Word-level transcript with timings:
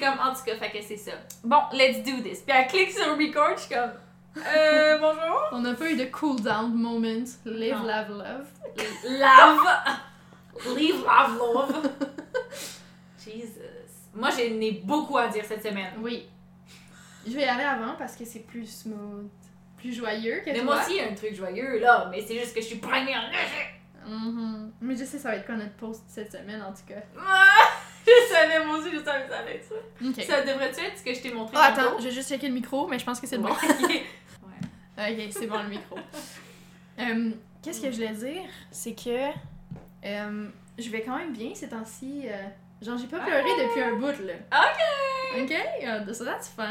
comme, 0.00 0.18
en 0.18 0.34
tout 0.34 0.42
cas, 0.44 0.56
fait 0.56 0.70
que 0.70 0.82
c'est 0.82 0.96
ça. 0.96 1.12
Bon, 1.44 1.58
let's 1.72 1.98
do 2.02 2.20
this. 2.22 2.40
Puis 2.40 2.56
elle 2.56 2.66
clique 2.66 2.90
sur 2.90 3.16
record, 3.16 3.56
je 3.56 3.60
suis 3.62 3.74
comme, 3.74 3.92
euh, 4.36 4.98
bonjour. 5.00 5.40
On 5.52 5.60
n'a 5.60 5.74
pas 5.74 5.90
eu 5.90 5.96
de 5.96 6.04
cool 6.06 6.40
down 6.40 6.72
moment. 6.74 7.24
Live, 7.44 7.76
Non. 7.76 7.84
love, 7.86 8.08
love. 8.10 8.46
Love. 9.08 9.66
Leave 10.76 11.02
love, 11.04 11.38
love. 11.38 11.90
Jesus. 13.24 13.60
Moi, 14.14 14.30
j'en 14.30 14.38
ai 14.60 14.82
beaucoup 14.84 15.16
à 15.18 15.28
dire 15.28 15.44
cette 15.44 15.62
semaine. 15.62 15.92
Oui. 16.00 16.28
Je 17.26 17.32
vais 17.32 17.42
y 17.42 17.44
aller 17.44 17.64
avant 17.64 17.94
parce 17.98 18.16
que 18.16 18.24
c'est 18.24 18.40
plus 18.46 18.66
smooth, 18.66 19.28
plus 19.76 19.92
joyeux 19.92 20.40
que 20.44 20.50
Mais 20.50 20.54
toi. 20.56 20.64
moi 20.64 20.80
aussi, 20.80 20.92
il 20.92 20.96
y 20.96 21.00
a 21.00 21.10
un 21.10 21.14
truc 21.14 21.34
joyeux, 21.34 21.78
là. 21.78 22.08
Mais 22.10 22.20
c'est 22.26 22.38
juste 22.38 22.54
que 22.54 22.60
je 22.60 22.66
suis 22.66 22.78
primée 22.78 23.14
en 23.16 24.08
Mhm. 24.10 24.72
Mais 24.80 24.96
je 24.96 25.04
sais 25.04 25.18
ça 25.18 25.28
va 25.28 25.36
être 25.36 25.44
quoi 25.46 25.56
notre 25.56 25.74
post 25.74 26.02
cette 26.08 26.32
semaine 26.32 26.62
en 26.62 26.72
tout 26.72 26.82
cas? 26.88 27.02
Ah, 28.06 28.10
Je 28.28 28.34
savais, 28.34 28.64
moi 28.64 28.78
aussi, 28.78 28.90
je 28.92 29.02
savais 29.04 29.28
ça 29.28 29.42
être 29.50 29.64
ça. 29.64 29.74
Ok. 30.06 30.22
Ça 30.26 30.40
devrait-tu 30.42 30.80
être 30.84 30.98
ce 30.98 31.02
que 31.04 31.14
je 31.14 31.20
t'ai 31.20 31.32
montré 31.32 31.56
Oh, 31.56 31.60
attends, 31.62 31.98
je 31.98 32.04
vais 32.04 32.10
juste 32.10 32.28
checker 32.28 32.48
le 32.48 32.54
micro, 32.54 32.86
mais 32.88 32.98
je 32.98 33.04
pense 33.04 33.20
que 33.20 33.26
c'est 33.26 33.38
bon. 33.38 33.50
Ouais. 34.98 35.12
Ok, 35.26 35.32
c'est 35.32 35.46
bon 35.46 35.62
le 35.62 35.68
micro. 35.68 35.96
Euh, 36.98 37.30
Qu'est-ce 37.62 37.80
que 37.80 37.90
je 37.90 37.96
voulais 37.96 38.12
dire? 38.12 38.42
C'est 38.70 38.94
que 38.94 39.28
euh, 40.04 40.48
je 40.78 40.90
vais 40.90 41.02
quand 41.02 41.16
même 41.16 41.32
bien 41.32 41.54
ces 41.54 41.68
temps-ci. 41.68 42.24
euh, 42.26 42.32
genre, 42.82 42.98
j'ai 42.98 43.06
pas 43.06 43.20
pleuré 43.20 43.42
Ah. 43.46 43.62
depuis 43.62 43.80
un 43.82 43.94
bout, 43.96 44.22
là. 44.24 44.34
Ok! 44.52 45.42
Ok? 45.42 45.56
euh, 45.84 46.12
so 46.12 46.24
that's 46.24 46.48
fun. 46.48 46.66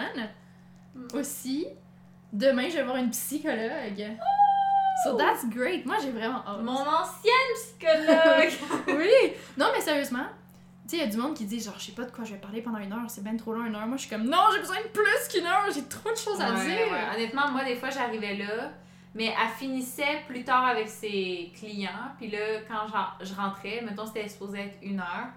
Mm. 0.96 1.08
Aussi, 1.16 1.68
demain, 2.34 2.70
je 2.70 2.76
vais 2.78 2.84
voir 2.84 2.98
une 2.98 3.10
psychologue. 3.12 4.18
So 5.04 5.16
that's 5.16 5.48
great. 5.50 5.86
Moi, 5.86 5.96
j'ai 6.04 6.12
vraiment 6.12 6.44
hâte. 6.46 6.62
Mon 6.62 6.74
ancienne 6.74 7.54
psychologue! 7.56 8.52
oui! 9.00 9.34
Non, 9.58 9.68
mais 9.74 9.82
sérieusement, 9.82 10.26
tu 10.90 10.98
sais, 10.98 11.04
il 11.04 11.06
y 11.06 11.08
a 11.08 11.12
du 11.12 11.18
monde 11.18 11.36
qui 11.36 11.46
dit 11.46 11.60
genre, 11.60 11.76
je 11.78 11.86
sais 11.86 11.92
pas 11.92 12.04
de 12.04 12.12
quoi 12.12 12.24
je 12.26 12.34
vais 12.34 12.40
parler 12.40 12.62
pendant 12.62 12.80
une 12.80 12.92
heure, 12.92 13.08
c'est 13.10 13.24
ben 13.24 13.38
trop 13.38 13.54
long, 13.54 13.66
une 13.66 13.76
heure. 13.76 13.86
Moi, 13.86 13.98
je 13.98 14.02
suis 14.02 14.10
comme, 14.10 14.24
non, 14.28 14.38
j'ai 14.54 14.60
besoin 14.60 14.78
de 14.78 14.88
plus 14.88 15.28
qu'une 15.32 15.46
heure, 15.46 15.66
j'ai 15.74 15.84
trop 15.84 16.10
de 16.12 16.16
choses 16.18 16.42
à 16.42 16.54
Ouais, 16.54 16.66
dire. 16.66 16.92
ouais. 16.92 17.16
Honnêtement, 17.16 17.52
moi, 17.52 17.64
des 17.64 17.76
fois, 17.76 17.90
j'arrivais 17.92 18.36
là, 18.36 18.72
mais 19.14 19.26
elle 19.28 19.50
finissait 19.58 20.24
plus 20.28 20.44
tard 20.44 20.66
avec 20.66 20.88
ses 20.88 21.52
clients. 21.56 22.12
Puis 22.18 22.32
là, 22.32 22.62
quand 22.68 22.88
genre, 22.88 23.18
je 23.22 23.34
rentrais, 23.36 23.82
mettons, 23.82 24.06
c'était 24.08 24.28
supposé 24.28 24.60
être 24.62 24.78
une 24.82 25.00
heure. 25.00 25.28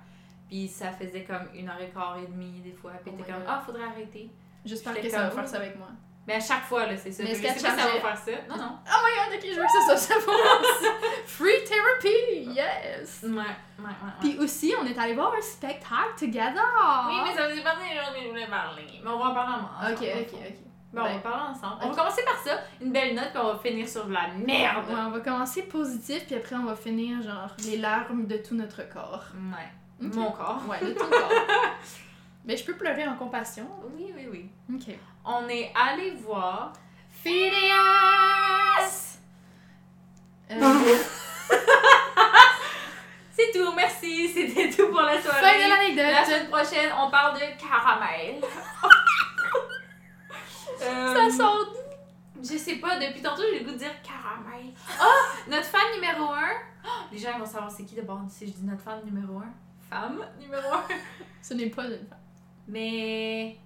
Puis 0.48 0.68
ça 0.68 0.90
faisait 0.92 1.24
comme 1.24 1.48
une 1.54 1.68
heure 1.68 1.80
et 1.80 1.88
quart 1.90 2.16
et 2.22 2.26
demie, 2.26 2.60
des 2.60 2.72
fois. 2.72 2.92
Puis 3.02 3.12
Oh 3.14 3.16
t'es 3.16 3.22
my 3.22 3.28
comme, 3.38 3.44
ah, 3.48 3.62
faudrait 3.64 3.84
arrêter. 3.84 4.30
J'espère 4.64 4.94
que 5.00 5.08
ça 5.08 5.24
va 5.24 5.30
faire 5.30 5.48
ça 5.48 5.56
avec 5.58 5.76
moi. 5.76 5.88
Mais 6.26 6.34
à 6.34 6.40
chaque 6.40 6.62
fois, 6.62 6.86
là, 6.86 6.96
c'est 6.96 7.10
ça. 7.10 7.24
Mais 7.24 7.30
est-ce 7.32 7.42
pas 7.42 7.52
si 7.54 7.58
ça 7.60 7.70
va 7.70 8.00
faire 8.00 8.16
ça. 8.16 8.30
Non, 8.48 8.56
non. 8.56 8.78
Oh 8.86 8.98
my 9.04 9.30
god, 9.30 9.38
ok, 9.38 9.50
je 9.50 9.56
veux 9.56 9.62
que 9.64 9.72
ça 9.72 9.84
soit 9.84 9.96
ça 9.96 10.14
pour 10.24 10.34
Free 11.26 11.64
therapy, 11.66 12.50
yes! 12.52 13.20
Ouais, 13.24 13.30
ouais, 13.30 13.38
ouais. 13.38 13.84
ouais. 13.84 13.90
Puis 14.20 14.38
aussi, 14.38 14.72
on 14.80 14.86
est 14.86 14.96
allé 14.96 15.14
voir 15.14 15.34
un 15.36 15.40
spectacle 15.40 16.14
together! 16.18 16.62
Oui, 17.08 17.14
mais 17.24 17.34
ça 17.34 17.48
faisait 17.48 17.62
partie 17.62 17.88
des 17.88 17.96
choses 17.98 18.14
que 18.14 18.22
je 18.22 18.28
voulais 18.28 18.46
parler. 18.46 19.00
Mais 19.02 19.10
on 19.10 19.18
va 19.18 19.24
en 19.30 19.34
parler 19.34 19.54
ensemble. 19.54 19.94
Ok, 19.94 20.08
ok, 20.20 20.38
ok. 20.40 20.56
Bon, 20.92 21.00
on 21.00 21.04
va 21.04 21.10
Ben, 21.14 21.20
parler 21.22 21.42
ensemble. 21.50 21.76
On 21.82 21.88
va 21.90 21.96
commencer 21.96 22.22
par 22.22 22.38
ça, 22.44 22.60
une 22.80 22.92
belle 22.92 23.14
note, 23.16 23.30
puis 23.32 23.40
on 23.42 23.52
va 23.54 23.58
finir 23.58 23.88
sur 23.88 24.04
de 24.06 24.12
la 24.12 24.28
merde. 24.28 24.88
Ouais, 24.88 24.94
on 25.06 25.10
va 25.10 25.20
commencer 25.20 25.62
positif, 25.62 26.26
puis 26.26 26.34
après 26.36 26.54
on 26.54 26.64
va 26.66 26.76
finir 26.76 27.20
genre 27.22 27.50
les 27.64 27.78
larmes 27.78 28.26
de 28.26 28.36
tout 28.36 28.54
notre 28.54 28.88
corps. 28.88 29.24
Ouais. 29.34 30.08
Mon 30.14 30.30
corps. 30.30 30.60
Ouais, 30.68 30.78
de 30.80 30.92
tout 30.92 31.04
le 31.04 31.10
corps. 31.10 31.30
Mais 32.44 32.56
je 32.58 32.64
peux 32.64 32.74
pleurer 32.76 33.08
en 33.08 33.16
compassion. 33.16 33.66
Oui, 33.96 34.12
oui, 34.14 34.28
oui. 34.30 34.50
Ok. 34.74 34.94
On 35.24 35.48
est 35.48 35.72
allé 35.74 36.10
voir 36.12 36.72
Phileas! 37.10 39.18
Euh, 40.50 40.60
C'est 43.30 43.50
tout, 43.52 43.72
merci. 43.74 44.28
C'était 44.28 44.68
tout 44.70 44.88
pour 44.88 45.00
la 45.02 45.20
soirée. 45.22 45.40
fin 45.40 45.54
de 45.56 45.60
La 45.62 45.68
l'anecdote! 45.68 46.26
semaine 46.26 46.48
prochaine, 46.50 46.92
on 46.98 47.10
parle 47.10 47.34
de 47.38 47.46
caramel. 47.60 48.40
Euh, 50.84 51.14
Ça 51.30 51.36
sort? 51.36 51.64
Je 52.38 52.56
sais 52.58 52.74
pas, 52.76 52.98
depuis 52.98 53.22
tantôt, 53.22 53.42
j'ai 53.52 53.60
le 53.60 53.64
goût 53.64 53.70
de 53.70 53.76
dire 53.78 54.02
caramel. 54.02 54.72
Ah! 55.00 55.04
notre 55.46 55.66
fan 55.66 55.80
numéro 55.94 56.32
1. 56.32 56.40
les 57.12 57.18
gens 57.18 57.30
ils 57.36 57.38
vont 57.38 57.46
savoir 57.46 57.70
c'est 57.70 57.84
qui 57.84 57.94
de 57.94 58.02
bord 58.02 58.22
si 58.28 58.48
je 58.48 58.52
dis 58.52 58.64
notre 58.64 58.82
fan 58.82 59.00
numéro 59.04 59.38
1. 59.38 59.44
Femme 59.88 60.24
numéro 60.40 60.72
1. 60.74 60.82
Ce 61.40 61.54
n'est 61.54 61.70
pas 61.70 61.84
une 61.84 62.04
femme. 62.08 62.18
Mais. 62.66 63.56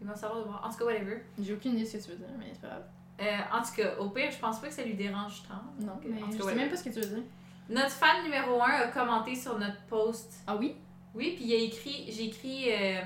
Ils 0.00 0.06
vont 0.06 0.14
savoir 0.14 0.40
de 0.40 0.44
bord. 0.44 0.62
En 0.64 0.70
tout 0.70 0.78
cas, 0.78 0.84
whatever. 0.84 1.22
J'ai 1.40 1.54
aucune 1.54 1.72
idée 1.72 1.82
de 1.84 1.88
ce 1.88 1.96
que 1.98 2.02
tu 2.04 2.10
veux 2.10 2.16
dire, 2.16 2.26
mais 2.38 2.46
c'est 2.52 2.60
pas 2.60 2.68
grave. 2.68 2.84
Euh, 3.18 3.56
en 3.58 3.62
tout 3.62 3.74
cas, 3.76 3.96
au 3.98 4.10
pire, 4.10 4.30
je 4.30 4.38
pense 4.38 4.58
pas 4.60 4.68
que 4.68 4.74
ça 4.74 4.82
lui 4.82 4.94
dérange 4.94 5.42
tant. 5.48 5.54
Non, 5.80 5.94
Donc, 5.94 6.02
mais 6.06 6.22
en 6.22 6.26
tout 6.26 6.36
je 6.38 6.42
sais 6.42 6.54
même 6.54 6.68
pas 6.68 6.76
ce 6.76 6.84
que 6.84 6.90
tu 6.90 7.00
veux 7.00 7.06
dire. 7.16 7.24
Notre 7.70 7.90
fan 7.90 8.22
numéro 8.22 8.62
1 8.62 8.66
a 8.66 8.86
commenté 8.88 9.34
sur 9.34 9.58
notre 9.58 9.80
post 9.88 10.34
Ah 10.46 10.54
oui? 10.56 10.76
Oui, 11.14 11.32
puis 11.34 11.44
il 11.46 11.52
a 11.54 11.58
écrit, 11.64 12.04
j'ai 12.10 12.26
écrit, 12.26 12.66
euh, 12.70 13.00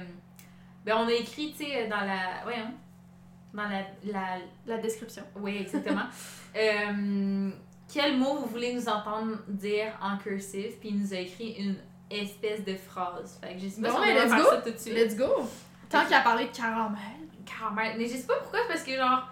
ben 0.84 0.96
on 0.98 1.06
a 1.06 1.12
écrit, 1.12 1.52
tu 1.56 1.64
sais, 1.64 1.86
dans 1.86 2.00
la, 2.00 2.42
voyons, 2.42 2.72
dans 3.54 3.62
la, 3.68 3.82
la 4.04 4.38
La 4.66 4.78
description. 4.78 5.22
oui, 5.36 5.58
exactement, 5.60 6.06
euh, 6.56 7.50
quel 7.92 8.18
mot 8.18 8.34
vous 8.38 8.46
voulez 8.46 8.74
nous 8.74 8.88
entendre 8.88 9.36
dire 9.46 9.92
en 10.02 10.18
cursive, 10.18 10.72
puis 10.80 10.88
il 10.88 11.00
nous 11.00 11.14
a 11.14 11.18
écrit 11.18 11.52
une 11.52 11.76
espèce 12.10 12.64
de 12.64 12.74
phrase. 12.74 13.38
Fait 13.40 13.54
que 13.54 13.60
je 13.60 13.68
sais 13.68 13.80
pas 13.80 13.90
Bon, 13.90 13.94
si 13.94 14.00
on 14.00 14.04
ouais, 14.06 14.14
va 14.14 14.28
faire 14.36 14.44
go. 14.44 14.50
ça 14.50 14.56
tout 14.62 14.70
de 14.72 14.76
suite. 14.78 14.94
Let's 14.94 15.16
go! 15.16 15.48
Tant 15.90 16.04
qu'il 16.06 16.14
a 16.14 16.20
parlé 16.20 16.46
de 16.46 16.56
caramel. 16.56 16.98
Caramel. 17.44 17.96
Mais 17.98 18.06
je 18.06 18.16
sais 18.16 18.26
pas 18.26 18.36
pourquoi, 18.40 18.60
parce 18.68 18.82
que 18.82 18.96
genre, 18.96 19.28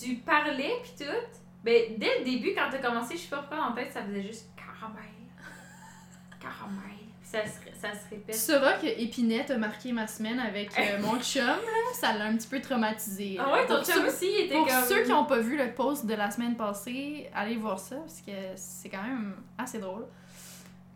tu 0.00 0.14
parlais, 0.16 0.74
puis 0.82 1.04
tout, 1.06 1.38
ben 1.64 1.82
dès 1.98 2.18
le 2.20 2.24
début, 2.24 2.54
quand 2.54 2.68
t'as 2.70 2.78
commencé, 2.78 3.16
je 3.16 3.22
sais 3.22 3.28
pas 3.28 3.38
pourquoi 3.38 3.56
dans 3.58 3.74
la 3.74 3.82
tête, 3.82 3.92
ça 3.92 4.02
faisait 4.02 4.22
juste 4.22 4.46
caramel. 4.56 5.02
Caramel. 6.40 6.96
Puis 7.20 7.28
ça 7.30 7.44
se, 7.44 7.80
ça 7.80 7.92
se 7.92 8.08
Tu 8.08 8.14
répète. 8.14 8.34
sauras 8.36 8.74
que 8.74 8.86
Épinette 8.86 9.50
a 9.50 9.58
marqué 9.58 9.90
ma 9.92 10.06
semaine 10.06 10.38
avec 10.38 10.70
euh, 10.78 10.98
mon 11.02 11.18
chum, 11.20 11.44
là. 11.44 11.54
Ça 11.94 12.12
l'a 12.12 12.26
un 12.26 12.36
petit 12.36 12.46
peu 12.48 12.60
traumatisé. 12.60 13.36
Ah 13.40 13.52
ouais, 13.52 13.66
ton 13.66 13.76
Pour 13.76 13.84
chum 13.84 13.94
ceux- 14.02 14.06
aussi, 14.08 14.26
il 14.30 14.44
était 14.46 14.54
Pour 14.54 14.66
comme... 14.68 14.84
ceux 14.84 15.02
qui 15.02 15.10
n'ont 15.10 15.24
pas 15.24 15.38
vu 15.40 15.56
le 15.56 15.72
post 15.72 16.06
de 16.06 16.14
la 16.14 16.30
semaine 16.30 16.56
passée, 16.56 17.28
allez 17.34 17.56
voir 17.56 17.78
ça 17.80 17.96
parce 17.96 18.20
que 18.20 18.32
c'est 18.54 18.88
quand 18.88 19.02
même 19.02 19.34
assez 19.58 19.78
drôle. 19.78 20.06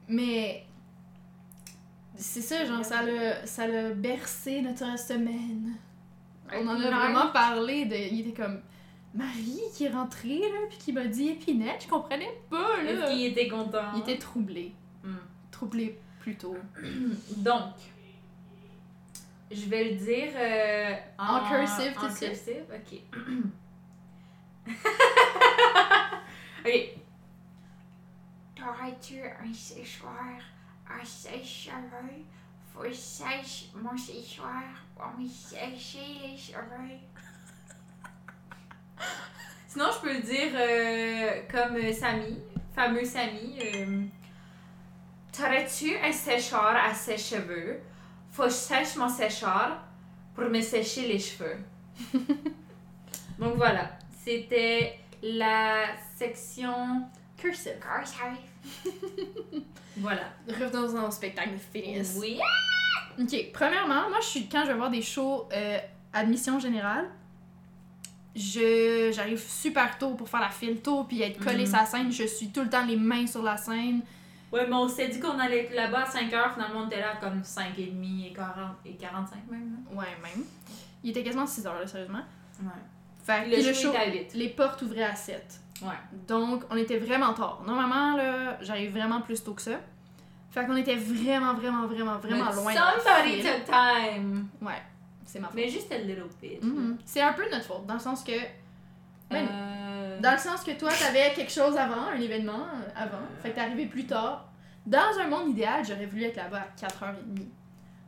Mais 0.08 0.64
c'est 2.20 2.42
ça, 2.42 2.64
genre, 2.64 2.84
ça 2.84 3.02
l'a, 3.02 3.44
ça 3.46 3.66
l'a 3.66 3.90
bercé 3.90 4.60
notre 4.62 4.98
semaine. 4.98 5.74
On 6.52 6.66
en 6.66 6.80
a 6.80 6.90
vraiment 6.90 7.28
parlé 7.32 7.84
de. 7.86 7.94
Il 7.94 8.20
était 8.20 8.32
comme 8.42 8.60
Marie 9.14 9.60
qui 9.74 9.84
est 9.84 9.90
rentrée 9.90 10.38
là, 10.40 10.66
puis 10.68 10.78
qui 10.78 10.92
m'a 10.92 11.06
dit 11.06 11.28
Épinette, 11.28 11.84
je 11.84 11.88
comprenais 11.88 12.30
pas 12.50 12.78
Est-ce 12.84 13.00
là. 13.00 13.08
qu'il 13.10 13.24
était 13.26 13.48
content? 13.48 13.92
Il 13.94 14.00
était 14.00 14.18
troublé. 14.18 14.72
Hmm. 15.02 15.16
Troublé 15.50 15.98
plutôt. 16.20 16.56
Donc, 17.36 17.74
je 19.50 19.66
vais 19.66 19.90
le 19.90 19.96
dire 19.96 20.32
euh, 20.36 20.94
en, 21.18 21.38
En 21.38 21.48
cursive, 21.48 21.92
tout 21.98 22.06
de 22.06 22.12
suite? 22.12 22.28
cursive, 22.30 22.64
ok. 22.74 23.00
ok. 26.66 26.96
T'aurais-tu 28.54 29.20
un 29.22 29.52
séchoir? 29.54 30.36
À 30.90 31.04
sèche-cheveux? 31.04 32.24
Faut 32.72 32.92
sèche 32.92 33.66
mon 33.74 33.96
séchoir 33.96 34.62
pour 34.96 35.08
me 35.18 35.26
sécher 35.28 36.18
les 36.22 36.36
cheveux. 36.36 36.98
Sinon, 39.68 39.86
je 39.94 40.00
peux 40.00 40.12
le 40.14 40.22
dire 40.22 40.52
euh, 40.54 41.42
comme 41.50 41.92
Samy, 41.92 42.38
fameux 42.74 43.04
Samy. 43.04 43.58
euh, 43.74 44.02
T'aurais-tu 45.32 45.96
un 45.98 46.12
séchoir 46.12 46.76
à 46.76 46.92
sèche-cheveux? 46.94 47.80
Faut 48.32 48.44
que 48.44 48.48
je 48.48 48.54
sèche 48.54 48.96
mon 48.96 49.08
séchoir 49.08 49.82
pour 50.34 50.44
me 50.44 50.60
sécher 50.60 51.06
les 51.08 51.18
cheveux. 51.18 51.56
Donc 53.38 53.56
voilà, 53.56 53.90
c'était 54.24 54.98
la 55.22 55.86
section 56.16 57.08
Cursive. 57.40 57.78
cursive. 57.80 59.62
voilà. 59.96 60.22
Revenons 60.48 61.06
au 61.08 61.10
spectacle 61.10 61.50
de 61.52 61.58
Phineas. 61.58 62.16
Oui. 62.18 62.38
Ok, 63.20 63.34
premièrement, 63.52 64.08
moi, 64.08 64.18
je 64.20 64.26
suis 64.26 64.48
quand 64.48 64.62
je 64.62 64.68
vais 64.68 64.74
voir 64.74 64.90
des 64.90 65.02
shows 65.02 65.48
euh, 65.52 65.78
admission 66.12 66.58
générale, 66.58 67.06
je 68.36 69.10
j'arrive 69.12 69.40
super 69.40 69.98
tôt 69.98 70.14
pour 70.14 70.28
faire 70.28 70.40
la 70.40 70.50
file 70.50 70.80
tôt 70.80 71.04
puis 71.04 71.20
être 71.22 71.42
collée 71.42 71.64
Mhm. 71.64 71.66
sur 71.66 71.76
la 71.78 71.86
scène. 71.86 72.12
Je 72.12 72.24
suis 72.24 72.48
tout 72.50 72.62
le 72.62 72.70
temps 72.70 72.84
les 72.86 72.96
mains 72.96 73.26
sur 73.26 73.42
la 73.42 73.56
scène. 73.56 74.02
Ouais, 74.52 74.66
mais 74.66 74.74
on 74.74 74.88
s'est 74.88 75.08
dit 75.08 75.20
qu'on 75.20 75.38
allait 75.38 75.64
être 75.66 75.74
là-bas 75.74 76.04
à 76.04 76.08
5h, 76.08 76.54
finalement 76.54 76.80
on 76.80 76.86
était 76.86 77.00
là 77.00 77.16
comme 77.20 77.42
5h30 77.42 78.26
et 78.26 78.32
40 78.32 78.76
et 78.84 78.94
45 78.94 79.38
même. 79.50 79.76
Ouais, 79.92 80.06
même. 80.22 80.44
Il 81.04 81.10
était 81.10 81.22
quasiment 81.22 81.46
6 81.46 81.66
heures, 81.66 81.78
là, 81.80 81.86
sérieusement. 81.86 82.18
là. 82.18 82.24
Ouais. 82.64 82.72
Fait 83.22 83.44
que 83.48 83.56
Le, 83.56 83.62
show, 83.62 83.68
le 83.68 83.74
show, 83.74 83.88
était 83.90 83.98
à 83.98 84.12
8. 84.12 84.34
les 84.34 84.48
portes 84.48 84.82
ouvraient 84.82 85.04
à 85.04 85.14
7. 85.14 85.60
Ouais. 85.82 85.88
Donc, 86.28 86.64
on 86.70 86.76
était 86.76 86.98
vraiment 86.98 87.32
tard. 87.32 87.62
Normalement, 87.66 88.16
là, 88.16 88.58
j'arrive 88.60 88.92
vraiment 88.92 89.20
plus 89.20 89.42
tôt 89.42 89.54
que 89.54 89.62
ça. 89.62 89.80
Fait 90.50 90.66
qu'on 90.66 90.76
était 90.76 90.96
vraiment, 90.96 91.54
vraiment, 91.54 91.86
vraiment, 91.86 92.18
vraiment 92.18 92.50
loin. 92.52 92.72
Somebody 92.74 93.40
took 93.40 93.64
time. 93.66 94.48
Ouais, 94.60 94.82
c'est 95.24 95.38
ma 95.38 95.46
faute. 95.46 95.56
Mais 95.56 95.68
juste 95.68 95.90
a 95.92 95.98
little 95.98 96.24
bit. 96.42 96.62
Mhm. 96.62 96.98
C'est 97.04 97.22
un 97.22 97.32
peu 97.32 97.44
de 97.46 97.50
notre 97.50 97.64
faute, 97.66 97.86
dans 97.86 97.94
le 97.94 98.00
sens 98.00 98.24
que 98.24 98.32
Euh, 99.32 100.18
Dans 100.20 100.32
le 100.32 100.38
sens 100.38 100.62
que 100.64 100.72
toi, 100.72 100.90
t'avais 100.90 101.32
quelque 101.34 101.52
chose 101.52 101.76
avant, 101.76 102.08
un 102.12 102.20
événement 102.20 102.64
euh, 102.74 102.88
avant, 102.96 103.22
fait 103.42 103.50
que 103.50 103.54
t'es 103.54 103.60
arrivé 103.60 103.86
plus 103.86 104.04
tard. 104.04 104.50
Dans 104.84 105.18
un 105.20 105.28
monde 105.28 105.50
idéal, 105.50 105.84
j'aurais 105.86 106.06
voulu 106.06 106.24
être 106.24 106.36
là-bas 106.36 106.66
à 106.66 106.86
4h30. 106.86 107.14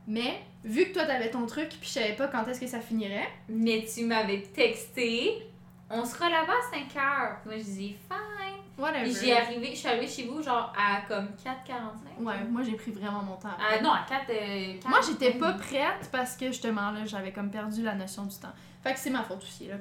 Mais, 0.09 0.41
vu 0.65 0.87
que 0.87 0.95
toi 0.95 1.05
t'avais 1.05 1.31
ton 1.31 1.47
truc, 1.47 1.69
puis 1.69 1.79
je 1.85 1.89
savais 1.91 2.15
pas 2.15 2.27
quand 2.27 2.45
est-ce 2.49 2.61
que 2.61 2.67
ça 2.67 2.81
finirait, 2.81 3.29
Mais 3.49 3.85
tu 3.85 4.05
m'avais 4.05 4.43
texté, 4.43 5.47
on 5.93 6.05
sera 6.05 6.29
là-bas 6.29 6.53
à 6.53 6.75
5 6.75 6.97
heures. 6.97 7.37
Moi, 7.45 7.59
je 7.59 7.65
dis 7.65 7.97
fine. 8.09 8.63
whatever. 8.79 9.03
Puis 9.05 9.15
j'ai 9.23 9.37
arrivé, 9.37 9.71
je 9.73 9.77
suis 9.77 9.89
arrivée 9.89 10.09
chez 10.09 10.25
vous 10.25 10.43
genre 10.43 10.73
à 10.77 11.03
comme 11.07 11.27
4h45. 11.27 12.23
Ouais, 12.25 12.45
moi 12.51 12.63
j'ai 12.63 12.75
pris 12.75 12.91
vraiment 12.91 13.23
mon 13.23 13.37
temps. 13.37 13.51
Ah 13.59 13.81
non, 13.83 13.93
à 13.93 14.05
4 14.09 14.25
euh, 14.31 14.75
Moi, 14.89 15.01
j'étais 15.07 15.33
pas 15.39 15.53
prête 15.53 16.09
parce 16.11 16.37
que 16.37 16.47
justement, 16.47 16.91
là, 16.91 17.05
j'avais 17.05 17.33
comme 17.33 17.51
perdu 17.51 17.83
la 17.83 17.95
notion 17.95 18.25
du 18.25 18.37
temps. 18.37 18.53
Fait 18.83 18.95
que 18.95 18.99
c'est 18.99 19.11
ma 19.11 19.23
faute 19.23 19.43
aussi, 19.43 19.69
là. 19.69 19.77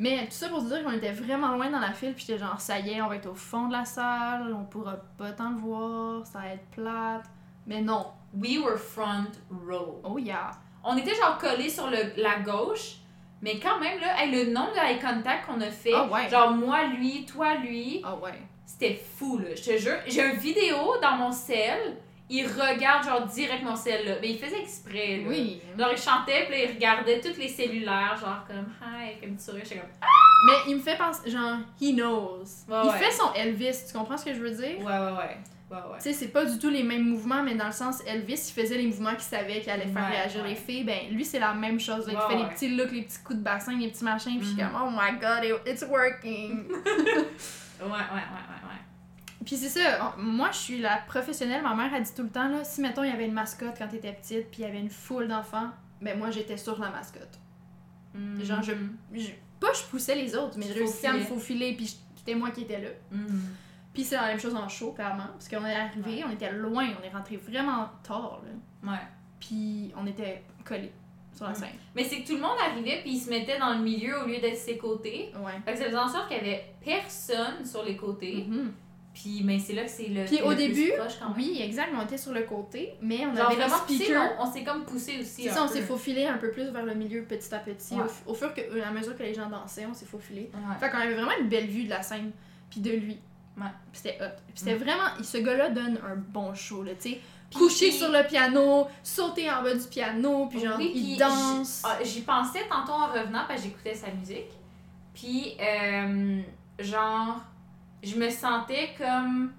Mais 0.00 0.24
tout 0.24 0.32
ça 0.32 0.48
pour 0.48 0.62
se 0.62 0.66
dire 0.68 0.82
qu'on 0.82 0.92
était 0.92 1.12
vraiment 1.12 1.54
loin 1.54 1.68
dans 1.68 1.78
la 1.78 1.92
file, 1.92 2.14
puis 2.14 2.24
j'étais 2.26 2.38
genre, 2.38 2.58
ça 2.58 2.78
y 2.78 2.92
est, 2.92 3.02
on 3.02 3.08
va 3.08 3.16
être 3.16 3.28
au 3.28 3.34
fond 3.34 3.68
de 3.68 3.72
la 3.72 3.84
salle, 3.84 4.50
on 4.54 4.64
pourra 4.64 4.96
pas 5.18 5.30
tant 5.32 5.50
le 5.50 5.56
voir, 5.56 6.26
ça 6.26 6.38
va 6.38 6.48
être 6.48 6.64
plate. 6.70 7.26
Mais 7.66 7.82
non. 7.82 8.06
We 8.32 8.58
were 8.58 8.78
front 8.78 9.32
row. 9.50 10.00
Oh 10.02 10.16
yeah. 10.16 10.52
On 10.82 10.96
était 10.96 11.14
genre 11.14 11.36
collés 11.36 11.68
sur 11.68 11.90
le, 11.90 12.14
la 12.16 12.40
gauche, 12.40 12.96
mais 13.42 13.58
quand 13.58 13.78
même, 13.80 13.98
là, 14.00 14.22
hey, 14.22 14.30
le 14.30 14.50
nombre 14.52 14.72
de 14.72 14.78
eye 14.78 14.98
contact 14.98 15.46
qu'on 15.46 15.60
a 15.60 15.70
fait, 15.70 15.92
Ah 15.94 16.06
ouais. 16.06 16.28
genre 16.28 16.50
moi, 16.52 16.84
lui, 16.84 17.24
toi, 17.24 17.54
lui, 17.56 18.00
Ah 18.04 18.14
ouais. 18.16 18.32
c'était 18.66 18.94
fou, 19.16 19.38
là. 19.38 19.54
Je 19.56 19.62
te 19.62 19.76
jure. 19.78 19.96
J'ai 20.06 20.22
une 20.24 20.36
vidéo 20.36 20.76
dans 21.02 21.16
mon 21.16 21.32
cell, 21.32 21.96
il 22.28 22.46
regarde 22.46 23.04
genre 23.04 23.22
direct 23.26 23.62
mon 23.64 23.74
cell, 23.76 24.06
là. 24.06 24.14
Mais 24.20 24.30
il 24.30 24.38
faisait 24.38 24.60
exprès, 24.60 25.18
là. 25.18 25.28
Oui. 25.28 25.60
Genre, 25.78 25.88
il 25.92 25.98
chantait, 25.98 26.44
puis 26.48 26.58
là, 26.58 26.64
il 26.64 26.74
regardait 26.74 27.20
tous 27.20 27.36
les 27.38 27.48
cellulaires, 27.48 28.16
genre 28.20 28.44
comme 28.46 28.66
hi, 28.82 29.18
comme 29.20 29.36
tu 29.36 29.42
sourire, 29.44 29.62
j'étais 29.64 29.80
comme 29.80 29.88
Mais 30.46 30.70
il 30.70 30.76
me 30.76 30.80
fait 30.80 30.96
penser, 30.96 31.30
genre, 31.30 31.56
he 31.80 31.94
knows. 31.94 32.44
Ouais, 32.68 32.78
il 32.84 32.90
fait 32.92 33.10
son 33.10 33.32
Elvis, 33.34 33.86
tu 33.90 33.96
comprends 33.98 34.16
ce 34.16 34.26
que 34.26 34.34
je 34.34 34.40
veux 34.40 34.50
dire? 34.50 34.78
ouais, 34.78 34.84
ouais, 34.84 35.16
ouais. 35.18 35.36
Ouais, 35.70 35.76
ouais. 35.76 35.98
Tu 35.98 36.02
sais, 36.04 36.12
c'est 36.12 36.28
pas 36.28 36.44
du 36.44 36.58
tout 36.58 36.68
les 36.68 36.82
mêmes 36.82 37.04
mouvements, 37.08 37.42
mais 37.44 37.54
dans 37.54 37.66
le 37.66 37.72
sens, 37.72 38.02
Elvis, 38.04 38.52
il 38.54 38.60
faisait 38.60 38.76
les 38.76 38.86
mouvements 38.86 39.12
qu'il 39.12 39.20
savait 39.22 39.60
qu'il 39.60 39.70
allait 39.70 39.86
faire 39.86 40.02
Ouais, 40.08 40.16
réagir 40.18 40.42
les 40.44 40.56
filles. 40.56 40.82
Ben, 40.84 41.10
lui, 41.12 41.24
c'est 41.24 41.38
la 41.38 41.54
même 41.54 41.78
chose. 41.78 42.06
Il 42.10 42.18
fait 42.28 42.36
les 42.36 42.48
petits 42.54 42.74
looks, 42.76 42.90
les 42.90 43.02
petits 43.02 43.18
coups 43.22 43.38
de 43.38 43.44
bassin, 43.44 43.76
les 43.78 43.88
petits 43.88 44.02
machins, 44.04 44.36
puis 44.38 44.48
je 44.48 44.54
suis 44.54 44.62
Mhm. 44.62 44.70
comme, 44.72 44.82
oh 44.88 44.90
my 44.90 45.18
god, 45.20 45.44
it- 45.44 45.72
it's 45.72 45.84
working. 45.88 46.64
Ouais, 47.80 47.86
ouais, 47.86 47.92
ouais, 47.92 47.94
ouais, 47.94 48.68
ouais. 48.68 48.80
Puis 49.46 49.56
c'est 49.56 49.70
ça, 49.70 50.14
moi 50.18 50.50
je 50.52 50.58
suis 50.58 50.78
la 50.80 50.98
professionnelle, 50.98 51.62
ma 51.62 51.74
mère 51.74 51.94
a 51.94 52.00
dit 52.00 52.10
tout 52.14 52.24
le 52.24 52.28
temps, 52.28 52.46
là, 52.48 52.62
si 52.62 52.82
mettons 52.82 53.02
il 53.02 53.08
y 53.08 53.12
avait 53.12 53.24
une 53.24 53.32
mascotte 53.32 53.74
quand 53.78 53.88
t'étais 53.88 54.12
petite, 54.12 54.50
puis 54.50 54.60
il 54.60 54.62
y 54.62 54.64
avait 54.66 54.80
une 54.80 54.90
foule 54.90 55.28
d'enfants, 55.28 55.70
ben 56.02 56.18
moi 56.18 56.30
j'étais 56.30 56.58
sur 56.58 56.78
la 56.78 56.90
mascotte. 56.90 57.38
Mhm. 58.14 58.44
Genre, 58.44 58.62
je, 58.62 58.72
je- 59.18 59.30
Pas 59.58 59.72
je 59.72 59.82
poussais 59.90 60.14
les 60.14 60.34
autres, 60.36 60.58
mais 60.58 60.66
je 60.68 60.74
réussissais 60.74 61.06
à 61.06 61.12
me 61.14 61.20
faufiler, 61.20 61.74
puis 61.74 61.96
c'était 62.16 62.34
moi 62.34 62.50
qui 62.50 62.62
étais 62.62 62.80
là. 62.80 62.88
Mhm. 63.12 63.42
Puis 63.92 64.04
c'est 64.04 64.16
la 64.16 64.26
même 64.28 64.38
chose 64.38 64.54
en 64.54 64.68
show, 64.68 64.92
clairement, 64.92 65.26
parce 65.32 65.48
qu'on 65.48 65.64
est 65.66 65.74
arrivé, 65.74 66.24
on 66.26 66.30
était 66.30 66.52
loin, 66.52 66.86
on 67.00 67.04
est 67.04 67.10
rentré 67.10 67.36
vraiment 67.36 67.88
tard, 68.02 68.40
là. 68.44 68.92
Ouais. 68.92 68.98
Puis 69.40 69.92
on 69.96 70.06
était 70.06 70.42
collés 70.64 70.92
sur 71.34 71.46
la 71.46 71.54
scène. 71.54 71.68
Mais 71.94 72.04
c'est 72.04 72.22
que 72.22 72.26
tout 72.26 72.34
le 72.34 72.40
monde 72.40 72.56
arrivait, 72.60 73.00
puis 73.02 73.12
il 73.12 73.18
se 73.18 73.30
mettait 73.30 73.58
dans 73.58 73.74
le 73.74 73.80
milieu 73.80 74.22
au 74.22 74.26
lieu 74.26 74.38
d'être 74.38 74.56
ses 74.56 74.76
côtés. 74.76 75.32
Ouais. 75.36 75.52
Fait 75.64 75.72
que 75.72 75.78
ça 75.78 75.84
faisait 75.86 75.96
en 75.96 76.08
sorte 76.08 76.28
qu'il 76.28 76.36
y 76.36 76.40
avait 76.40 76.72
personne 76.84 77.64
sur 77.64 77.82
les 77.82 77.96
côtés. 77.96 78.44
Mhm. 78.48 78.72
Puis, 79.12 79.42
mais 79.44 79.58
c'est 79.58 79.72
là 79.72 79.82
que 79.84 79.90
c'est 79.90 80.06
le. 80.06 80.24
Puis 80.24 80.40
au 80.40 80.48
plus 80.48 80.56
début, 80.56 80.92
proche 80.96 81.18
quand 81.18 81.30
même. 81.30 81.36
oui, 81.36 81.60
exact, 81.60 81.88
on 81.98 82.02
était 82.04 82.16
sur 82.16 82.32
le 82.32 82.42
côté, 82.42 82.94
mais 83.02 83.26
on 83.26 83.34
Genre 83.34 83.46
avait 83.46 83.56
vraiment 83.56 83.84
poussé, 83.84 84.16
on, 84.16 84.42
on 84.42 84.52
s'est 84.52 84.62
comme 84.62 84.84
poussé 84.84 85.18
aussi. 85.20 85.42
C'est 85.42 85.48
ça, 85.48 85.64
on 85.64 85.68
s'est 85.68 85.82
faufilé 85.82 86.26
un 86.26 86.38
peu 86.38 86.52
plus 86.52 86.70
vers 86.70 86.84
le 86.84 86.94
milieu 86.94 87.24
petit 87.24 87.52
à 87.52 87.58
petit. 87.58 87.94
Ouais. 87.94 88.04
Au, 88.26 88.34
fur 88.34 88.54
que, 88.54 88.60
euh, 88.60 88.84
à 88.86 88.92
mesure 88.92 89.16
que 89.16 89.24
les 89.24 89.34
gens 89.34 89.50
dansaient, 89.50 89.86
on 89.86 89.94
s'est 89.94 90.06
faufilé. 90.06 90.50
Ouais. 90.54 90.78
Fait 90.78 90.90
qu'on 90.90 90.98
avait 90.98 91.14
vraiment 91.14 91.36
une 91.40 91.48
belle 91.48 91.66
vue 91.66 91.84
de 91.84 91.90
la 91.90 92.02
scène, 92.02 92.30
puis 92.70 92.80
de 92.80 92.92
lui. 92.92 93.18
Ouais. 93.56 93.66
C'était 93.92 94.18
hot. 94.20 94.36
C'était 94.54 94.74
Mm. 94.74 94.78
vraiment. 94.78 95.22
Ce 95.22 95.38
gars-là 95.38 95.70
donne 95.70 95.98
un 96.06 96.16
bon 96.16 96.54
show, 96.54 96.82
là, 96.82 96.92
tu 96.94 97.10
sais. 97.12 97.20
Puis- 97.50 97.58
Coucher 97.58 97.90
sur 97.90 98.10
le 98.10 98.24
piano, 98.28 98.86
sauter 99.02 99.50
en 99.50 99.62
bas 99.62 99.74
du 99.74 99.84
piano, 99.88 100.46
puis 100.46 100.60
genre, 100.60 100.78
Oui, 100.78 100.92
il 100.94 101.18
danse. 101.18 101.82
j'y- 101.84 101.90
ah, 101.90 102.04
J'y 102.04 102.20
pensais 102.22 102.66
tantôt 102.70 102.92
en 102.92 103.08
revenant 103.08 103.42
parce 103.48 103.60
que 103.62 103.66
j'écoutais 103.68 103.94
sa 103.94 104.08
musique. 104.12 104.50
Puis, 105.12 105.56
euh, 105.60 106.40
genre, 106.78 107.40
je 108.04 108.14
me 108.16 108.30
sentais 108.30 108.90
comme. 108.96 109.52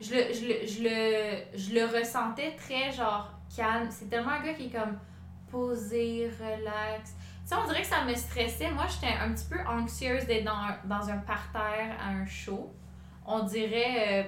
Je 0.00 0.14
le, 0.14 0.32
je, 0.32 0.46
le, 0.46 0.66
je, 0.66 0.82
le, 0.82 1.58
je 1.58 1.74
le 1.74 1.84
ressentais 1.98 2.56
très, 2.56 2.90
genre, 2.92 3.30
calme. 3.54 3.88
C'est 3.90 4.08
tellement 4.10 4.32
un 4.32 4.42
gars 4.42 4.54
qui 4.54 4.66
est 4.66 4.70
comme 4.70 4.98
posé, 5.50 6.30
relax. 6.40 7.10
Tu 7.12 7.50
sais, 7.50 7.54
on 7.62 7.66
dirait 7.68 7.82
que 7.82 7.86
ça 7.86 8.04
me 8.04 8.14
stressait. 8.14 8.70
Moi, 8.70 8.84
j'étais 8.88 9.14
un 9.14 9.32
petit 9.32 9.44
peu 9.48 9.58
anxieuse 9.68 10.24
d'être 10.26 10.44
dans 10.44 10.52
un, 10.52 10.76
dans 10.86 11.08
un 11.10 11.18
parterre 11.18 11.94
à 12.02 12.08
un 12.08 12.26
show. 12.26 12.72
On 13.26 13.42
dirait. 13.44 14.22
euh, 14.22 14.26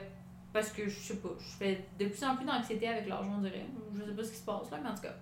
parce 0.53 0.71
que 0.71 0.89
je 0.89 0.99
sais 0.99 1.17
pas, 1.17 1.29
je 1.39 1.45
fais 1.59 1.85
de 1.99 2.07
plus 2.07 2.25
en 2.25 2.35
plus 2.35 2.47
d'anxiété 2.47 2.89
avec 2.89 3.07
l'argent, 3.07 3.35
on 3.37 3.43
dirait. 3.43 3.67
Je 3.95 4.03
sais 4.05 4.17
pas 4.17 4.25
ce 4.25 4.31
qui 4.31 4.39
se 4.39 4.45
passe 4.45 4.71
là, 4.71 4.79
mais 4.83 4.89
en 4.89 4.95
tout 4.95 5.03
cas. 5.03 5.15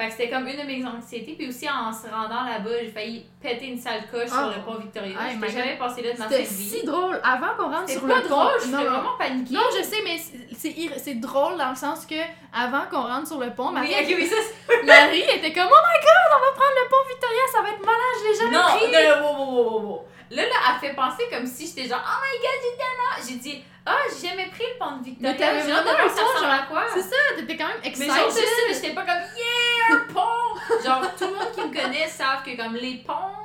Fait 0.00 0.06
que 0.06 0.12
c'était 0.12 0.30
comme 0.30 0.46
une 0.48 0.56
de 0.56 0.62
mes 0.66 0.82
anxiétés. 0.86 1.34
Puis 1.36 1.46
aussi, 1.48 1.68
en 1.68 1.92
se 1.92 2.08
rendant 2.08 2.42
là-bas, 2.48 2.70
j'ai 2.80 2.90
failli 2.90 3.26
péter 3.42 3.66
une 3.66 3.78
sale 3.78 4.04
coche 4.10 4.30
Ah. 4.32 4.48
sur 4.50 4.56
le 4.58 4.64
pont 4.64 4.80
Victoria. 4.80 5.10
Hey, 5.20 5.34
je 5.34 5.44
my 5.44 5.50
jamais 5.52 5.76
passé 5.76 6.00
là 6.00 6.12
de 6.14 6.18
ma 6.18 6.26
C'était 6.28 6.42
vie. 6.44 6.68
si 6.70 6.86
drôle. 6.86 7.20
Avant 7.22 7.54
qu'on 7.58 7.64
rentre 7.70 7.88
C'était 7.88 7.98
sur 8.00 8.08
pas 8.08 8.14
le 8.16 8.22
pont. 8.22 8.28
drôle, 8.28 8.52
je 8.64 8.68
non. 8.70 8.78
vraiment 8.82 9.16
paniquée. 9.18 9.52
Non, 9.54 9.60
je 9.76 9.82
sais, 9.82 9.98
mais 10.02 10.16
c'est- 10.56 10.98
c'est 10.98 11.14
drôle 11.20 11.58
dans 11.58 11.68
le 11.68 11.76
sens 11.76 12.06
que 12.06 12.14
avant 12.54 12.84
qu'on 12.90 13.02
rentre 13.02 13.26
sur 13.28 13.38
le 13.40 13.50
pont, 13.50 13.70
Marie, 13.72 13.88
Oui. 13.94 14.30
Marie 14.86 15.20
était 15.20 15.52
comme 15.52 15.68
Oh 15.70 15.82
my 15.84 16.00
god, 16.00 16.30
on 16.32 16.40
va 16.40 16.52
prendre 16.56 16.76
le 16.82 16.88
pont 16.88 17.08
Victoria, 17.08 17.42
ça 17.52 17.62
va 17.62 17.68
être 17.68 17.80
malade, 17.80 18.16
je 18.20 18.28
l'ai 18.30 18.36
jamais 18.38 18.56
Non, 18.56 18.76
pris. 18.78 18.92
non, 18.92 19.22
non, 19.22 19.36
wow, 19.36 19.54
wow, 19.54 19.70
wow, 19.70 19.80
wow. 19.86 20.06
Là, 20.30 20.42
là, 20.44 20.54
elle 20.72 20.88
fait 20.88 20.94
penser 20.94 21.24
comme 21.30 21.44
si 21.46 21.66
j'étais 21.66 21.88
genre, 21.88 22.00
oh 22.02 22.24
my 22.24 22.38
god, 22.40 22.58
j'ai 22.62 22.76
tellement. 22.78 23.28
J'ai 23.28 23.38
dit, 23.50 23.64
ah, 23.90 24.10
j'ai 24.10 24.28
jamais 24.28 24.46
pris 24.46 24.62
le 24.62 24.78
pont 24.78 24.96
de 24.98 25.04
Victoria. 25.04 25.32
Mais 25.32 25.36
t'avais 25.36 25.62
vraiment 25.62 25.90
un 25.90 26.08
pont, 26.08 26.46
genre, 26.46 26.68
quoi. 26.68 26.84
C'est 26.94 27.02
ça, 27.02 27.16
t'étais 27.36 27.56
quand 27.56 27.68
même 27.68 27.80
Mais 27.82 27.88
excited. 27.88 28.14
genre, 28.14 28.30
c'est 28.30 28.40
ça, 28.40 28.62
mais 28.68 28.74
j'étais 28.74 28.94
pas 28.94 29.04
comme, 29.04 29.22
yeah, 29.36 29.96
un 29.96 30.12
pont! 30.12 30.84
genre, 30.84 31.14
tout 31.16 31.24
le 31.24 31.32
monde 31.32 31.52
qui 31.54 31.60
me 31.60 31.82
connaît 31.82 32.08
savent 32.08 32.42
que, 32.44 32.56
comme, 32.56 32.74
les 32.74 32.98
ponts, 33.06 33.36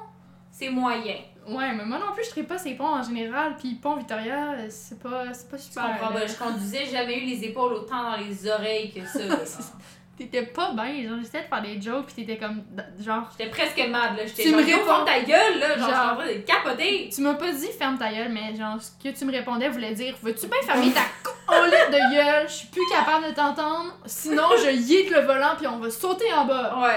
c'est 0.52 0.70
moyen. 0.70 1.16
Ouais, 1.48 1.74
mais 1.74 1.86
moi 1.86 2.00
non 2.00 2.12
plus, 2.14 2.24
je 2.24 2.30
serais 2.30 2.44
pas 2.44 2.58
ces 2.58 2.74
ponts 2.74 2.96
en 2.96 3.04
général, 3.04 3.56
puis 3.58 3.76
pont 3.76 3.96
Victoria, 3.96 4.56
c'est 4.70 5.00
pas, 5.00 5.32
c'est 5.32 5.50
pas 5.50 5.58
super. 5.58 5.84
comprends 5.84 6.10
là. 6.10 6.22
pas, 6.22 6.28
je 6.28 6.36
conduisais, 6.36 6.86
j'ai 6.86 6.92
jamais 6.92 7.20
eu 7.20 7.26
les 7.26 7.44
épaules 7.46 7.74
autant 7.74 8.12
dans 8.12 8.18
les 8.18 8.50
oreilles 8.50 8.92
que 8.92 9.06
ça. 9.06 9.20
T'étais 10.18 10.44
pas 10.44 10.72
bien, 10.72 11.04
genre 11.10 11.18
j'essayais 11.20 11.44
de 11.44 11.50
faire 11.50 11.62
des 11.62 11.82
jokes, 11.82 12.06
puis 12.06 12.26
t'étais 12.26 12.38
comme, 12.38 12.64
genre, 13.04 13.30
J'étais 13.38 13.50
presque 13.52 13.78
mad, 13.90 14.16
là. 14.16 14.26
J'étais 14.26 14.44
Tu 14.44 14.50
genre, 14.52 14.60
me 14.62 14.66
réponds. 14.66 14.86
ferme 14.86 15.06
ta 15.06 15.20
gueule, 15.20 15.60
là. 15.60 15.78
Genre, 15.78 15.80
Genre. 15.80 15.88
je 15.90 15.94
suis 15.94 16.10
en 16.10 16.16
train 16.16 16.28
de 16.28 16.40
capoter. 16.40 17.10
tu 17.14 17.22
m'as 17.22 17.34
pas 17.34 17.52
dit 17.52 17.68
ferme 17.78 17.98
ta 17.98 18.14
gueule, 18.14 18.30
mais 18.32 18.56
genre, 18.56 18.78
ce 18.82 18.92
que 19.04 19.14
tu 19.14 19.26
me 19.26 19.32
répondais 19.34 19.68
voulait 19.68 19.94
dire, 19.94 20.16
veux-tu 20.24 20.48
bien 20.48 20.62
fermer 20.66 20.92
ta 20.94 21.02
colette 21.48 21.92
de 21.92 22.16
gueule, 22.16 22.48
je 22.48 22.54
suis 22.54 22.68
plus 22.68 22.82
capable 22.90 23.26
de 23.28 23.32
t'entendre, 23.34 23.98
sinon 24.06 24.44
je 24.64 24.70
yeet 24.72 25.10
le 25.10 25.20
volant, 25.20 25.56
puis 25.58 25.68
on 25.68 25.80
va 25.80 25.90
sauter 25.92 26.32
en 26.34 26.46
bas. 26.46 26.76
Ouais. 26.78 26.82
Ouais, 26.82 26.88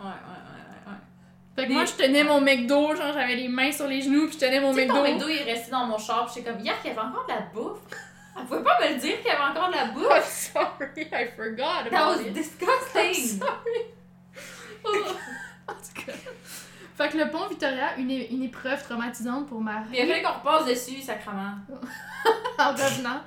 ouais, 0.00 0.06
ouais, 0.06 0.06
ouais, 0.06 0.92
ouais. 0.92 0.98
Fait 1.56 1.62
que 1.62 1.68
Des- 1.68 1.74
moi, 1.74 1.84
je 1.86 1.92
tenais 1.92 2.24
mon 2.24 2.42
McDo, 2.42 2.94
genre 2.94 3.12
j'avais 3.14 3.36
les 3.36 3.48
mains 3.48 3.72
sur 3.72 3.86
les 3.86 4.02
genoux, 4.02 4.26
puis 4.26 4.34
je 4.38 4.44
tenais 4.44 4.60
mon 4.60 4.74
Tu 4.74 4.80
sais, 4.80 4.86
McDo. 4.86 4.96
ton 4.98 5.02
McDo, 5.02 5.28
il 5.28 5.38
est 5.38 5.50
resté 5.54 5.70
dans 5.70 5.86
mon 5.86 5.96
char, 5.96 6.26
pis 6.26 6.32
j'étais 6.36 6.50
comme, 6.50 6.60
hier, 6.60 6.78
qu'il 6.82 6.90
y 6.90 6.92
avait 6.92 7.06
encore 7.08 7.24
de 7.26 7.32
la 7.32 7.40
bouffe? 7.54 7.78
Elle 8.36 8.46
pouvait 8.46 8.62
pas 8.62 8.78
me 8.80 8.88
le 8.94 8.98
dire 8.98 9.16
qu'il 9.18 9.26
y 9.26 9.30
avait 9.30 9.42
encore 9.50 9.68
de 9.68 9.74
la 9.74 9.84
I'm 9.84 9.92
bouffe. 9.94 10.24
sorry, 10.52 11.08
I 11.12 11.28
forgot 11.36 11.84
That 11.90 11.96
about 11.96 12.18
was 12.18 12.26
it. 12.26 12.32
disgusting. 12.32 13.40
en 14.84 15.72
tout 15.74 16.02
cas. 16.06 16.12
Fait 16.96 17.08
que 17.08 17.16
le 17.18 17.30
pont 17.30 17.46
Victoria, 17.48 17.96
une, 17.96 18.10
une 18.10 18.42
épreuve 18.44 18.82
traumatisante 18.84 19.48
pour 19.48 19.60
Marie. 19.60 19.88
Il 19.98 20.12
a 20.12 20.20
qu'on 20.20 20.38
repasse 20.38 20.66
dessus, 20.66 21.00
sacrement. 21.00 21.54
en 22.58 22.72
revenant. 22.72 23.20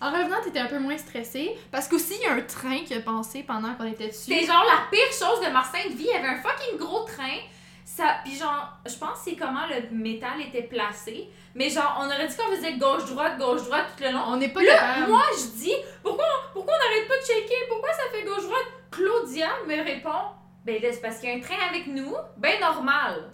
En 0.00 0.10
revenant, 0.12 0.36
t'étais 0.44 0.58
un 0.58 0.66
peu 0.66 0.78
moins 0.78 0.98
stressée. 0.98 1.56
Parce 1.70 1.88
qu'aussi, 1.88 2.14
il 2.20 2.22
y 2.22 2.26
a 2.26 2.32
un 2.34 2.42
train 2.42 2.80
qui 2.84 2.92
a 2.92 3.00
passé 3.00 3.42
pendant 3.42 3.74
qu'on 3.74 3.86
était 3.86 4.08
dessus. 4.08 4.30
C'était 4.34 4.44
genre 4.46 4.64
la 4.64 4.86
pire 4.90 5.06
chose 5.12 5.40
de 5.46 5.50
ma 5.50 5.64
sainte 5.64 5.92
vie. 5.94 6.06
Il 6.10 6.12
y 6.12 6.12
avait 6.12 6.28
un 6.28 6.42
fucking 6.42 6.76
gros 6.78 7.04
train. 7.04 7.38
Ça, 7.88 8.16
puis 8.24 8.34
genre, 8.36 8.68
je 8.84 8.94
pense 8.96 9.12
que 9.20 9.30
c'est 9.30 9.36
comment 9.36 9.62
le 9.70 9.96
métal 9.96 10.40
était 10.40 10.64
placé. 10.64 11.30
Mais 11.54 11.70
genre, 11.70 11.96
on 12.00 12.06
aurait 12.06 12.26
dit 12.26 12.36
qu'on 12.36 12.54
faisait 12.56 12.72
gauche-droite, 12.74 13.38
gauche-droite 13.38 13.86
tout 13.96 14.02
le 14.02 14.10
long. 14.10 14.22
On 14.26 14.36
n'est 14.36 14.48
pas 14.48 14.60
Là, 14.62 14.74
capable. 14.74 15.12
moi, 15.12 15.22
je 15.38 15.56
dis, 15.56 15.74
pourquoi, 16.02 16.24
pourquoi 16.52 16.74
on 16.74 16.78
n'arrête 16.90 17.06
pas 17.08 17.16
de 17.16 17.22
checker? 17.22 17.54
Pourquoi 17.68 17.92
ça 17.92 18.02
fait 18.12 18.24
gauche-droite? 18.24 18.66
Claudia 18.90 19.48
me 19.68 19.84
répond, 19.84 20.32
ben 20.64 20.82
là, 20.82 20.88
c'est 20.92 21.00
parce 21.00 21.18
qu'il 21.20 21.28
y 21.30 21.32
a 21.32 21.36
un 21.36 21.40
train 21.40 21.64
avec 21.70 21.86
nous, 21.86 22.12
ben 22.36 22.58
normal. 22.60 23.30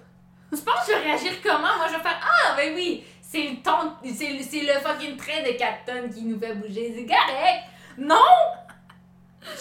Tu 0.55 0.61
penses 0.61 0.87
que 0.87 0.93
je 0.93 0.99
vais 0.99 1.05
réagir 1.05 1.33
comment? 1.43 1.77
Moi, 1.79 1.87
je 1.89 1.95
vais 1.97 2.03
faire, 2.03 2.21
ah, 2.23 2.55
ben 2.55 2.75
oui, 2.75 3.03
c'est 3.23 3.43
le 3.45 3.63
ton, 3.63 3.95
c'est 4.05 4.33
le, 4.35 4.43
c'est 4.43 4.61
le 4.61 4.75
fucking 4.81 5.17
train 5.17 5.43
de 5.43 5.57
4 5.57 5.85
tonnes 5.87 6.13
qui 6.13 6.25
nous 6.25 6.39
fait 6.39 6.55
bouger, 6.55 6.93
c'est 6.95 7.07
correct. 7.07 7.63
Non! 7.97 8.19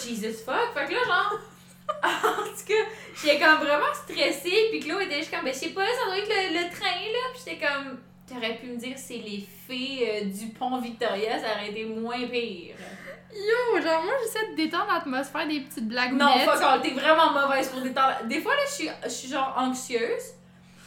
Jesus 0.04 0.34
fuck. 0.46 0.74
Fait 0.74 0.86
que 0.86 0.92
là, 0.94 1.00
genre, 1.08 1.40
en 2.04 2.44
tout 2.44 2.66
cas, 2.68 2.84
j'étais 3.16 3.40
comme 3.40 3.60
vraiment 3.60 3.94
stressée, 3.94 4.68
puis 4.72 4.80
Claude 4.80 5.02
était 5.04 5.18
juste 5.18 5.32
comme, 5.32 5.46
ben 5.46 5.54
je 5.54 5.60
sais 5.60 5.70
pas, 5.70 5.86
ça 5.86 6.06
doit 6.06 6.18
être 6.18 6.30
le, 6.30 6.60
le 6.60 6.70
train, 6.70 6.90
là. 6.90 7.20
Puis 7.34 7.42
j'étais 7.46 7.66
comme, 7.66 8.00
t'aurais 8.28 8.56
pu 8.56 8.68
me 8.68 8.78
dire 8.78 8.98
c'est 8.98 9.18
les 9.18 9.46
fées 9.68 10.24
euh, 10.24 10.26
du 10.26 10.48
pont 10.54 10.80
Victoria, 10.80 11.40
ça 11.40 11.54
aurait 11.56 11.70
été 11.70 11.86
moins 11.86 12.28
pire. 12.28 12.76
Yo, 13.34 13.82
genre, 13.82 14.04
moi, 14.04 14.14
j'essaie 14.24 14.52
de 14.52 14.56
détendre 14.56 14.88
l'atmosphère 14.94 15.48
des 15.48 15.62
petites 15.62 15.88
blagues 15.88 16.14
Non, 16.14 16.38
fuck 16.40 16.62
all, 16.62 16.82
t'es 16.82 16.92
vraiment 16.92 17.32
mauvaise 17.32 17.70
pour 17.70 17.82
détendre. 17.82 18.26
Des 18.26 18.42
fois, 18.42 18.54
là, 18.54 18.62
je 18.68 18.72
suis, 18.74 18.90
je 19.04 19.10
suis 19.10 19.30
genre 19.30 19.54
anxieuse. 19.58 20.36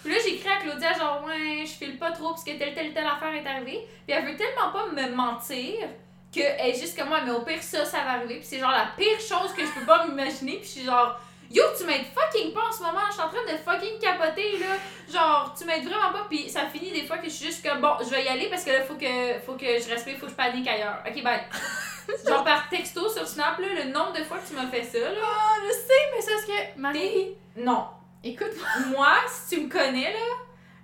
Puis 0.05 0.13
là, 0.13 0.19
j'écris 0.23 0.51
à 0.51 0.61
Claudia, 0.61 0.93
genre, 0.93 1.25
ouais, 1.27 1.65
je 1.65 1.73
file 1.73 1.97
pas 1.97 2.13
trop 2.13 2.31
parce 2.31 2.45
que 2.45 2.51
telle, 2.59 2.75
telle, 2.75 2.93
telle 2.93 3.07
affaire 3.07 3.33
est 3.33 3.47
arrivée. 3.47 3.87
Puis 4.07 4.15
elle 4.15 4.27
veut 4.27 4.37
tellement 4.37 4.71
pas 4.71 4.87
me 4.93 5.15
mentir 5.15 5.89
qu'elle 6.35 6.71
est 6.71 6.79
juste 6.81 6.99
comme 6.99 7.09
moi, 7.09 7.21
mais 7.25 7.31
au 7.31 7.41
pire, 7.43 7.63
ça, 7.63 7.85
ça 7.85 7.99
va 7.99 8.13
arriver. 8.13 8.37
Puis 8.37 8.45
c'est 8.45 8.59
genre 8.59 8.71
la 8.71 8.89
pire 8.97 9.19
chose 9.21 9.53
que 9.57 9.65
je 9.65 9.71
peux 9.73 9.87
pas 9.87 10.07
m'imaginer. 10.07 10.57
Puis 10.59 10.65
je 10.67 10.71
suis 10.81 10.85
genre, 10.85 11.19
yo, 11.51 11.63
tu 11.79 11.85
m'aides 11.85 12.07
fucking 12.15 12.53
pas 12.53 12.63
en 12.69 12.73
ce 12.73 12.83
moment. 12.83 13.01
Je 13.09 13.13
suis 13.13 13.23
en 13.23 13.29
train 13.29 13.43
de 13.53 13.57
fucking 13.59 13.99
capoter, 14.01 14.59
là. 14.59 14.67
Genre, 15.13 15.55
tu 15.57 15.65
m'aides 15.65 15.85
vraiment 15.85 16.13
pas. 16.13 16.27
Puis 16.29 16.49
ça 16.51 16.67
finit 16.67 16.91
des 16.93 17.07
fois 17.07 17.19
que 17.19 17.27
je 17.27 17.31
suis 17.35 17.47
juste 17.47 17.67
comme, 17.67 17.81
bon, 17.81 17.95
je 18.01 18.11
vais 18.11 18.25
y 18.25 18.29
aller 18.29 18.49
parce 18.49 18.65
que 18.65 18.71
là, 18.71 18.83
faut 18.83 18.95
que, 18.95 19.39
faut 19.47 19.55
que 19.55 19.67
je 19.81 19.89
respire, 19.91 20.17
faut 20.19 20.27
que 20.27 20.33
je 20.33 20.37
panique 20.37 20.67
ailleurs. 20.69 21.03
Ok, 21.07 21.23
bye. 21.23 21.43
genre 22.29 22.45
par 22.45 22.69
texto 22.69 23.09
sur 23.09 23.27
Snap, 23.27 23.59
là, 23.59 23.67
le 23.85 23.91
nombre 23.91 24.13
de 24.13 24.25
fois 24.25 24.39
que 24.39 24.47
tu 24.49 24.55
m'as 24.55 24.67
fait 24.67 24.83
ça, 24.83 24.99
là. 24.99 25.21
Ah, 25.23 25.55
je 25.67 25.73
sais, 25.73 26.11
mais 26.15 26.21
c'est 26.21 26.39
ce 26.39 26.47
que. 26.47 26.79
Marie, 26.81 27.37
Non. 27.57 27.87
écoute-moi. 28.23 28.69
Moi, 28.89 29.09
si 29.29 29.57
tu 29.57 29.63
me 29.63 29.69
connais, 29.71 30.13
là, 30.13 30.19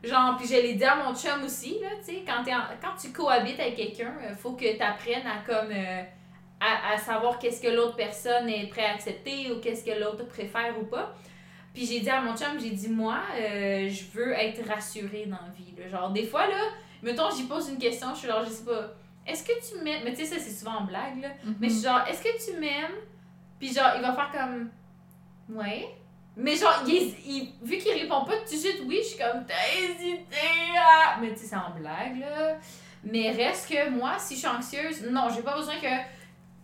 genre, 0.03 0.37
puis 0.37 0.47
je 0.47 0.55
l'ai 0.55 0.75
dit 0.75 0.85
à 0.85 0.97
mon 0.97 1.15
chum 1.15 1.43
aussi, 1.45 1.79
là, 1.81 1.89
tu 2.05 2.13
sais, 2.15 2.25
quand, 2.27 2.41
en- 2.43 2.77
quand 2.81 2.97
tu 3.01 3.13
cohabites 3.13 3.61
avec 3.61 3.77
quelqu'un, 3.77 4.13
euh, 4.23 4.35
faut 4.35 4.53
que 4.53 4.77
tu 4.77 4.83
apprennes 4.83 5.27
à, 5.27 5.39
comme, 5.47 5.71
euh, 5.71 6.03
à, 6.61 6.93
à 6.95 6.99
savoir 6.99 7.39
qu'est-ce 7.39 7.61
que 7.61 7.69
l'autre 7.69 7.97
personne 7.97 8.49
est 8.49 8.67
prêt 8.69 8.85
à 8.85 8.95
accepter 8.95 9.51
ou 9.53 9.61
qu'est-ce 9.61 9.85
que 9.85 9.99
l'autre 9.99 10.27
préfère 10.27 10.79
ou 10.81 10.85
pas. 10.85 11.15
Puis 11.75 11.87
j'ai 11.87 12.01
dit 12.01 12.11
à 12.11 12.21
mon 12.21 12.37
chum, 12.37 12.59
j'ai 12.61 12.71
dit, 12.71 12.89
moi, 12.89 13.21
euh, 13.39 13.89
je 13.89 14.05
veux 14.13 14.33
être 14.33 14.67
rassurée 14.69 15.27
dans 15.27 15.37
la 15.47 15.53
vie, 15.57 15.73
là. 15.79 15.89
Genre, 15.89 16.11
des 16.11 16.25
fois, 16.25 16.47
là, 16.47 16.61
mettons, 17.03 17.31
j'y 17.31 17.45
pose 17.45 17.69
une 17.71 17.79
question, 17.79 18.09
je 18.15 18.19
suis 18.21 18.29
genre, 18.29 18.45
je 18.45 18.51
sais 18.51 18.65
pas, 18.65 18.89
est-ce 19.27 19.45
que 19.45 19.53
tu 19.69 19.83
m'aimes? 19.85 20.01
Mais 20.05 20.13
tu 20.13 20.25
sais, 20.25 20.35
ça, 20.37 20.41
c'est 20.43 20.51
souvent 20.51 20.79
en 20.79 20.85
blague, 20.85 21.21
là. 21.23 21.29
Mais 21.61 21.69
je 21.69 21.75
suis 21.75 21.83
genre, 21.85 22.03
est-ce 22.09 22.23
que 22.23 22.45
tu 22.53 22.59
m'aimes? 22.59 22.97
Puis 23.59 23.73
genre, 23.73 23.93
il 23.97 24.03
va 24.03 24.13
faire 24.15 24.31
comme, 24.33 24.71
ouais. 25.57 25.87
Mais 26.37 26.57
genre, 26.57 26.83
il, 26.87 27.15
il- 27.27 27.53
vu 27.63 27.79
qu'il 27.79 27.93
répond 27.93 28.25
pas 28.25 28.37
tout 28.39 28.53
de 28.55 28.57
suite 28.59 28.83
oui, 28.87 29.01
je 29.03 29.09
suis 29.09 29.19
comme, 29.19 29.45
t'as 29.47 29.79
hésité 29.79 30.37
à... 30.79 31.19
Mais 31.21 31.33
tu 31.33 31.41
sais, 31.41 31.47
c'est 31.47 31.57
en 31.57 31.71
blague, 31.79 32.19
là. 32.21 32.57
Mais 33.05 33.31
reste 33.33 33.69
que 33.69 33.91
moi, 33.91 34.13
si 34.19 34.35
je 34.35 34.41
suis 34.41 34.49
anxieuse, 34.49 35.03
non, 35.11 35.29
j'ai 35.35 35.43
pas 35.43 35.57
besoin 35.57 35.75
que 35.77 35.89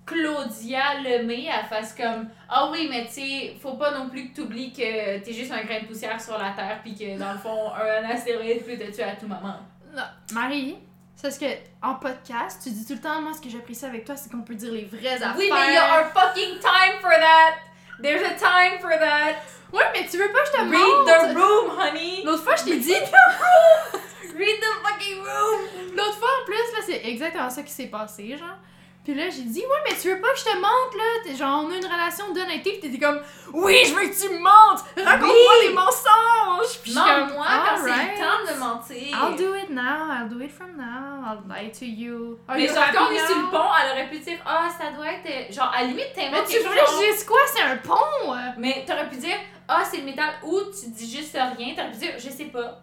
Claudia 0.04 1.00
Lemay, 1.02 1.46
elle 1.46 1.66
fasse 1.66 1.94
comme, 1.94 2.28
ah 2.48 2.68
oui, 2.70 2.86
mais 2.88 3.06
tu 3.06 3.12
sais, 3.12 3.56
faut 3.60 3.74
pas 3.74 3.90
non 3.90 4.08
plus 4.08 4.28
que 4.30 4.36
t'oublies 4.36 4.72
que 4.72 5.18
t'es 5.18 5.32
juste 5.32 5.50
un 5.50 5.64
grain 5.64 5.80
de 5.80 5.86
poussière 5.86 6.20
sur 6.20 6.38
la 6.38 6.50
Terre, 6.52 6.78
puis 6.82 6.94
que 6.94 7.18
dans 7.18 7.32
le 7.32 7.38
fond, 7.38 7.72
un 7.74 8.08
astéroïde 8.08 8.64
peut 8.64 8.76
te 8.78 8.90
tuer 8.94 9.02
à 9.02 9.16
tout 9.16 9.26
moment. 9.26 9.56
Non. 9.94 10.04
Marie, 10.32 10.76
c'est 11.16 11.30
ce 11.30 11.40
que 11.40 11.46
en 11.82 11.94
podcast, 11.94 12.60
tu 12.62 12.70
dis 12.70 12.86
tout 12.86 12.92
le 12.94 13.00
temps, 13.00 13.20
moi, 13.20 13.32
ce 13.34 13.40
que 13.40 13.48
j'apprécie 13.48 13.84
avec 13.84 14.04
toi, 14.04 14.14
c'est 14.16 14.30
qu'on 14.30 14.42
peut 14.42 14.54
dire 14.54 14.72
les 14.72 14.84
vraies 14.84 15.14
affaires. 15.16 15.34
Oui, 15.36 15.48
mais 15.52 15.68
il 15.68 15.74
y 15.74 15.76
a 15.76 16.00
un 16.00 16.04
fucking 16.04 16.60
time 16.60 17.00
for 17.00 17.10
that! 17.10 17.54
There's 18.00 18.22
a 18.22 18.38
time 18.38 18.78
for 18.80 18.90
that! 18.90 19.36
Ouais, 19.72 19.84
mais 19.94 20.06
tu 20.08 20.18
veux 20.18 20.30
pas 20.30 20.40
que 20.40 20.46
je 20.46 20.52
te 20.52 20.62
Read 20.70 21.06
the 21.06 21.36
room, 21.36 21.70
honey! 21.78 22.22
L'autre 22.24 22.42
fois, 22.42 22.56
je 22.56 22.64
t'ai 22.64 22.78
dit. 22.78 22.92
Read 24.38 24.60
the 24.60 24.72
fucking 24.84 25.18
room! 25.18 25.96
L'autre 25.96 26.18
fois, 26.18 26.28
en 26.42 26.44
plus, 26.44 26.54
là, 26.54 26.84
c'est 26.84 27.08
exactement 27.08 27.48
ça 27.50 27.62
qui 27.62 27.72
s'est 27.72 27.86
passé, 27.86 28.36
genre. 28.36 28.58
Puis 29.06 29.14
là, 29.14 29.30
j'ai 29.30 29.42
dit, 29.42 29.60
ouais, 29.60 29.82
mais 29.88 29.94
tu 29.96 30.10
veux 30.12 30.20
pas 30.20 30.32
que 30.32 30.38
je 30.40 30.44
te 30.46 30.56
montre, 30.56 30.96
là? 30.96 31.04
T'es 31.22 31.36
genre, 31.36 31.62
on 31.64 31.70
a 31.70 31.76
une 31.76 31.84
relation 31.86 32.32
d'honnêteté, 32.32 32.72
pis 32.72 32.80
t'étais 32.80 32.98
comme, 32.98 33.20
oui, 33.54 33.78
je 33.86 33.94
veux 33.94 34.08
que 34.08 34.20
tu 34.20 34.28
me 34.34 34.38
montres! 34.40 34.84
Raconte-moi 34.96 35.30
Oui! 35.60 35.68
les 35.68 35.72
mensonges! 35.74 36.80
Puis 36.82 36.92
comme, 36.92 37.04
Mens-moi 37.04 37.46
quand 37.46 37.84
c'est 37.84 37.90
le 37.90 38.18
temps 38.18 38.52
de 38.52 38.58
mentir. 38.58 39.16
I'll 39.16 39.36
do 39.36 39.54
it 39.54 39.70
now, 39.70 40.10
I'll 40.10 40.28
do 40.28 40.40
it 40.42 40.50
from 40.50 40.76
now, 40.76 41.22
I'll 41.24 41.44
lie 41.48 41.70
to 41.70 41.84
you. 41.84 42.40
Are 42.48 42.56
Mais 42.56 42.64
you 42.66 42.74
genre, 42.74 42.82
quand 42.92 43.06
on 43.08 43.12
est 43.12 43.26
sur 43.26 43.38
le 43.38 43.48
pont, 43.48 43.70
elle 43.80 43.92
aurait 43.92 44.10
pu 44.10 44.18
dire 44.18 44.38
Ah, 44.44 44.68
ça 44.76 44.90
doit 44.90 45.06
être. 45.06 45.54
Genre, 45.54 45.70
à 45.72 45.82
la 45.82 45.86
limite, 45.86 46.06
Mais 46.16 46.24
t'inventes 46.30 46.46
tu 46.46 46.54
quelque 46.54 46.66
voulais 46.66 46.80
chose. 46.80 46.98
que 46.98 47.06
je 47.06 47.12
dise 47.12 47.24
quoi? 47.24 47.38
C'est 47.54 47.62
un 47.62 47.76
pont! 47.76 48.34
Mais 48.58 48.84
t'aurais 48.84 49.08
pu 49.08 49.16
dire 49.18 49.36
Ah, 49.68 49.82
c'est 49.88 49.98
le 49.98 50.02
métal 50.04 50.30
ou 50.42 50.60
tu 50.62 50.90
dis 50.90 51.16
juste 51.16 51.32
rien. 51.56 51.74
T'aurais 51.76 51.92
pu 51.92 51.96
dire 51.98 52.12
Je 52.18 52.28
sais 52.28 52.46
pas. 52.46 52.80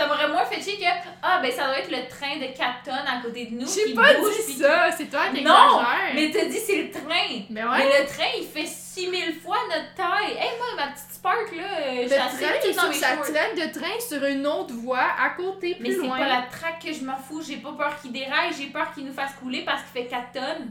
Ça 0.00 0.06
m'aurait 0.06 0.28
moins 0.28 0.46
fait 0.46 0.62
chier 0.62 0.78
que 0.78 0.84
Ah, 1.22 1.40
ben 1.42 1.52
ça 1.52 1.66
doit 1.66 1.78
être 1.78 1.90
le 1.90 2.08
train 2.08 2.38
de 2.38 2.56
4 2.56 2.82
tonnes 2.82 2.94
à 3.06 3.20
côté 3.22 3.44
de 3.44 3.54
nous. 3.54 3.66
J'ai 3.68 3.90
qui 3.90 3.94
pas 3.94 4.14
bouge, 4.14 4.32
dit 4.46 4.54
ça, 4.54 4.90
c'est 4.96 5.10
toi 5.10 5.24
qui 5.34 5.42
Non. 5.42 5.82
Mais 6.14 6.30
t'as 6.30 6.46
dit 6.46 6.56
c'est 6.56 6.84
le 6.84 6.90
train. 6.90 7.44
Mais 7.50 7.62
ouais. 7.62 7.78
Mais 7.78 8.00
le 8.00 8.06
train, 8.06 8.30
il 8.38 8.46
fait 8.46 8.66
6000 8.66 9.34
fois 9.44 9.58
notre 9.68 9.94
taille. 9.94 10.38
Hey, 10.38 10.52
moi, 10.56 10.68
ma 10.86 10.92
petite 10.92 11.12
Spark, 11.12 11.54
là, 11.54 11.64
euh, 11.80 11.96
je 11.96 12.02
Le 12.02 12.08
train 12.08 12.68
est 12.68 12.72
sur 12.72 12.94
sa 12.94 13.16
traîne 13.18 13.54
de 13.56 13.78
train 13.78 14.00
sur 14.00 14.24
une 14.24 14.46
autre 14.46 14.72
voie 14.72 15.06
à 15.22 15.28
côté 15.36 15.76
Mais 15.80 15.90
plus 15.90 16.00
c'est 16.00 16.06
loin. 16.06 16.16
pas 16.18 16.28
la 16.28 16.42
traque 16.50 16.82
que 16.82 16.94
je 16.94 17.04
m'en 17.04 17.18
fous. 17.18 17.42
J'ai 17.46 17.56
pas 17.56 17.72
peur 17.72 18.00
qu'il 18.00 18.12
déraille. 18.12 18.54
J'ai 18.58 18.68
peur 18.68 18.94
qu'il 18.94 19.04
nous 19.04 19.12
fasse 19.12 19.32
couler 19.34 19.66
parce 19.66 19.82
qu'il 19.82 20.02
fait 20.02 20.08
4 20.08 20.32
tonnes. 20.32 20.70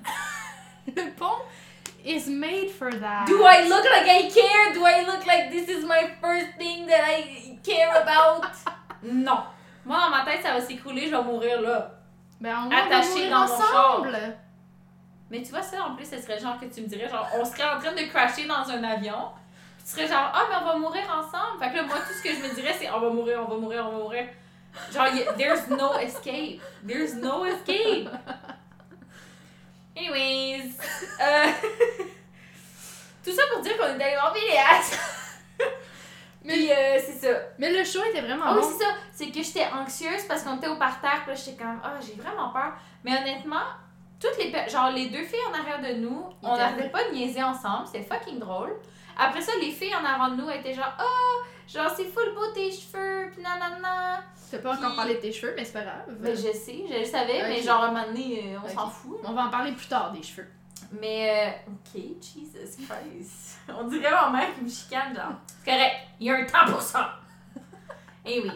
Le 0.95 1.12
pont 1.12 1.43
is 2.03 2.27
made 2.27 2.71
for 2.71 2.89
that. 2.89 3.25
Do 3.27 3.43
I 3.43 3.67
look 3.69 3.83
like 3.83 4.07
I 4.07 4.27
care? 4.27 4.74
Do 4.74 4.88
I 4.88 5.05
look 5.05 5.24
like 5.27 5.51
this 5.51 5.69
is 5.69 5.86
my 5.86 6.09
first 6.19 6.57
thing 6.57 6.88
that 6.88 7.03
I 7.07 7.59
care 7.63 7.91
about? 8.01 8.48
non. 9.03 9.39
Moi, 9.86 9.98
dans 10.00 10.10
ma 10.10 10.24
tête, 10.25 10.41
ça 10.44 10.53
va 10.53 10.62
s'écrouler, 10.62 11.08
je 11.08 11.15
vais 11.15 11.24
mourir 11.24 11.62
là. 11.62 11.91
Ben, 12.41 12.56
on 12.65 12.72
Attaché 12.72 13.29
dans 13.29 13.39
mon 13.39 13.53
ensemble. 13.53 14.18
Mais 15.29 15.41
tu 15.44 15.50
vois, 15.50 15.62
ça, 15.62 15.84
en 15.84 15.96
plus, 15.96 16.10
ce 16.10 16.20
serait 16.22 16.39
genre 16.39 16.60
que 16.60 16.65
tu 16.65 16.82
me 16.82 16.88
dirais, 16.88 17.08
genre, 17.10 17.27
on 17.39 17.46
serait 17.46 17.63
en 17.70 17.79
train 17.79 17.91
de 17.94 18.01
crasher 18.10 18.46
dans 18.46 18.70
un 18.70 18.84
avion. 18.84 19.29
Puis 19.77 19.86
tu 19.86 19.91
serais 19.91 20.08
genre, 20.08 20.32
ah, 20.34 20.44
mais 20.50 20.56
on 20.62 20.65
va 20.65 20.75
mourir 20.77 21.03
ensemble. 21.03 21.60
Fait 21.62 21.70
que 21.72 21.75
là, 21.77 21.84
moi, 21.84 21.98
tout 21.98 22.13
ce 22.13 22.24
que 22.24 22.34
je 22.34 22.39
me 22.41 22.53
dirais, 22.56 22.75
c'est, 22.77 22.89
on 22.89 23.00
va 23.00 23.10
mourir, 23.10 23.39
on 23.46 23.51
va 23.51 23.58
mourir, 23.58 23.86
on 23.88 23.91
va 23.91 23.98
mourir. 23.98 24.27
Genre, 24.91 25.08
y 25.08 25.24
a- 25.27 25.34
there's 25.34 25.68
no 25.70 25.94
escape. 26.00 26.62
There's 26.88 27.15
no 27.15 27.46
escape. 27.46 28.10
Anyways. 29.98 30.72
euh, 31.22 31.46
tout 33.24 33.32
ça 33.32 33.41
pour 33.53 33.62
dire 33.62 33.77
qu'on 33.77 33.86
est 34.00 34.03
allé 34.03 34.15
voir 34.15 34.34
Phileas. 34.34 34.98
Mais, 36.43 36.53
Puis, 36.53 36.72
euh, 36.72 37.00
c'est 37.05 37.13
ça. 37.13 37.38
mais 37.58 37.72
le 37.72 37.84
show 37.84 38.00
était 38.10 38.22
vraiment 38.22 38.53
oui, 38.53 38.62
bon. 38.62 38.67
c'est 38.67 38.84
ça. 38.84 38.91
C'est 39.12 39.27
que 39.27 39.43
j'étais 39.43 39.65
anxieuse 39.74 40.24
parce 40.27 40.43
qu'on 40.43 40.55
était 40.55 40.69
au 40.69 40.77
parterre, 40.77 41.22
puis 41.24 41.31
là, 41.31 41.36
j'étais 41.36 41.62
comme, 41.62 41.81
ah, 41.84 41.96
j'ai 42.00 42.13
vraiment 42.13 42.50
peur. 42.50 42.74
Mais 43.03 43.17
honnêtement, 43.17 43.65
toutes 44.19 44.38
les. 44.38 44.51
Genre, 44.69 44.91
les 44.91 45.08
deux 45.10 45.24
filles 45.24 45.39
en 45.50 45.60
arrière 45.60 45.81
de 45.81 46.00
nous, 46.00 46.25
Ils 46.41 46.48
on 46.48 46.55
n'arrêtait 46.55 46.89
pas 46.89 47.03
de 47.10 47.13
niaiser 47.13 47.43
ensemble, 47.43 47.88
c'était 47.88 48.03
fucking 48.03 48.39
drôle. 48.39 48.74
Après 49.17 49.41
ça, 49.41 49.51
les 49.60 49.72
filles 49.72 49.96
en 49.96 50.05
avant 50.05 50.29
de 50.29 50.41
nous 50.41 50.50
étaient 50.50 50.74
genre, 50.74 50.93
ah, 50.98 51.46
genre, 51.67 51.89
c'est 51.96 52.05
full 52.05 52.34
beau 52.34 52.48
tes 52.53 52.72
cheveux, 52.72 53.29
pis 53.36 53.41
nanana. 53.41 54.24
T'as 54.50 54.60
pas 54.60 54.75
encore 54.75 54.96
parlé 54.96 55.15
de 55.15 55.19
tes 55.19 55.31
cheveux, 55.34 55.53
mais 55.58 55.65
c'est 55.65 55.74
pas 55.74 55.81
grave. 55.81 56.05
Mais 56.22 56.36
je 56.36 56.53
sais, 56.53 56.86
je 56.89 57.00
le 57.00 57.05
savais, 57.05 57.43
mais 57.50 57.62
genre, 57.62 57.84
à 57.84 57.88
un 57.88 57.91
moment 57.91 58.08
donné, 58.08 58.55
euh, 58.55 58.60
on 58.63 58.67
s'en 58.69 58.89
fout. 58.89 59.19
On 59.25 59.34
va 59.34 59.43
en 59.46 59.50
parler 59.50 59.74
plus 59.74 59.88
tard 59.88 60.12
des 60.12 60.24
cheveux. 60.24 60.48
Mais, 61.00 61.53
euh, 61.67 61.71
ok, 61.71 62.01
Jesus 62.21 62.77
Christ. 62.86 63.59
On 63.69 63.83
dirait 63.88 64.12
ma 64.12 64.29
mère 64.29 64.55
qui 64.55 64.62
me 64.62 64.69
chicane, 64.69 65.15
genre. 65.15 65.33
C'est 65.63 65.71
correct, 65.71 65.95
il 66.19 66.27
y 66.27 66.31
a 66.31 66.36
un 66.36 66.45
temps 66.45 66.71
pour 66.71 66.81
ça. 66.81 67.19
Anyways. 68.25 68.51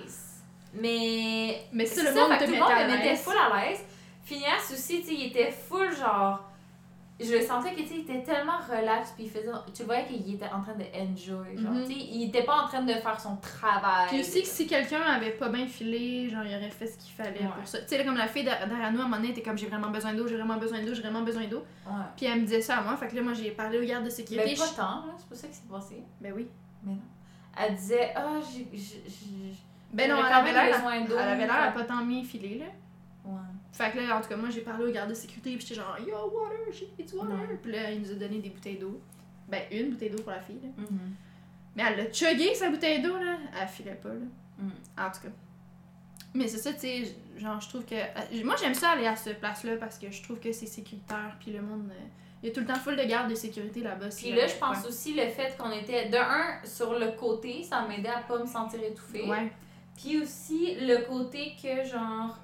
Mais. 0.74 1.68
Mais 1.72 1.86
C'est 1.86 2.03
le 2.03 2.13
ça, 2.13 2.22
monde 2.27 2.32
fait 2.32 2.39
te 2.39 2.46
tout 2.46 2.51
le 2.51 2.60
monde 2.60 2.72
me 2.72 2.88
mettait 2.98 3.15
full 3.15 3.36
à 3.38 3.65
l'aise. 3.65 3.80
Phineas 4.24 4.72
aussi, 4.72 5.01
tu 5.01 5.08
sais, 5.08 5.13
il 5.13 5.25
était 5.27 5.51
full 5.51 5.96
genre. 5.96 6.50
Je 7.20 7.39
sentais 7.41 7.74
que, 7.75 7.82
tu 7.82 8.00
était 8.00 8.24
tellement 8.24 8.58
relax, 8.67 9.12
puis 9.12 9.25
il 9.25 9.29
faisait. 9.29 9.50
Tu 9.74 9.84
voyais 9.84 10.05
qu'il 10.08 10.34
était 10.34 10.48
en 10.48 10.62
train 10.62 10.74
de 10.74 10.84
enjoy, 10.84 11.58
genre. 11.58 11.72
Tu 11.86 11.93
sais, 11.93 12.00
il 12.00 12.24
était 12.29 12.43
pas 12.43 12.63
en 12.63 12.67
train 12.67 12.82
de 12.82 12.91
faire 12.93 13.20
son 13.20 13.36
travail. 13.38 14.08
Puis 14.10 14.20
aussi 14.22 14.41
que 14.41 14.48
si 14.48 14.65
quelqu'un 14.67 15.01
avait 15.01 15.32
pas 15.32 15.50
bien 15.50 15.67
filé, 15.67 16.27
genre 16.29 16.43
il 16.43 16.55
aurait 16.55 16.70
fait 16.72 16.88
ce 16.88 16.98
qu'il 16.98 17.13
fallait 17.13 17.39
Ouais. 17.39 17.48
pour 17.55 17.67
ça. 17.67 17.79
Tu 17.82 17.89
sais, 17.96 18.03
comme 18.03 18.17
la 18.17 18.27
fille 18.27 18.43
derrière 18.43 18.91
nous, 18.91 19.00
à 19.00 19.03
un 19.03 19.08
moment 19.08 19.17
donné, 19.17 19.29
était 19.29 19.43
comme 19.43 19.58
j'ai 19.58 19.67
vraiment 19.67 19.89
besoin 19.89 20.13
d'eau, 20.13 20.27
j'ai 20.27 20.36
vraiment 20.38 20.58
besoin 20.58 20.82
d'eau, 20.82 20.93
j'ai 20.93 21.01
vraiment 21.03 21.22
besoin 21.22 21.46
d'eau. 21.46 21.63
Ouais. 21.86 21.93
Puis 22.17 22.25
elle 22.25 22.41
me 22.41 22.46
disait 22.46 22.62
ça 22.62 22.77
à 22.77 22.82
moi, 22.82 22.98
fait 22.98 23.08
que 23.08 23.15
là, 23.15 23.22
moi 23.22 23.34
j'ai 23.34 23.51
parlé 23.51 23.79
au 23.79 23.86
garde 23.86 24.03
de 24.05 24.10
sécurité. 24.10 24.50
Mais 24.50 24.55
pas 24.55 24.65
je- 24.67 24.75
tant, 24.75 25.05
là, 25.05 25.13
c'est 25.17 25.29
pas 25.29 25.36
ça 25.36 25.48
qui 25.48 25.53
s'est 25.53 25.70
passé. 25.72 26.03
Ben 26.20 26.34
oui. 26.36 26.48
Mais 26.84 26.93
non. 26.93 27.00
Elle 27.58 27.75
disait, 27.75 28.12
ah, 28.15 28.39
j'ai. 28.41 28.67
j'ai- 28.75 29.03
Ben 29.93 30.10
non, 30.10 30.17
elle 30.25 30.34
avait 30.34 30.51
l'air. 30.51 30.82
Elle 30.89 31.17
avait 31.20 31.46
l'air 31.46 31.74
pas 31.74 31.84
tant 31.84 32.03
bien 32.03 32.24
filé, 32.24 32.58
là. 32.58 32.65
Fait 33.74 33.92
que 33.92 33.98
là, 33.98 34.18
en 34.18 34.22
tout 34.22 34.30
cas, 34.30 34.38
moi 34.38 34.50
j'ai 34.50 34.62
parlé 34.62 34.86
au 34.86 34.92
garde 34.92 35.10
de 35.10 35.15
sécurité, 35.15 35.56
puis 35.58 35.62
j'étais 35.68 35.75
genre 35.82 35.98
yo, 36.00 36.13
water, 36.32 36.72
she 36.72 36.84
needs 36.98 37.13
water. 37.13 37.34
Ouais. 37.50 37.60
Puis 37.62 37.72
là, 37.72 37.92
il 37.92 38.01
nous 38.01 38.12
a 38.12 38.15
donné 38.15 38.38
des 38.39 38.50
bouteilles 38.50 38.77
d'eau. 38.77 39.01
Ben, 39.50 39.63
une 39.72 39.89
bouteille 39.92 40.10
d'eau 40.12 40.22
pour 40.22 40.32
la 40.32 40.39
fille, 40.39 40.60
là. 40.63 40.70
Mhm. 40.77 41.15
Mais 41.75 41.84
elle 41.89 41.98
l'a 41.98 42.13
chuggé, 42.13 42.53
sa 42.53 42.70
bouteille 42.70 43.01
d'eau, 43.01 43.18
là. 43.18 43.38
Elle 43.62 43.68
filait 43.68 43.96
pas, 44.01 44.10
là. 44.10 44.25
Mhm. 44.60 44.72
En 44.98 45.12
tout 45.12 45.22
cas. 45.24 45.34
Mais 46.36 46.48
c'est 46.48 46.58
ça, 46.60 46.72
tu 46.74 46.80
sais, 46.80 47.15
genre, 47.38 47.60
je 47.60 47.70
trouve 47.70 47.86
que. 47.86 47.96
euh, 47.96 48.44
Moi, 48.46 48.56
j'aime 48.60 48.74
ça 48.75 48.92
aller 48.92 49.06
à 49.08 49.15
cette 49.15 49.39
place-là 49.39 49.75
parce 49.77 49.98
que 50.00 50.10
je 50.12 50.22
trouve 50.24 50.39
que 50.39 50.51
c'est 50.51 50.65
sécuritaire, 50.68 51.36
puis 51.39 51.51
le 51.51 51.62
monde. 51.62 51.89
euh, 51.92 52.06
Il 52.44 52.50
y 52.50 52.51
a 52.51 52.53
tout 52.53 52.60
le 52.62 52.65
temps 52.68 52.75
full 52.75 52.96
de 52.96 53.03
gardes 53.03 53.30
de 53.30 53.36
sécurité 53.36 53.82
là-bas. 53.82 54.10
Puis 54.10 54.32
là, 54.34 54.48
je 54.48 54.56
pense 54.56 54.86
aussi 54.86 55.13
le 55.15 55.27
fait 55.30 55.56
qu'on 55.58 55.72
était 55.72 56.10
de 56.10 56.18
un 56.18 56.63
sur 56.65 56.98
le 57.00 57.12
côté, 57.12 57.63
ça 57.63 57.88
m'aidait 57.88 58.10
à 58.10 58.20
pas 58.20 58.38
me 58.39 58.46
sentir 58.46 58.84
étouffée. 58.84 59.27
Ouais. 59.30 59.51
Puis 59.98 60.22
aussi 60.22 60.75
le 60.82 61.06
côté 61.08 61.53
que 61.62 61.84
genre 61.86 62.38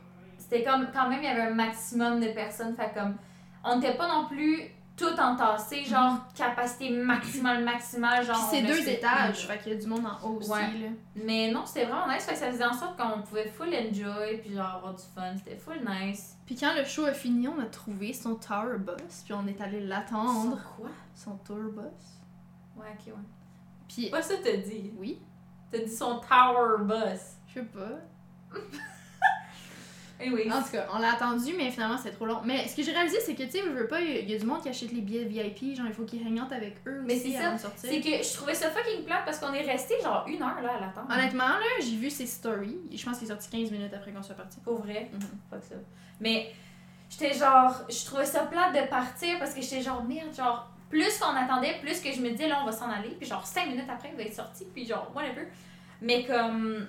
c'était 0.50 0.64
comme 0.64 0.88
quand 0.92 1.10
même 1.10 1.20
il 1.22 1.26
y 1.26 1.28
avait 1.28 1.44
un 1.52 1.54
maximum 1.54 2.20
de 2.20 2.28
personnes, 2.30 2.76
fait 2.76 2.92
comme 2.94 3.16
on 3.64 3.78
n'était 3.78 3.96
pas 3.96 4.08
non 4.08 4.28
plus 4.28 4.64
tout 4.96 5.18
entassé, 5.18 5.86
genre 5.86 6.18
capacité 6.36 6.90
maximale 6.90 7.64
maximale 7.64 8.26
genre. 8.26 8.50
C'est 8.52 8.64
deux 8.64 8.88
étages, 8.90 9.48
fait 9.48 9.58
qu'il 9.60 9.74
y 9.74 9.76
a 9.76 9.80
du 9.80 9.88
monde 9.88 10.06
en 10.06 10.28
haut 10.28 10.38
aussi, 10.40 10.50
là. 10.50 10.90
Mais 11.16 11.52
non, 11.52 11.66
c'était 11.66 11.86
vraiment 11.86 12.08
nice, 12.12 12.26
fait 12.26 12.34
que 12.34 12.40
ça 12.40 12.52
faisait 12.52 12.66
en 12.66 12.74
sorte 12.74 12.98
qu'on 13.00 13.22
pouvait 13.22 13.48
full 13.48 13.70
enjoy 13.70 14.40
puis 14.42 14.54
genre 14.54 14.76
avoir 14.76 14.94
du 14.94 15.04
fun, 15.16 15.36
c'était 15.38 15.56
full 15.56 15.80
nice. 15.88 16.36
Puis 16.46 16.56
quand 16.56 16.74
le 16.76 16.84
show 16.84 17.06
a 17.06 17.14
fini, 17.14 17.48
on 17.48 17.60
a 17.60 17.66
trouvé 17.66 18.12
son 18.12 18.36
tower 18.36 18.78
bus, 18.80 19.22
puis 19.24 19.34
on 19.34 19.48
est 19.48 19.62
allé 19.62 19.80
l'attendre. 19.80 20.58
Quoi? 20.76 20.90
Son 21.16 21.38
tour 21.38 21.72
bus. 21.72 22.20
Ouais, 22.76 22.88
ok, 23.00 23.08
ouais. 23.08 23.24
Puis, 23.88 24.10
Pas 24.10 24.22
ça 24.22 24.36
t'as 24.44 24.58
dit. 24.58 24.92
oui, 24.98 25.20
T'as 25.72 25.80
dit 25.80 25.96
son 25.96 26.20
tower 26.20 26.84
bus. 26.84 27.20
je 27.48 27.54
sais 27.54 27.64
pas. 27.66 28.00
Anyways. 30.20 30.52
En 30.52 30.62
tout 30.62 30.72
cas, 30.72 30.86
on 30.94 31.00
l'a 31.00 31.14
attendu, 31.14 31.54
mais 31.56 31.72
finalement, 31.72 31.98
c'était 31.98 32.12
trop 32.16 32.26
long. 32.26 32.42
Mais 32.44 32.68
ce 32.68 32.76
que 32.76 32.84
j'ai 32.84 32.92
réalisé, 32.92 33.20
c'est 33.22 33.36
que, 33.36 33.44
tu 33.44 33.52
sais, 33.52 33.62
je 33.64 33.70
veux 33.70 33.88
pas, 33.88 34.02
il 34.02 34.30
y 34.30 34.36
a 34.36 34.38
du 34.38 34.46
monde 34.46 34.62
qui 34.62 34.70
achète 34.70 34.92
les 34.92 35.02
billets 35.02 35.24
VIP, 35.24 35.76
genre, 35.76 35.86
il 35.88 35.94
faut 35.94 36.04
qu'ils 36.04 36.26
hang 36.28 36.46
out 36.46 36.52
avec 36.52 36.76
eux 36.88 37.02
Mais 37.06 37.16
aussi 37.16 37.32
c'est 37.32 37.38
avant 37.38 37.58
ça, 37.58 37.68
de 37.70 37.74
sortir. 37.74 37.90
C'est 37.90 38.02
que 38.02 38.24
je 38.24 38.34
trouvais 38.34 38.54
ça 38.54 38.70
fucking 38.70 39.06
plat 39.06 39.22
parce 39.24 39.40
qu'on 39.40 39.54
est 39.54 39.62
resté 39.62 39.96
genre 40.04 40.26
une 40.28 40.42
heure 40.42 40.62
là 40.62 40.74
à 40.78 40.80
l'attendre. 40.82 41.08
Honnêtement, 41.10 41.48
là, 41.48 41.66
j'ai 41.80 41.96
vu 41.96 42.10
ses 42.10 42.26
stories. 42.26 42.80
Je 42.94 43.04
pense 43.06 43.18
qu'il 43.18 43.28
est 43.28 43.32
sorti 43.32 43.50
15 43.50 43.72
minutes 43.72 43.94
après 43.94 44.12
qu'on 44.12 44.24
soit 44.24 44.36
parti. 44.36 44.60
Pour 44.60 44.82
vrai? 44.82 45.10
Mhm. 45.14 45.20
Fuck 45.50 45.64
ça. 45.64 45.76
Mais 46.20 46.52
j'étais 47.10 47.34
genre, 47.34 47.74
je 47.90 48.06
trouvais 48.06 48.26
ça 48.26 48.42
plate 48.42 48.74
de 48.74 48.90
partir 48.90 49.40
parce 49.40 49.54
que 49.54 49.62
j'étais 49.62 49.82
genre, 49.82 50.04
merde, 50.04 50.36
genre, 50.36 50.70
plus 50.90 51.18
qu'on 51.20 51.36
attendait, 51.36 51.78
plus 51.82 52.02
que 52.02 52.12
je 52.12 52.20
me 52.20 52.32
disais, 52.32 52.48
là, 52.48 52.60
on 52.62 52.66
va 52.66 52.72
s'en 52.72 52.90
aller. 52.90 53.16
Puis 53.20 53.28
genre, 53.28 53.46
cinq 53.46 53.68
minutes 53.68 53.90
après, 53.90 54.10
il 54.12 54.18
va 54.18 54.24
être 54.24 54.36
sorti. 54.36 54.66
Puis 54.74 54.86
genre, 54.86 55.12
whatever. 55.16 55.48
Mais 56.02 56.26
comme, 56.26 56.88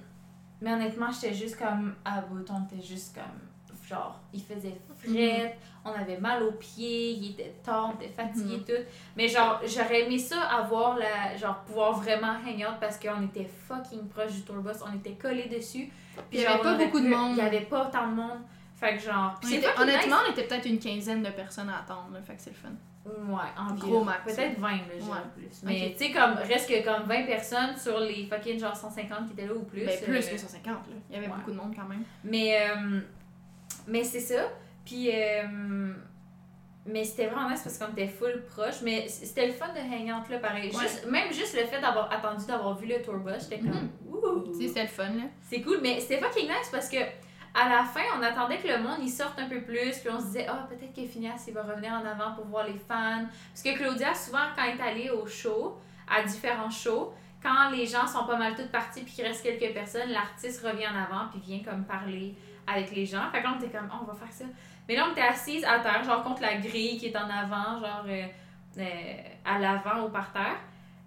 mais 0.60 0.72
honnêtement, 0.72 1.10
j'étais 1.10 1.34
juste 1.34 1.58
comme, 1.58 1.94
à 2.04 2.20
bout, 2.22 2.44
on 2.50 2.64
était 2.64 2.84
juste 2.86 3.14
comme, 3.14 3.76
genre, 3.88 4.20
il 4.32 4.42
faisait 4.42 4.80
fret, 4.98 5.58
on 5.84 5.90
avait 5.90 6.18
mal 6.18 6.42
aux 6.42 6.52
pieds, 6.52 7.12
il 7.12 7.30
était 7.32 7.54
tard, 7.64 7.92
on 7.92 8.00
était 8.00 8.12
fatigué, 8.12 8.56
Mhm. 8.58 8.64
tout. 8.64 8.82
Mais 9.16 9.26
genre, 9.28 9.60
j'aurais 9.64 10.02
aimé 10.02 10.18
ça 10.18 10.42
avoir 10.42 10.96
la, 10.98 11.36
genre, 11.36 11.56
pouvoir 11.64 11.92
vraiment 11.94 12.34
hang 12.46 12.58
out 12.68 12.78
parce 12.80 12.98
qu'on 13.00 13.24
était 13.24 13.48
fucking 13.66 14.06
proche 14.08 14.32
du 14.32 14.42
tourbus, 14.42 14.82
on 14.88 14.96
était 14.96 15.14
collés 15.14 15.48
dessus. 15.48 15.90
Puis 16.28 16.38
il 16.38 16.40
y 16.40 16.42
genre, 16.42 16.52
avait 16.54 16.62
pas 16.62 16.74
beaucoup 16.76 17.00
de 17.00 17.08
monde. 17.08 17.32
Il 17.32 17.38
y 17.38 17.40
avait 17.46 17.62
pas 17.62 17.86
tant 17.86 18.08
de 18.08 18.14
monde. 18.14 18.38
Fait 18.76 18.96
que 18.96 19.02
genre, 19.02 19.38
On 19.44 19.48
était- 19.48 19.66
honnêtement, 19.78 20.16
on 20.26 20.30
était 20.32 20.44
peut-être 20.44 20.66
une 20.66 20.78
quinzaine 20.78 21.22
de 21.22 21.30
personnes 21.30 21.68
à 21.68 21.78
attendre, 21.80 22.10
là, 22.14 22.22
fait 22.22 22.34
que 22.36 22.40
c'est 22.42 22.50
le 22.50 22.56
fun. 22.56 22.68
Ouais, 23.06 23.42
environ. 23.58 23.88
Gros 23.90 24.04
max. 24.04 24.34
Peut-être 24.36 24.58
20, 24.60 24.68
là, 24.70 24.76
Ouais. 25.00 25.18
plus. 25.34 25.62
Mais 25.64 25.94
tu 25.98 26.04
sais, 26.06 26.12
comme, 26.12 26.34
reste 26.34 26.68
que 26.68 26.84
comme 26.84 27.04
20 27.08 27.24
personnes 27.26 27.76
sur 27.76 27.98
les 28.00 28.26
fucking 28.26 28.58
genre 28.58 28.76
150 28.76 29.26
qui 29.26 29.32
étaient 29.32 29.46
là 29.46 29.54
ou 29.54 29.62
plus. 29.64 29.84
ben, 29.86 29.98
plus 30.02 30.16
euh, 30.28 30.32
que 30.32 30.36
150, 30.38 30.64
là. 30.66 30.94
Il 31.08 31.14
y 31.14 31.18
avait 31.18 31.26
ouais. 31.26 31.32
beaucoup 31.36 31.50
de 31.50 31.56
monde 31.56 31.74
quand 31.74 31.88
même. 31.88 32.02
Mais, 32.24 32.68
euh, 32.70 33.00
mais 33.86 34.04
c'est 34.04 34.20
ça. 34.20 34.42
Puis, 34.84 35.10
euh, 35.12 35.92
mais 36.86 37.04
c'était 37.04 37.26
vraiment 37.28 37.48
nice 37.48 37.62
parce 37.62 37.78
qu'on 37.78 37.90
était 37.92 38.06
full 38.08 38.44
proche. 38.46 38.82
Mais 38.82 39.08
c'était 39.08 39.46
le 39.46 39.52
fun 39.52 39.68
de 39.68 39.78
hang 39.80 40.20
out 40.20 40.28
là, 40.28 40.38
pareil. 40.38 40.70
Ouais. 40.70 40.82
Juste, 40.82 41.06
même 41.10 41.32
juste 41.32 41.58
le 41.58 41.66
fait 41.66 41.80
d'avoir 41.80 42.12
attendu 42.12 42.44
d'avoir 42.46 42.76
vu 42.76 42.86
le 42.86 43.00
tour 43.02 43.14
bus, 43.16 43.44
j'étais 43.48 43.60
comme, 43.60 43.70
Mhm. 43.70 43.90
ouh. 44.10 44.44
Tu 44.52 44.60
sais, 44.60 44.68
c'était 44.68 44.82
le 44.82 44.88
fun, 44.88 45.08
là. 45.08 45.24
C'est 45.48 45.62
cool, 45.62 45.78
mais 45.82 46.00
c'était 46.00 46.18
fucking 46.18 46.46
nice 46.48 46.68
parce 46.70 46.88
que 46.90 46.98
à 47.54 47.68
la 47.68 47.84
fin, 47.84 48.02
on 48.16 48.22
attendait 48.22 48.58
que 48.58 48.68
le 48.68 48.78
monde 48.78 48.98
il 49.02 49.10
sorte 49.10 49.38
un 49.38 49.48
peu 49.48 49.60
plus, 49.60 49.98
puis 49.98 50.08
on 50.10 50.20
se 50.20 50.26
disait, 50.26 50.46
ah, 50.48 50.66
peut-être 50.68 50.94
que 50.94 51.04
Phineas 51.04 51.44
il 51.48 51.54
va 51.54 51.62
revenir 51.62 51.92
en 51.92 52.04
avant 52.04 52.34
pour 52.34 52.46
voir 52.46 52.66
les 52.66 52.78
fans. 52.78 53.26
Parce 53.52 53.62
que 53.62 53.76
Claudia, 53.76 54.14
souvent, 54.14 54.38
quand 54.56 54.62
elle 54.64 54.78
est 54.78 54.82
allée 54.82 55.10
au 55.10 55.26
show, 55.26 55.76
à 56.08 56.22
différents 56.22 56.70
shows, 56.70 57.12
quand 57.42 57.70
les 57.70 57.86
gens 57.86 58.06
sont 58.06 58.24
pas 58.24 58.36
mal 58.36 58.54
toutes 58.54 58.70
partis 58.70 59.02
puis 59.02 59.12
qu'il 59.12 59.24
reste 59.24 59.42
quelques 59.42 59.72
personnes, 59.72 60.10
l'artiste 60.10 60.64
revient 60.64 60.86
en 60.86 60.96
avant 60.96 61.28
puis 61.30 61.40
vient 61.40 61.62
comme 61.64 61.84
parler 61.84 62.34
avec 62.66 62.94
les 62.94 63.06
gens. 63.06 63.30
Fait 63.32 63.38
que 63.38 63.44
là, 63.44 63.56
on 63.56 63.64
était 63.64 63.76
comme, 63.76 63.88
oh, 63.92 63.98
on 64.02 64.04
va 64.04 64.14
faire 64.14 64.32
ça. 64.32 64.44
Mais 64.88 64.94
là, 64.94 65.06
on 65.08 65.12
était 65.12 65.22
assise 65.22 65.64
à 65.64 65.78
terre, 65.80 66.04
genre 66.04 66.22
contre 66.22 66.42
la 66.42 66.56
grille 66.56 66.98
qui 66.98 67.06
est 67.06 67.16
en 67.16 67.28
avant, 67.28 67.80
genre 67.80 68.04
euh, 68.06 68.26
euh, 68.78 68.82
à 69.44 69.58
l'avant 69.58 70.06
ou 70.06 70.10
par 70.10 70.32
terre. 70.32 70.58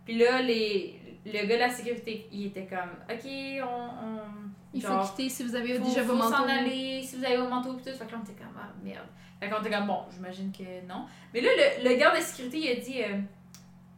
Puis 0.06 0.18
là, 0.18 0.42
les, 0.42 1.00
le 1.26 1.48
gars 1.48 1.56
de 1.56 1.62
la 1.62 1.70
sécurité, 1.70 2.28
il 2.32 2.48
était 2.48 2.66
comme, 2.66 2.92
ok, 3.10 3.30
on 3.64 4.43
Il 4.74 4.82
genre, 4.82 5.04
faut 5.06 5.12
quitter 5.16 5.30
si 5.30 5.44
vous 5.44 5.56
avez 5.56 5.78
faut, 5.78 5.86
déjà 5.86 6.02
vos 6.04 6.16
faut 6.16 6.24
s'en 6.24 6.30
manteaux. 6.32 6.50
aller, 6.50 7.02
si 7.04 7.16
vous 7.18 7.24
avez 7.26 7.38
vos 7.38 7.48
manteaux 7.48 7.74
pis 7.74 7.84
tout. 7.84 7.98
Fait 7.98 8.06
que 8.06 8.12
là, 8.12 8.18
on 8.20 8.24
était 8.24 8.42
comme, 8.42 8.54
ah 8.58 8.70
merde. 8.84 9.06
Fait 9.40 9.50
qu'on 9.50 9.60
était 9.62 9.70
comme, 9.70 9.88
bon, 9.88 10.00
j'imagine 10.12 10.52
que 10.52 10.86
non. 10.88 11.06
Mais 11.34 11.42
là, 11.42 11.50
le, 11.56 11.90
le 11.90 11.96
garde 11.96 12.18
de 12.18 12.22
sécurité, 12.22 12.58
il 12.60 12.72
a 12.72 12.76
dit, 12.82 13.04
euh, 13.04 13.18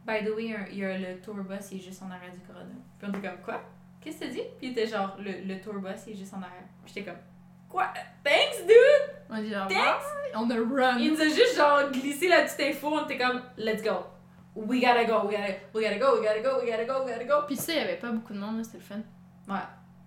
by 0.06 0.24
the 0.24 0.34
way, 0.34 0.54
il 0.72 0.78
y 0.78 0.84
a- 0.84 0.96
il 0.98 1.02
le 1.02 1.20
tour 1.20 1.34
bus, 1.36 1.58
il 1.72 1.78
est 1.78 1.80
juste 1.82 2.02
en 2.02 2.10
arrière 2.10 2.32
du 2.32 2.40
Corona. 2.40 2.66
Puis 2.98 3.08
on 3.08 3.16
était 3.16 3.28
comme, 3.28 3.38
quoi? 3.44 3.62
Qu'est-ce 4.00 4.18
que 4.20 4.24
t'as 4.24 4.30
dit? 4.30 4.42
Puis 4.58 4.68
il 4.68 4.70
était 4.72 4.86
genre, 4.86 5.16
le, 5.18 5.32
le 5.54 5.60
tour 5.60 5.74
bus, 5.74 6.00
il 6.06 6.12
est 6.12 6.16
juste 6.16 6.34
en 6.34 6.38
arrière. 6.42 6.62
Puis 6.84 6.92
j'étais 6.94 7.10
comme, 7.10 7.20
quoi? 7.68 7.88
Thanks, 8.22 8.66
dude! 8.66 9.16
On 9.30 9.40
dit 9.42 9.50
genre, 9.50 9.68
Thanks. 9.68 10.04
On 10.34 10.50
a 10.50 10.54
run. 10.54 10.98
Il 10.98 11.12
nous 11.12 11.20
a 11.20 11.24
juste 11.24 11.56
genre 11.56 11.90
glissé 11.90 12.28
la 12.28 12.42
petite 12.42 12.60
info, 12.60 12.88
on 12.88 13.04
était 13.06 13.16
comme, 13.18 13.40
let's 13.56 13.82
go. 13.82 14.04
We 14.54 14.80
gotta 14.80 15.04
go, 15.04 15.26
we 15.26 15.34
gotta, 15.36 15.54
we 15.74 15.82
gotta 15.82 15.98
go, 15.98 16.18
we 16.18 16.22
gotta 16.26 16.40
go, 16.42 16.60
we 16.62 16.70
gotta 16.70 16.84
go, 16.84 17.04
we 17.04 17.12
gotta 17.12 17.24
go. 17.24 17.46
Puis 17.46 17.56
sais, 17.56 17.72
il 17.72 17.78
y 17.78 17.80
avait 17.80 17.96
pas 17.96 18.10
beaucoup 18.10 18.32
de 18.32 18.38
monde, 18.38 18.64
c'était 18.64 18.78
le 18.78 18.82
fun. 18.84 19.00
Ouais, 19.48 19.60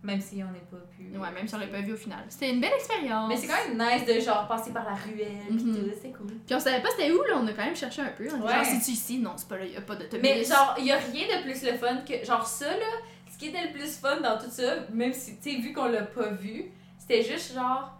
même 0.03 0.21
si 0.21 0.41
on 0.43 0.51
n'est 0.51 0.59
pas 0.59 0.77
pu. 0.95 1.17
Ouais, 1.17 1.31
même 1.31 1.47
si 1.47 1.55
on 1.55 1.57
l'a 1.57 1.67
pas 1.67 1.81
vu 1.81 1.93
au 1.93 1.97
final. 1.97 2.23
C'était 2.29 2.51
une 2.51 2.61
belle 2.61 2.71
expérience. 2.73 3.27
Mais 3.27 3.35
c'est 3.37 3.47
quand 3.47 3.67
même 3.67 3.77
nice 3.77 4.05
de 4.05 4.19
genre 4.19 4.47
passer 4.47 4.71
par 4.71 4.85
la 4.85 4.95
ruelle 4.95 5.47
pis 5.49 5.63
Mhm. 5.65 5.75
tout, 5.75 5.91
c'est 6.01 6.11
cool. 6.11 6.27
Puis 6.45 6.55
on 6.55 6.59
savait 6.59 6.81
pas 6.81 6.89
c'était 6.91 7.11
où, 7.11 7.21
là, 7.23 7.33
on 7.37 7.45
a 7.47 7.51
quand 7.53 7.65
même 7.65 7.75
cherché 7.75 8.01
un 8.01 8.09
peu. 8.17 8.23
On 8.31 8.37
était 8.37 8.45
Ouais. 8.47 8.53
genre, 8.55 8.65
c'est-tu 8.65 8.91
ici? 8.91 9.19
Non, 9.19 9.33
c'est 9.35 9.47
pas 9.49 9.57
là, 9.57 9.65
y 9.65 9.75
a 9.75 9.81
pas 9.81 9.95
d'autobus. 9.95 10.21
Mais 10.21 10.43
genre, 10.43 10.75
il 10.79 10.85
y 10.85 10.91
a 10.91 10.97
rien 10.97 11.25
de 11.37 11.43
plus 11.43 11.63
le 11.63 11.77
fun 11.77 11.97
que. 12.07 12.23
Genre, 12.25 12.45
ça 12.45 12.67
là, 12.69 12.85
ce 13.31 13.37
qui 13.37 13.47
était 13.47 13.63
le 13.65 13.71
plus 13.73 13.97
fun 13.97 14.21
dans 14.21 14.37
tout 14.37 14.49
ça, 14.49 14.75
même 14.93 15.11
si, 15.13 15.37
tu 15.37 15.51
sais, 15.51 15.57
vu 15.57 15.73
qu'on 15.73 15.87
l'a 15.87 16.03
pas 16.03 16.29
vu, 16.29 16.71
c'était 16.97 17.21
juste 17.23 17.53
genre. 17.53 17.91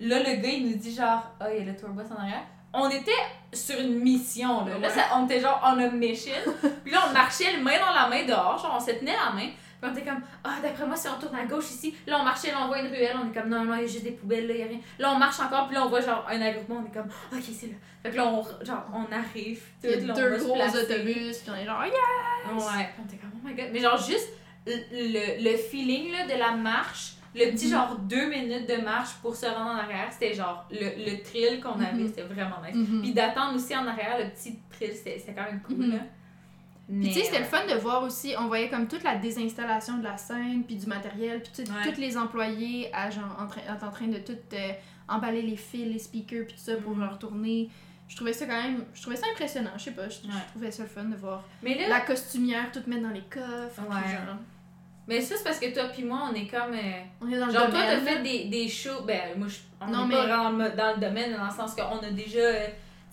Là, 0.00 0.18
le 0.18 0.42
gars, 0.42 0.48
il 0.48 0.68
nous 0.68 0.76
dit 0.76 0.92
genre, 0.94 1.30
ah, 1.38 1.52
il 1.52 1.58
y 1.64 1.68
a 1.68 1.72
le 1.72 1.76
tour 1.78 1.90
bus 1.90 2.06
en 2.10 2.20
arrière. 2.20 2.42
On 2.74 2.88
était 2.88 3.12
sur 3.52 3.78
une 3.78 4.00
mission, 4.00 4.64
là. 4.64 4.78
Là, 4.78 4.88
ça- 4.88 5.08
on 5.16 5.26
était 5.26 5.38
genre 5.40 5.60
on 5.62 5.78
a 5.78 5.88
mission. 5.90 6.32
Puis 6.82 6.90
là, 6.92 7.04
on 7.08 7.12
marchait 7.12 7.52
le 7.56 7.62
main 7.62 7.78
dans 7.78 7.92
la 7.94 8.08
main 8.08 8.24
dehors, 8.24 8.58
genre, 8.58 8.76
on 8.80 8.84
se 8.84 8.92
tenait 8.92 9.12
la 9.14 9.30
main. 9.32 9.50
Puis 9.82 9.90
on 9.90 9.96
était 9.96 10.08
comme, 10.08 10.20
ah, 10.44 10.58
d'après 10.62 10.86
moi, 10.86 10.94
si 10.94 11.08
on 11.08 11.18
tourne 11.18 11.34
à 11.34 11.44
gauche 11.44 11.70
ici, 11.70 11.92
là, 12.06 12.18
on 12.20 12.24
marchait, 12.24 12.52
là, 12.52 12.58
on 12.62 12.68
voit 12.68 12.78
une 12.80 12.86
ruelle, 12.86 13.16
on 13.20 13.28
est 13.30 13.34
comme, 13.34 13.48
non, 13.48 13.64
non, 13.64 13.74
il 13.74 13.80
y 13.80 13.84
a 13.84 13.86
juste 13.88 14.04
des 14.04 14.12
poubelles, 14.12 14.46
là, 14.46 14.54
il 14.54 14.60
y 14.60 14.62
a 14.62 14.66
rien. 14.66 14.78
Là, 15.00 15.12
on 15.12 15.18
marche 15.18 15.40
encore, 15.40 15.66
puis 15.66 15.74
là, 15.74 15.84
on 15.84 15.88
voit 15.88 16.00
genre 16.00 16.24
un 16.30 16.40
agroupement, 16.40 16.84
on 16.84 16.86
est 16.88 16.94
comme, 16.94 17.08
ok, 17.32 17.42
c'est 17.52 17.66
là. 17.66 17.72
Fait 18.04 18.10
que 18.10 18.16
là, 18.16 18.26
on, 18.28 18.42
genre, 18.64 18.84
on 18.94 19.12
arrive, 19.12 19.60
tout, 19.82 19.88
il 19.88 20.06
y 20.06 20.10
a 20.10 20.14
deux 20.14 20.36
gros 20.38 20.54
autobus, 20.56 21.38
puis 21.38 21.50
on 21.50 21.56
est 21.56 21.64
genre, 21.66 21.84
yeah! 21.84 22.54
Ouais, 22.54 22.90
on 23.00 23.04
était 23.06 23.16
comme, 23.16 23.32
oh 23.34 23.46
my 23.48 23.54
god. 23.54 23.66
Mais 23.72 23.80
genre, 23.80 23.96
juste 23.98 24.28
le, 24.66 25.42
le, 25.42 25.56
feeling 25.56 26.12
là, 26.12 26.26
de 26.32 26.38
la 26.38 26.52
marche, 26.52 27.14
le 27.34 27.50
petit 27.50 27.66
Mhm. 27.66 27.72
genre 27.72 27.96
deux 27.98 28.26
minutes 28.28 28.68
de 28.68 28.76
marche 28.84 29.14
pour 29.22 29.34
se 29.34 29.46
rendre 29.46 29.70
en 29.72 29.76
arrière, 29.78 30.08
c'était 30.12 30.34
genre 30.34 30.64
le, 30.70 31.10
le 31.10 31.22
thrill 31.24 31.60
qu'on 31.60 31.80
avait, 31.80 31.94
Mhm. 31.94 32.06
c'était 32.08 32.22
vraiment 32.22 32.58
nice. 32.64 32.76
Mhm. 32.76 33.00
Puis 33.02 33.12
d'attendre 33.14 33.56
aussi 33.56 33.74
en 33.76 33.86
arrière, 33.86 34.18
le 34.18 34.26
petit 34.30 34.58
thrill, 34.70 34.92
c'était 34.94 35.18
c'était 35.18 35.32
quand 35.34 35.44
même 35.50 35.60
cool. 35.62 35.76
Mhm. 35.78 35.92
là. 35.92 35.98
Puis 36.88 37.08
tu 37.08 37.12
sais, 37.14 37.20
c'était 37.24 37.36
ouais. 37.36 37.38
le 37.40 37.44
fun 37.46 37.66
de 37.66 37.74
voir 37.78 38.02
aussi, 38.02 38.34
on 38.38 38.48
voyait 38.48 38.68
comme 38.68 38.86
toute 38.88 39.02
la 39.04 39.16
désinstallation 39.16 39.98
de 39.98 40.04
la 40.04 40.16
scène, 40.18 40.64
puis 40.66 40.76
du 40.76 40.86
matériel, 40.86 41.40
puis 41.42 41.52
tu 41.54 41.64
sais, 41.64 41.70
Ouais. 41.72 41.90
tous 41.92 42.00
les 42.00 42.16
employés 42.18 42.90
à, 42.92 43.08
genre, 43.10 43.36
en, 43.40 43.46
train, 43.46 43.60
en 43.70 43.90
train 43.90 44.08
de 44.08 44.18
tout 44.18 44.36
euh, 44.52 44.72
emballer 45.08 45.42
les 45.42 45.56
fils, 45.56 45.86
les 45.86 45.98
speakers, 45.98 46.46
puis 46.46 46.54
tout 46.56 46.60
ça 46.62 46.76
pour 46.76 46.92
Mhm. 46.94 47.00
leur 47.00 47.18
tourner. 47.18 47.70
Je 48.08 48.16
trouvais 48.16 48.32
ça 48.34 48.44
quand 48.46 48.60
même, 48.62 48.84
je 48.92 49.00
trouvais 49.00 49.16
ça 49.16 49.26
impressionnant, 49.32 49.70
je 49.76 49.84
sais 49.84 49.90
pas, 49.92 50.08
je, 50.08 50.18
trouvais 50.50 50.70
ça 50.70 50.82
le 50.82 50.88
fun 50.88 51.04
de 51.04 51.16
voir 51.16 51.44
Mais 51.62 51.76
là, 51.76 51.88
la 51.88 52.00
costumière 52.00 52.70
tout 52.70 52.82
mettre 52.86 53.02
dans 53.02 53.10
les 53.10 53.22
coffres, 53.22 53.70
puis 53.76 53.84
Ouais. 53.86 54.12
genre, 54.12 54.36
mais 55.08 55.20
ça, 55.20 55.36
c'est 55.36 55.44
parce 55.44 55.58
que 55.58 55.72
toi 55.72 55.84
puis 55.84 56.04
moi, 56.04 56.28
on 56.30 56.34
est 56.34 56.46
comme. 56.46 56.74
euh, 56.74 57.02
on 57.22 57.28
est 57.30 57.38
dans 57.38 57.46
le 57.46 57.52
Genre, 57.52 57.70
toi, 57.70 57.80
t'as 57.86 57.98
fait 58.00 58.22
des, 58.22 58.44
des 58.44 58.68
shows. 58.68 59.02
Ben, 59.06 59.36
moi, 59.38 59.48
je, 59.48 59.58
on 59.80 59.86
Non, 59.86 60.06
est 60.08 60.12
pas 60.12 60.20
mais- 60.20 60.26
vraiment 60.28 60.50
dans 60.52 60.58
le, 60.64 60.70
dans 60.76 60.92
le 60.94 61.00
domaine, 61.00 61.36
dans 61.36 61.44
le 61.44 61.50
sens 61.50 61.74
qu'on 61.74 61.98
a 61.98 62.10
déjà. 62.10 62.38
euh, 62.38 62.66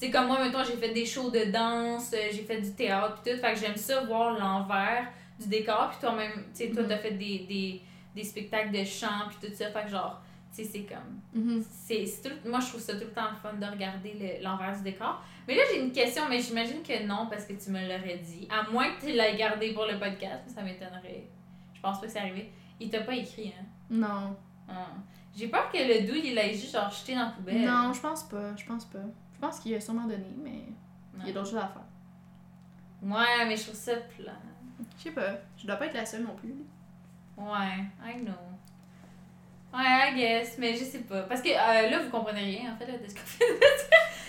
sais, 0.06 0.12
comme 0.12 0.28
moi, 0.28 0.40
maintenant, 0.40 0.64
j'ai 0.64 0.78
fait 0.78 0.94
des 0.94 1.06
shows 1.06 1.30
de 1.30 1.52
danse, 1.52 2.12
euh, 2.14 2.28
j'ai 2.32 2.44
fait 2.44 2.62
du 2.62 2.72
théâtre, 2.74 3.22
pis 3.22 3.32
tout. 3.32 3.38
Fait 3.38 3.54
que 3.54 3.60
j'aime 3.60 3.76
ça, 3.76 4.02
voir 4.06 4.38
l'envers 4.40 5.08
du 5.40 5.48
décor. 5.48 5.90
Puis 5.92 6.00
toi-même, 6.02 6.32
tu 6.34 6.66
sais, 6.66 6.70
toi, 6.70 6.84
Mhm. 6.84 6.90
t'as 6.90 6.98
fait 6.98 7.12
des, 7.12 7.40
des, 7.40 7.82
des 8.16 8.24
spectacles 8.24 8.72
de 8.72 8.84
chant, 8.84 9.28
puis 9.30 9.50
tout 9.50 9.54
ça. 9.56 9.70
Fait 9.72 9.84
que, 9.84 9.90
genre, 9.90 10.22
tu 10.56 10.64
sais, 10.64 10.70
c'est 10.72 10.84
comme. 10.84 11.20
Mhm. 11.34 11.64
c'est 11.70 12.06
tout, 12.24 12.50
moi, 12.50 12.60
je 12.60 12.68
trouve 12.70 12.82
ça 12.82 12.94
tout 12.94 13.06
le 13.06 13.12
temps 13.12 13.30
fun 13.42 13.54
de 13.54 13.66
regarder 13.66 14.14
le- 14.20 14.44
l'envers 14.44 14.76
du 14.78 14.84
décor. 14.84 15.22
Mais 15.48 15.56
là, 15.56 15.62
j'ai 15.72 15.82
une 15.82 15.92
question, 15.92 16.24
mais 16.30 16.40
j'imagine 16.40 16.82
que 16.84 17.06
non, 17.06 17.28
parce 17.30 17.46
que 17.46 17.54
tu 17.54 17.70
me 17.72 17.82
l'aurais 17.82 18.18
dit. 18.18 18.48
À 18.52 18.70
moins 18.72 18.92
que 18.94 19.02
tu 19.06 19.12
l'aies 19.12 19.36
gardé 19.38 19.74
pour 19.74 19.86
le 19.86 19.98
podcast, 20.00 20.44
ça 20.54 20.62
m'étonnerait. 20.62 21.28
Je 21.74 21.82
pense 21.82 22.00
pas 22.00 22.08
que 22.08 22.12
c'est 22.12 22.20
arrivé. 22.20 22.52
Il 22.80 22.90
t'a 22.90 23.02
pas 23.02 23.16
écrit, 23.16 23.54
hein? 23.58 23.66
Non. 23.90 24.36
Ah. 24.68 24.88
J'ai 25.36 25.48
peur 25.48 25.72
que 25.72 25.78
le 25.78 26.06
dude, 26.06 26.26
il 26.26 26.38
ait 26.38 26.54
juste 26.54 26.74
genre 26.74 26.90
jeté 26.92 27.14
dans 27.16 27.22
la 27.26 27.32
poubelle. 27.32 27.62
Non, 27.66 27.94
je 27.94 28.00
pense 28.02 28.24
pas, 28.24 28.56
je 28.56 28.66
pense 28.66 28.86
pas. 28.86 29.00
Je 29.40 29.48
pense 29.48 29.60
qu'il 29.62 29.74
a 29.74 29.80
sûrement 29.80 30.06
donné, 30.06 30.36
mais 30.44 30.64
il 31.20 31.28
y 31.28 31.30
a 31.30 31.34
d'autres 31.34 31.50
choses 31.50 31.60
à 31.60 31.68
faire. 31.68 31.82
Ouais, 33.02 33.46
mais 33.48 33.56
je 33.56 33.64
trouve 33.64 33.76
ça 33.76 33.94
plat. 33.96 34.34
Je 34.98 35.04
sais 35.04 35.12
pas, 35.12 35.32
je 35.58 35.66
dois 35.66 35.78
pas 35.78 35.86
être 35.86 35.94
la 35.94 36.06
seule 36.06 36.24
non 36.24 36.36
plus. 36.36 36.56
Ouais, 37.38 37.86
I 38.04 38.20
know. 38.20 38.34
Ouais, 39.74 40.12
I 40.12 40.16
guess, 40.16 40.58
mais 40.58 40.74
je 40.76 40.84
sais 40.84 41.00
pas. 41.00 41.22
Parce 41.22 41.42
que 41.42 41.48
euh, 41.48 41.90
là, 41.90 42.00
vous 42.00 42.10
comprenez 42.10 42.42
rien, 42.42 42.74
en 42.74 42.76
fait, 42.76 42.86
là, 42.92 42.98
de 42.98 43.08
ce 43.08 43.14
qu'on 43.14 43.22
fait. 43.22 43.46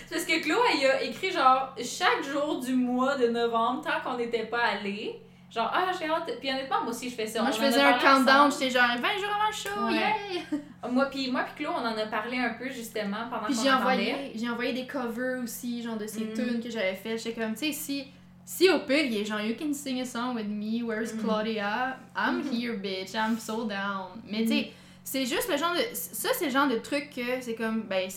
C'est 0.06 0.14
parce 0.14 0.24
que 0.26 0.42
Chloé, 0.42 0.58
elle 0.80 0.90
a 0.90 1.02
écrit 1.02 1.32
genre 1.32 1.74
chaque 1.82 2.22
jour 2.22 2.60
du 2.60 2.74
mois 2.74 3.16
de 3.16 3.26
novembre, 3.28 3.82
tant 3.82 4.00
qu'on 4.02 4.16
n'était 4.16 4.46
pas 4.46 4.64
allé. 4.64 5.20
Genre, 5.50 5.68
ah, 5.74 5.90
j'ai 5.98 6.08
hâte. 6.08 6.30
Puis 6.38 6.48
honnêtement, 6.48 6.82
moi 6.82 6.90
aussi, 6.90 7.10
je 7.10 7.14
fais 7.16 7.26
ça. 7.26 7.40
Moi, 7.42 7.50
On 7.50 7.56
je 7.56 7.60
faisais 7.60 7.80
un 7.80 7.98
countdown, 7.98 8.50
j'étais 8.52 8.70
genre 8.70 8.86
20 8.88 8.94
jours 8.96 9.34
avant 9.34 9.48
le 9.48 9.54
show, 9.54 9.84
Ouais. 9.86 10.34
yeah! 10.82 10.88
Moi, 10.90 11.06
puis 11.06 11.30
moi, 11.30 11.42
puis 11.42 11.64
Chloé, 11.64 11.74
on 11.76 11.84
en 11.84 11.96
a 11.98 12.06
parlé 12.06 12.38
un 12.38 12.50
peu 12.54 12.68
justement 12.70 13.28
pendant 13.28 13.46
qu'on 13.46 13.62
j'ai 13.62 13.70
envoyé, 13.72 14.32
j'ai 14.34 14.48
envoyé 14.48 14.72
des 14.72 14.86
covers 14.86 15.42
aussi, 15.42 15.82
genre 15.82 15.96
de 15.96 16.06
ces 16.06 16.20
Mm. 16.24 16.34
tunes 16.34 16.60
que 16.62 16.70
j'avais 16.70 16.94
faites. 16.94 17.22
J'étais 17.22 17.40
comme, 17.40 17.54
tu 17.54 17.66
sais, 17.66 17.72
si, 17.72 18.06
si 18.44 18.70
au 18.70 18.78
pire, 18.80 19.04
il 19.04 19.16
est 19.16 19.24
genre, 19.24 19.40
you 19.40 19.56
can 19.58 19.72
sing 19.74 20.00
a 20.00 20.04
song 20.04 20.34
with 20.36 20.46
me, 20.46 20.82
where's 20.84 21.12
Mm. 21.14 21.22
Claudia? 21.22 21.96
I'm 22.16 22.42
Mhm. 22.42 22.52
here, 22.52 22.76
bitch, 22.78 23.14
I'm 23.14 23.36
so 23.38 23.64
down. 23.64 24.22
Mais 24.28 24.42
tu 24.44 24.48
sais, 24.48 24.72
c'est 25.02 25.26
juste 25.26 25.50
le 25.50 25.56
genre 25.56 25.74
de. 25.74 25.82
Ça, 25.94 26.28
c'est 26.38 26.44
le 26.46 26.50
genre 26.52 26.68
de 26.68 26.76
truc 26.78 27.10
que 27.10 27.40
c'est 27.40 27.54
comme, 27.56 27.82
ben, 27.82 28.08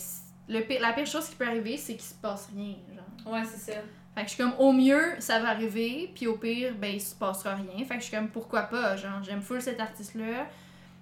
le 0.48 0.60
pire- 0.60 0.80
la 0.80 0.92
pire 0.92 1.06
chose 1.06 1.28
qui 1.28 1.34
peut 1.34 1.46
arriver, 1.46 1.76
c'est 1.76 1.94
qu'il 1.94 2.02
se 2.04 2.14
passe 2.14 2.48
rien, 2.54 2.76
genre. 2.94 3.32
Ouais, 3.34 3.42
c'est 3.44 3.72
ça. 3.72 3.78
Fait 4.14 4.22
que 4.22 4.28
je 4.30 4.34
suis 4.34 4.42
comme, 4.42 4.54
au 4.58 4.72
mieux, 4.72 5.02
ça 5.18 5.40
va 5.40 5.48
arriver, 5.48 6.10
puis 6.14 6.26
au 6.28 6.36
pire, 6.36 6.74
ben, 6.78 6.94
il 6.94 7.00
se 7.00 7.14
passera 7.16 7.56
rien. 7.56 7.84
Fait 7.84 7.94
que 7.96 8.00
je 8.00 8.06
suis 8.06 8.16
comme, 8.16 8.28
pourquoi 8.28 8.62
pas, 8.62 8.96
genre, 8.96 9.22
j'aime 9.24 9.42
full 9.42 9.60
cet 9.60 9.80
artiste-là. 9.80 10.46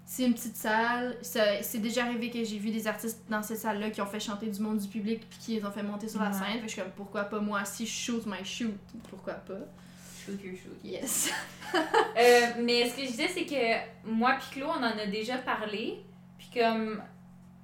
c'est 0.04 0.24
une 0.24 0.34
petite 0.34 0.56
salle. 0.56 1.16
Ça- 1.22 1.62
C'est 1.62 1.78
déjà 1.78 2.04
arrivé 2.04 2.28
que 2.30 2.42
j'ai 2.42 2.58
vu 2.58 2.70
des 2.70 2.86
artistes 2.88 3.20
dans 3.30 3.42
cette 3.42 3.58
salle-là 3.58 3.90
qui 3.90 4.00
ont 4.00 4.06
fait 4.06 4.18
chanter 4.20 4.46
du 4.48 4.60
monde 4.60 4.78
du 4.78 4.88
public 4.88 5.22
puis 5.30 5.38
qui 5.38 5.54
les 5.56 5.64
ont 5.64 5.70
fait 5.70 5.82
monter 5.82 6.08
sur 6.08 6.20
la 6.20 6.28
Ouais. 6.28 6.32
scène. 6.32 6.46
Fait 6.54 6.58
que 6.60 6.62
je 6.68 6.72
suis 6.72 6.80
comme, 6.82 6.90
pourquoi 6.92 7.24
pas 7.24 7.38
moi, 7.40 7.64
si 7.64 7.86
je 7.86 7.92
shoot 7.92 8.26
my 8.26 8.44
shoot, 8.44 8.74
pourquoi 9.08 9.34
pas? 9.34 9.54
Shoot 10.26 10.42
your 10.42 10.54
shoot. 10.56 10.78
Yes. 10.84 11.30
Euh, 11.74 12.46
mais 12.60 12.90
ce 12.90 12.96
que 12.96 13.02
je 13.02 13.06
disais, 13.08 13.28
c'est 13.28 13.46
que 13.46 14.10
moi 14.10 14.34
puis 14.38 14.60
Claude, 14.60 14.70
on 14.78 14.82
en 14.84 14.98
a 14.98 15.06
déjà 15.06 15.38
parlé. 15.38 16.00
Puis 16.38 16.50
comme. 16.60 17.00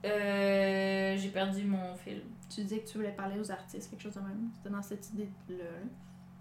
euh, 0.04 1.16
j'ai 1.18 1.28
perdu 1.28 1.64
mon 1.64 1.94
film. 1.96 2.20
Tu 2.48 2.62
disais 2.62 2.80
que 2.80 2.88
tu 2.88 2.98
voulais 2.98 3.12
parler 3.12 3.38
aux 3.38 3.50
artistes, 3.50 3.90
quelque 3.90 4.02
chose 4.02 4.14
de 4.14 4.20
même. 4.20 4.50
C'était 4.54 4.70
dans 4.70 4.82
cette 4.82 5.08
idée-là. 5.10 5.64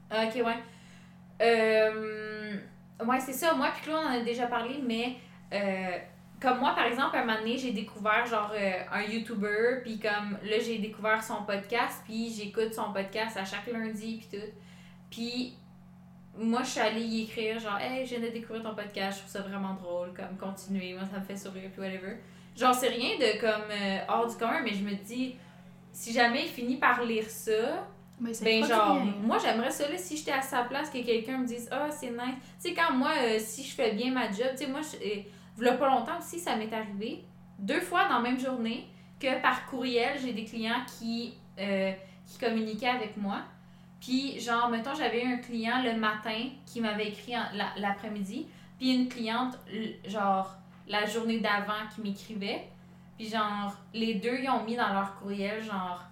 Ah, 0.09 0.25
ok, 0.25 0.45
ouais. 0.45 0.57
Euh, 1.41 2.57
ouais, 3.05 3.19
c'est 3.19 3.33
ça. 3.33 3.53
Moi 3.53 3.69
puis 3.73 3.83
Claude, 3.83 3.99
on 4.03 4.07
en 4.07 4.11
a 4.11 4.21
déjà 4.21 4.47
parlé, 4.47 4.79
mais. 4.85 5.17
euh, 5.53 5.97
comme 6.39 6.59
moi, 6.59 6.75
par 6.75 6.85
exemple, 6.85 7.17
un 7.17 7.25
moment 7.25 7.39
donné, 7.39 7.57
j'ai 7.57 7.71
découvert 7.71 8.23
genre 8.27 8.51
euh, 8.53 8.83
un 8.91 9.01
YouTuber, 9.01 9.81
puis 9.83 9.97
comme 9.99 10.37
là, 10.43 10.59
j'ai 10.63 10.77
découvert 10.77 11.23
son 11.23 11.43
podcast, 11.45 12.03
puis 12.05 12.29
j'écoute 12.29 12.75
son 12.75 12.93
podcast 12.93 13.35
à 13.37 13.43
chaque 13.43 13.65
lundi, 13.65 14.17
puis 14.19 14.39
tout. 14.39 14.45
Puis 15.09 15.55
moi, 16.37 16.61
je 16.61 16.69
suis 16.69 16.79
allée 16.79 17.01
y 17.01 17.23
écrire, 17.23 17.59
genre, 17.59 17.79
hey, 17.79 18.05
je 18.05 18.15
viens 18.15 18.27
de 18.27 18.31
découvrir 18.31 18.61
ton 18.61 18.75
podcast, 18.75 19.17
je 19.17 19.21
trouve 19.23 19.31
ça 19.31 19.41
vraiment 19.41 19.73
drôle, 19.73 20.13
comme, 20.13 20.37
continuer, 20.37 20.93
moi, 20.93 21.05
ça 21.11 21.19
me 21.19 21.25
fait 21.25 21.35
sourire, 21.35 21.71
puis 21.71 21.81
whatever. 21.81 22.17
Genre, 22.55 22.75
c'est 22.75 22.89
rien 22.89 23.17
de 23.17 23.39
comme 23.39 23.71
euh, 23.71 23.99
hors 24.07 24.27
du 24.27 24.35
commun, 24.35 24.61
mais 24.63 24.75
je 24.75 24.83
me 24.83 24.93
dis, 24.93 25.35
si 25.97 26.13
jamais 26.13 26.43
il 26.43 26.49
finit 26.49 26.75
par 26.75 27.03
lire 27.03 27.27
ça, 27.27 27.87
ben 28.19 28.63
genre, 28.63 29.01
bien. 29.01 29.13
moi 29.23 29.39
j'aimerais 29.39 29.71
ça 29.71 29.89
là, 29.89 29.97
si 29.97 30.15
j'étais 30.15 30.31
à 30.31 30.43
sa 30.43 30.63
place, 30.63 30.91
que 30.91 31.03
quelqu'un 31.03 31.39
me 31.39 31.47
dise 31.47 31.67
Ah, 31.71 31.89
c'est 31.89 32.11
nice. 32.11 32.35
Tu 32.61 32.69
sais, 32.69 32.73
quand 32.75 32.93
moi, 32.93 33.09
euh, 33.19 33.39
si 33.39 33.63
je 33.63 33.73
fais 33.73 33.93
bien 33.93 34.11
ma 34.11 34.31
job, 34.31 34.49
tu 34.51 34.57
sais, 34.57 34.67
moi, 34.67 34.81
je, 34.81 34.95
euh, 34.97 35.21
v'là 35.57 35.73
pas 35.73 35.89
longtemps 35.89 36.19
aussi, 36.19 36.37
ça 36.37 36.55
m'est 36.55 36.71
arrivé, 36.71 37.23
deux 37.57 37.81
fois 37.81 38.07
dans 38.07 38.17
la 38.17 38.21
même 38.21 38.39
journée, 38.39 38.87
que 39.19 39.41
par 39.41 39.65
courriel, 39.65 40.19
j'ai 40.23 40.33
des 40.33 40.45
clients 40.45 40.85
qui, 40.99 41.33
euh, 41.57 41.91
qui 42.27 42.37
communiquaient 42.37 42.89
avec 42.89 43.17
moi. 43.17 43.41
Puis, 43.99 44.39
genre, 44.39 44.69
mettons, 44.69 44.93
j'avais 44.93 45.23
eu 45.23 45.33
un 45.33 45.37
client 45.37 45.81
le 45.83 45.95
matin 45.95 46.49
qui 46.67 46.79
m'avait 46.79 47.07
écrit 47.07 47.33
l'après-midi, 47.75 48.45
puis 48.77 48.93
une 48.93 49.09
cliente, 49.09 49.57
genre, 50.05 50.57
la 50.87 51.07
journée 51.07 51.39
d'avant 51.39 51.87
qui 51.95 52.01
m'écrivait. 52.01 52.67
Puis, 53.17 53.29
genre, 53.29 53.73
les 53.93 54.15
deux, 54.15 54.37
ils 54.41 54.49
ont 54.49 54.63
mis 54.63 54.75
dans 54.75 54.93
leur 54.93 55.15
courriel, 55.19 55.63
genre, 55.63 56.03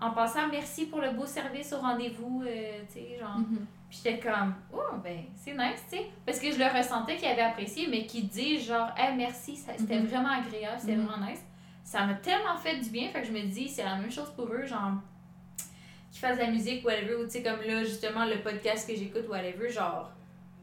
en 0.00 0.10
passant, 0.10 0.48
merci 0.48 0.86
pour 0.86 1.00
le 1.00 1.10
beau 1.10 1.26
service 1.26 1.72
au 1.72 1.78
rendez-vous, 1.78 2.42
euh, 2.46 2.80
tu 2.86 2.94
sais, 2.94 3.18
genre. 3.20 3.38
Mhm. 3.38 3.66
Puis 3.88 4.00
j'étais 4.04 4.18
comme, 4.20 4.54
oh, 4.72 4.96
ben, 5.02 5.24
c'est 5.36 5.52
nice, 5.52 5.82
tu 5.90 5.96
sais. 5.98 6.06
Parce 6.24 6.38
que 6.40 6.50
je 6.50 6.58
le 6.58 6.64
ressentais 6.66 7.16
qu'il 7.16 7.28
avait 7.28 7.42
apprécié, 7.42 7.86
mais 7.88 8.06
qu'il 8.06 8.26
dit, 8.28 8.58
genre, 8.60 8.88
hey, 8.96 9.14
merci, 9.16 9.56
c'était 9.56 9.98
Mhm. 10.00 10.06
vraiment 10.06 10.30
agréable, 10.30 10.78
c'était 10.80 10.96
Mhm. 10.96 11.06
vraiment 11.06 11.26
nice. 11.26 11.44
Ça 11.84 12.06
m'a 12.06 12.14
tellement 12.14 12.56
fait 12.56 12.78
du 12.78 12.90
bien, 12.90 13.10
fait 13.10 13.20
que 13.22 13.26
je 13.26 13.32
me 13.32 13.42
dis, 13.42 13.68
c'est 13.68 13.84
la 13.84 13.96
même 13.96 14.10
chose 14.10 14.30
pour 14.34 14.46
eux, 14.46 14.64
genre, 14.64 14.92
qu'ils 16.10 16.20
fassent 16.20 16.38
de 16.38 16.42
la 16.42 16.50
musique, 16.50 16.84
whatever, 16.84 17.16
ou 17.16 17.24
tu 17.24 17.30
sais, 17.32 17.42
comme 17.42 17.60
là, 17.66 17.82
justement, 17.84 18.24
le 18.24 18.40
podcast 18.40 18.88
que 18.88 18.94
j'écoute, 18.96 19.28
whatever, 19.28 19.68
genre, 19.70 20.10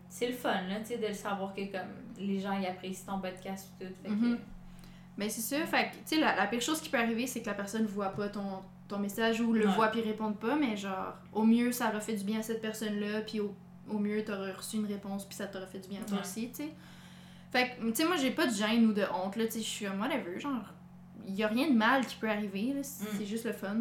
c'est 0.07 0.27
le 0.27 0.33
fun, 0.33 0.61
là, 0.67 0.79
tu 0.79 0.87
sais, 0.87 0.97
de 0.97 1.07
le 1.07 1.13
savoir 1.13 1.53
que, 1.53 1.61
comme, 1.71 1.89
les 2.17 2.39
gens, 2.39 2.57
ils 2.59 2.65
apprécient 2.65 3.13
ton 3.13 3.19
podcast 3.21 3.69
et 3.79 3.85
tout. 3.85 3.93
Fait 4.03 4.09
que, 4.09 4.37
Ben 5.19 5.29
c'est 5.29 5.41
ça, 5.41 5.65
fait 5.65 5.91
tu 5.91 5.97
sais, 6.05 6.17
la, 6.19 6.35
la 6.35 6.47
pire 6.47 6.61
chose 6.61 6.79
qui 6.81 6.89
peut 6.89 6.97
arriver, 6.97 7.27
c'est 7.27 7.41
que 7.41 7.47
la 7.47 7.53
personne 7.53 7.85
voit 7.85 8.09
pas 8.09 8.29
ton, 8.29 8.61
ton 8.87 8.97
message 8.99 9.41
ou 9.41 9.51
le 9.53 9.67
Ouais. 9.67 9.73
voit 9.73 9.87
puis 9.89 10.01
répond 10.01 10.31
pas, 10.33 10.55
mais 10.55 10.77
genre, 10.77 11.13
au 11.33 11.43
mieux, 11.43 11.71
ça 11.71 11.89
aurait 11.89 11.99
fait 12.01 12.13
du 12.15 12.23
bien 12.23 12.39
à 12.39 12.41
cette 12.43 12.61
personne-là, 12.61 13.21
puis 13.27 13.39
au, 13.41 13.53
au 13.89 13.97
mieux, 13.99 14.23
t'aurais 14.23 14.53
reçu 14.53 14.77
une 14.77 14.85
réponse, 14.85 15.25
puis 15.25 15.35
ça 15.35 15.47
t'aurait 15.47 15.67
fait 15.67 15.79
du 15.79 15.89
bien 15.89 15.99
à 16.01 16.05
toi 16.05 16.17
Ouais. 16.17 16.23
aussi, 16.23 16.49
tu 16.49 16.63
sais. 16.63 16.69
Fait 17.51 17.71
que, 17.79 17.85
tu 17.89 17.95
sais, 17.95 18.05
moi, 18.05 18.15
j'ai 18.15 18.31
pas 18.31 18.45
de 18.47 18.53
gêne 18.53 18.85
ou 18.85 18.93
de 18.93 19.03
honte, 19.13 19.35
là, 19.35 19.45
tu 19.45 19.53
sais, 19.53 19.59
je 19.59 19.65
suis 19.65 19.85
comme 19.85 19.99
whatever, 19.99 20.39
genre, 20.39 20.53
y 21.27 21.43
a 21.43 21.47
rien 21.47 21.67
de 21.69 21.75
mal 21.75 22.05
qui 22.05 22.15
peut 22.15 22.29
arriver, 22.29 22.73
là, 22.73 22.81
c'est 22.83 23.03
Mm. 23.03 23.17
c'est 23.17 23.25
juste 23.25 23.45
le 23.45 23.53
fun. 23.53 23.75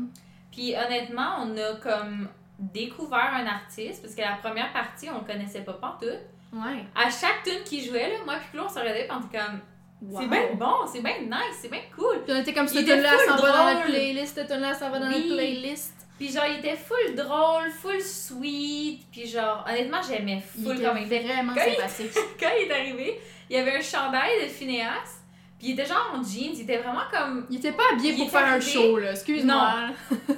Puis 0.50 0.74
honnêtement, 0.74 1.36
on 1.42 1.56
a 1.56 1.74
comme 1.76 2.28
découvert 2.58 3.32
un 3.34 3.46
artiste, 3.46 4.02
parce 4.02 4.14
que 4.14 4.20
la 4.22 4.36
première 4.36 4.72
partie, 4.72 5.08
on 5.10 5.18
le 5.20 5.24
connaissait 5.24 5.60
pas 5.62 5.74
pantoute. 5.74 6.18
Ouais. 6.52 6.84
À 6.96 7.10
chaque 7.10 7.42
tune 7.44 7.62
qui 7.64 7.84
jouait, 7.84 8.08
là, 8.10 8.16
moi 8.24 8.34
puis 8.40 8.48
Claude, 8.52 8.66
on 8.68 8.72
se 8.74 8.78
regardait, 8.80 9.06
puis 9.06 9.16
on 9.16 9.26
était 9.26 9.38
comme, 9.38 9.60
Wow. 10.00 10.20
c'est 10.20 10.28
bien 10.28 10.42
bon, 10.54 10.74
c'est 10.92 11.00
bien 11.02 11.18
nice, 11.22 11.56
c'est 11.60 11.70
bien 11.70 11.80
cool. 11.96 12.22
Puis 12.24 12.32
on 12.32 12.40
était 12.40 12.52
comme, 12.54 12.66
Il 12.66 12.68
cette 12.70 12.86
tune-là, 12.86 13.10
s'en 13.26 13.36
va 13.42 13.50
dans 13.52 13.74
notre 13.74 13.86
playlist, 13.86 14.34
cette 14.36 14.46
tune-là, 14.48 14.74
ça 14.74 14.88
va 14.90 14.98
dans 15.00 15.08
Oui. 15.08 15.14
notre 15.24 15.34
playlist. 15.36 15.94
Puis 16.18 16.32
genre, 16.32 16.44
il 16.48 16.58
était 16.58 16.76
full 16.76 17.14
drôle, 17.16 17.70
full 17.70 18.00
sweet, 18.00 19.02
puis 19.10 19.26
genre, 19.26 19.64
honnêtement, 19.68 19.98
j'aimais 20.08 20.42
Il 20.56 20.64
full 20.64 20.76
était 20.76 20.84
comme 20.84 20.98
il 20.98 21.04
était. 21.12 21.20
vraiment 21.26 21.52
Quand 21.54 21.62
il- 21.66 21.74
sympathique. 21.74 22.12
Quand 22.40 22.48
il 22.60 22.68
est 22.68 22.72
arrivé, 22.72 23.20
il 23.50 23.56
y 23.56 23.58
avait 23.58 23.76
un 23.76 23.80
chandail 23.82 24.42
de 24.44 24.48
Phineas, 24.48 25.22
puis 25.58 25.68
il 25.68 25.72
était 25.72 25.86
genre 25.86 26.12
en 26.14 26.22
jeans, 26.22 26.52
il 26.54 26.60
était 26.62 26.78
vraiment 26.78 27.02
comme... 27.12 27.46
Il 27.50 27.56
était 27.58 27.72
pas 27.72 27.82
habillé 27.92 28.12
Il 28.12 28.18
pour 28.18 28.30
faire 28.30 28.46
un 28.52 28.60
show, 28.60 28.98
là, 28.98 29.10
excuse-moi. 29.12 29.74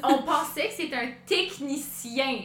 On 0.03 0.18
pensait 0.23 0.68
que 0.68 0.73
c'était 0.75 0.96
un 0.96 1.09
technicien. 1.27 2.38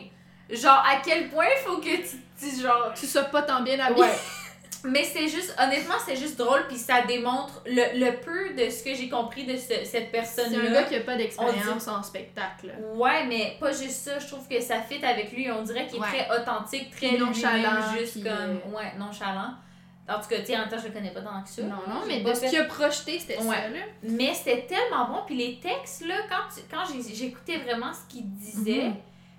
Genre, 0.50 0.84
à 0.86 0.98
quel 1.04 1.30
point 1.30 1.46
il 1.46 1.64
faut 1.66 1.78
que 1.78 1.96
tu 1.96 2.18
dises 2.40 2.62
genre... 2.62 2.92
Tu 2.94 3.06
sois 3.06 3.24
pas 3.24 3.42
tant 3.42 3.62
bien 3.64 3.80
habillé. 3.80 4.02
Ouais. 4.04 4.12
Mais 4.86 5.04
c'est 5.04 5.28
juste, 5.28 5.56
honnêtement, 5.60 5.96
c'est 6.06 6.16
juste 6.16 6.38
drôle, 6.38 6.66
puis 6.68 6.78
ça 6.78 7.02
démontre 7.02 7.62
le, 7.66 8.00
le 8.00 8.20
peu 8.20 8.54
de 8.54 8.70
ce 8.70 8.84
que 8.84 8.94
j'ai 8.94 9.10
compris 9.10 9.46
de 9.46 9.56
ce- 9.58 9.68
cette 9.68 9.86
C'est 9.86 10.08
un 10.08 10.12
personne-là. 10.12 10.72
gars 10.72 10.84
qui 10.84 10.96
a 10.96 11.02
pas 11.02 11.16
d'expérience 11.18 11.88
en 11.88 12.04
spectacle. 12.04 12.74
Ouais, 12.96 13.26
mais 13.28 13.58
pas 13.60 13.72
juste 13.72 13.92
ça. 14.04 14.20
Je 14.20 14.28
trouve 14.28 14.48
que 14.48 14.60
ça 14.62 14.82
fit 14.82 15.04
avec 15.04 15.32
lui. 15.32 15.50
On 15.52 15.64
dirait 15.64 15.88
qu'il 15.88 15.98
est 15.98 16.02
Ouais. 16.02 16.08
très 16.26 16.40
authentique, 16.42 16.92
très 16.96 17.18
nonchalant, 17.18 17.58
nonchalant, 17.74 17.98
juste 17.98 18.24
comme. 18.24 18.74
Ouais, 18.74 18.94
nonchalant. 18.98 19.56
En 20.08 20.20
tout 20.20 20.28
cas, 20.30 20.40
tu 20.46 20.54
en 20.54 20.60
même 20.60 20.70
temps, 20.70 20.78
je 20.78 20.88
le 20.88 20.94
connais 20.94 21.10
pas 21.12 21.22
tant 21.22 21.42
que 21.42 21.50
ça. 21.50 21.64
Non, 21.64 21.78
non, 21.88 22.02
mais 22.08 22.22
de 22.22 22.32
ce 22.32 22.42
fait- 22.42 22.50
qu'il 22.50 22.60
a 22.60 22.66
projeté, 22.66 23.18
c'était 23.20 23.40
Ouais. 23.40 23.56
ça, 23.56 23.70
là. 23.70 23.80
Mais 24.04 24.34
c'était 24.36 24.68
tellement 24.68 25.06
bon. 25.08 25.20
Puis 25.26 25.36
les 25.36 25.60
textes, 25.60 26.06
là, 26.06 26.16
quand, 26.30 26.54
tu- 26.54 26.62
quand 26.70 26.84
j'écoutais 27.12 27.58
vraiment 27.58 27.92
ce 27.92 28.08
qu'il 28.14 28.30
disait, 28.30 28.84
Mhm. 28.90 28.96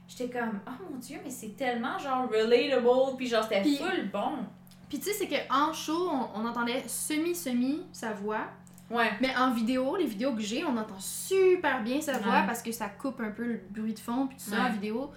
j'étais 0.09 0.29
comme, 0.37 0.59
oh 0.67 0.71
mon 0.91 0.97
dieu, 0.99 1.19
mais 1.23 1.31
c'est 1.31 1.57
tellement 1.57 1.97
genre 2.01 2.29
relatable. 2.29 3.17
Puis 3.17 3.29
genre, 3.29 3.45
c'était 3.45 3.63
full 3.77 4.09
bon. 4.13 4.39
Puis 4.89 4.99
tu 4.99 5.05
sais, 5.07 5.13
c'est 5.15 5.29
qu'en 5.29 5.73
show, 5.73 6.11
on, 6.11 6.41
on 6.41 6.47
entendait 6.47 6.85
semi-semi 6.87 7.83
sa 7.93 8.13
voix. 8.13 8.47
Ouais. 8.91 9.11
Mais 9.21 9.35
en 9.37 9.51
vidéo, 9.53 9.97
les 9.97 10.07
vidéos 10.07 10.33
que 10.35 10.41
j'ai, 10.43 10.65
on 10.65 10.77
entend 10.77 10.99
super 11.01 11.83
bien 11.83 12.01
sa 12.01 12.19
voix 12.19 12.33
Ouais. 12.41 12.47
parce 12.47 12.63
que 12.63 12.71
ça 12.71 12.89
coupe 12.89 13.21
un 13.21 13.31
peu 13.31 13.45
le 13.45 13.61
bruit 13.71 13.95
de 13.95 13.99
fond, 13.99 14.29
puis 14.29 14.37
tout 14.37 14.51
ça 14.51 14.57
Ouais. 14.63 14.69
en 14.69 14.73
vidéo. 14.73 15.11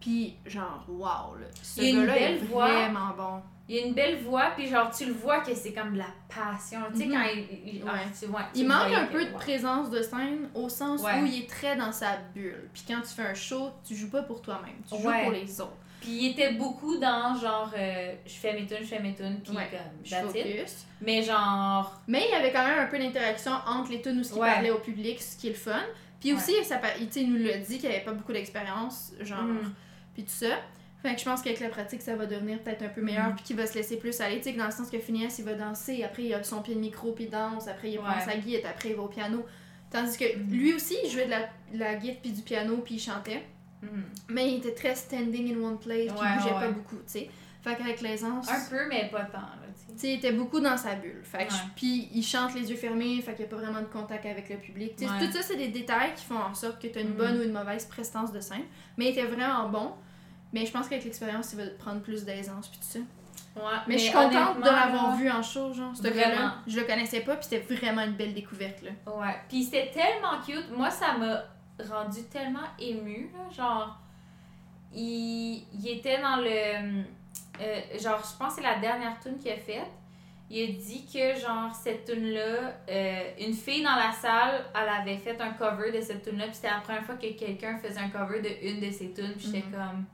Puis 0.00 0.36
genre, 0.46 0.84
wow, 0.88 1.34
là. 1.40 1.46
Ce 1.60 1.80
Il 1.80 1.84
y 1.84 1.88
a 1.88 1.90
une 1.90 2.06
gars-là 2.06 2.16
est 2.16 2.20
belle 2.38 2.44
voix. 2.46 2.68
vraiment 2.68 3.08
bon. 3.16 3.42
Il 3.68 3.76
y 3.76 3.80
a 3.80 3.86
une 3.86 3.92
belle 3.94 4.22
voix, 4.22 4.52
puis 4.56 4.68
genre, 4.68 4.88
tu 4.96 5.04
le 5.04 5.12
vois 5.12 5.40
que 5.40 5.52
c'est 5.54 5.72
comme 5.74 5.92
de 5.94 5.98
la 5.98 6.06
passion. 6.28 6.78
Tu 6.92 7.00
sais, 7.00 7.06
Mhm. 7.06 7.12
quand 7.12 7.22
il. 7.34 7.74
il- 7.74 7.82
ah, 7.86 7.92
Ouais. 7.94 7.98
tu 8.18 8.26
vois, 8.26 8.42
tu 8.54 8.60
Il 8.60 8.68
manque 8.68 8.92
un 8.94 9.06
peu 9.06 9.24
de 9.24 9.32
présence 9.32 9.90
de 9.90 10.00
scène 10.00 10.48
au 10.54 10.68
sens 10.68 11.02
où 11.02 11.26
il 11.26 11.40
est 11.42 11.50
très 11.50 11.74
dans 11.76 11.90
sa 11.92 12.16
bulle. 12.32 12.70
Puis 12.72 12.84
quand 12.86 13.00
tu 13.00 13.08
fais 13.08 13.26
un 13.26 13.34
show, 13.34 13.70
tu 13.84 13.96
joues 13.96 14.10
pas 14.10 14.22
pour 14.22 14.40
toi-même, 14.40 14.76
tu 14.88 14.96
joues 14.96 15.10
pour 15.24 15.32
les 15.32 15.60
autres. 15.60 15.76
Puis 16.08 16.16
il 16.24 16.30
était 16.30 16.52
beaucoup 16.52 16.96
dans 16.96 17.34
genre, 17.38 17.70
euh, 17.76 18.14
je 18.24 18.32
fais 18.32 18.54
mes 18.54 18.66
tunes, 18.66 18.78
je 18.80 18.86
fais 18.86 18.98
mes 19.00 19.14
tunes, 19.14 19.40
puis 19.44 19.54
Ouais. 19.54 19.68
comme, 19.70 19.78
Je 20.04 20.14
focus. 20.14 20.86
Mais 21.02 21.22
genre, 21.22 22.00
Mais 22.06 22.22
il 22.26 22.30
y 22.32 22.34
avait 22.34 22.50
quand 22.50 22.66
même 22.66 22.78
un 22.78 22.86
peu 22.86 22.98
d'interaction 22.98 23.52
entre 23.66 23.90
les 23.90 24.00
tunes 24.00 24.18
où 24.18 24.22
il 24.36 24.40
Ouais. 24.40 24.50
parlait 24.52 24.70
au 24.70 24.78
public, 24.78 25.20
ce 25.20 25.36
qui 25.36 25.48
est 25.48 25.50
le 25.50 25.56
fun. 25.56 25.78
Puis 26.18 26.32
Ouais. 26.32 26.38
aussi, 26.38 26.64
ça, 26.64 26.78
pa- 26.78 26.96
il, 26.98 27.30
nous 27.30 27.44
l'a 27.46 27.58
dit 27.58 27.78
qu'il 27.78 27.90
avait 27.90 28.00
pas 28.00 28.12
beaucoup 28.12 28.32
d'expérience, 28.32 29.12
genre, 29.20 29.42
Mhm. 29.42 29.74
puis 30.14 30.22
tout 30.24 30.30
ça. 30.30 30.56
Fait 31.02 31.14
que 31.14 31.20
je 31.20 31.24
pense 31.26 31.42
qu'avec 31.42 31.60
la 31.60 31.68
pratique, 31.68 32.00
ça 32.02 32.16
va 32.16 32.24
devenir 32.26 32.58
peut-être 32.60 32.82
un 32.82 32.88
peu 32.88 33.02
meilleur, 33.02 33.26
Mhm. 33.28 33.34
puis 33.36 33.44
qu'il 33.44 33.56
va 33.56 33.66
se 33.66 33.74
laisser 33.74 33.98
plus 33.98 34.18
aller. 34.22 34.38
Tu 34.38 34.44
sais, 34.50 34.52
dans 34.56 34.64
le 34.64 34.72
sens 34.72 34.88
que 34.90 34.98
Phineas, 34.98 35.36
il 35.38 35.44
va 35.44 35.52
danser, 35.52 36.02
après 36.04 36.22
il 36.24 36.32
a 36.34 36.42
son 36.42 36.62
pied 36.62 36.74
de 36.74 36.80
micro, 36.80 37.12
puis 37.12 37.24
il 37.24 37.30
danse, 37.30 37.68
après 37.68 37.90
il 37.90 37.98
prend 37.98 38.08
Ouais. 38.16 38.24
sa 38.24 38.36
guitare, 38.38 38.70
après 38.70 38.88
il 38.90 38.96
va 38.96 39.02
au 39.02 39.08
piano. 39.08 39.44
Tandis 39.90 40.16
que 40.18 40.24
lui 40.50 40.72
aussi, 40.74 40.96
il 41.04 41.10
jouait 41.10 41.26
de 41.26 41.30
la, 41.30 41.40
de 41.72 41.78
la 41.78 41.94
guitare 41.96 42.16
puis 42.22 42.32
du 42.32 42.42
piano, 42.42 42.78
puis 42.78 42.94
il 42.96 43.00
chantait. 43.00 43.42
Mhm. 43.82 44.04
Mais 44.30 44.48
il 44.52 44.56
était 44.58 44.74
très 44.74 44.94
standing 44.94 45.54
in 45.56 45.62
one 45.62 45.78
place, 45.78 46.06
puis 46.06 46.20
Ouais, 46.20 46.26
il 46.34 46.38
bougeait 46.42 46.54
ouais, 46.54 46.60
pas 46.60 46.70
beaucoup, 46.70 46.96
tu 46.96 47.02
sais. 47.06 47.30
Fait 47.62 47.74
qu'avec 47.76 48.00
l'aisance. 48.00 48.48
un 48.48 48.70
peu, 48.70 48.86
mais 48.88 49.08
pas 49.10 49.24
tant, 49.24 49.38
là, 49.38 49.66
tu 49.74 49.80
sais. 49.80 49.92
Tu 49.92 49.98
sais, 49.98 50.08
il 50.12 50.14
était 50.18 50.32
beaucoup 50.32 50.60
dans 50.60 50.76
sa 50.76 50.94
bulle. 50.94 51.20
Fait 51.24 51.46
que 51.46 51.52
Ouais. 51.52 51.58
Puis 51.74 52.08
il 52.14 52.22
chante 52.22 52.54
les 52.54 52.70
yeux 52.70 52.76
fermés, 52.76 53.20
fait 53.20 53.32
qu'il 53.34 53.44
n'y 53.46 53.52
a 53.52 53.56
pas 53.56 53.60
vraiment 53.62 53.80
de 53.80 53.86
contact 53.86 54.24
avec 54.26 54.48
le 54.48 54.56
public. 54.58 54.94
Tu 54.96 55.04
sais, 55.04 55.10
Ouais. 55.10 55.26
Tout 55.26 55.32
ça, 55.32 55.42
c'est 55.42 55.56
des 55.56 55.68
détails 55.68 56.14
qui 56.14 56.24
font 56.24 56.38
en 56.38 56.54
sorte 56.54 56.80
que 56.80 56.86
tu 56.86 56.98
as 56.98 57.02
une 57.02 57.10
Mhm. 57.10 57.16
bonne 57.16 57.38
ou 57.38 57.42
une 57.42 57.52
mauvaise 57.52 57.84
prestance 57.86 58.32
de 58.32 58.40
scène. 58.40 58.62
Mais 58.96 59.06
il 59.06 59.08
était 59.10 59.24
vraiment 59.26 59.68
bon. 59.68 59.92
Mais 60.52 60.64
je 60.64 60.70
pense 60.72 60.88
qu'avec 60.88 61.04
l'expérience, 61.04 61.52
il 61.52 61.58
va 61.58 61.66
prendre 61.78 62.00
plus 62.00 62.24
d'aisance 62.24 62.68
puis 62.68 62.78
tout 62.78 62.86
ça. 62.86 62.98
Ouais, 63.56 63.64
Mais, 63.88 63.98
je 63.98 64.04
suis 64.04 64.12
contente 64.12 64.58
de 64.60 64.64
l'avoir 64.64 65.16
vu 65.16 65.28
en 65.28 65.42
show, 65.42 65.72
genre. 65.74 65.94
Ce 65.96 66.02
gars-là, 66.02 66.58
je 66.66 66.78
le 66.78 66.84
connaissais 66.86 67.20
pas, 67.20 67.34
puis 67.34 67.48
c'était 67.50 67.74
vraiment 67.74 68.02
une 68.02 68.12
belle 68.14 68.32
découverte, 68.34 68.82
là. 68.82 68.90
Ouais. 69.12 69.34
Puis 69.48 69.64
c'était 69.64 69.90
tellement 69.90 70.40
cute. 70.46 70.70
Moi, 70.76 70.90
ça 70.90 71.14
m'a 71.18 71.42
rendu 71.84 72.22
tellement 72.24 72.66
émue, 72.78 73.30
là. 73.34 73.50
Genre, 73.54 73.98
il, 74.94 75.64
il 75.74 75.88
était 75.88 76.20
dans 76.20 76.36
le. 76.36 76.48
euh, 77.60 77.80
genre, 78.00 78.20
je 78.22 78.36
pense 78.38 78.54
que 78.56 78.62
c'est 78.62 78.68
la 78.68 78.78
dernière 78.78 79.18
tune 79.20 79.38
qu'il 79.38 79.52
a 79.52 79.56
faite. 79.56 79.90
Il 80.50 80.62
a 80.62 80.72
dit 80.72 81.04
que, 81.12 81.38
genre, 81.38 81.74
cette 81.74 82.06
tune-là, 82.06 82.72
euh, 82.88 83.30
une 83.38 83.52
fille 83.52 83.82
dans 83.82 83.96
la 83.96 84.12
salle, 84.12 84.64
elle 84.74 84.88
avait 84.88 85.18
fait 85.18 85.38
un 85.40 85.50
cover 85.52 85.92
de 85.92 86.00
cette 86.00 86.22
tune-là. 86.22 86.46
Puis 86.46 86.54
c'était 86.54 86.70
la 86.70 86.80
première 86.80 87.04
fois 87.04 87.16
que 87.16 87.30
quelqu'un 87.38 87.76
faisait 87.78 88.00
un 88.00 88.08
cover 88.08 88.40
de 88.40 88.48
une 88.66 88.80
de 88.80 88.90
ses 88.90 89.12
tunes. 89.12 89.34
Puis 89.36 89.46
j'étais 89.52 89.66
Mhm. 89.66 89.72
comme. 89.74 90.04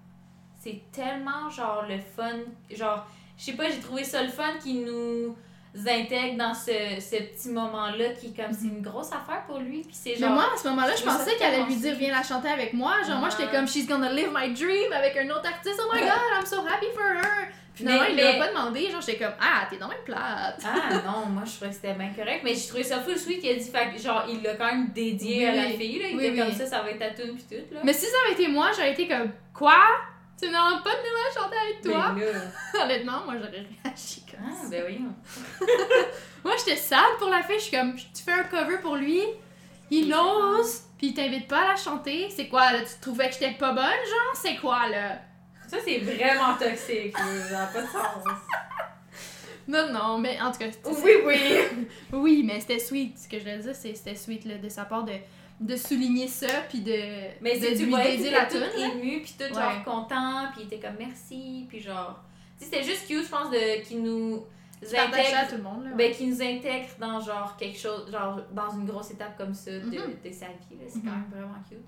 C'est 0.58 0.82
tellement, 0.90 1.48
genre, 1.50 1.84
le 1.88 2.00
fun. 2.00 2.38
Genre, 2.70 3.06
je 3.38 3.44
sais 3.44 3.52
pas, 3.52 3.70
j'ai 3.70 3.78
trouvé 3.80 4.02
ça 4.02 4.22
le 4.22 4.28
fun 4.30 4.54
qui 4.62 4.80
nous 4.80 5.36
intègre 5.76 6.36
dans 6.38 6.54
ce, 6.54 6.70
ce 7.00 7.16
petit 7.22 7.48
moment-là 7.48 8.10
qui 8.20 8.26
est 8.28 8.36
comme 8.36 8.52
c'est 8.52 8.66
une 8.68 8.80
grosse 8.82 9.08
affaire 9.12 9.42
pour 9.46 9.58
lui. 9.58 9.80
Puis 9.82 9.94
c'est 9.94 10.10
Mais 10.10 10.16
genre. 10.26 10.30
moi, 10.30 10.44
à 10.54 10.56
ce 10.56 10.68
moment-là, 10.68 10.94
je 10.96 11.02
pensais 11.02 11.36
qu'elle 11.36 11.54
allait 11.54 11.64
lui 11.64 11.76
dire 11.76 11.94
Viens 11.96 12.12
la 12.12 12.22
chanter 12.22 12.48
avec 12.48 12.72
moi. 12.72 12.94
Genre, 13.06 13.18
moi, 13.18 13.28
j'étais 13.30 13.50
comme 13.50 13.66
She's 13.66 13.86
gonna 13.86 14.12
live 14.12 14.30
my 14.34 14.52
dream 14.52 14.92
avec 14.92 15.16
un 15.16 15.28
autre 15.30 15.46
artiste. 15.48 15.80
Oh 15.84 15.90
my 15.92 16.00
god, 16.00 16.10
I'm 16.38 16.46
so 16.46 16.58
happy 16.66 16.86
for 16.94 17.02
her. 17.04 17.48
Finalement, 17.74 18.04
Mais- 18.04 18.10
il 18.10 18.16
mais- 18.16 18.38
pas 18.38 18.48
demandé. 18.48 18.88
Genre, 18.88 19.00
j'étais 19.00 19.18
comme 19.24 19.34
Ah, 19.40 19.66
t'es 19.68 19.76
dans 19.78 19.88
même 19.88 19.98
plate. 20.04 20.62
Ah 20.64 20.94
non, 21.04 21.26
moi 21.26 21.42
je 21.44 21.50
trouvais 21.56 21.70
que 21.70 21.74
c'était 21.74 21.94
bien 21.94 22.10
correct, 22.16 22.42
mais 22.44 22.54
j'ai 22.54 22.68
trouvé 22.68 22.84
ça 22.84 23.00
full 23.00 23.18
sweet 23.18 23.40
qu'il 23.40 23.50
a 23.50 23.54
dit, 23.54 23.68
fait 23.68 24.00
genre 24.00 24.24
il 24.28 24.40
l'a 24.44 24.54
quand 24.54 24.66
même 24.66 24.90
dédié 24.94 25.38
Oui, 25.38 25.44
à 25.46 25.52
la 25.56 25.62
oui. 25.70 25.76
fille, 25.76 25.98
là, 25.98 26.08
il 26.08 26.16
Oui, 26.16 26.24
était 26.26 26.38
comme 26.38 26.48
oui. 26.50 26.56
ça, 26.56 26.66
ça 26.66 26.82
va 26.82 26.90
être 26.90 27.00
ta 27.00 27.10
tune 27.10 27.34
pis 27.34 27.42
tout, 27.50 27.74
là. 27.74 27.80
Mais 27.82 27.92
si 27.92 28.06
ça 28.06 28.16
avait 28.26 28.40
été 28.40 28.46
moi, 28.46 28.68
j'aurais 28.76 28.92
été 28.92 29.08
comme 29.08 29.28
Quoi? 29.52 29.74
Tu 30.40 30.48
demandes 30.48 30.82
pas 30.82 30.90
de 30.90 30.96
la 30.96 31.42
chanter 31.42 31.56
avec 31.56 31.80
toi? 31.82 32.14
Ben 32.16 32.32
là, 32.32 32.40
Honnêtement, 32.84 33.24
moi, 33.24 33.34
j'aurais 33.38 33.50
réagi 33.84 34.22
comme 34.30 34.40
ah, 34.50 34.54
ça. 34.62 34.68
ben 34.68 34.84
oui. 34.88 35.00
Moi, 36.44 36.54
j'étais 36.58 36.76
sad 36.76 37.16
pour 37.18 37.30
la 37.30 37.42
fille. 37.42 37.58
Je 37.58 37.64
suis 37.64 37.76
comme 37.76 37.94
Tu 37.96 38.22
fais 38.24 38.32
un 38.32 38.44
cover 38.44 38.78
pour 38.78 38.96
lui, 38.96 39.22
il 39.90 40.12
ose, 40.12 40.82
puis 40.98 41.08
il 41.08 41.14
t'invite 41.14 41.48
pas 41.48 41.60
à 41.62 41.68
la 41.68 41.76
chanter. 41.76 42.28
C'est 42.30 42.48
quoi, 42.48 42.72
là 42.72 42.80
Tu 42.80 43.00
trouvais 43.00 43.28
que 43.28 43.34
j'étais 43.34 43.52
pas 43.52 43.72
bonne, 43.72 43.84
genre? 43.84 44.34
C'est 44.34 44.56
quoi, 44.56 44.88
là? 44.88 45.18
Ça 45.68 45.78
c'est 45.82 45.98
vraiment 45.98 46.54
toxique, 46.58 47.16
ça 47.16 47.24
n'a 47.58 47.66
pas 47.66 47.80
de 47.82 47.86
sens. 47.86 48.24
Non, 49.66 49.90
non, 49.90 50.18
mais 50.18 50.38
en 50.42 50.52
tout 50.52 50.58
cas, 50.58 50.66
c'était- 50.70 50.90
Oui, 51.02 51.12
oui. 51.24 51.86
Oui, 52.12 52.42
mais 52.44 52.60
c'était 52.60 52.78
sweet. 52.78 53.18
Ce 53.18 53.26
que 53.26 53.38
je 53.38 53.44
voulais 53.44 53.58
dire, 53.60 53.74
c'est 53.74 53.94
c'était 53.94 54.14
sweet 54.14 54.44
là, 54.44 54.58
de 54.58 54.68
sa 54.68 54.84
part 54.84 55.04
de, 55.04 55.12
de 55.60 55.76
souligner 55.76 56.28
ça, 56.28 56.48
puis 56.68 56.80
de, 56.80 56.92
Mais 57.40 57.58
de 57.58 57.66
lui 57.68 57.94
dédier 57.94 58.30
la 58.30 58.44
était 58.44 58.58
tune. 58.58 58.66
tout 58.74 58.80
là. 58.80 58.88
ému 58.88 59.22
pis 59.22 59.34
tout 59.38 59.44
Ouais. 59.44 59.54
genre 59.54 59.84
content, 59.84 60.46
pis 60.54 60.60
il 60.62 60.66
était 60.66 60.78
comme 60.80 60.96
merci, 60.98 61.66
pis 61.70 61.80
genre... 61.80 62.20
Tu 62.58 62.64
sais, 62.64 62.70
c'était 62.70 62.84
juste 62.84 63.06
cute, 63.06 63.24
je 63.24 63.28
pense, 63.30 63.50
de, 63.50 63.82
qu'il 63.82 64.02
nous 64.02 64.44
Partager 64.80 65.32
à 65.34 65.40
intègre... 65.40 65.50
tout 65.50 65.56
le 65.56 65.62
monde. 65.62 65.84
Là, 65.84 65.90
Ben, 65.96 66.12
qu'il 66.12 66.28
nous 66.28 66.42
intègre 66.42 66.88
dans 67.00 67.20
genre 67.20 67.56
quelque 67.56 67.78
chose, 67.78 68.10
genre 68.10 68.40
dans 68.52 68.70
une 68.72 68.84
grosse 68.84 69.10
étape 69.12 69.36
comme 69.38 69.54
ça 69.54 69.70
de, 69.70 69.78
Mhm. 69.78 69.90
de 70.24 70.30
sa 70.32 70.46
vie, 70.46 70.76
là. 70.78 70.84
C'est 70.88 71.00
quand 71.00 71.06
Mhm. 71.10 71.12
même 71.12 71.30
vraiment 71.30 71.62
cute. 71.68 71.78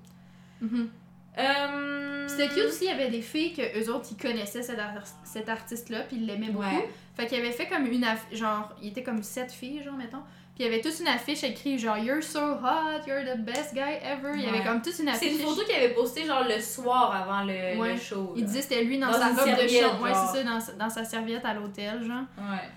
Mhm. 0.63 0.91
Euh... 1.39 2.27
Puis 2.27 2.31
C'était 2.37 2.49
cute 2.55 2.65
aussi, 2.69 2.85
il 2.85 2.89
y 2.89 2.91
avait 2.91 3.11
des 3.11 3.21
filles 3.21 3.53
que 3.53 3.79
eux 3.79 3.93
autres, 3.93 4.09
ils 4.13 4.17
connaissaient 4.17 4.63
cet, 4.63 4.79
ar- 4.79 5.03
cet 5.25 5.49
artiste-là, 5.49 6.01
puis 6.03 6.17
ils 6.17 6.27
l'aimaient 6.27 6.49
beaucoup. 6.51 6.65
Ouais. 6.65 6.89
Fait 7.15 7.27
qu'il 7.27 7.39
avait 7.39 7.53
fait 7.53 7.67
comme 7.67 7.87
une 7.87 8.07
genre, 8.33 8.75
il 8.81 8.89
était 8.89 9.03
comme 9.03 9.23
sept 9.23 9.53
filles, 9.53 9.83
genre, 9.83 9.95
mettons. 9.97 10.23
Puis 10.57 10.65
il 10.65 10.71
y 10.71 10.73
avait 10.73 10.81
toute 10.81 10.99
une 11.01 11.09
affiche 11.09 11.45
écrite, 11.45 11.79
genre, 11.79 11.99
You're 11.99 12.23
so 12.23 12.41
hot, 12.55 13.07
you're 13.07 13.23
the 13.25 13.39
best 13.39 13.75
guy 13.75 13.99
ever. 14.03 14.33
Il 14.37 14.41
y 14.43 14.47
avait 14.47 14.65
comme 14.65 14.81
toute 14.81 14.99
une 14.99 15.05
C'est 15.05 15.11
affiche. 15.11 15.33
une 15.33 15.39
photo 15.47 15.63
qu'il 15.67 15.75
avait 15.77 15.93
postée 15.93 16.25
genre 16.25 16.45
le 16.49 16.59
soir 16.63 17.15
avant 17.15 17.43
le, 17.45 17.79
Ouais. 17.79 17.93
le 17.93 18.01
show. 18.01 18.33
Il 18.37 18.47
disait 18.47 18.63
c'était 18.63 18.83
lui 18.83 18.99
dans, 18.99 19.09
Dans 19.09 19.13
sa 19.19 19.27
robe 19.29 19.37
de 19.37 19.41
serviette, 19.45 19.83
chambre. 19.83 20.03
Ouais, 20.03 20.11
genre. 20.15 20.31
c'est 20.33 20.43
ça, 20.43 20.45
dans, 20.45 20.79
dans 20.85 20.91
sa 20.91 21.05
serviette 21.05 21.45
à 21.45 21.53
l'hôtel, 21.53 22.03
genre. 22.03 22.25
Ouais. 22.39 22.69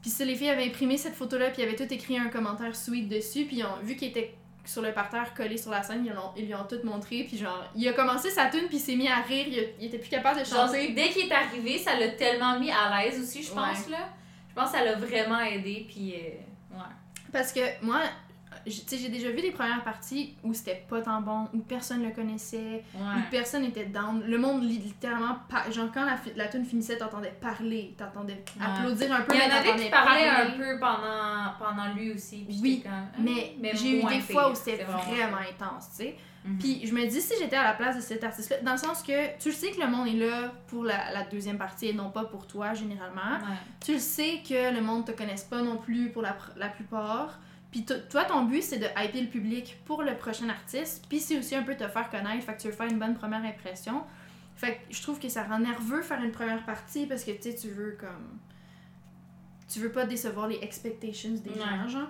Puis 0.00 0.10
ça, 0.10 0.24
les 0.24 0.34
filles 0.34 0.48
avaient 0.48 0.64
imprimé 0.66 0.96
cette 0.96 1.14
photo-là, 1.14 1.50
puis 1.50 1.60
ils 1.60 1.66
avaient 1.68 1.76
tout 1.76 1.92
écrit 1.92 2.16
un 2.16 2.28
commentaire 2.28 2.74
sweet 2.74 3.06
dessus, 3.08 3.44
puis 3.44 3.56
ils 3.58 3.64
ont 3.64 3.76
vu 3.82 3.96
qu'il 3.96 4.08
était 4.08 4.34
sur 4.64 4.80
le 4.80 4.92
parterre 4.92 5.34
collé 5.34 5.58
sur 5.58 5.70
la 5.70 5.82
scène, 5.82 6.04
ils, 6.06 6.12
l'ont- 6.12 6.32
ils 6.36 6.46
lui 6.46 6.54
ont 6.54 6.64
tout 6.68 6.78
montré, 6.84 7.24
puis 7.28 7.36
genre, 7.36 7.64
il 7.76 7.86
a 7.86 7.92
commencé 7.92 8.30
sa 8.30 8.46
tune, 8.46 8.66
puis 8.68 8.78
il 8.78 8.80
s'est 8.80 8.96
mis 8.96 9.08
à 9.08 9.16
rire, 9.16 9.46
il, 9.48 9.58
a- 9.60 9.62
il 9.78 9.86
était 9.88 9.98
plus 9.98 10.08
capable 10.08 10.40
de 10.40 10.44
Genre, 10.44 10.66
chanter. 10.66 10.88
dès 10.92 11.10
qu'il 11.10 11.26
est 11.28 11.32
arrivé, 11.32 11.76
ça 11.78 11.96
l'a 11.98 12.08
tellement 12.08 12.58
mis 12.58 12.70
à 12.70 13.02
l'aise 13.04 13.20
aussi, 13.20 13.42
je 13.42 13.50
pense, 13.50 13.58
Ouais. 13.86 13.92
là. 13.92 14.08
Je 14.48 14.54
pense 14.54 14.70
que 14.72 14.78
ça 14.78 14.84
l'a 14.84 14.94
vraiment 14.94 15.38
aidé, 15.40 15.86
puis 15.88 16.14
euh, 16.14 16.76
ouais. 16.78 16.82
Parce 17.36 17.52
que 17.52 17.60
moi, 17.84 18.00
j'ai 18.66 19.08
déjà 19.10 19.30
vu 19.30 19.42
des 19.42 19.50
premières 19.52 19.84
parties 19.84 20.34
où 20.42 20.54
c'était 20.54 20.82
pas 20.88 21.02
tant 21.02 21.20
bon, 21.20 21.48
où 21.52 21.58
personne 21.58 22.02
le 22.02 22.10
connaissait, 22.10 22.82
où 22.94 22.98
Ouais. 22.98 23.22
personne 23.30 23.64
était 23.64 23.84
down. 23.84 24.22
Le 24.26 24.38
monde 24.38 24.62
li- 24.62 24.78
littéralement, 24.78 25.36
genre 25.70 25.88
quand 25.92 26.04
la, 26.06 26.16
la 26.34 26.48
tune 26.48 26.64
finissait, 26.64 26.96
t'entendais 26.96 27.34
parler, 27.40 27.94
t'entendais 27.98 28.42
applaudir 28.60 29.12
un 29.12 29.20
peu, 29.20 29.34
Il 29.34 29.40
y 29.40 29.44
en 29.44 29.48
mais 29.48 29.54
avait 29.54 29.84
qui 29.84 29.90
parlaient 29.90 30.28
un 30.28 30.50
peu 30.52 30.80
pendant, 30.80 31.52
pendant 31.58 31.94
lui 31.94 32.12
aussi. 32.12 32.44
Puis 32.48 32.58
Oui, 32.62 32.80
comme, 32.82 32.92
hein, 32.92 33.08
Mais, 33.60 33.72
j'ai 33.74 34.00
eu 34.00 34.04
des 34.04 34.20
fois 34.20 34.50
où 34.50 34.54
c'était 34.54 34.84
vraiment 34.84 35.36
intense, 35.38 35.90
tu 35.90 35.96
sais. 36.04 36.16
Mhm. 36.46 36.58
Puis 36.58 36.86
je 36.86 36.94
me 36.94 37.04
dis, 37.06 37.20
si 37.20 37.34
j'étais 37.40 37.56
à 37.56 37.64
la 37.64 37.72
place 37.74 37.96
de 37.96 38.00
cet 38.00 38.22
artiste-là, 38.24 38.58
dans 38.62 38.72
le 38.72 38.78
sens 38.78 39.02
que 39.02 39.38
tu 39.38 39.48
le 39.48 39.54
sais 39.54 39.70
que 39.72 39.80
le 39.80 39.88
monde 39.88 40.06
est 40.08 40.12
là 40.12 40.52
pour 40.68 40.84
la, 40.84 41.12
la 41.12 41.24
deuxième 41.24 41.58
partie 41.58 41.88
et 41.88 41.92
non 41.92 42.10
pas 42.10 42.24
pour 42.24 42.46
toi, 42.46 42.74
généralement. 42.74 43.36
Ouais. 43.40 43.56
Tu 43.84 43.94
le 43.94 43.98
sais 43.98 44.42
que 44.48 44.74
le 44.74 44.80
monde 44.80 45.04
te 45.06 45.12
connaisse 45.12 45.44
pas 45.44 45.62
non 45.62 45.76
plus 45.76 46.10
pour 46.10 46.22
la, 46.22 46.36
la 46.56 46.68
plupart. 46.68 47.38
Puis 47.70 47.84
to- 47.84 47.98
toi, 48.10 48.24
ton 48.24 48.44
but, 48.44 48.62
c'est 48.62 48.78
de 48.78 48.86
hyper 48.86 49.20
le 49.22 49.28
public 49.28 49.76
pour 49.84 50.02
le 50.02 50.16
prochain 50.16 50.48
artiste. 50.48 51.04
Puis 51.08 51.20
c'est 51.20 51.38
aussi 51.38 51.54
un 51.54 51.62
peu 51.62 51.74
te 51.74 51.86
faire 51.88 52.08
connaître, 52.10 52.44
fait 52.44 52.54
que 52.56 52.60
tu 52.62 52.68
veux 52.68 52.74
faire 52.74 52.88
une 52.88 52.98
bonne 52.98 53.14
première 53.16 53.44
impression. 53.44 54.02
Fait 54.54 54.76
que 54.88 54.94
je 54.94 55.02
trouve 55.02 55.18
que 55.18 55.28
ça 55.28 55.42
rend 55.42 55.58
nerveux 55.58 56.00
faire 56.00 56.22
une 56.22 56.32
première 56.32 56.64
partie 56.64 57.06
parce 57.06 57.24
que 57.24 57.32
tu 57.32 57.42
sais, 57.42 57.54
tu 57.54 57.68
veux 57.68 57.96
comme. 58.00 58.38
Tu 59.68 59.80
veux 59.80 59.90
pas 59.90 60.06
décevoir 60.06 60.46
les 60.48 60.58
expectations 60.62 61.30
des 61.32 61.50
Ouais. 61.50 61.56
gens, 61.58 61.88
genre. 61.88 62.08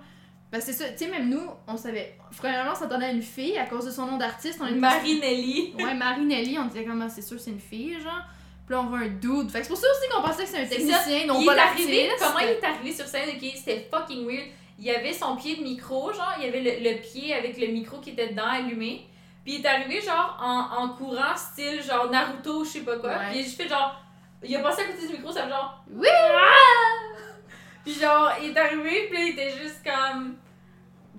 Parce 0.51 0.65
que 0.65 0.73
c'est 0.73 0.85
ça, 0.85 0.89
tu 0.91 0.99
sais, 1.05 1.11
même 1.11 1.29
nous, 1.29 1.43
on 1.67 1.77
savait. 1.77 2.17
Premièrement, 2.39 2.73
on 2.73 2.75
s'attendait 2.77 3.07
à 3.07 3.11
une 3.11 3.23
fille 3.23 3.59
à 3.59 3.67
cause 3.67 3.85
de 3.85 3.91
son 3.91 4.07
nom 4.07 4.17
d'artiste. 4.17 4.59
On 4.63 4.67
était 4.67 4.77
Marie-Nelly. 4.77 5.75
Ouais, 5.83 5.95
Marie-Nelly, 5.95 6.59
on 6.59 6.67
disait 6.67 6.85
comment 6.85 7.09
c'est 7.09 7.23
sûr 7.23 7.39
c'est 7.41 7.51
une 7.51 7.61
fille, 7.61 8.01
genre. 8.01 8.23
Puis 8.67 8.75
là, 8.75 8.81
on 8.81 8.87
voit 8.87 8.99
un 8.99 9.09
dude. 9.09 9.51
Fait 9.51 9.59
que 9.61 9.65
c'est 9.67 9.73
pour 9.73 9.79
ça 9.79 9.87
aussi 9.91 10.09
qu'on 10.11 10.23
pensait 10.23 10.45
que 10.45 10.49
c'est 10.49 10.63
un 10.63 10.67
technicien, 10.67 11.27
non 11.27 11.45
pas 11.45 11.55
l'artiste. 11.55 11.89
comment 12.19 12.39
il 12.41 12.49
est 12.49 12.65
arrivé 12.65 12.93
sur 12.93 13.07
scène, 13.07 13.29
ok, 13.37 13.51
c'était 13.55 13.89
fucking 13.91 14.27
weird. 14.27 14.47
Il 14.79 14.91
avait 14.91 15.13
son 15.13 15.37
pied 15.37 15.57
de 15.57 15.63
micro, 15.63 16.13
genre, 16.13 16.35
il 16.41 16.47
avait 16.49 16.61
le, 16.61 16.91
le 16.91 17.01
pied 17.01 17.33
avec 17.33 17.59
le 17.59 17.69
micro 17.69 17.99
qui 17.99 18.11
était 18.11 18.29
dedans 18.29 18.47
allumé. 18.47 19.07
Puis 19.45 19.55
il 19.57 19.65
est 19.65 19.69
arrivé, 19.69 20.01
genre, 20.01 20.37
en, 20.43 20.83
en 20.83 20.89
courant, 20.91 21.37
style, 21.37 21.81
genre, 21.83 22.11
Naruto, 22.11 22.65
je 22.65 22.71
sais 22.71 22.81
pas 22.81 22.97
quoi. 22.99 23.11
Ouais. 23.11 23.17
Puis 23.31 23.37
il 23.37 23.41
a 23.41 23.45
juste 23.45 23.61
fait, 23.63 23.69
genre, 23.69 24.01
il 24.43 24.55
a 24.57 24.61
passé 24.61 24.83
à 24.83 24.85
côté 24.87 25.07
du 25.07 25.13
micro, 25.15 25.31
ça 25.33 25.45
fait 25.45 25.51
genre, 25.51 25.83
Oui! 25.93 26.09
Puis 27.87 27.94
genre, 27.94 28.33
il 28.42 28.51
est 28.51 28.59
arrivé, 28.59 29.07
puis 29.09 29.29
il 29.29 29.33
était 29.35 29.57
juste 29.62 29.81
comme. 29.85 30.35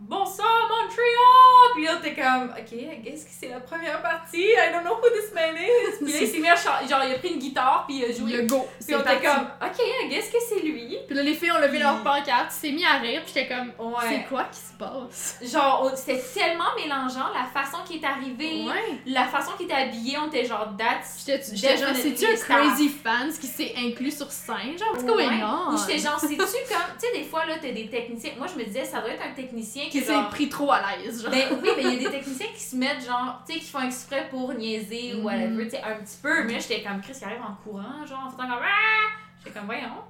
Bonsoir 0.10 0.48
Montréal! 0.70 1.74
Puis 1.76 1.84
là, 1.84 1.98
t'es 2.02 2.13
comme, 2.13 2.54
ok, 2.58 3.04
guess 3.04 3.26
que 3.26 3.30
c'est 3.38 3.50
la 3.50 3.60
première 3.60 4.02
partie, 4.02 4.41
I 4.41 4.72
don't 4.72 4.84
know 4.86 4.93
who 4.96 5.10
this 5.10 5.34
man 5.34 5.54
is. 5.58 5.98
Puis 6.02 6.13
là, 6.13 6.20
il 6.22 6.28
s'est 6.30 6.39
mis 6.39 6.48
à 6.48 6.56
chanter, 6.56 6.88
genre, 6.88 7.02
il 7.06 7.13
a 7.13 7.17
pris 7.20 7.34
une 7.34 7.39
guitare, 7.39 7.84
puis 7.86 7.98
il 7.98 8.06
a 8.06 8.12
joué. 8.13 8.32
Le 8.38 8.43
go. 8.48 8.65
Puis 8.86 8.96
on 8.96 9.02
était 9.02 9.20
comme, 9.20 9.50
ok, 9.62 10.10
guess 10.10 10.30
que 10.30 10.38
c'est 10.48 10.62
lui. 10.62 10.98
Puis 11.08 11.13
là, 11.15 11.24
les 11.24 11.34
filles 11.34 11.52
ont 11.52 11.60
levé 11.60 11.80
leur 11.80 12.02
pancarte, 12.04 12.52
s'est 12.52 12.72
mis 12.72 12.86
à 12.86 12.93
rire, 13.00 13.22
puis 13.26 13.34
j'étais 13.36 13.54
comme, 13.54 13.74
Ouais. 13.86 13.96
c'est 14.10 14.24
quoi 14.30 14.46
qui 14.46 14.60
se 14.60 14.74
passe? 14.80 15.39
Genre, 15.43 15.91
on- 15.91 15.96
c'était 15.98 16.24
tellement 16.34 16.74
mélangeant, 16.82 17.28
la 17.34 17.43
façon 17.43 17.80
qu'il 17.86 18.02
est 18.02 18.06
arrivé, 18.08 18.63
Ouais. 18.65 19.00
la 19.08 19.26
façon 19.26 19.52
qu'il 19.58 19.65
était 19.65 19.76
habillé, 19.76 20.17
on 20.24 20.28
était 20.28 20.46
genre, 20.46 20.70
that's. 20.78 21.26
J'étais 21.54 21.76
genre, 21.78 21.93
c'est-tu 21.93 22.26
un 22.26 22.36
crazy 22.38 22.88
fan 22.88 23.30
qui 23.34 23.48
s'est 23.48 23.74
inclus 23.78 24.12
sur 24.12 24.32
scène? 24.32 24.78
Genre, 24.80 24.88
what's 24.93 25.04
Ouais. 25.04 25.26
going 25.26 25.43
on? 25.43 25.74
Ou 25.74 25.78
j'étais 25.78 26.00
genre, 26.00 26.17
c'est-tu 26.17 26.38
comme. 26.38 26.48
Tu 26.48 27.08
sais, 27.08 27.13
des 27.13 27.26
fois, 27.26 27.46
là, 27.46 27.56
t'as 27.62 27.72
des 27.74 27.89
techniciens. 27.89 28.32
Moi, 28.38 28.48
je 28.48 28.58
me 28.58 28.63
disais, 28.63 28.86
ça 28.86 29.02
doit 29.02 29.10
être 29.12 29.24
un 29.26 29.34
technicien 29.34 29.84
Qui 29.89 29.97
qui 30.00 30.06
s'est 30.06 30.30
pris 30.32 30.50
trop 30.50 30.72
à 30.72 30.82
l'aise, 30.82 31.22
genre. 31.22 31.32
Ben 31.32 31.48
oui, 31.62 31.70
mais 31.76 31.84
il 31.84 31.94
y 31.94 32.06
a 32.06 32.10
des 32.10 32.18
techniciens 32.18 32.48
qui 32.54 32.62
se 32.62 32.76
mettent 32.76 33.06
genre, 33.06 33.44
tu 33.48 33.54
sais, 33.54 33.60
qui 33.60 33.70
font 33.70 33.82
exprès 33.82 34.28
pour 34.30 34.54
niaiser 34.54 35.16
ou 35.16 35.24
whatever, 35.24 35.64
tu 35.66 35.72
sais, 35.72 35.82
un 35.84 35.96
petit 35.96 36.18
peu. 36.22 36.44
Mais 36.44 36.60
j'étais 36.60 36.84
comme 36.84 37.02
Chris 37.02 37.14
qui 37.14 37.24
arrive 37.24 37.42
en 37.42 37.56
courant, 37.64 38.06
genre, 38.06 38.24
en 38.28 38.30
faisant 38.30 38.44
comme 38.44 38.64
Ah! 38.64 39.10
J'étais 39.40 39.58
comme, 39.58 39.68
voyons. 39.68 40.02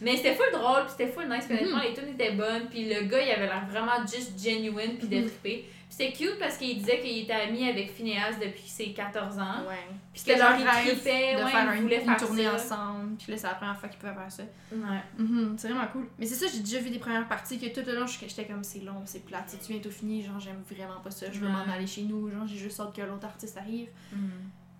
Mais 0.00 0.16
c'était 0.16 0.34
full 0.34 0.50
drôle, 0.52 0.82
puis 0.82 0.94
c'était 0.96 1.12
full 1.12 1.28
nice, 1.28 1.44
puis 1.48 1.56
honnêtement, 1.56 1.80
les 1.80 1.94
tunes 1.94 2.08
étaient 2.08 2.32
bonnes, 2.32 2.68
puis 2.68 2.92
le 2.92 3.02
gars, 3.02 3.22
il 3.22 3.30
avait 3.30 3.46
l'air 3.46 3.66
vraiment 3.70 4.04
just 4.06 4.32
genuine, 4.42 4.96
puis 4.98 5.06
détrippé. 5.08 5.68
C'était 5.94 6.10
cute 6.10 6.38
parce 6.38 6.56
qu'il 6.56 6.78
disait 6.78 7.00
qu'il 7.00 7.18
était 7.18 7.34
ami 7.34 7.68
avec 7.68 7.92
Phineas 7.92 8.32
depuis 8.40 8.66
ses 8.66 8.94
14 8.94 9.38
ans. 9.38 9.66
Ouais. 9.68 9.76
Puis 10.14 10.22
que 10.24 10.30
genre, 10.38 10.50
leur 10.52 10.58
il 10.60 10.66
rêve 10.66 10.86
trippait, 10.94 11.36
de 11.36 11.44
ouais, 11.44 11.50
faire 11.50 11.72
une, 11.72 11.88
faire 11.90 12.16
tournée 12.16 12.44
ça. 12.44 12.54
ensemble, 12.54 13.16
puis 13.18 13.30
là, 13.32 13.36
c'est 13.38 13.46
la 13.46 13.54
première 13.56 13.78
fois 13.78 13.88
qu'ils 13.90 13.98
pouvaient 13.98 14.14
faire 14.14 14.32
ça. 14.32 14.42
Ouais. 14.72 15.02
Mhm, 15.18 15.54
c'est 15.58 15.68
vraiment 15.68 15.86
cool. 15.92 16.06
Mais 16.18 16.24
c'est 16.24 16.34
ça, 16.34 16.46
j'ai 16.50 16.60
déjà 16.60 16.78
vu 16.78 16.88
des 16.88 16.98
premières 16.98 17.28
parties 17.28 17.58
que 17.58 17.66
tout 17.78 17.86
le 17.86 17.94
long, 18.00 18.06
j'étais 18.06 18.26
j'étais 18.26 18.46
comme 18.46 18.64
c'est 18.64 18.78
long, 18.80 19.02
c'est 19.04 19.22
plate, 19.26 19.44
c'est 19.48 19.68
bientôt 19.68 19.90
fini, 19.90 20.22
genre 20.22 20.40
j'aime 20.40 20.62
vraiment 20.70 20.98
pas 21.04 21.10
ça, 21.10 21.26
je 21.30 21.38
veux 21.38 21.46
Ouais. 21.46 21.52
m'en 21.52 21.70
aller 21.70 21.86
chez 21.86 22.02
nous, 22.04 22.30
genre 22.30 22.46
j'ai 22.46 22.56
juste 22.56 22.80
hâte 22.80 22.96
que 22.96 23.02
l'autre 23.02 23.26
artiste 23.26 23.58
arrive. 23.58 23.88
Mhm. 24.12 24.30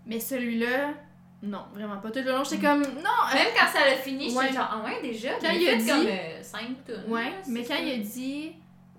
Mais 0.06 0.18
celui-là, 0.18 0.94
non, 1.42 1.64
vraiment 1.74 1.98
pas. 1.98 2.10
Tout 2.10 2.20
le 2.24 2.30
long, 2.32 2.42
j'étais 2.42 2.56
Mhm. 2.56 2.62
comme 2.84 2.94
non! 2.94 3.34
Même 3.34 3.48
quand 3.54 3.66
ça 3.70 3.84
l'a 3.84 3.96
fini, 3.96 4.30
j'étais 4.30 4.38
Ouais. 4.38 4.52
genre, 4.52 4.70
ah 4.72 4.82
ouais, 4.82 5.02
déjà? 5.02 5.30
Quand 5.40 5.48
Mais 5.52 5.60
il 5.62 5.68
a 5.68 5.76
dit- 5.76 5.86
comme 5.88 6.06
5 6.42 6.84
tunes. 6.86 7.12
Ouais, 7.12 7.24
là, 7.24 7.36
mais 7.48 7.64
quand 7.64 7.76
il 7.76 7.92
a 7.92 7.98
dit 7.98 8.52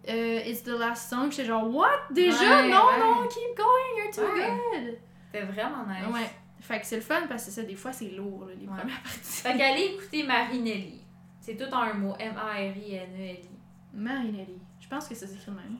euh, 0.10 0.40
It's 0.46 0.64
the 0.64 0.68
last 0.78 1.10
song, 1.10 1.30
j'étais 1.32 1.46
genre 1.46 1.68
What? 1.74 1.88
Déjà? 2.12 2.38
Ouais, 2.40 2.70
non, 2.70 2.86
ouais. 2.88 3.00
non, 3.00 3.28
keep 3.28 3.56
going, 3.58 3.98
you're 3.98 4.12
too 4.14 4.22
Ouais. 4.22 4.50
good! 4.50 4.98
C'était 5.32 5.46
vraiment 5.46 5.86
nice. 5.86 6.14
Ouais. 6.14 6.30
Fait 6.62 6.80
que 6.80 6.86
c'est 6.86 6.96
le 6.96 7.02
fun 7.02 7.28
parce 7.28 7.46
que 7.46 7.52
ça, 7.52 7.64
des 7.64 7.76
fois 7.76 7.92
c'est 7.94 8.10
lourd, 8.12 8.46
là, 8.46 8.54
les 8.60 8.66
premières 8.66 9.02
parties. 9.04 9.20
Fait 9.42 9.58
qu'allez 9.58 9.86
écouter 9.96 10.24
Marie-Nelly. 10.24 11.02
C'est 11.42 11.58
tout 11.58 11.74
en 11.74 11.82
un 11.82 11.94
mot. 11.94 12.14
M-A-R-I-N-E-L-I. 12.20 13.50
Marinelli. 13.94 14.60
Je 14.80 14.88
pense 14.88 15.08
que 15.08 15.16
ça 15.16 15.28
s'écrit 15.28 15.52
même. 15.52 15.78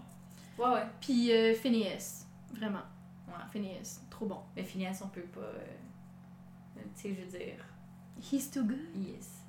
Ouais, 0.58 0.68
ouais. 0.74 0.84
Puis 1.02 1.32
euh, 1.32 1.54
Phineas. 1.56 2.26
Vraiment. 2.54 2.82
Ouais. 3.28 3.34
Phineas. 3.52 4.02
Trop 4.10 4.26
bon. 4.26 4.40
Mais 4.56 4.64
Phineas, 4.64 5.00
on 5.04 5.08
peut 5.08 5.22
pas. 5.22 5.40
euh, 5.42 6.82
Tu 6.96 7.02
sais, 7.02 7.16
je 7.16 7.22
veux 7.22 7.40
dire. 7.40 7.64
He's 8.32 8.52
too 8.52 8.64
good. 8.64 8.78
Yes. 8.96 9.43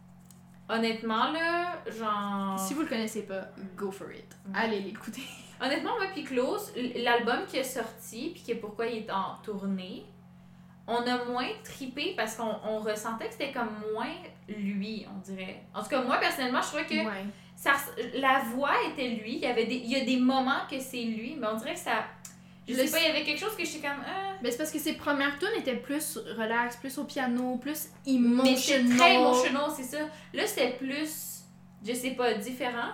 Honnêtement, 0.69 1.31
là, 1.33 1.79
genre. 1.91 2.59
Si 2.59 2.73
vous 2.75 2.83
le 2.83 2.87
connaissez 2.89 3.23
pas, 3.23 3.49
go 3.77 3.91
for 3.91 4.11
it. 4.13 4.25
Ouais. 4.47 4.53
Allez 4.55 4.81
l'écouter. 4.81 5.23
Honnêtement, 5.61 5.93
moi, 5.97 6.07
puis 6.15 6.25
l- 6.77 7.03
l'album 7.05 7.45
qui 7.47 7.59
est 7.59 7.63
sorti, 7.65 8.31
puis 8.35 8.43
que 8.55 8.59
pourquoi 8.61 8.87
il 8.87 9.05
est 9.05 9.11
en 9.11 9.37
tournée, 9.43 10.05
on 10.87 10.97
a 11.07 11.25
moins 11.27 11.49
tripé 11.63 12.15
parce 12.17 12.37
qu'on 12.37 12.57
on 12.67 12.79
ressentait 12.81 13.27
que 13.27 13.33
c'était 13.33 13.53
comme 13.53 13.71
moins 13.93 14.13
lui, 14.49 15.07
on 15.15 15.19
dirait. 15.21 15.63
En 15.75 15.83
tout 15.83 15.89
cas, 15.89 16.03
moi, 16.03 16.17
personnellement, 16.19 16.61
je 16.61 16.67
trouvais 16.69 16.85
que 16.87 16.95
Ouais. 17.07 17.25
ça, 17.57 17.73
la 18.15 18.41
voix 18.55 18.73
était 18.91 19.09
lui. 19.09 19.35
Il 19.37 19.41
y, 19.41 19.47
avait 19.47 19.67
des, 19.67 19.77
il 19.77 19.91
y 19.91 19.97
a 20.01 20.05
des 20.05 20.19
moments 20.19 20.67
que 20.71 20.79
c'est 20.81 21.05
lui, 21.05 21.37
mais 21.39 21.47
on 21.47 21.57
dirait 21.57 21.75
que 21.75 21.81
ça. 21.81 22.05
Je 22.67 22.75
sais 22.75 22.91
pas, 22.91 22.99
il 23.01 23.07
y 23.09 23.11
avait 23.11 23.25
quelque 23.25 23.39
chose 23.41 23.55
que 23.57 23.65
j'étais 23.65 23.87
comme. 23.87 23.99
Ah. 24.07 24.33
Mais 24.43 24.51
c'est 24.51 24.59
parce 24.59 24.71
que 24.73 24.79
ses 24.79 24.95
premières 24.95 25.39
tunes 25.39 25.49
étaient 25.59 25.77
plus 25.77 26.19
relax, 26.39 26.77
plus 26.77 26.97
au 26.99 27.05
piano, 27.05 27.57
plus 27.57 27.89
Mais 28.07 28.57
c'est 28.57 28.81
emotional. 28.81 28.99
très 28.99 29.15
émotionnel, 29.17 29.61
c'est 29.77 29.83
ça. 29.83 29.99
Là, 30.33 30.47
c'était 30.47 30.73
plus, 30.73 31.43
je 31.87 31.93
sais 31.93 32.13
pas, 32.13 32.35
différent. 32.35 32.91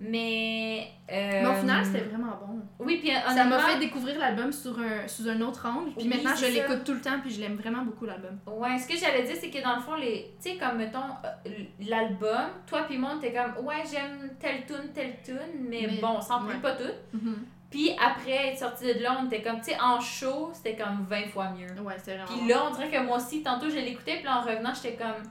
Mais. 0.00 0.88
euh, 1.10 1.42
Mais 1.42 1.46
au 1.48 1.54
final, 1.60 1.84
c'était 1.84 2.00
vraiment 2.04 2.38
bon. 2.40 2.60
Oui, 2.78 2.98
puis 3.02 3.10
Ça 3.34 3.44
m'a 3.44 3.58
fait 3.58 3.80
découvrir 3.80 4.16
l'album 4.18 4.52
sur 4.52 4.78
un, 4.78 5.08
sous 5.08 5.28
un 5.28 5.40
autre 5.40 5.66
angle. 5.66 5.90
Puis 5.96 6.04
Oui, 6.04 6.08
maintenant, 6.08 6.36
je 6.36 6.46
l'écoute 6.46 6.84
tout 6.84 6.94
le 6.94 7.00
temps, 7.00 7.18
puis 7.20 7.30
je 7.32 7.40
l'aime 7.40 7.56
vraiment 7.56 7.82
beaucoup, 7.84 8.06
l'album. 8.06 8.38
Ouais, 8.46 8.78
ce 8.78 8.86
que 8.86 8.96
j'allais 8.96 9.24
dire, 9.24 9.34
c'est 9.40 9.50
que 9.50 9.60
dans 9.60 9.74
le 9.74 9.82
fond, 9.82 9.96
les 9.96 10.34
tu 10.40 10.50
sais, 10.50 10.56
comme 10.56 10.78
mettons, 10.78 11.00
euh, 11.46 11.50
l'album, 11.80 12.50
toi 12.68 12.82
puis 12.88 12.96
moi, 12.96 13.14
était 13.20 13.32
comme, 13.32 13.64
ouais, 13.66 13.82
j'aime 13.90 14.30
telle 14.38 14.64
tune, 14.66 14.92
telle 14.94 15.16
tune, 15.24 15.66
mais, 15.68 15.88
Mais- 15.90 16.00
bon, 16.00 16.14
on 16.18 16.20
s'en 16.20 16.46
ouais. 16.46 16.54
pas 16.62 16.76
tout. 16.76 17.18
Puis 17.70 17.90
après 18.02 18.48
être 18.52 18.58
sorti 18.58 18.86
de 18.94 19.02
là, 19.02 19.18
on 19.22 19.26
était 19.26 19.42
comme, 19.42 19.58
tu 19.60 19.72
sais, 19.72 19.76
en 19.80 20.00
show, 20.00 20.50
c'était 20.54 20.74
comme 20.76 21.04
20 21.08 21.28
fois 21.28 21.50
mieux. 21.50 21.66
Ouais, 21.82 21.94
c'est 22.02 22.16
vraiment 22.16 22.26
Puis 22.38 22.48
là, 22.48 22.64
on 22.66 22.74
dirait 22.74 22.90
que 22.90 22.98
moi 23.04 23.18
aussi, 23.18 23.42
tantôt, 23.42 23.68
je 23.68 23.76
l'écoutais, 23.76 24.16
puis 24.20 24.28
en 24.28 24.40
revenant, 24.40 24.72
j'étais 24.74 24.96
comme, 24.96 25.22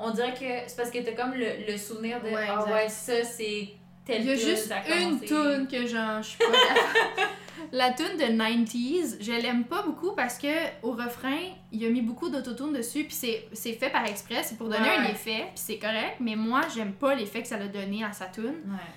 on 0.00 0.10
dirait 0.10 0.34
que 0.34 0.68
c'est 0.68 0.76
parce 0.76 0.90
que 0.90 0.98
t'as 0.98 1.12
comme 1.12 1.34
le, 1.34 1.46
le 1.70 1.76
souvenir 1.78 2.20
de, 2.20 2.28
Ouais, 2.30 2.46
ah 2.48 2.54
exact. 2.60 2.72
ouais, 2.72 2.88
ça, 2.88 3.22
c'est 3.24 3.68
telle 4.04 4.22
Il 4.22 4.28
y 4.28 4.30
a 4.32 4.34
juste 4.34 4.72
une 5.00 5.20
tune 5.20 5.68
que 5.70 5.86
genre, 5.86 6.20
je 6.20 6.28
suis 6.30 6.38
pas. 6.38 6.44
La 7.72 7.92
tune 7.92 8.16
de 8.18 8.24
90s, 8.24 9.16
je 9.20 9.32
l'aime 9.32 9.64
pas 9.64 9.82
beaucoup 9.82 10.12
parce 10.12 10.36
que 10.38 10.48
au 10.82 10.90
refrain, 10.90 11.38
il 11.72 11.84
a 11.86 11.88
mis 11.88 12.02
beaucoup 12.02 12.28
d'autotune 12.28 12.72
dessus, 12.72 13.04
puis 13.04 13.14
c'est 13.14 13.48
c'est 13.52 13.72
fait 13.74 13.90
par 13.90 14.04
exprès, 14.06 14.42
c'est 14.42 14.58
pour 14.58 14.68
donner 14.68 14.82
Ouais. 14.88 14.96
un 14.98 15.04
effet, 15.04 15.44
puis 15.46 15.52
c'est 15.54 15.78
correct, 15.78 16.16
mais 16.20 16.34
moi, 16.36 16.62
j'aime 16.74 16.92
pas 16.92 17.14
l'effet 17.14 17.42
que 17.42 17.48
ça 17.48 17.54
a 17.54 17.66
donné 17.68 18.04
à 18.04 18.12
sa 18.12 18.26
tune. 18.26 18.46
Ouais. 18.66 18.90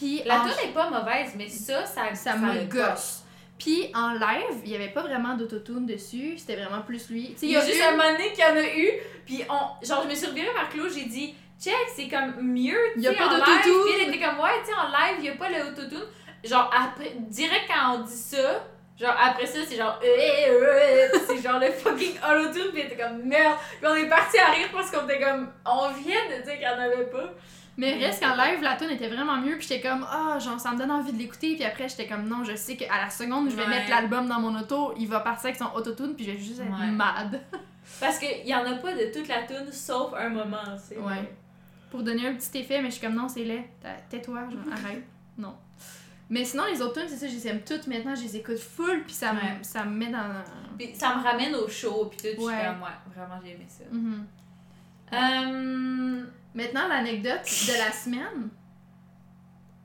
Puis 0.00 0.22
La 0.24 0.40
en- 0.40 0.44
tune 0.44 0.52
est 0.64 0.72
pas 0.72 0.88
mauvaise, 0.88 1.34
mais 1.36 1.46
ça, 1.48 1.84
ça, 1.84 2.14
ça 2.14 2.34
me 2.36 2.54
le 2.54 2.64
gosse. 2.64 3.22
Puis 3.58 3.92
en 3.94 4.14
live, 4.14 4.62
il 4.64 4.70
y 4.70 4.74
avait 4.74 4.88
pas 4.88 5.02
vraiment 5.02 5.34
d'autotune 5.36 5.84
dessus, 5.84 6.38
c'était 6.38 6.56
vraiment 6.56 6.80
plus 6.80 7.10
lui. 7.10 7.36
Il 7.42 7.50
y 7.50 7.56
a 7.56 7.60
juste 7.60 7.82
un 7.82 7.90
moment 7.90 8.10
donné 8.12 8.32
qu'il 8.32 8.42
y 8.42 8.46
en 8.46 8.56
a 8.56 8.66
eu, 8.66 8.90
puis 9.26 9.44
on, 9.50 9.84
genre, 9.86 10.02
je 10.04 10.08
me 10.08 10.14
suis 10.14 10.26
revirée 10.26 10.48
vers 10.54 10.70
Claude, 10.70 10.90
j'ai 10.90 11.04
dit, 11.04 11.34
check, 11.60 11.74
c'est 11.94 12.08
comme 12.08 12.40
mieux, 12.40 12.78
Il 12.96 13.02
y 13.02 13.08
a 13.08 13.12
pas 13.12 13.28
d'autotune. 13.28 13.60
Puis 13.84 13.92
elle 14.00 14.08
était 14.08 14.24
comme, 14.24 14.40
ouais, 14.40 14.58
tu 14.64 14.70
sais, 14.70 14.78
en 14.78 14.88
live, 14.88 15.16
il 15.18 15.24
y 15.26 15.28
a 15.28 15.34
pas 15.34 15.50
le 15.50 15.70
autotune. 15.70 16.06
Genre, 16.42 16.70
après, 16.74 17.12
direct 17.18 17.64
quand 17.68 17.96
on 17.96 17.98
dit 18.04 18.16
ça, 18.16 18.64
genre, 18.98 19.14
après 19.22 19.44
ça, 19.44 19.58
c'est 19.68 19.76
genre, 19.76 20.00
euh, 20.02 20.06
euh, 20.08 21.10
euh, 21.14 21.18
c'est 21.26 21.42
genre 21.42 21.58
le 21.60 21.70
fucking 21.70 22.16
autotune, 22.16 22.70
puis 22.72 22.80
elle 22.80 22.86
était 22.86 22.96
comme, 22.96 23.22
merde. 23.24 23.58
Puis 23.78 23.86
on 23.90 23.94
est 23.94 24.08
parti 24.08 24.38
à 24.38 24.46
rire 24.52 24.68
parce 24.72 24.90
qu'on 24.90 25.04
était 25.06 25.20
comme, 25.20 25.52
on 25.66 25.90
vient 25.90 26.24
de 26.30 26.42
dire 26.42 26.54
qu'il 26.54 26.62
y 26.62 26.66
en 26.66 26.80
avait 26.80 27.10
pas. 27.10 27.34
Mais 27.80 27.94
reste 27.94 28.22
qu'en 28.22 28.34
live, 28.36 28.60
la 28.62 28.76
tune 28.76 28.90
était 28.90 29.08
vraiment 29.08 29.38
mieux, 29.40 29.56
puis 29.56 29.66
j'étais 29.68 29.80
comme, 29.88 30.06
ah, 30.10 30.38
genre, 30.38 30.60
ça 30.60 30.72
me 30.72 30.78
donne 30.78 30.90
envie 30.90 31.12
de 31.12 31.18
l'écouter, 31.18 31.54
puis 31.54 31.64
après, 31.64 31.88
j'étais 31.88 32.06
comme, 32.06 32.28
non, 32.28 32.44
je 32.44 32.54
sais 32.54 32.76
qu'à 32.76 33.00
la 33.02 33.08
seconde 33.10 33.46
où 33.46 33.50
je 33.50 33.56
vais 33.56 33.62
Ouais. 33.62 33.68
mettre 33.68 33.88
l'album 33.90 34.28
dans 34.28 34.38
mon 34.40 34.54
auto, 34.58 34.92
il 34.98 35.08
va 35.08 35.20
partir 35.20 35.46
avec 35.46 35.56
son 35.56 35.72
autotune, 35.74 36.14
puis 36.14 36.24
je 36.26 36.32
vais 36.32 36.38
juste 36.38 36.60
être 36.60 36.70
Ouais. 36.78 36.90
mad. 36.90 37.40
Parce 38.00 38.18
qu'il 38.18 38.46
y 38.46 38.54
en 38.54 38.64
a 38.66 38.74
pas 38.74 38.92
de 38.94 39.10
toute 39.12 39.26
la 39.28 39.42
tune, 39.44 39.72
sauf 39.72 40.12
un 40.14 40.28
moment, 40.28 40.58
tu 40.76 40.94
sais. 40.94 40.98
Ouais. 40.98 41.32
Pour 41.90 42.02
donner 42.02 42.28
un 42.28 42.34
petit 42.34 42.58
effet, 42.58 42.80
mais 42.82 42.90
je 42.90 42.96
suis 42.96 43.06
comme, 43.06 43.16
non, 43.16 43.28
c'est 43.28 43.44
laid, 43.44 43.64
Ta- 43.82 43.94
tais-toi, 44.08 44.40
genre, 44.50 44.60
arrête. 44.72 45.02
Non. 45.38 45.54
Mais 46.28 46.44
sinon, 46.44 46.64
les 46.72 46.80
autres 46.82 47.00
tunes, 47.00 47.08
c'est 47.08 47.16
ça, 47.16 47.26
je 47.26 47.32
les 47.34 47.48
aime 47.48 47.62
toutes 47.62 47.86
maintenant, 47.88 48.14
je 48.14 48.22
les 48.22 48.36
écoute 48.36 48.58
full, 48.58 49.02
puis 49.04 49.14
ça, 49.14 49.32
me- 49.32 49.38
Ouais. 49.40 49.58
ça 49.62 49.84
me 49.84 49.90
met 49.96 50.10
dans. 50.12 50.42
Puis 50.78 50.90
ça 50.94 51.16
me 51.16 51.22
ramène 51.24 51.54
au 51.56 51.66
show, 51.68 52.04
puis 52.10 52.18
tout, 52.18 52.24
je 52.24 52.30
suis 52.30 52.64
comme, 52.64 52.82
ouais, 52.82 52.98
vraiment, 53.16 53.40
j'ai 53.44 53.52
aimé 53.52 53.66
ça. 53.66 53.84
Mhm. 53.90 54.26
Euh, 55.12 56.26
Maintenant, 56.52 56.88
l'anecdote 56.88 57.44
de 57.44 57.78
la 57.78 57.92
semaine. 57.92 58.50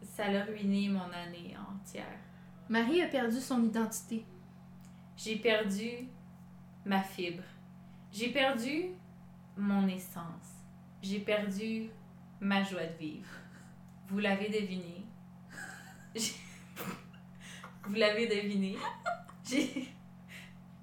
ça 0.04 0.32
l'a 0.32 0.46
ruiné 0.46 0.90
mon 0.90 1.12
année 1.12 1.56
entière. 1.58 2.18
Marie 2.70 3.02
a 3.04 3.08
perdu 3.08 3.40
son 3.40 3.64
identité. 3.64 4.26
J'ai 5.16 5.36
perdu 5.36 6.08
ma 6.84 7.04
fibre. 7.04 7.44
J'ai 8.12 8.30
perdu 8.32 8.88
mon 9.56 9.88
essence. 9.88 10.66
J'ai 11.04 11.20
perdu 11.20 11.90
ma 12.40 12.64
joie 12.64 12.86
de 12.86 12.98
vivre. 12.98 13.30
Vous 14.08 14.20
l'avez 14.20 14.50
deviné. 14.50 15.06
Vous 17.84 17.94
l'avez 17.94 18.28
deviné. 18.28 18.76
J'ai 19.48 19.88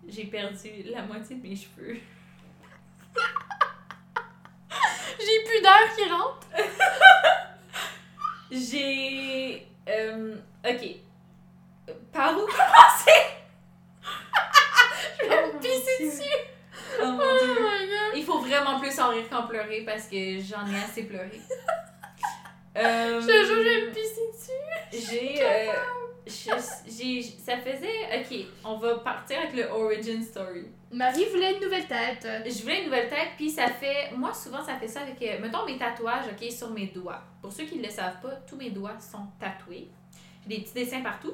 j'ai 0.08 0.26
perdu 0.26 0.84
la 0.86 1.04
moitié 1.04 1.36
de 1.36 1.42
mes 1.42 1.56
cheveux. 1.56 1.98
J'ai 5.18 5.44
plus 5.44 5.60
d'air 5.60 5.94
qui 5.96 6.04
rentre. 6.10 6.46
J'ai 8.50 9.66
euh, 9.88 10.34
OK. 10.66 10.96
Par 12.12 12.32
où 12.36 12.40
commencer 12.46 13.20
Je 15.22 15.28
vais 15.28 15.46
me 15.46 15.58
pisser 15.58 16.04
dessus. 16.04 16.38
Oh 17.02 17.06
mon 17.06 17.16
dieu. 17.18 17.56
Oh 17.58 17.62
my 17.62 17.86
god. 17.88 18.16
Il 18.16 18.24
faut 18.24 18.38
vraiment 18.40 18.78
plus 18.78 18.98
en 19.00 19.08
rire 19.10 19.24
qu'en 19.30 19.46
pleurer 19.46 19.82
parce 19.86 20.06
que 20.06 20.38
j'en 20.40 20.66
ai 20.66 20.82
assez 20.84 21.04
pleuré. 21.04 21.30
Euh, 22.74 23.20
Je 23.20 23.26
te 23.26 23.32
jure, 23.32 23.56
je 23.56 23.68
vais 23.68 23.80
me 23.82 23.90
pisser 23.90 24.22
dessus. 24.32 25.10
J'ai. 25.10 25.44
euh. 25.44 25.72
Ça 26.26 27.58
faisait. 27.58 28.18
Ok, 28.18 28.46
on 28.64 28.76
va 28.78 28.94
partir 28.94 29.40
avec 29.40 29.52
le 29.52 29.64
origin 29.70 30.22
story. 30.22 30.68
Marie 30.92 31.24
voulait 31.32 31.54
une 31.54 31.62
nouvelle 31.62 31.86
tête. 31.86 32.26
Je 32.44 32.62
voulais 32.62 32.80
une 32.80 32.84
nouvelle 32.86 33.08
tête, 33.08 33.30
puis 33.36 33.48
ça 33.50 33.68
fait. 33.68 34.12
Moi, 34.14 34.32
souvent, 34.34 34.62
ça 34.62 34.76
fait 34.76 34.88
ça 34.88 35.00
avec. 35.00 35.20
euh, 35.22 35.40
mettons 35.40 35.64
mes 35.64 35.78
tatouages, 35.78 36.26
ok, 36.30 36.50
sur 36.50 36.70
mes 36.70 36.86
doigts. 36.86 37.22
Pour 37.40 37.50
ceux 37.52 37.64
qui 37.64 37.78
ne 37.78 37.84
le 37.84 37.90
savent 37.90 38.20
pas, 38.20 38.32
tous 38.46 38.56
mes 38.56 38.70
doigts 38.70 38.98
sont 39.00 39.26
tatoués. 39.40 39.88
J'ai 40.42 40.56
des 40.56 40.62
petits 40.62 40.74
dessins 40.74 41.00
partout. 41.00 41.32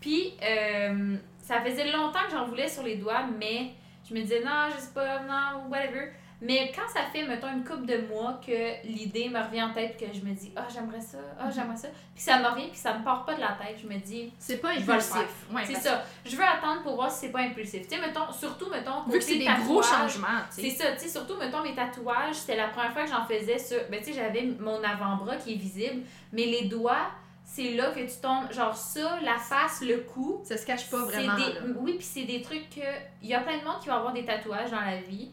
Puis, 0.00 0.34
euh, 0.42 1.16
ça 1.42 1.60
faisait 1.60 1.90
longtemps 1.90 2.24
que 2.26 2.32
j'en 2.32 2.46
voulais 2.46 2.68
sur 2.68 2.82
les 2.84 2.96
doigts, 2.96 3.24
mais 3.38 3.72
je 4.08 4.14
me 4.14 4.20
disais, 4.20 4.40
non, 4.40 4.68
je 4.72 4.80
sais 4.80 4.92
pas, 4.94 5.20
non, 5.20 5.68
whatever. 5.68 6.12
Mais 6.44 6.72
quand 6.74 6.88
ça 6.92 7.02
fait, 7.12 7.24
mettons, 7.26 7.46
une 7.52 7.64
couple 7.64 7.86
de 7.86 7.98
mois 8.08 8.40
que 8.44 8.84
l'idée 8.86 9.28
me 9.28 9.38
revient 9.40 9.62
en 9.62 9.72
tête, 9.72 9.96
que 9.96 10.06
je 10.12 10.20
me 10.26 10.34
dis, 10.34 10.52
ah, 10.56 10.66
j'aimerais 10.72 11.00
ça, 11.00 11.18
ah, 11.38 11.48
j'aimerais 11.54 11.76
ça. 11.76 11.86
Puis 12.14 12.22
ça 12.24 12.38
me 12.40 12.46
revient, 12.48 12.66
puis 12.68 12.78
ça 12.78 12.98
me 12.98 13.04
part 13.04 13.24
pas 13.24 13.34
de 13.34 13.40
la 13.40 13.52
tête. 13.52 13.78
Je 13.80 13.86
me 13.88 13.96
dis, 13.98 14.32
C'est 14.38 14.56
pas 14.58 14.70
impulsif. 14.70 15.46
Ouais, 15.52 15.62
c'est 15.64 15.74
ça. 15.76 16.02
Je 16.26 16.34
veux 16.36 16.42
attendre 16.44 16.82
pour 16.82 16.96
voir 16.96 17.10
si 17.12 17.20
c'est 17.26 17.32
pas 17.32 17.40
impulsif. 17.42 17.82
Tu 17.88 17.94
sais, 17.94 18.00
mettons, 18.00 18.30
surtout, 18.32 18.68
mettons, 18.70 19.04
Vu 19.04 19.18
que 19.18 19.24
c'est 19.24 19.38
des 19.38 19.44
gros 19.64 19.82
changements, 19.82 20.28
c'est 20.50 20.70
ça, 20.70 20.92
tu 20.92 20.98
sais, 21.00 21.08
surtout, 21.08 21.36
mettons, 21.36 21.62
mes 21.62 21.74
tatouages, 21.74 22.34
c'était 22.34 22.56
la 22.56 22.68
première 22.68 22.92
fois 22.92 23.04
que 23.04 23.10
j'en 23.10 23.24
faisais 23.24 23.58
sur. 23.58 23.78
Ben, 23.90 24.00
tu 24.00 24.06
sais, 24.06 24.12
j'avais 24.14 24.42
mon 24.58 24.82
avant-bras 24.82 25.36
qui 25.36 25.52
est 25.54 25.56
visible, 25.56 26.02
mais 26.32 26.44
les 26.46 26.64
doigts, 26.64 27.06
c'est 27.44 27.70
là 27.74 27.90
que 27.92 28.00
tu 28.00 28.20
tombes. 28.20 28.50
Genre, 28.52 28.74
ça, 28.74 29.18
la 29.22 29.36
face, 29.36 29.80
le 29.82 29.98
cou. 29.98 30.40
Ça 30.44 30.56
se 30.56 30.66
cache 30.66 30.90
pas 30.90 31.04
vraiment. 31.04 31.36
des- 31.36 31.52
là. 31.52 31.60
Oui, 31.78 31.94
puis 31.94 32.04
c'est 32.04 32.24
des 32.24 32.42
trucs 32.42 32.68
que. 32.70 32.80
Il 33.22 33.28
y 33.28 33.34
a 33.34 33.40
plein 33.40 33.58
de 33.58 33.64
monde 33.64 33.78
qui 33.80 33.88
va 33.88 33.96
avoir 33.96 34.12
des 34.12 34.24
tatouages 34.24 34.70
dans 34.70 34.80
la 34.80 34.96
vie, 35.00 35.30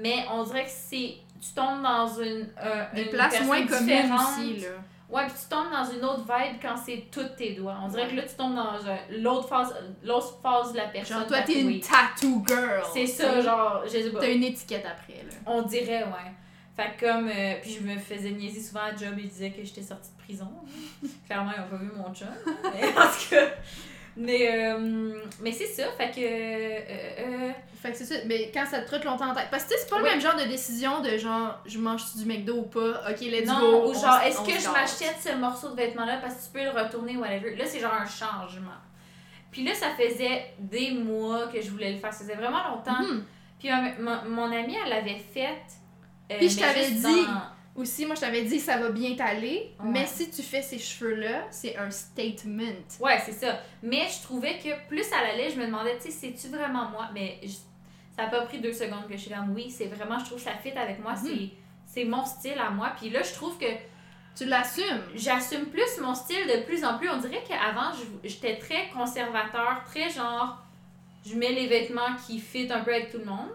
mais 0.00 0.24
on 0.32 0.42
dirait 0.44 0.64
que 0.64 0.70
c'est. 0.70 1.16
Tu 1.40 1.52
tombes 1.54 1.82
dans 1.82 2.06
une. 2.20 2.48
euh, 2.62 2.84
Des 2.94 3.02
une 3.02 3.08
places 3.10 3.42
moins 3.44 3.66
communes 3.66 4.12
aussi, 4.14 4.56
là. 4.60 4.68
Ouais, 5.10 5.26
puis 5.26 5.34
tu 5.42 5.48
tombes 5.50 5.70
dans 5.70 5.84
une 5.84 6.02
autre 6.04 6.22
vibe 6.22 6.56
quand 6.62 6.74
c'est 6.76 7.04
tous 7.12 7.28
tes 7.36 7.52
doigts. 7.52 7.76
On 7.84 7.88
dirait 7.88 8.08
que 8.08 8.14
là, 8.16 8.22
tu 8.22 8.34
tombes 8.34 8.54
dans 8.54 8.74
euh, 8.76 8.96
l'autre 9.18 9.46
phase, 9.48 9.74
l'autre 10.02 10.38
phase 10.42 10.72
de 10.72 10.78
la 10.78 10.86
personne. 10.86 11.18
Genre, 11.18 11.26
toi, 11.26 11.42
t'es 11.42 11.60
une 11.60 11.80
tattoo 11.80 12.42
girl. 12.46 12.82
C'est 12.94 13.06
ça, 13.06 13.40
genre, 13.42 13.82
je 13.84 13.90
sais 13.90 14.10
pas. 14.10 14.20
T'as 14.20 14.32
une 14.32 14.44
étiquette 14.44 14.86
après, 14.86 15.22
là. 15.22 15.34
On 15.46 15.62
dirait, 15.62 16.04
ouais. 16.04 16.32
Fait 16.74 16.96
que 16.96 17.06
comme. 17.06 17.28
euh, 17.28 17.54
puis 17.60 17.72
je 17.78 17.80
me 17.86 17.98
faisais 17.98 18.30
niaiser 18.30 18.60
souvent 18.62 18.80
à 18.84 18.96
job, 18.96 19.12
ils 19.18 19.28
disaient 19.28 19.50
que 19.50 19.62
j'étais 19.62 19.82
sortie 19.82 20.08
de 20.16 20.22
prison. 20.22 20.48
Clairement, 21.26 21.50
ils 21.54 21.60
ont 21.62 21.68
pas 21.76 21.76
vu 21.84 21.90
mon 21.94 22.14
chum. 22.14 22.28
Mais 22.72 22.86
en 22.88 23.02
tout 23.02 23.28
cas. 23.34 23.46
Mais, 24.16 24.48
euh, 24.72 25.14
mais 25.40 25.52
c'est 25.52 25.66
ça, 25.66 25.84
fait 25.96 26.10
que. 26.10 26.20
euh, 26.20 26.80
euh, 27.48 27.50
Fait 27.80 27.92
que 27.92 27.96
c'est 27.96 28.04
ça, 28.04 28.14
mais 28.26 28.50
quand 28.52 28.66
ça 28.66 28.80
te 28.80 28.86
trotte 28.86 29.04
longtemps 29.04 29.30
en 29.30 29.34
tête. 29.34 29.48
Parce 29.50 29.64
que 29.64 29.70
tu 29.70 29.74
sais, 29.76 29.80
c'est 29.84 29.90
pas 29.90 29.96
Oui. 29.96 30.02
le 30.04 30.10
même 30.10 30.20
genre 30.20 30.36
de 30.36 30.44
décision 30.44 31.00
de 31.00 31.16
genre, 31.16 31.58
je 31.64 31.78
mange 31.78 32.02
du 32.14 32.24
McDo 32.26 32.56
ou 32.58 32.62
pas, 32.62 33.10
ok, 33.10 33.20
let's 33.22 33.46
non, 33.48 33.58
go. 33.60 33.90
ou 33.90 33.94
genre, 33.94 34.20
est-ce 34.24 34.40
que 34.42 34.52
je 34.60 34.68
m'achète 34.70 35.16
ce 35.20 35.34
morceau 35.36 35.70
de 35.70 35.76
vêtement-là 35.76 36.18
parce 36.18 36.34
que 36.34 36.44
tu 36.44 36.50
peux 36.52 36.62
le 36.62 36.70
retourner, 36.70 37.16
whatever. 37.16 37.56
Là, 37.56 37.64
c'est 37.66 37.80
genre 37.80 37.94
un 37.94 38.04
changement. 38.06 38.70
Puis 39.50 39.64
là, 39.64 39.74
ça 39.74 39.88
faisait 39.98 40.52
des 40.58 40.90
mois 40.92 41.46
que 41.48 41.60
je 41.60 41.70
voulais 41.70 41.92
le 41.92 41.98
faire. 41.98 42.12
Ça 42.12 42.20
faisait 42.20 42.34
vraiment 42.36 42.68
longtemps. 42.68 43.02
Mhm. 43.02 43.24
Puis 43.58 43.68
ma- 43.98 44.22
mon 44.24 44.44
amie, 44.52 44.76
elle 44.84 44.90
l'avait 44.90 45.18
faite. 45.32 45.72
Puis 46.28 46.48
je 46.50 46.58
t'avais 46.58 46.90
dit. 46.90 47.02
dans- 47.02 47.42
Aussi, 47.74 48.04
moi, 48.04 48.14
je 48.14 48.20
t'avais 48.20 48.42
dit, 48.44 48.60
ça 48.60 48.76
va 48.76 48.90
bien 48.90 49.14
t'aller, 49.16 49.72
Ouais. 49.80 49.90
mais 49.90 50.06
si 50.06 50.30
tu 50.30 50.42
fais 50.42 50.60
ces 50.60 50.78
cheveux-là, 50.78 51.46
c'est 51.50 51.76
un 51.78 51.90
statement. 51.90 52.74
Ouais, 53.00 53.18
c'est 53.24 53.32
ça. 53.32 53.60
Mais 53.82 54.06
je 54.14 54.22
trouvais 54.22 54.58
que 54.58 54.88
plus 54.88 55.06
elle 55.10 55.30
allait, 55.30 55.50
je 55.50 55.58
me 55.58 55.64
demandais, 55.66 55.96
tu 55.96 56.10
sais, 56.10 56.10
c'est-tu 56.10 56.48
vraiment 56.54 56.90
moi? 56.90 57.08
Mais 57.14 57.38
je- 57.42 57.48
ça 58.14 58.24
a 58.24 58.26
pas 58.26 58.42
pris 58.42 58.60
deux 58.60 58.74
secondes 58.74 59.06
que 59.08 59.14
je 59.16 59.22
suis 59.22 59.30
comme, 59.30 59.54
oui, 59.54 59.70
c'est 59.70 59.86
vraiment, 59.86 60.18
je 60.18 60.26
trouve 60.26 60.36
que 60.38 60.44
ça 60.44 60.54
fit 60.62 60.72
avec 60.72 61.00
moi, 61.02 61.14
Mhm. 61.14 61.48
c'est 61.86 62.04
mon 62.04 62.26
style 62.26 62.58
à 62.58 62.68
moi. 62.70 62.92
Puis 63.00 63.08
là, 63.08 63.22
je 63.22 63.32
trouve 63.32 63.56
que 63.56 63.64
Tu 64.36 64.44
l'assumes. 64.46 65.02
j'assume 65.14 65.66
plus 65.66 65.98
mon 66.00 66.14
style 66.14 66.46
de 66.46 66.62
plus 66.64 66.84
en 66.84 66.98
plus. 66.98 67.08
On 67.10 67.18
dirait 67.18 67.42
qu'avant, 67.48 67.90
j'étais 68.24 68.56
très 68.58 68.88
conservateur, 68.90 69.82
très 69.86 70.08
genre, 70.10 70.58
je 71.26 71.34
mets 71.36 71.52
les 71.52 71.66
vêtements 71.68 72.16
qui 72.26 72.38
fit 72.38 72.66
un 72.70 72.80
peu 72.80 72.94
avec 72.94 73.10
tout 73.12 73.18
le 73.18 73.24
monde. 73.26 73.48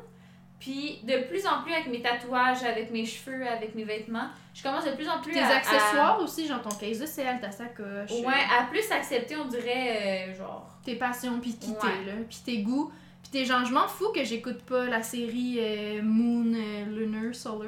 Puis 0.59 0.99
de 1.03 1.27
plus 1.27 1.45
en 1.45 1.61
plus 1.61 1.71
avec 1.73 1.87
mes 1.87 2.01
tatouages, 2.01 2.63
avec 2.63 2.89
mes 2.91 3.05
cheveux, 3.05 3.47
avec 3.47 3.75
mes 3.75 3.83
vêtements, 3.83 4.27
je 4.55 4.63
commence 4.63 4.85
de 4.85 4.91
plus 4.91 5.07
en 5.07 5.21
plus 5.21 5.33
Tes 5.33 5.39
à... 5.39 5.47
à- 5.49 5.55
accessoires 5.57 6.19
aussi, 6.21 6.47
genre 6.47 6.61
ton 6.61 6.69
case 6.75 6.99
de 6.99 7.05
sel, 7.05 7.39
ta 7.39 7.51
sacoche. 7.51 8.09
Ouais, 8.11 8.33
à 8.59 8.63
plus 8.69 8.91
accepter, 8.91 9.35
on 9.37 9.45
dirait, 9.45 10.29
euh, 10.31 10.35
genre... 10.35 10.67
tes 10.83 10.95
passions, 10.95 11.39
puis 11.39 11.55
qui 11.55 11.69
Ouais. 11.71 11.77
t'es, 11.79 12.05
là, 12.11 12.13
puis 12.27 12.39
tes 12.43 12.57
goûts. 12.63 12.91
Puis 13.29 13.41
tes 13.41 13.45
gens, 13.45 13.65
je 13.65 13.73
m'en 13.73 13.87
fous 13.87 14.11
que 14.15 14.23
j'écoute 14.23 14.61
pas 14.61 14.85
la 14.85 15.03
série 15.03 15.57
euh, 15.59 16.01
Moon, 16.01 16.53
euh, 16.53 16.85
Lunar, 16.85 17.35
Solar. 17.35 17.67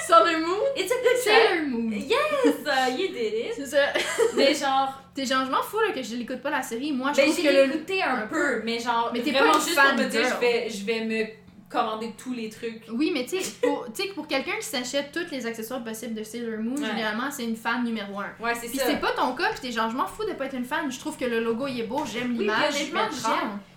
Solar 0.07 0.39
Moon? 0.39 0.57
It's 0.75 0.91
a 0.91 0.95
good! 0.95 1.17
Sailor 1.23 1.67
Moon. 1.67 1.91
Yes! 1.91 2.55
uh, 2.65 2.89
you 2.97 3.09
did 3.09 3.33
it! 3.33 3.53
C'est 3.55 3.67
ça. 3.67 3.93
Mais 4.35 4.53
genre, 4.55 5.01
Tes 5.13 5.25
gens, 5.25 5.45
je 5.45 5.51
m'en 5.51 5.61
fous 5.61 5.79
là, 5.79 5.93
que 5.93 6.01
je 6.01 6.15
l'écoute 6.15 6.41
pas 6.41 6.49
la 6.49 6.61
série. 6.63 6.91
Moi, 6.91 7.11
je 7.11 7.17
ben 7.17 7.25
trouve 7.25 7.35
j'ai 7.37 7.43
que 7.47 7.53
le. 7.53 7.65
écouté 7.65 8.01
un, 8.01 8.15
un 8.15 8.27
peu, 8.27 8.61
mais 8.63 8.79
genre, 8.79 9.11
Mais 9.13 9.21
t'es 9.21 9.31
pas 9.31 9.45
une 9.45 9.53
juste 9.53 9.75
pour 9.75 9.83
fan 9.83 9.97
me 9.97 10.09
dire, 10.09 10.27
je 10.33 10.39
vais, 10.39 10.69
je 10.69 10.83
vais 10.85 11.05
me 11.05 11.25
commander 11.69 12.13
tous 12.17 12.31
les 12.33 12.49
trucs. 12.49 12.83
Oui, 12.91 13.11
mais 13.13 13.25
tu 13.25 13.39
sais, 13.41 13.51
pour, 13.61 13.85
tu 13.93 14.03
sais, 14.03 14.09
pour 14.13 14.27
quelqu'un 14.27 14.55
qui 14.59 14.65
s'achète 14.65 15.11
tous 15.11 15.29
les 15.31 15.45
accessoires 15.45 15.83
possibles 15.83 16.13
de 16.13 16.23
Sailor 16.23 16.59
Moon, 16.61 16.75
Ouais. 16.75 16.85
généralement, 16.87 17.29
c'est 17.31 17.43
une 17.43 17.55
fan 17.55 17.83
numéro 17.83 18.19
un. 18.19 18.29
Ouais, 18.39 18.53
c'est 18.55 18.67
Puis 18.67 18.77
ça. 18.77 18.85
c'est 18.85 18.99
pas 18.99 19.11
ton 19.13 19.33
cas, 19.35 19.49
puis 19.51 19.59
t'es 19.61 19.71
genre, 19.71 19.89
je 19.89 19.97
m'en 19.97 20.05
fous 20.05 20.23
de 20.25 20.33
pas 20.33 20.45
être 20.45 20.55
une 20.55 20.63
fan. 20.65 20.91
Je 20.91 20.99
trouve 20.99 21.17
que 21.17 21.25
le 21.25 21.43
logo 21.43 21.67
il 21.67 21.79
est 21.81 21.87
beau, 21.87 22.03
j'aime 22.05 22.31
Oui, 22.37 22.45
l'image. 22.45 22.73
puis 22.75 22.93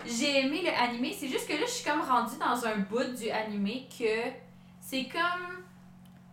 je. 0.07 0.13
J'ai 0.21 0.41
aimé 0.41 0.63
le 0.63 0.71
animé, 0.83 1.17
c'est 1.19 1.29
juste 1.29 1.49
que 1.49 1.55
là, 1.55 1.61
je 1.67 1.71
suis 1.71 1.85
comme 1.91 2.01
rendue 2.03 2.37
dans 2.39 2.67
un 2.67 2.77
bout 2.79 3.15
du 3.17 3.31
animé 3.31 3.89
que 3.99 4.31
c'est 4.81 5.05
comme. 5.09 5.65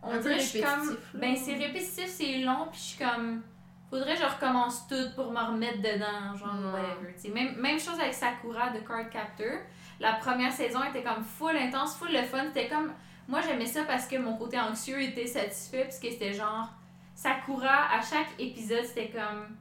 On 0.03 0.11
Un 0.11 0.19
dirait, 0.19 0.39
je 0.39 0.45
suis 0.45 0.61
comme. 0.61 0.89
là. 0.89 0.95
Ben, 1.15 1.35
c'est 1.35 1.55
répétitif, 1.55 2.05
c'est 2.07 2.37
long, 2.39 2.67
puis 2.71 2.79
je 2.79 2.85
suis 2.85 3.03
comme. 3.03 3.41
Faudrait 3.89 4.15
que 4.15 4.21
je 4.21 4.25
recommence 4.25 4.87
tout 4.87 4.95
pour 5.15 5.31
me 5.31 5.39
remettre 5.39 5.77
dedans, 5.77 6.35
genre, 6.35 6.73
whatever. 6.73 7.29
Même, 7.33 7.55
même 7.61 7.79
chose 7.79 7.99
avec 7.99 8.13
Sakura 8.13 8.71
de 8.71 8.79
Card 8.79 9.09
Captor. 9.09 9.59
La 9.99 10.13
première 10.13 10.51
saison 10.51 10.79
était 10.83 11.03
comme 11.03 11.23
full 11.23 11.55
intense, 11.55 11.95
full 11.97 12.11
le 12.11 12.23
fun. 12.23 12.43
C'était 12.53 12.67
comme. 12.67 12.91
Moi, 13.27 13.41
j'aimais 13.41 13.65
ça 13.65 13.83
parce 13.85 14.07
que 14.07 14.17
mon 14.17 14.35
côté 14.37 14.59
anxieux 14.59 15.01
était 15.01 15.25
satisfait, 15.27 15.83
puisque 15.83 16.13
c'était 16.13 16.33
genre. 16.33 16.69
Sakura, 17.15 17.93
à 17.93 18.01
chaque 18.01 18.29
épisode, 18.39 18.83
c'était 18.83 19.09
comme. 19.09 19.55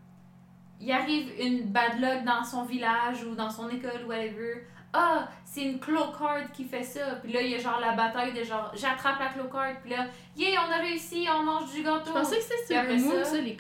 Il 0.80 0.90
arrive 0.90 1.32
une 1.40 1.62
bad 1.70 1.98
luck 2.00 2.24
dans 2.24 2.42
son 2.44 2.64
village 2.64 3.22
ou 3.24 3.34
dans 3.34 3.48
son 3.48 3.68
école 3.70 4.02
ou 4.04 4.08
whatever. 4.08 4.66
Ah, 4.92 5.28
c'est 5.44 5.62
une 5.62 5.80
claw 5.80 6.12
card 6.16 6.52
qui 6.52 6.64
fait 6.64 6.82
ça. 6.82 7.16
Puis 7.22 7.32
là, 7.32 7.40
il 7.42 7.50
y 7.50 7.54
a 7.54 7.58
genre 7.58 7.80
la 7.80 7.92
bataille 7.92 8.32
de 8.32 8.44
genre, 8.44 8.70
j'attrape 8.74 9.18
la 9.18 9.28
claw 9.28 9.48
card. 9.48 9.74
Puis 9.82 9.90
là, 9.90 10.06
yeah, 10.36 10.60
on 10.68 10.70
a 10.70 10.76
réussi, 10.78 11.26
on 11.32 11.42
mange 11.42 11.72
du 11.72 11.82
gâteau. 11.82 12.06
Je 12.06 12.12
pensais 12.12 12.36
que 12.36 12.42
c'était 12.42 12.74
ça- 13.24 13.24
ça, 13.24 13.40
les. 13.40 13.56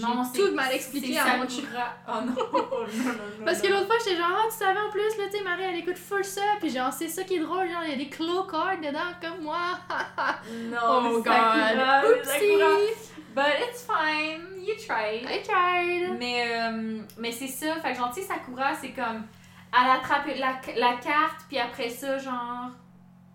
Non, 0.00 0.24
c'est 0.24 0.38
tout 0.38 0.54
mal 0.54 0.72
expliqué 0.72 1.18
à 1.18 1.36
mon. 1.36 1.44
Oh 1.44 2.10
non, 2.12 2.20
non, 2.20 2.34
non, 2.34 3.12
non. 3.38 3.44
Parce 3.44 3.60
que 3.60 3.68
l'autre 3.68 3.86
fois, 3.86 3.96
j'étais 4.04 4.16
genre, 4.16 4.30
ah, 4.32 4.46
tu 4.50 4.56
savais 4.56 4.78
en 4.78 4.90
plus, 4.90 5.18
là, 5.18 5.24
tu 5.30 5.38
sais, 5.38 5.44
Marie, 5.44 5.62
elle 5.64 5.78
écoute 5.78 5.98
full 5.98 6.24
ça, 6.24 6.42
puis 6.60 6.70
genre, 6.70 6.92
c'est 6.92 7.08
ça 7.08 7.24
qui 7.24 7.36
est 7.36 7.40
drôle, 7.40 7.68
genre, 7.68 7.82
il 7.84 7.90
y 7.90 7.94
a 7.94 7.96
des 7.96 8.08
claw 8.08 8.44
cards 8.44 8.78
dedans, 8.78 9.12
comme 9.20 9.44
moi. 9.44 9.78
Non, 10.70 11.16
oh 11.16 11.22
god. 11.22 12.14
Oupsie. 12.18 13.16
But 13.34 13.60
it's 13.68 13.84
fine, 13.84 14.64
you 14.64 14.74
tried. 14.76 15.26
I 15.28 15.42
tried. 15.42 16.18
Mais, 16.18 16.44
euh, 16.48 17.02
mais 17.18 17.32
c'est 17.32 17.48
ça, 17.48 17.74
fait 17.76 17.92
que 17.92 17.98
genre, 17.98 18.12
tu 18.12 18.22
sais, 18.22 18.26
Sakura, 18.26 18.74
c'est 18.74 18.92
comme, 18.92 19.24
elle 19.72 19.90
attrape 19.90 20.26
la, 20.26 20.60
la 20.74 20.96
carte, 20.96 21.44
puis 21.48 21.58
après 21.58 21.90
ça, 21.90 22.16
genre, 22.18 22.70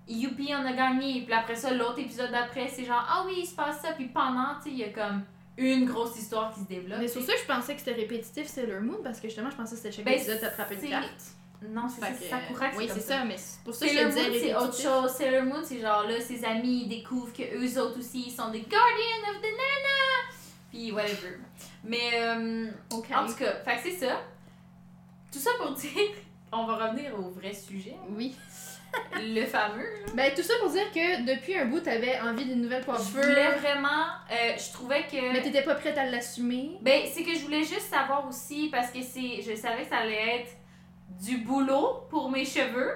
youpi, 0.07 0.53
on 0.55 0.65
a 0.65 0.73
gagné. 0.73 1.23
Puis 1.25 1.33
après 1.33 1.55
ça, 1.55 1.71
l'autre 1.71 1.99
épisode 1.99 2.31
d'après, 2.31 2.67
c'est 2.67 2.85
genre, 2.85 3.05
ah 3.07 3.23
oui, 3.25 3.35
il 3.39 3.45
se 3.45 3.55
passe 3.55 3.81
ça, 3.81 3.93
puis 3.93 4.05
pendant, 4.05 4.55
tu 4.61 4.63
sais, 4.63 4.69
il 4.71 4.77
y 4.77 4.83
a 4.83 4.89
comme 4.89 5.23
une 5.57 5.85
grosse 5.85 6.17
histoire 6.17 6.53
qui 6.53 6.61
se 6.61 6.65
développe. 6.65 6.99
Mais 6.99 7.07
sais. 7.07 7.21
ça 7.21 7.33
je 7.39 7.45
pensais 7.53 7.73
que 7.73 7.79
c'était 7.79 7.93
répétitif 7.93 8.47
Sailor 8.47 8.81
Moon, 8.81 8.99
parce 9.03 9.19
que 9.19 9.27
justement, 9.27 9.49
je 9.49 9.55
pensais 9.55 9.71
que 9.75 9.81
c'était 9.81 9.91
chaque 9.95 10.05
Ben, 10.05 10.13
épisode, 10.15 10.39
t'attrapais 10.39 10.75
une 10.75 10.89
carte. 10.89 11.09
Non, 11.69 11.83
c'est 11.87 12.01
ça, 12.01 12.07
que- 12.11 12.23
Sakura 12.23 12.65
Oui, 12.75 12.89
c'est 12.91 12.99
ça, 13.01 13.23
mais 13.23 13.35
pour 13.63 13.75
ça 13.75 13.85
je 13.85 13.91
Sailor 13.93 14.11
te 14.11 14.15
Moon, 14.19 14.29
disais 14.29 14.39
c'est 14.47 14.55
autre 14.55 14.77
chose. 14.81 15.11
Sailor 15.11 15.43
Moon, 15.45 15.61
c'est 15.63 15.79
genre 15.79 16.07
là, 16.07 16.19
ses 16.19 16.43
amis, 16.43 16.83
ils 16.85 16.89
découvrent 16.89 17.31
que 17.33 17.43
eux 17.43 17.79
autres 17.81 17.99
aussi, 17.99 18.23
ils 18.27 18.31
sont 18.31 18.49
des 18.49 18.61
Guardians 18.61 19.29
of 19.29 19.37
the 19.41 19.43
Nana! 19.43 20.31
Puis 20.71 20.91
whatever. 20.91 21.37
Mais, 21.83 22.13
euh, 22.15 22.67
en 22.91 23.25
tout 23.27 23.35
cas, 23.35 23.55
fait 23.63 23.79
c'est 23.83 24.05
ça. 24.07 24.21
Tout 25.31 25.39
ça 25.39 25.51
pour 25.59 25.71
dire, 25.75 25.89
on 26.51 26.65
va 26.65 26.87
revenir 26.87 27.13
au 27.19 27.29
vrai 27.29 27.53
sujet. 27.53 27.95
Oui. 28.09 28.35
Le 29.15 29.45
fameux. 29.45 29.83
là. 29.83 30.13
Ben, 30.15 30.31
tout 30.35 30.41
ça 30.43 30.53
pour 30.61 30.69
dire 30.71 30.91
que 30.91 31.25
depuis 31.25 31.55
un 31.55 31.65
bout, 31.65 31.79
t'avais 31.79 32.19
envie 32.19 32.45
d'une 32.45 32.61
nouvelle 32.61 32.81
Je 32.81 32.85
coiffure. 32.85 33.21
voulais 33.21 33.51
vraiment, 33.51 34.05
euh, 34.31 34.53
je 34.57 34.71
trouvais 34.73 35.03
que. 35.03 35.31
Mais 35.33 35.41
t'étais 35.41 35.63
pas 35.63 35.75
prête 35.75 35.97
à 35.97 36.05
l'assumer. 36.05 36.71
Ben, 36.81 37.03
c'est 37.13 37.23
que 37.23 37.33
je 37.33 37.39
voulais 37.39 37.63
juste 37.63 37.89
savoir 37.89 38.27
aussi, 38.27 38.69
parce 38.71 38.89
que 38.91 39.01
c'est, 39.01 39.41
je 39.41 39.55
savais 39.55 39.83
que 39.83 39.89
ça 39.89 39.97
allait 39.97 40.39
être 40.41 40.51
du 41.21 41.37
boulot 41.37 42.03
pour 42.09 42.29
mes 42.31 42.45
cheveux. 42.45 42.95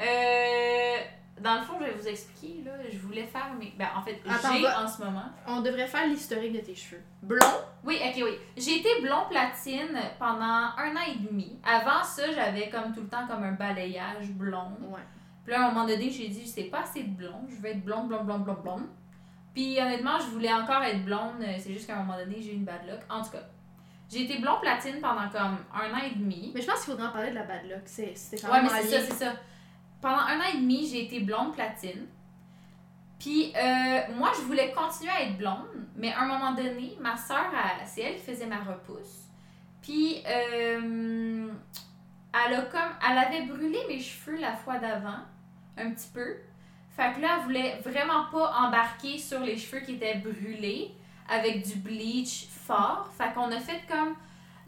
Euh, 0.00 0.96
dans 1.42 1.54
le 1.56 1.62
fond, 1.62 1.74
je 1.80 1.84
vais 1.86 1.92
vous 1.92 2.08
expliquer, 2.08 2.62
là, 2.64 2.72
je 2.90 2.98
voulais 2.98 3.24
faire 3.26 3.52
mes... 3.58 3.72
Ben, 3.78 3.88
en 3.96 4.02
fait, 4.02 4.20
Attends, 4.28 4.54
j'ai 4.54 4.62
va- 4.62 4.82
en 4.84 4.88
ce 4.88 5.02
moment. 5.02 5.24
On 5.46 5.60
devrait 5.60 5.86
faire 5.86 6.06
l'historique 6.06 6.52
de 6.52 6.60
tes 6.60 6.74
cheveux. 6.74 7.02
Blond? 7.22 7.38
Oui, 7.84 7.98
ok, 8.04 8.22
oui. 8.24 8.32
J'ai 8.56 8.78
été 8.78 8.88
blond 9.02 9.24
platine 9.30 9.98
pendant 10.18 10.44
un 10.76 10.94
an 10.96 11.00
et 11.08 11.18
demi. 11.18 11.58
Avant 11.64 12.02
ça, 12.04 12.30
j'avais 12.32 12.68
comme 12.70 12.92
tout 12.94 13.02
le 13.02 13.08
temps 13.08 13.26
comme 13.26 13.42
un 13.44 13.52
balayage 13.52 14.30
blond. 14.30 14.72
Ouais. 14.82 15.00
Puis 15.44 15.52
là, 15.52 15.62
à 15.64 15.66
un 15.66 15.72
moment 15.72 15.86
donné, 15.86 16.10
j'ai 16.10 16.28
dit, 16.28 16.46
c'est 16.46 16.64
pas 16.64 16.80
assez 16.82 17.02
de 17.02 17.10
blond, 17.10 17.46
je 17.48 17.56
veux 17.56 17.66
être 17.70 17.84
blonde, 17.84 18.08
blonde, 18.08 18.26
blonde, 18.26 18.44
blonde, 18.44 18.62
blonde. 18.62 18.86
Puis 19.54 19.80
honnêtement, 19.80 20.18
je 20.18 20.26
voulais 20.26 20.52
encore 20.52 20.82
être 20.82 21.04
blonde, 21.04 21.40
euh, 21.40 21.54
c'est 21.58 21.72
juste 21.72 21.86
qu'à 21.86 21.96
un 21.96 22.02
moment 22.04 22.18
donné, 22.18 22.36
j'ai 22.40 22.52
eu 22.52 22.56
une 22.56 22.64
bad 22.64 22.86
luck. 22.86 23.00
En 23.10 23.22
tout 23.22 23.30
cas, 23.30 23.42
j'ai 24.10 24.22
été 24.24 24.38
blond 24.38 24.58
platine 24.60 25.00
pendant 25.00 25.28
comme 25.30 25.58
un 25.74 25.92
an 25.94 26.02
et 26.04 26.14
demi. 26.16 26.52
Mais 26.54 26.60
je 26.60 26.66
pense 26.66 26.76
qu'il 26.84 26.92
faudrait 26.92 27.08
en 27.08 27.12
parler 27.12 27.30
de 27.30 27.34
la 27.34 27.42
bad 27.44 27.64
luck. 27.68 27.82
C'est- 27.86 28.12
C'était 28.14 28.42
quand 28.46 28.52
Ouais, 28.52 28.62
même 28.62 28.70
mais 28.72 28.82
c'est 28.82 29.00
ça, 29.00 29.06
c'est 29.06 29.24
ça. 29.24 29.32
Pendant 30.00 30.18
un 30.18 30.38
an 30.38 30.44
et 30.54 30.58
demi, 30.58 30.86
j'ai 30.86 31.04
été 31.04 31.20
blonde 31.20 31.54
platine. 31.54 32.06
Puis 33.18 33.52
euh, 33.56 34.00
moi, 34.14 34.30
je 34.36 34.42
voulais 34.42 34.72
continuer 34.72 35.10
à 35.10 35.22
être 35.22 35.36
blonde, 35.36 35.86
mais 35.96 36.12
à 36.12 36.20
un 36.22 36.26
moment 36.26 36.52
donné, 36.52 36.96
ma 37.00 37.16
soeur, 37.16 37.50
c'est 37.84 38.02
elle 38.02 38.14
qui 38.16 38.22
faisait 38.22 38.46
ma 38.46 38.60
repousse. 38.60 39.26
Puis 39.82 40.22
euh, 40.26 41.48
elle 42.32 42.54
a 42.54 42.62
comme, 42.62 42.92
elle 43.10 43.18
avait 43.18 43.46
brûlé 43.46 43.78
mes 43.88 43.98
cheveux 43.98 44.38
la 44.38 44.54
fois 44.54 44.78
d'avant, 44.78 45.20
un 45.76 45.90
petit 45.90 46.08
peu. 46.12 46.36
Fait 46.90 47.14
que 47.14 47.20
là, 47.20 47.36
elle 47.38 47.44
voulait 47.44 47.80
vraiment 47.84 48.26
pas 48.30 48.52
embarquer 48.66 49.18
sur 49.18 49.40
les 49.40 49.56
cheveux 49.56 49.80
qui 49.80 49.94
étaient 49.94 50.18
brûlés 50.18 50.92
avec 51.28 51.66
du 51.66 51.76
bleach 51.76 52.46
fort. 52.48 53.08
Fait 53.16 53.32
qu'on 53.34 53.50
a 53.50 53.58
fait 53.60 53.82
comme 53.88 54.14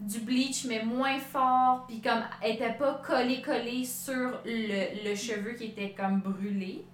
du 0.00 0.20
bleach 0.20 0.64
mais 0.66 0.82
moins 0.82 1.18
fort 1.18 1.84
puis 1.86 2.00
comme 2.00 2.22
était 2.42 2.72
pas 2.72 3.00
collé 3.06 3.42
collé 3.42 3.84
sur 3.84 4.40
le, 4.44 5.08
le 5.08 5.14
cheveu 5.14 5.52
qui 5.52 5.66
était 5.66 5.92
comme 5.92 6.20
brûlé. 6.20 6.84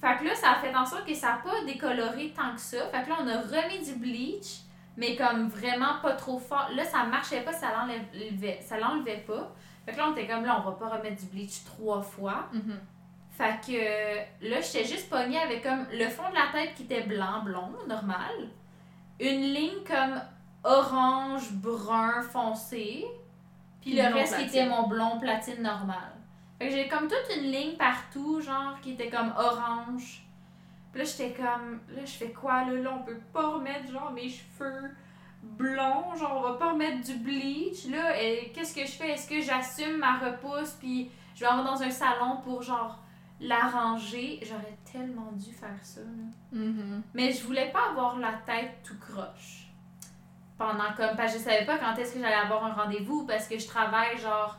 Fait 0.00 0.18
que 0.18 0.24
là 0.24 0.34
ça 0.34 0.52
a 0.52 0.54
fait 0.56 0.74
en 0.74 0.84
sorte 0.84 1.06
que 1.06 1.14
ça 1.14 1.34
a 1.34 1.36
pas 1.38 1.64
décoloré 1.64 2.32
tant 2.36 2.54
que 2.54 2.60
ça. 2.60 2.86
Fait 2.90 3.02
que 3.02 3.08
là 3.08 3.16
on 3.22 3.28
a 3.28 3.40
remis 3.40 3.84
du 3.84 3.94
bleach 3.94 4.60
mais 4.96 5.16
comme 5.16 5.48
vraiment 5.48 6.00
pas 6.02 6.12
trop 6.12 6.38
fort. 6.38 6.68
Là 6.76 6.84
ça 6.84 7.04
marchait 7.04 7.40
pas, 7.40 7.52
ça 7.52 7.68
l'enlevait, 7.72 8.60
ça 8.60 8.78
l'enlevait 8.78 9.24
pas. 9.26 9.52
Fait 9.86 9.92
que 9.92 9.96
là 9.96 10.08
on 10.08 10.12
était 10.12 10.26
comme 10.26 10.44
là 10.44 10.62
on 10.62 10.70
va 10.70 10.76
pas 10.76 10.96
remettre 10.96 11.22
du 11.22 11.26
bleach 11.26 11.64
trois 11.64 12.02
fois. 12.02 12.48
Mhm. 12.52 12.78
Fait 13.36 13.58
que 13.66 14.48
là, 14.48 14.60
j'étais 14.60 14.84
juste 14.84 15.10
pognée 15.10 15.38
avec 15.38 15.64
comme 15.64 15.86
le 15.92 16.08
fond 16.08 16.22
de 16.30 16.36
la 16.36 16.52
tête 16.52 16.74
qui 16.76 16.84
était 16.84 17.02
blanc, 17.02 17.42
blond, 17.42 17.72
normal. 17.88 18.48
Une 19.18 19.40
ligne 19.40 19.82
comme 19.84 20.20
orange, 20.64 21.52
brun, 21.52 22.22
foncé. 22.22 23.06
Puis 23.80 23.92
Puis 23.92 24.00
le 24.00 24.14
reste 24.14 24.36
qui 24.36 24.44
était 24.44 24.66
mon 24.66 24.88
blond 24.88 25.18
platine 25.20 25.62
normal. 25.62 26.12
Fait 26.58 26.68
que 26.68 26.74
j'ai 26.74 26.88
comme 26.88 27.08
toute 27.08 27.36
une 27.36 27.50
ligne 27.50 27.76
partout, 27.76 28.40
genre, 28.40 28.80
qui 28.80 28.92
était 28.92 29.10
comme 29.10 29.32
orange. 29.36 30.26
Puis 30.92 31.02
là, 31.02 31.04
j'étais 31.04 31.32
comme, 31.32 31.80
là, 31.94 32.04
je 32.04 32.12
fais 32.12 32.30
quoi, 32.30 32.64
là? 32.64 32.72
Là, 32.72 32.98
on 32.98 33.02
peut 33.02 33.18
pas 33.32 33.48
remettre, 33.48 33.90
genre, 33.90 34.12
mes 34.12 34.28
cheveux 34.28 34.90
blonds, 35.42 36.14
genre, 36.16 36.36
on 36.36 36.42
va 36.42 36.54
pas 36.54 36.72
remettre 36.72 37.04
du 37.04 37.14
bleach. 37.16 37.86
Là, 37.90 38.20
et 38.22 38.52
qu'est-ce 38.54 38.74
que 38.74 38.86
je 38.86 38.92
fais? 38.92 39.10
Est-ce 39.10 39.28
que 39.28 39.40
j'assume 39.42 39.98
ma 39.98 40.18
repousse, 40.18 40.76
puis 40.80 41.10
je 41.34 41.40
vais 41.40 41.46
avoir 41.46 41.64
dans 41.64 41.82
un 41.82 41.90
salon 41.90 42.38
pour, 42.42 42.62
genre, 42.62 43.00
l'arranger? 43.40 44.40
J'aurais 44.42 44.78
tellement 44.90 45.32
dû 45.32 45.52
faire 45.52 45.80
ça, 45.82 46.00
là. 46.00 46.58
Mhm. 46.58 47.02
Mais 47.12 47.32
je 47.32 47.44
voulais 47.44 47.70
pas 47.72 47.90
avoir 47.90 48.18
la 48.18 48.32
tête 48.46 48.78
tout 48.84 48.98
croche. 48.98 49.63
Pendant 50.58 50.92
comme, 50.96 51.16
parce 51.16 51.32
que 51.32 51.38
je 51.40 51.44
savais 51.44 51.64
pas 51.64 51.78
quand 51.78 51.96
est-ce 51.96 52.14
que 52.14 52.20
j'allais 52.20 52.34
avoir 52.34 52.64
un 52.64 52.72
rendez-vous, 52.72 53.26
parce 53.26 53.48
que 53.48 53.58
je 53.58 53.66
travaille, 53.66 54.16
genre, 54.18 54.56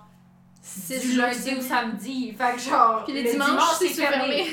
du 0.90 1.18
lundi 1.18 1.56
au 1.58 1.62
samedi. 1.62 2.34
Fait 2.34 2.54
que 2.56 2.60
genre, 2.60 3.04
Puis 3.06 3.14
les 3.14 3.24
le 3.24 3.32
dimanches, 3.32 3.50
dimanche, 3.50 3.76
c'est 3.80 3.88
fermé. 3.90 4.18
fermé. 4.18 4.44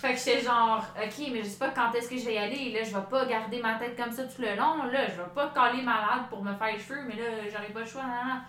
Fait 0.00 0.14
que 0.14 0.18
j'étais 0.18 0.40
genre, 0.40 0.82
ok, 0.96 1.26
mais 1.32 1.42
je 1.44 1.48
sais 1.50 1.58
pas 1.58 1.68
quand 1.68 1.92
est-ce 1.94 2.08
que 2.08 2.16
je 2.16 2.24
vais 2.24 2.34
y 2.34 2.38
aller. 2.38 2.72
Là, 2.72 2.82
je 2.82 2.94
vais 2.94 3.02
pas 3.10 3.26
garder 3.26 3.60
ma 3.60 3.74
tête 3.74 3.94
comme 3.96 4.10
ça 4.10 4.24
tout 4.24 4.40
le 4.40 4.56
long. 4.56 4.82
Là, 4.90 5.06
je 5.06 5.12
vais 5.20 5.28
pas 5.34 5.48
caler 5.54 5.82
malade 5.82 6.22
pour 6.30 6.42
me 6.42 6.54
faire 6.54 6.72
les 6.72 6.78
cheveux, 6.78 7.02
mais 7.06 7.16
là, 7.16 7.24
j'aurais 7.52 7.68
pas 7.72 7.80
le 7.80 7.86
choix. 7.86 8.02
nan, 8.02 8.26
nan. 8.28 8.40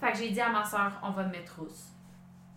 Fait 0.00 0.12
que 0.12 0.18
j'ai 0.18 0.30
dit 0.30 0.40
à 0.40 0.50
ma 0.50 0.64
soeur, 0.64 0.92
on 1.02 1.10
va 1.10 1.24
me 1.24 1.32
mettre 1.32 1.58
rousse. 1.58 1.86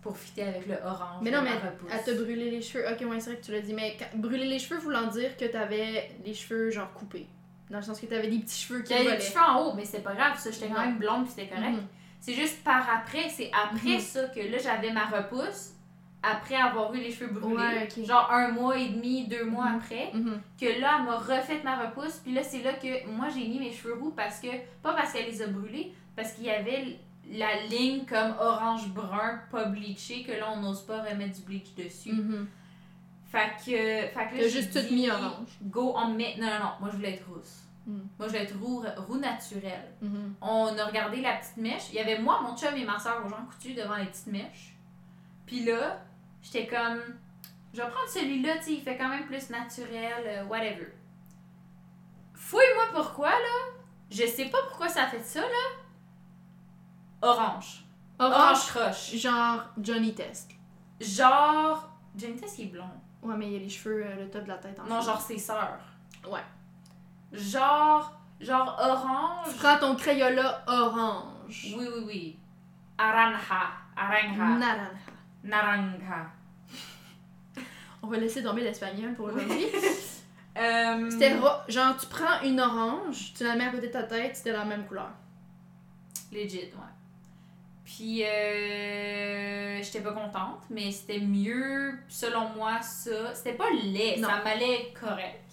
Pour 0.02 0.16
fitter 0.16 0.44
avec 0.44 0.66
le 0.66 0.76
orange. 0.84 1.18
Mais 1.20 1.30
non, 1.30 1.38
ma 1.42 1.50
mais 1.50 1.56
repousse. 1.56 1.90
elle 1.92 2.02
t'a 2.04 2.14
brûlé 2.14 2.50
les 2.50 2.62
cheveux. 2.62 2.84
Ok, 2.90 3.00
ouais, 3.00 3.20
c'est 3.20 3.30
vrai 3.32 3.40
que 3.40 3.44
tu 3.44 3.52
l'as 3.52 3.60
dit. 3.60 3.74
Mais 3.74 3.96
brûler 4.14 4.46
les 4.46 4.58
cheveux 4.58 4.80
voulant 4.80 5.08
dire 5.08 5.36
que 5.36 5.44
t'avais 5.44 6.10
les 6.24 6.32
cheveux 6.32 6.70
genre 6.70 6.92
coupés. 6.94 7.26
Dans 7.70 7.78
le 7.78 7.82
sens 7.84 8.00
que 8.00 8.06
t'avais 8.06 8.28
des 8.28 8.38
petits 8.40 8.60
cheveux 8.66 8.82
qui 8.82 8.92
J'avais 8.92 9.12
des 9.12 9.16
petits 9.18 9.28
cheveux 9.32 9.40
en 9.44 9.60
haut, 9.66 9.74
mais 9.74 9.84
c'était 9.84 10.02
pas 10.02 10.14
grave, 10.14 10.36
ça. 10.38 10.50
J'étais 10.50 10.68
quand 10.68 10.80
même 10.84 10.98
blonde 10.98 11.24
puis 11.24 11.32
c'était 11.36 11.48
correct. 11.54 11.72
Mhm. 11.76 11.86
C'est 12.20 12.34
juste 12.34 12.62
par 12.64 12.86
après, 12.90 13.28
c'est 13.28 13.50
après 13.52 13.94
Mhm. 13.94 14.00
ça 14.00 14.24
que 14.24 14.40
là, 14.40 14.58
j'avais 14.58 14.92
ma 14.92 15.06
repousse, 15.06 15.70
après 16.22 16.56
avoir 16.56 16.92
eu 16.92 16.98
les 16.98 17.10
cheveux 17.12 17.32
brûlés. 17.32 17.56
Ouais. 17.56 18.04
Genre 18.04 18.28
un 18.30 18.48
mois 18.48 18.76
et 18.76 18.88
demi, 18.90 19.26
deux 19.26 19.44
mois 19.44 19.70
Mhm. 19.70 19.76
après. 19.76 20.12
Que 20.60 20.80
là, 20.80 20.96
elle 20.98 21.04
m'a 21.06 21.16
refait 21.16 21.62
ma 21.64 21.76
repousse. 21.86 22.16
Puis 22.22 22.32
là, 22.34 22.42
c'est 22.42 22.62
là 22.62 22.72
que 22.74 23.06
moi, 23.08 23.28
j'ai 23.28 23.46
mis 23.48 23.58
mes 23.60 23.72
cheveux 23.72 23.94
roux 23.94 24.10
parce 24.10 24.40
que, 24.40 24.48
pas 24.82 24.92
parce 24.94 25.12
qu'elle 25.12 25.26
les 25.26 25.40
a 25.40 25.46
brûlés, 25.46 25.92
parce 26.16 26.32
qu'il 26.32 26.44
y 26.44 26.50
avait 26.50 26.98
la 27.32 27.62
ligne 27.70 28.04
comme 28.04 28.34
orange-brun, 28.40 29.40
pas 29.50 29.64
bleaché, 29.66 30.24
que 30.24 30.32
là, 30.32 30.52
on 30.54 30.60
n'ose 30.60 30.82
pas 30.82 31.02
remettre 31.02 31.36
du 31.36 31.42
bleach 31.42 31.74
dessus. 31.76 32.10
Fait 33.30 33.50
que, 33.58 33.64
fait 33.64 34.28
que 34.28 34.42
là, 34.42 34.48
juste 34.48 34.72
tout 34.72 34.92
mis 34.92 35.08
orange. 35.08 35.48
Go, 35.62 35.92
on 35.96 36.08
met. 36.08 36.34
Non, 36.38 36.46
non, 36.46 36.58
non, 36.58 36.70
moi, 36.80 36.88
je 36.90 36.96
voulais 36.96 37.14
être 37.14 37.28
rousse. 37.28 37.60
Mm. 37.86 37.92
Moi, 37.92 38.08
je 38.22 38.26
voulais 38.26 38.42
être 38.42 38.58
roux, 38.58 38.84
roux 39.06 39.18
naturel. 39.18 39.92
Mhm. 40.02 40.34
On 40.40 40.76
a 40.76 40.84
regardé 40.84 41.20
la 41.20 41.34
petite 41.34 41.56
mèche. 41.56 41.90
Il 41.90 41.94
y 41.94 42.00
avait 42.00 42.18
moi, 42.18 42.40
mon 42.42 42.56
chum 42.56 42.74
et 42.76 42.84
ma 42.84 42.98
soeur 42.98 43.24
au 43.24 43.28
Jean 43.28 43.44
Coutu 43.46 43.74
devant 43.74 43.94
les 43.94 44.06
petites 44.06 44.26
mèches. 44.26 44.74
Puis 45.46 45.64
là, 45.64 46.00
j'étais 46.42 46.66
comme, 46.66 47.00
je 47.72 47.80
vais 47.80 47.88
prendre 47.88 48.08
celui-là, 48.08 48.58
tu 48.58 48.64
sais, 48.64 48.72
il 48.72 48.82
fait 48.82 48.96
quand 48.96 49.08
même 49.08 49.26
plus 49.26 49.48
naturel, 49.50 50.24
euh, 50.26 50.44
whatever. 50.46 50.92
Fouille-moi 52.34 52.86
pourquoi, 52.92 53.30
là. 53.30 53.72
Je 54.10 54.26
sais 54.26 54.46
pas 54.46 54.58
pourquoi 54.68 54.88
ça 54.88 55.06
fait 55.06 55.22
ça, 55.22 55.40
là. 55.40 55.46
Orange. 57.22 57.84
Orange 58.18 58.34
Orange, 58.34 58.66
croche. 58.66 59.14
genre 59.14 59.64
Johnny 59.80 60.14
Test. 60.14 60.50
Genre. 61.00 61.88
Jenny 62.16 62.36
Tess, 62.36 62.58
il 62.58 62.64
est 62.64 62.68
blond. 62.70 62.90
Ouais, 63.22 63.36
mais 63.36 63.46
il 63.48 63.52
y 63.52 63.56
a 63.56 63.58
les 63.58 63.68
cheveux, 63.68 64.02
euh, 64.04 64.16
le 64.24 64.30
top 64.30 64.44
de 64.44 64.48
la 64.48 64.56
tête 64.58 64.78
en 64.80 64.84
Non, 64.84 65.00
genre 65.00 65.20
ses 65.20 65.38
sœurs. 65.38 65.78
Ouais. 66.28 66.40
Genre. 67.32 68.16
Genre 68.40 68.78
orange. 68.80 69.48
Tu 69.52 69.58
prends 69.58 69.78
ton 69.78 69.94
Crayola 69.96 70.62
orange. 70.66 71.74
Oui, 71.76 71.86
oui, 71.94 72.02
oui. 72.06 72.38
Aranja. 72.96 73.68
Aranja. 73.94 74.44
Naranja. 74.44 74.90
Naranja. 75.44 76.30
On 78.02 78.06
va 78.06 78.16
laisser 78.16 78.42
tomber 78.42 78.62
l'espagnol 78.62 79.14
pour 79.14 79.26
aujourd'hui. 79.26 79.66
Euh, 80.58 81.08
C'était 81.08 81.36
ro- 81.38 81.46
genre 81.68 81.96
tu 81.96 82.06
prends 82.08 82.42
une 82.42 82.58
orange, 82.60 83.32
tu 83.34 83.44
la 83.44 83.54
mets 83.54 83.66
à 83.66 83.70
côté 83.70 83.86
de 83.86 83.92
ta 83.92 84.02
tête, 84.02 84.34
c'était 84.34 84.50
la 84.52 84.64
même 84.64 84.84
couleur. 84.84 85.08
Legit, 86.32 86.58
ouais. 86.58 86.92
Puis, 87.96 88.22
euh, 88.24 89.82
j'étais 89.82 90.00
pas 90.00 90.12
contente, 90.12 90.62
mais 90.70 90.92
c'était 90.92 91.18
mieux, 91.20 91.98
selon 92.08 92.48
moi, 92.50 92.80
ça. 92.82 93.34
C'était 93.34 93.54
pas 93.54 93.68
laid, 93.70 94.18
Non. 94.20 94.28
ça 94.28 94.42
m'allait 94.44 94.92
correct. 94.98 95.44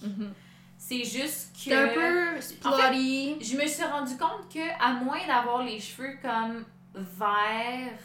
C'est 0.77 1.03
juste 1.03 1.55
que. 1.55 1.73
Un 1.73 1.93
peu 2.35 2.41
splotty. 2.41 3.37
Je 3.41 3.57
me 3.57 3.65
suis 3.65 3.83
rendu 3.83 4.15
compte 4.17 4.47
que, 4.53 4.59
à 4.79 4.93
moins 5.03 5.25
d'avoir 5.25 5.63
les 5.63 5.79
cheveux 5.79 6.15
comme 6.21 6.63
vert 6.93 7.97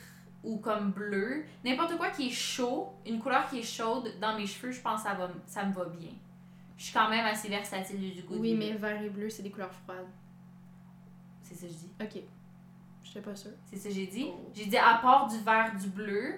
ou 0.43 0.57
comme 0.59 0.93
bleu, 0.93 1.45
n'importe 1.65 1.97
quoi 1.99 2.09
qui 2.09 2.29
est 2.29 2.33
chaud, 2.33 2.91
une 3.07 3.21
couleur 3.21 3.47
qui 3.49 3.59
est 3.61 3.63
chaude 3.63 4.15
dans 4.21 4.35
mes 4.37 4.47
cheveux, 4.47 4.73
je 4.73 4.81
pense 4.81 5.03
que 5.03 5.09
ça, 5.09 5.15
va, 5.15 5.29
ça 5.47 5.65
me 5.65 5.75
va 5.75 5.85
bien. 5.85 6.11
Je 6.79 6.85
suis 6.85 6.95
quand 6.95 7.11
même 7.11 7.27
assez 7.27 7.49
versatile 7.49 8.01
du 8.15 8.23
goût. 8.23 8.37
oui, 8.39 8.55
mais 8.55 8.73
vert 8.73 9.01
et 9.03 9.11
bleu, 9.11 9.29
c'est 9.29 9.43
des 9.43 9.51
couleurs 9.51 9.73
froides. 9.85 10.09
C'est 11.43 11.55
ça 11.55 11.67
que 11.67 11.73
je 11.73 11.79
dis. 11.79 11.91
Ok. 12.01 12.23
J'étais 13.13 13.29
pas 13.29 13.37
sûre. 13.37 13.51
C'est 13.71 13.77
ça 13.77 13.89
que 13.89 13.95
j'ai 13.95 14.07
dit. 14.07 14.27
Oh. 14.29 14.51
J'ai 14.55 14.67
dit 14.67 14.77
à 14.79 14.99
part 15.03 15.27
du 15.29 15.39
vert, 15.41 15.73
du 15.79 15.89
bleu. 15.89 16.35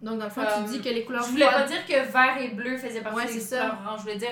Donc, 0.00 0.18
dans 0.18 0.24
le 0.24 0.30
fond, 0.30 0.42
tu 0.64 0.70
dis 0.72 0.80
que 0.80 0.88
les 0.88 1.04
couleurs 1.04 1.24
Je 1.24 1.30
voulais 1.30 1.44
pas 1.46 1.64
froides. 1.66 1.68
dire 1.68 1.86
que 1.86 2.12
vert 2.12 2.38
et 2.40 2.48
bleu 2.48 2.76
faisaient 2.76 3.00
partie 3.00 3.16
Ouais, 3.18 3.26
des 3.26 3.40
c'est 3.40 3.56
couleurs 3.56 3.72
ça. 3.76 3.80
orange. 3.84 3.98
Je 3.98 4.02
voulais 4.02 4.16
dire. 4.16 4.28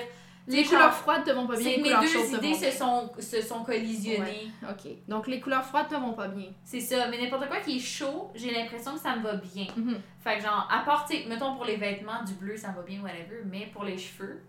Les 0.47 0.65
couleurs 0.65 0.93
froides 0.93 1.23
te 1.23 1.29
vont 1.31 1.45
pas 1.47 1.55
bien, 1.55 1.63
C'est 1.71 1.77
les 1.77 1.83
mes 1.93 1.99
deux 2.01 2.35
idées 2.35 2.55
se 2.55 2.71
sont, 2.77 3.11
se 3.19 3.41
sont 3.41 3.63
collisionnées. 3.63 4.51
Ok. 4.69 4.91
Donc, 5.07 5.27
les 5.27 5.39
couleurs 5.39 5.63
froides 5.63 5.87
te 5.87 5.95
vont 5.95 6.13
pas 6.13 6.27
bien. 6.29 6.47
C'est 6.63 6.79
ça. 6.79 7.07
Mais 7.09 7.21
n'importe 7.21 7.47
quoi 7.47 7.57
qui 7.59 7.77
est 7.77 7.79
chaud, 7.79 8.31
j'ai 8.35 8.51
l'impression 8.51 8.93
que 8.95 8.99
ça 8.99 9.15
me 9.15 9.21
va 9.21 9.35
bien. 9.35 9.67
Mhm. 9.75 9.97
Fait 10.23 10.37
que 10.37 10.43
genre, 10.43 10.67
à 10.69 10.83
part, 10.83 11.07
mettons 11.27 11.55
pour 11.55 11.65
les 11.65 11.75
vêtements, 11.77 12.23
du 12.23 12.33
bleu, 12.33 12.57
ça 12.57 12.69
me 12.71 12.77
va 12.77 12.81
bien, 12.81 13.01
whatever. 13.01 13.43
Mais 13.45 13.69
pour 13.71 13.83
les 13.83 13.97
cheveux, 13.97 14.41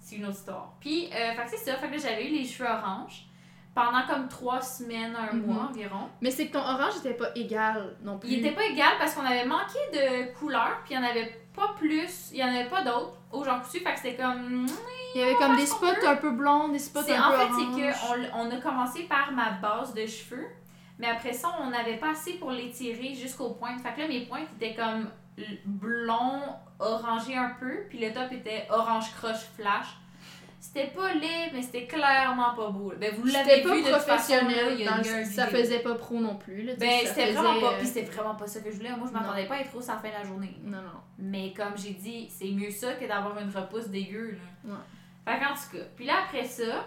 c'est 0.00 0.16
une 0.16 0.26
autre 0.26 0.36
histoire. 0.36 0.74
Puis, 0.80 1.06
euh, 1.12 1.32
fait 1.34 1.44
que 1.44 1.50
c'est 1.50 1.56
ça. 1.70 1.76
Fait 1.76 1.86
que 1.88 1.92
là, 1.92 1.98
j'avais 1.98 2.28
eu 2.28 2.32
les 2.34 2.44
cheveux 2.44 2.68
orange 2.68 3.24
pendant 3.74 4.02
comme 4.06 4.28
trois 4.28 4.60
semaines, 4.60 5.16
un 5.16 5.34
Mhm. 5.34 5.46
mois 5.46 5.68
environ. 5.70 6.08
Mais 6.20 6.30
c'est 6.30 6.48
que 6.48 6.52
ton 6.52 6.58
orange 6.60 6.96
était 6.98 7.14
pas 7.14 7.28
égal 7.34 7.96
non 8.02 8.18
plus. 8.18 8.28
Il 8.28 8.38
était 8.40 8.54
pas 8.54 8.64
égal 8.64 8.92
parce 8.98 9.14
qu'on 9.14 9.24
avait 9.24 9.46
manqué 9.46 9.78
de 9.92 10.34
couleurs, 10.38 10.80
puis 10.84 10.94
il 10.94 10.96
y 10.96 11.00
en 11.00 11.04
avait 11.08 11.38
pas 11.54 11.74
plus, 11.78 12.30
il 12.32 12.38
y 12.38 12.44
en 12.44 12.48
avait 12.48 12.68
pas 12.68 12.82
d'autres 12.82 13.14
au 13.30 13.44
Jean 13.44 13.60
Coutu, 13.60 13.80
fait 13.80 13.92
que 13.94 14.00
c'était 14.00 14.16
comme. 14.22 14.66
Il 15.14 15.20
y 15.20 15.24
avait 15.24 15.34
comme 15.36 15.56
des 15.56 15.66
qu'on 15.66 15.76
spots 15.76 16.06
un 16.06 16.16
peu 16.16 16.30
blonds, 16.30 16.68
des 16.68 16.78
spots 16.78 17.00
un 17.00 17.02
en 17.02 17.30
peu 17.30 17.36
fait, 17.36 17.44
orange. 17.44 17.76
c'est 17.76 17.82
que 17.82 18.34
on, 18.34 18.50
a 18.50 18.56
commencé 18.56 19.02
par 19.04 19.32
ma 19.32 19.50
base 19.50 19.92
de 19.94 20.06
cheveux, 20.06 20.46
mais 20.98 21.08
après 21.08 21.32
ça, 21.34 21.48
on 21.62 21.68
n'avait 21.70 21.96
pas 21.96 22.10
assez 22.12 22.34
pour 22.34 22.50
l'étirer 22.50 23.14
jusqu'aux 23.14 23.50
pointes. 23.50 23.80
Fait 23.80 23.92
que 23.94 24.00
là, 24.00 24.08
mes 24.08 24.24
pointes 24.26 24.48
étaient 24.60 24.74
comme 24.74 25.08
blond, 25.66 26.40
orangé 26.78 27.36
un 27.36 27.50
peu, 27.60 27.84
puis 27.88 27.98
le 27.98 28.12
top 28.12 28.32
était 28.32 28.66
orange 28.70 29.12
croche 29.14 29.46
flash. 29.56 29.86
C'était 30.62 30.92
pas 30.94 31.12
laid, 31.12 31.50
mais 31.52 31.60
c'était 31.60 31.86
clairement 31.86 32.54
pas 32.54 32.70
beau. 32.70 32.92
Ben, 32.96 33.12
vous 33.16 33.26
l'avez 33.26 33.50
C'était 33.50 33.62
pas 33.62 33.74
vu 33.74 33.82
de 33.82 33.88
toute 33.88 33.96
façon, 33.96 34.06
là, 34.06 34.14
professionnel, 34.14 34.74
il 34.78 34.84
y 34.84 34.88
a 34.88 35.24
ça 35.24 35.48
faisait 35.48 35.80
pas 35.80 35.96
pro 35.96 36.20
non 36.20 36.36
plus. 36.36 36.62
Là, 36.62 36.74
Ben, 36.78 37.00
c'était 37.04 37.32
vraiment 37.32 37.60
pas, 37.60 37.72
euh, 37.72 37.78
puis 37.78 37.88
c'était 37.88 38.08
vraiment 38.12 38.36
pas 38.36 38.46
ça 38.46 38.60
que 38.60 38.70
je 38.70 38.76
voulais. 38.76 38.96
Moi, 38.96 39.08
je 39.08 39.12
m'attendais 39.12 39.46
pas 39.46 39.56
à 39.56 39.58
être 39.58 39.72
rousse 39.72 39.88
à 39.88 39.94
la 39.94 39.98
fin 39.98 40.08
de 40.10 40.12
la 40.12 40.22
journée. 40.22 40.56
Non, 40.62 40.80
non. 40.80 41.00
Mais 41.18 41.52
comme 41.52 41.76
j'ai 41.76 41.94
dit, 41.94 42.28
c'est 42.30 42.52
mieux 42.52 42.70
ça 42.70 42.92
que 42.92 43.08
d'avoir 43.08 43.36
une 43.38 43.50
repousse 43.50 43.88
dégueu. 43.88 44.38
Là. 44.64 44.72
Ouais. 44.72 44.80
Fait 45.24 45.44
qu'en 45.44 45.52
tout 45.52 45.76
cas. 45.76 45.84
Puis 45.96 46.06
là, 46.06 46.12
après 46.28 46.44
ça, 46.44 46.86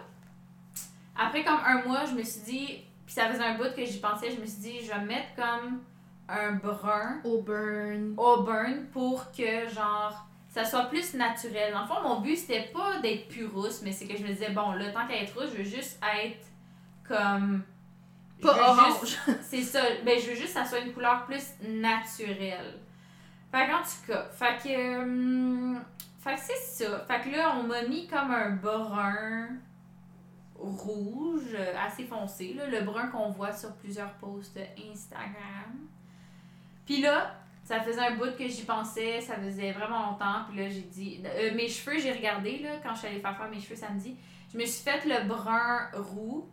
après 1.17 1.43
comme 1.43 1.59
un 1.65 1.83
mois, 1.83 2.05
je 2.05 2.13
me 2.13 2.23
suis 2.23 2.41
dit, 2.43 2.83
puis 3.05 3.13
ça 3.13 3.27
faisait 3.29 3.43
un 3.43 3.57
bout 3.57 3.75
que 3.75 3.83
j'y 3.83 3.99
pensais, 3.99 4.31
je 4.31 4.39
me 4.39 4.45
suis 4.45 4.61
dit, 4.61 4.79
je 4.85 4.87
vais 4.87 5.01
mettre 5.01 5.35
comme 5.35 5.81
un 6.29 6.53
brun 6.53 7.19
Auburn. 7.25 8.13
auburn 8.15 8.85
pour 8.93 9.33
que, 9.33 9.67
genre, 9.67 10.25
ça 10.55 10.63
soit 10.63 10.85
plus 10.85 11.13
naturel. 11.15 11.73
Dans 11.73 11.81
le 11.81 11.85
fond, 11.85 12.01
mon 12.01 12.21
but, 12.21 12.37
c'était 12.37 12.71
pas 12.73 13.01
d'être 13.01 13.27
plus 13.27 13.45
rousse, 13.45 13.81
mais 13.83 13.91
c'est 13.91 14.07
que 14.07 14.15
je 14.15 14.23
me 14.23 14.29
disais, 14.29 14.51
bon, 14.51 14.71
là, 14.71 14.89
tant 14.93 15.05
qu'à 15.05 15.21
être 15.21 15.37
rousse, 15.37 15.49
je 15.51 15.57
veux 15.57 15.63
juste 15.65 15.99
être 16.17 16.47
comme. 17.05 17.61
Pas 18.41 18.71
orange. 18.71 19.17
c'est 19.41 19.63
ça. 19.63 19.81
Ben, 20.05 20.17
je 20.17 20.29
veux 20.29 20.35
juste 20.35 20.53
que 20.53 20.61
ça 20.61 20.63
soit 20.63 20.79
une 20.79 20.93
couleur 20.93 21.25
plus 21.25 21.43
naturelle. 21.61 22.79
Fait 23.51 23.67
qu'en 23.67 23.81
tout 23.81 24.07
cas, 24.07 24.29
fait 24.29 24.63
que. 24.63 24.99
hum, 24.99 25.83
fait 26.19 26.35
que 26.35 26.39
c'est 26.39 26.85
ça. 26.85 27.05
Fait 27.05 27.19
que 27.19 27.35
là, 27.35 27.57
on 27.59 27.63
m'a 27.63 27.81
mis 27.81 28.07
comme 28.07 28.31
un 28.31 28.51
brun 28.51 29.49
rouge, 30.57 31.53
assez 31.85 32.05
foncé, 32.05 32.53
là, 32.53 32.65
le 32.67 32.79
brun 32.85 33.07
qu'on 33.07 33.29
voit 33.29 33.51
sur 33.51 33.75
plusieurs 33.75 34.13
posts 34.13 34.57
Instagram. 34.89 35.89
Puis 36.85 37.01
là, 37.01 37.35
ça 37.65 37.81
faisait 37.81 37.99
un 37.99 38.15
bout 38.15 38.33
que 38.37 38.47
j'y 38.47 38.63
pensais, 38.63 39.19
ça 39.19 39.35
faisait 39.35 39.71
vraiment 39.73 40.11
longtemps. 40.11 40.45
Puis 40.49 40.59
là, 40.59 40.69
j'ai 40.69 40.81
dit. 40.81 41.21
euh, 41.25 41.53
mes 41.53 41.67
cheveux, 41.67 41.99
j'ai 41.99 42.13
regardé, 42.13 42.59
là, 42.59 42.69
quand 42.81 42.93
je 42.93 42.99
suis 42.99 43.07
allée 43.07 43.19
faire 43.19 43.35
faire 43.35 43.49
mes 43.49 43.59
cheveux 43.59 43.75
samedi. 43.75 44.15
Je 44.53 44.57
me 44.57 44.65
suis 44.65 44.83
fait 44.83 45.03
le 45.05 45.27
brun 45.27 45.89
roux 45.93 46.47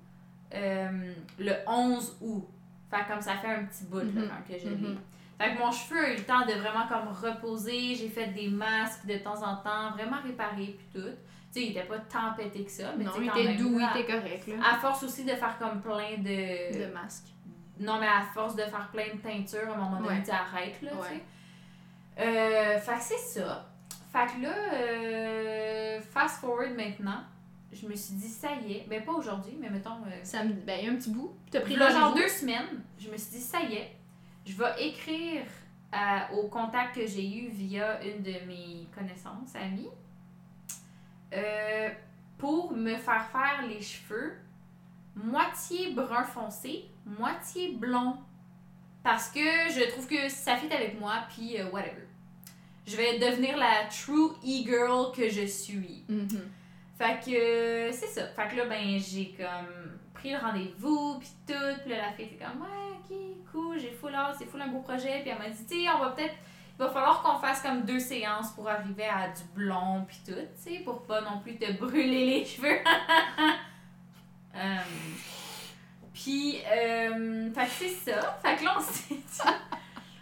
euh, 0.54 1.12
le 1.38 1.52
11 1.66 2.16
août. 2.20 2.48
Fait 2.90 3.04
comme 3.08 3.20
ça 3.22 3.36
fait 3.36 3.48
un 3.48 3.64
petit 3.64 3.84
bout, 3.84 3.98
là, 3.98 4.04
Mhm. 4.22 4.28
quand 4.28 4.52
que 4.54 4.58
je 4.60 4.68
l'ai. 4.68 4.74
Mhm. 4.76 4.98
Fait 5.38 5.54
que 5.54 5.58
mon 5.58 5.70
cheveu 5.72 5.98
a 6.04 6.10
eu 6.12 6.16
le 6.16 6.24
temps 6.24 6.44
de 6.46 6.52
vraiment 6.52 6.86
comme 6.88 7.08
reposer. 7.08 7.94
J'ai 7.94 8.08
fait 8.08 8.28
des 8.28 8.48
masques 8.48 9.06
de 9.06 9.16
temps 9.18 9.42
en 9.42 9.56
temps, 9.56 9.90
vraiment 9.92 10.18
réparés 10.24 10.76
puis 10.78 10.86
tout. 11.00 11.08
Tu 11.54 11.60
sais, 11.60 11.66
il 11.66 11.70
était 11.72 11.84
pas 11.84 11.98
tant 11.98 12.32
pété 12.36 12.64
que 12.64 12.70
ça, 12.70 12.92
mais 12.96 13.04
Non, 13.04 13.10
il 13.18 13.26
était 13.28 13.54
doux, 13.56 13.78
il 13.78 14.00
était 14.00 14.10
correct, 14.12 14.46
là. 14.46 14.54
À 14.72 14.78
force 14.78 15.02
aussi 15.02 15.24
de 15.24 15.30
faire 15.32 15.58
comme 15.58 15.80
plein 15.82 16.16
de... 16.18 16.86
De 16.86 16.92
masque. 16.92 17.24
Non, 17.82 17.98
mais 18.00 18.06
à 18.06 18.22
force 18.34 18.54
de 18.56 18.62
faire 18.62 18.88
plein 18.92 19.14
de 19.14 19.18
teintures, 19.20 19.68
à 19.70 19.74
un 19.74 19.76
moment 19.76 19.96
donné, 20.00 20.08
Ouais. 20.18 20.22
tu 20.22 20.30
arrêtes, 20.30 20.80
là, 20.82 20.90
tu 20.90 21.08
sais. 21.16 21.22
Euh, 22.18 22.78
fait 22.80 22.94
que 22.94 23.00
c'est 23.02 23.40
ça. 23.40 23.68
Fait 24.12 24.26
que 24.36 24.42
là, 24.42 24.54
euh, 24.74 26.00
fast 26.00 26.40
forward 26.40 26.74
maintenant, 26.76 27.22
je 27.72 27.86
me 27.86 27.94
suis 27.94 28.14
dit, 28.14 28.28
ça 28.28 28.50
y 28.54 28.72
est. 28.74 28.86
Ben, 28.88 29.02
pas 29.02 29.12
aujourd'hui, 29.12 29.56
mais 29.58 29.70
mettons... 29.70 30.02
euh, 30.06 30.20
Ça 30.22 30.44
me... 30.44 30.52
Ben, 30.52 30.78
il 30.80 30.86
y 30.86 30.88
a 30.88 30.92
un 30.92 30.96
petit 30.96 31.10
bout. 31.10 31.34
T'as 31.50 31.60
pris 31.60 31.76
là, 31.76 31.90
genre 31.90 32.14
deux 32.14 32.28
semaines, 32.28 32.82
je 32.98 33.08
me 33.08 33.16
suis 33.16 33.32
dit, 33.36 33.40
ça 33.40 33.60
y 33.62 33.76
est, 33.76 33.96
je 34.44 34.54
vais 34.56 34.86
écrire 34.88 35.44
à- 35.90 36.30
au 36.34 36.48
contact 36.48 36.94
que 36.96 37.06
j'ai 37.06 37.26
eu 37.26 37.48
via 37.48 38.02
une 38.04 38.22
de 38.22 38.32
mes 38.46 38.86
connaissances, 38.94 39.54
amies, 39.54 39.88
euh, 41.34 41.88
pour 42.38 42.72
me 42.72 42.96
faire 42.96 43.26
faire 43.30 43.66
les 43.66 43.80
cheveux 43.80 44.34
moitié 45.14 45.92
brun 45.94 46.24
foncé, 46.24 46.84
moitié 47.06 47.72
blond. 47.74 48.16
Parce 49.02 49.28
que 49.28 49.40
je 49.40 49.90
trouve 49.90 50.06
que 50.06 50.28
ça 50.28 50.56
fit 50.56 50.72
avec 50.72 50.98
moi, 51.00 51.24
puis 51.34 51.60
euh, 51.60 51.68
whatever. 51.70 52.06
Je 52.86 52.96
vais 52.96 53.18
devenir 53.18 53.56
la 53.56 53.86
true 53.88 54.32
e-girl 54.44 55.12
que 55.12 55.28
je 55.28 55.46
suis. 55.46 56.04
Mhm. 56.08 56.50
Fait 56.98 57.18
que 57.18 57.90
c'est 57.92 58.06
ça. 58.06 58.26
Fait 58.28 58.48
que 58.48 58.56
là, 58.56 58.66
ben, 58.66 58.98
j'ai 58.98 59.34
comme 59.36 59.98
pris 60.14 60.30
le 60.30 60.38
rendez-vous, 60.38 61.18
puis 61.18 61.30
tout. 61.46 61.80
Puis 61.82 61.90
là, 61.90 61.98
la 61.98 62.12
fille 62.12 62.26
était 62.26 62.44
comme, 62.44 62.62
ouais, 62.62 62.98
ok, 63.00 63.16
cool, 63.50 63.78
j'ai 63.78 63.90
full 63.90 64.14
hâte, 64.14 64.36
c'est 64.38 64.46
full 64.46 64.60
un 64.60 64.68
beau 64.68 64.80
projet. 64.80 65.20
Puis 65.22 65.30
elle 65.30 65.38
m'a 65.38 65.48
dit, 65.48 65.66
tu 65.66 65.88
on 65.88 65.98
va 65.98 66.10
peut-être. 66.10 66.34
Il 66.78 66.84
va 66.84 66.90
falloir 66.90 67.22
qu'on 67.22 67.38
fasse 67.38 67.60
comme 67.60 67.82
deux 67.82 68.00
séances 68.00 68.52
pour 68.52 68.68
arriver 68.68 69.04
à 69.04 69.28
du 69.28 69.42
blond, 69.54 70.04
puis 70.06 70.16
tout, 70.26 70.32
tu 70.32 70.72
sais, 70.74 70.78
pour 70.80 71.02
pas 71.02 71.20
non 71.20 71.40
plus 71.40 71.56
te 71.56 71.70
brûler 71.72 72.26
les 72.26 72.44
cheveux. 72.46 72.78
Euh, 74.54 74.76
puis, 76.12 76.58
euh, 76.70 77.48
c'est 77.68 77.88
ça. 77.88 78.38
Fait 78.42 78.56
que 78.56 78.64
là, 78.64 78.76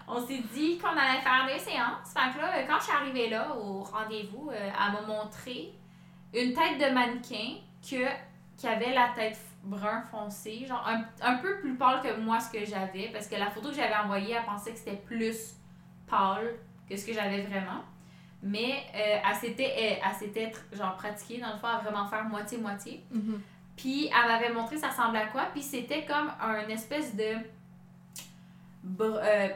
on 0.09 0.27
s'est 0.27 0.43
dit, 0.55 0.79
qu'on 0.83 0.89
allait 0.89 1.21
faire 1.21 1.47
deux 1.47 1.59
séances. 1.59 2.13
Fait 2.15 2.41
là, 2.41 2.63
quand 2.69 2.79
je 2.79 2.85
suis 2.85 2.93
arrivée 2.93 3.29
là 3.29 3.57
au 3.57 3.83
rendez-vous, 3.83 4.51
euh, 4.51 4.55
elle 4.57 4.93
m'a 4.93 5.01
montré 5.03 5.73
une 6.33 6.55
tête 6.55 6.79
de 6.79 6.95
mannequin 6.95 7.57
qui 7.83 8.67
avait 8.67 8.95
la 8.95 9.09
tête 9.17 9.39
brun 9.63 10.03
foncé, 10.03 10.65
genre 10.67 10.89
un, 11.23 11.35
peu 11.37 11.59
plus 11.61 11.75
pâle 11.77 12.01
que 12.03 12.19
moi 12.19 12.41
ce 12.41 12.51
que 12.51 12.65
j'avais, 12.65 13.11
parce 13.13 13.27
que 13.27 13.37
la 13.37 13.51
photo 13.51 13.69
que 13.69 13.75
j'avais 13.75 13.97
envoyée, 13.97 14.35
elle 14.35 14.45
pensait 14.45 14.73
que 14.73 14.79
c'était 14.79 14.97
plus 14.97 15.57
pâle 16.07 16.55
que 16.89 16.97
ce 16.97 17.07
que 17.07 17.13
j'avais 17.13 17.43
vraiment. 17.43 17.85
Mais 18.43 18.85
euh, 18.95 19.19
elle 19.29 19.37
s'était 20.15 20.63
genre 20.73 20.95
pratiquée 20.97 21.39
dans 21.39 21.53
le 21.53 21.59
fond 21.59 21.67
à 21.67 21.79
vraiment 21.79 22.07
faire 22.07 22.25
moitié-moitié. 22.25 23.05
Mhm. 23.11 23.43
Puis 23.81 24.09
elle 24.15 24.29
m'avait 24.29 24.53
montré 24.53 24.77
ça 24.77 24.89
ressemblait 24.89 25.21
à 25.23 25.27
quoi. 25.29 25.47
Puis 25.53 25.63
c'était 25.63 26.05
comme 26.05 26.31
un 26.41 26.69
espèce 26.69 27.17
de 27.17 27.37
br- 28.87 29.19
euh, 29.23 29.49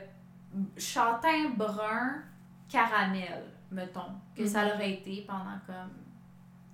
châtain 0.78 1.50
brun 1.56 2.22
caramel, 2.68 3.44
mettons. 3.70 4.12
Que 4.36 4.42
Mhm. 4.42 4.48
ça 4.48 4.64
l'aurait 4.64 4.92
été 4.92 5.24
pendant 5.26 5.58
comme 5.66 5.90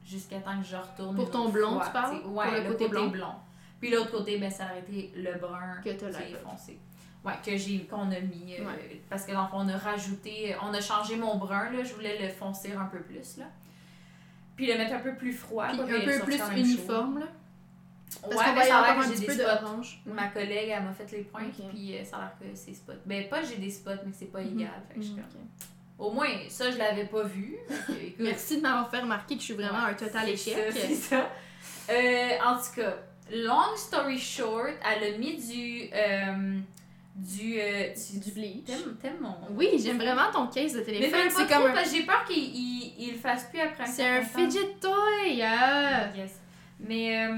jusqu'à 0.07 0.39
temps 0.41 0.59
que 0.61 0.67
je 0.67 0.77
retourne. 0.77 1.17
Pour 1.17 1.31
ton 1.31 1.49
blond, 1.49 1.75
fois, 1.75 1.87
tu 1.87 1.93
parles? 1.93 2.17
Ouais, 2.27 2.45
Pour 2.47 2.55
le 2.55 2.63
le, 2.63 2.69
côté 2.73 2.85
côté, 2.85 2.89
blond? 2.89 3.09
blond. 3.09 3.35
Puis 3.81 3.91
l'autre 3.91 4.11
côté, 4.13 4.39
ben, 4.39 4.51
ça 4.51 4.65
aurait 4.67 4.81
été 4.81 5.13
le 5.17 5.39
brun 5.39 5.81
Que 5.83 5.91
là. 5.91 6.19
foncé. 6.45 6.79
Ouais, 7.25 7.35
que 7.45 7.57
j'ai 7.57 7.81
qu'on 7.85 8.11
a 8.13 8.21
mis. 8.21 8.55
euh, 8.59 8.65
Ouais. 8.65 9.03
Parce 9.11 9.25
que 9.27 9.33
dans 9.33 9.49
on 9.53 9.69
a 9.69 9.77
rajouté, 9.77 10.55
on 10.63 10.73
a 10.73 10.81
changé 10.81 11.17
mon 11.17 11.37
brun, 11.37 11.71
là. 11.71 11.83
Je 11.83 11.93
voulais 11.95 12.19
le 12.23 12.29
foncer 12.31 12.73
un 12.75 12.87
peu 12.87 13.01
plus, 13.01 13.37
là. 13.39 13.47
Puis 14.57 14.67
le 14.67 14.77
mettre 14.79 14.95
un 14.95 15.01
peu 15.01 15.15
plus 15.15 15.33
froid. 15.33 15.69
Puis 15.69 15.81
un 15.81 16.01
peu 16.01 16.25
plus 16.25 16.39
chaud. 16.39 16.45
uniforme, 16.57 17.19
là. 17.21 17.27
Parce 18.23 18.35
ouais, 18.35 18.45
qu'on 18.45 18.51
mais 18.53 18.59
va 18.59 18.65
y 18.65 18.69
ça 18.69 18.75
a 18.77 18.79
avoir 18.81 18.97
l'air 18.99 19.07
un 19.07 19.11
petit 19.11 19.21
j'ai 19.21 19.27
peu 19.27 19.35
des 19.37 19.43
spots. 19.45 19.61
d'orange. 19.63 20.03
Ma 20.07 20.27
collègue, 20.29 20.69
elle 20.77 20.83
m'a 20.83 20.93
fait 20.93 21.13
les 21.13 21.23
points, 21.23 21.43
Ok. 21.45 21.65
puis 21.73 21.97
euh, 21.97 22.05
ça 22.05 22.17
a 22.17 22.21
l'air 22.21 22.33
que 22.41 22.45
c'est 22.57 22.75
spot. 22.75 22.97
Ben, 23.07 23.29
pas 23.29 23.43
j'ai 23.43 23.57
des 23.57 23.71
spots, 23.71 23.91
mais 24.05 24.13
c'est 24.13 24.33
pas 24.33 24.41
Mhm. 24.41 24.59
égal. 24.59 24.71
Fait 24.89 24.95
que 24.95 25.01
je 25.01 25.07
suis 25.07 25.15
Mhm, 25.17 25.23
comme-. 25.23 26.07
Au 26.07 26.11
moins, 26.13 26.29
ça, 26.49 26.71
je 26.71 26.79
l'avais 26.79 27.05
pas 27.05 27.23
vu. 27.25 27.57
Merci 28.19 28.57
de 28.57 28.63
m'avoir 28.63 28.91
fait 28.91 29.01
remarquer 29.01 29.35
que 29.35 29.41
je 29.41 29.45
suis 29.47 29.55
vraiment 29.55 29.85
Ouais, 29.85 29.91
un 29.91 29.95
total 29.95 30.23
c'est 30.27 30.33
échec. 30.33 30.73
C'est 30.73 30.95
ça. 30.95 31.31
Euh, 31.91 32.31
en 32.45 32.57
tout 32.57 32.81
cas, 32.81 32.97
long 33.33 33.77
story 33.77 34.19
short, 34.19 34.71
elle 34.85 35.15
a 35.15 35.19
mis 35.19 35.37
du. 35.37 35.91
euh, 35.95 36.59
du. 37.15 37.61
euh, 37.61 37.89
Du 38.15 38.31
bleach. 38.33 38.67
T'aimes 39.01 39.19
mon. 39.21 39.35
Oui, 39.51 39.69
j'aime 39.79 39.99
vraiment 39.99 40.31
ton 40.33 40.47
case 40.47 40.73
de 40.73 40.79
Mais 40.79 40.85
téléphone. 40.85 41.21
pas 41.29 41.31
C'est 41.31 41.47
comme 41.55 41.67
un... 41.67 41.73
parce 41.75 41.91
que 41.91 41.97
j'ai 41.99 42.03
peur 42.05 42.25
qu'il 42.25 42.39
il, 42.39 42.95
il 42.99 43.13
le 43.13 43.19
fasse 43.19 43.45
plus 43.51 43.61
après 43.61 43.87
C'est 43.87 44.05
un 44.07 44.23
certain 44.23 44.45
temps. 44.45 44.51
fidget 44.51 44.75
toy! 44.81 45.43
ah! 45.43 46.09
Yes. 46.17 46.41
Mais 46.81 47.29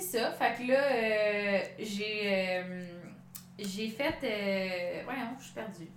c'est 0.00 0.18
ça. 0.18 0.30
Fait 0.32 0.54
que 0.62 0.68
là, 0.70 0.78
euh, 0.92 1.58
j'ai 1.78 2.20
euh, 2.24 2.86
j'ai 3.58 3.88
fait. 3.88 4.14
Euh, 4.24 5.02
voyons, 5.04 5.30
je 5.38 5.44
suis 5.44 5.54
perdue. 5.54 5.88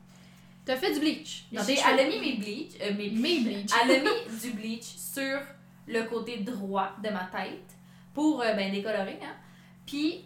T'as 0.65 0.75
fait 0.77 0.93
du 0.93 0.99
bleach. 0.99 1.45
J'ai- 1.51 1.75
cheveux. 1.75 1.89
Elle 1.93 1.99
a 1.99 2.09
mis 2.09 2.19
mes 2.19 2.33
bleach. 2.37 2.71
euh, 2.81 2.93
mes, 2.93 3.09
Mes 3.09 3.39
bleach. 3.41 3.71
Elle 3.83 3.91
a 3.91 3.99
mis 3.99 4.39
du 4.41 4.51
bleach 4.51 4.83
sur 4.83 5.39
le 5.87 6.03
côté 6.03 6.37
droit 6.37 6.91
de 7.03 7.09
ma 7.09 7.25
tête 7.31 7.75
pour 8.13 8.39
ben, 8.39 8.71
décolorer. 8.71 9.19
Hein. 9.23 9.35
Puis 9.85 10.25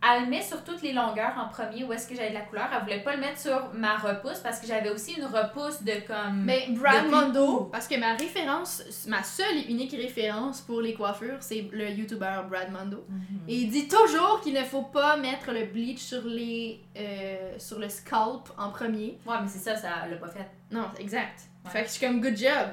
elle 0.00 0.24
le 0.24 0.30
met 0.30 0.42
sur 0.42 0.62
toutes 0.62 0.82
les 0.82 0.92
longueurs 0.92 1.34
en 1.36 1.48
premier 1.48 1.82
où 1.84 1.92
est-ce 1.92 2.06
que 2.06 2.14
j'avais 2.14 2.30
de 2.30 2.34
la 2.34 2.42
couleur. 2.42 2.68
Elle 2.72 2.82
voulait 2.82 3.02
pas 3.02 3.14
le 3.14 3.20
mettre 3.20 3.40
sur 3.40 3.72
ma 3.74 3.96
repousse 3.96 4.38
parce 4.38 4.60
que 4.60 4.66
j'avais 4.66 4.90
aussi 4.90 5.14
une 5.14 5.24
repousse 5.24 5.82
de 5.82 6.06
comme. 6.06 6.44
Mais 6.44 6.68
Brad 6.70 7.08
Mondo, 7.10 7.64
parce 7.64 7.88
que 7.88 7.98
ma 7.98 8.14
référence, 8.14 8.82
ma 9.08 9.24
seule 9.24 9.56
et 9.56 9.70
unique 9.70 9.92
référence 9.92 10.60
pour 10.60 10.80
les 10.80 10.94
coiffures, 10.94 11.38
c'est 11.40 11.68
le 11.72 11.90
YouTuber 11.90 12.42
Brad 12.48 12.70
Mondo. 12.70 13.04
Mhm. 13.08 13.40
Et 13.48 13.54
il 13.56 13.70
dit 13.70 13.88
toujours 13.88 14.40
qu'il 14.40 14.54
ne 14.54 14.62
faut 14.62 14.82
pas 14.82 15.16
mettre 15.16 15.50
le 15.50 15.64
bleach 15.64 15.98
sur 15.98 16.24
les 16.24 16.80
euh, 16.96 17.58
sur 17.58 17.80
le 17.80 17.88
scalp 17.88 18.50
en 18.56 18.70
premier. 18.70 19.18
Ouais, 19.26 19.36
mais 19.42 19.48
c'est 19.48 19.58
ça, 19.58 19.74
ça 19.74 20.06
l'a 20.08 20.16
pas 20.16 20.28
fait. 20.28 20.48
Non, 20.70 20.86
exact. 20.98 21.40
Ouais. 21.64 21.70
Fait 21.72 21.82
que 21.82 21.88
je 21.88 21.92
suis 21.94 22.06
comme 22.06 22.20
good 22.20 22.36
job. 22.36 22.68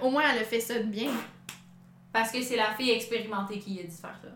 Au 0.00 0.10
moins 0.10 0.22
elle 0.32 0.40
a 0.40 0.44
fait 0.44 0.60
ça 0.60 0.78
de 0.78 0.84
bien. 0.84 1.10
Parce 2.10 2.32
que 2.32 2.42
c'est 2.42 2.56
la 2.56 2.72
fille 2.72 2.90
expérimentée 2.90 3.58
qui 3.58 3.78
a 3.78 3.82
dit 3.82 3.88
de 3.88 3.92
faire 3.92 4.18
ça. 4.20 4.28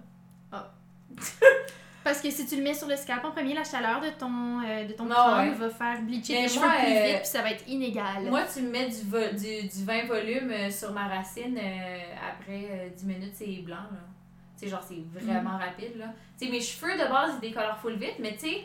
Parce 2.05 2.21
que 2.21 2.31
si 2.31 2.47
tu 2.47 2.57
le 2.57 2.63
mets 2.63 2.75
sur 2.75 2.87
le 2.87 2.97
scalp 2.97 3.25
en 3.25 3.31
premier, 3.31 3.55
la 3.55 3.65
chaleur 3.65 4.01
de 4.01 4.11
ton 4.11 4.61
euh, 4.63 4.85
de 4.85 4.93
ton 4.93 5.07
crâne 5.09 5.49
ouais. 5.49 5.55
va 5.55 5.71
faire 5.71 6.03
bleacher 6.03 6.35
tes 6.35 6.49
cheveux 6.49 6.61
plus 6.69 6.93
euh, 6.93 7.07
vite 7.07 7.17
puis 7.21 7.27
ça 7.27 7.41
va 7.43 7.51
être 7.51 7.67
inégal. 7.67 8.25
Moi, 8.29 8.43
tu 8.53 8.61
me 8.63 8.71
mets 8.71 8.89
du, 8.89 9.01
vo- 9.09 9.33
du, 9.33 9.67
du 9.69 9.85
20 9.85 10.05
volume 10.07 10.51
euh, 10.51 10.71
sur 10.71 10.93
ma 10.93 11.09
racine, 11.09 11.57
euh, 11.57 11.99
après 12.31 12.69
euh, 12.71 12.89
10 12.95 13.05
minutes, 13.07 13.33
c'est 13.35 13.47
blanc, 13.63 13.77
là. 13.91 13.99
Tu 14.59 14.67
sais, 14.67 14.69
genre, 14.71 14.83
c'est 14.87 15.03
vraiment 15.19 15.57
rapide, 15.59 15.97
là. 15.99 16.13
Tu 16.39 16.45
sais, 16.47 16.53
mes 16.53 16.61
cheveux, 16.61 16.93
de 16.93 17.09
base, 17.09 17.33
ils 17.43 17.49
décolorent 17.49 17.79
full 17.79 17.95
vite, 17.97 18.17
mais 18.21 18.33
tu 18.35 18.41
sais, 18.51 18.61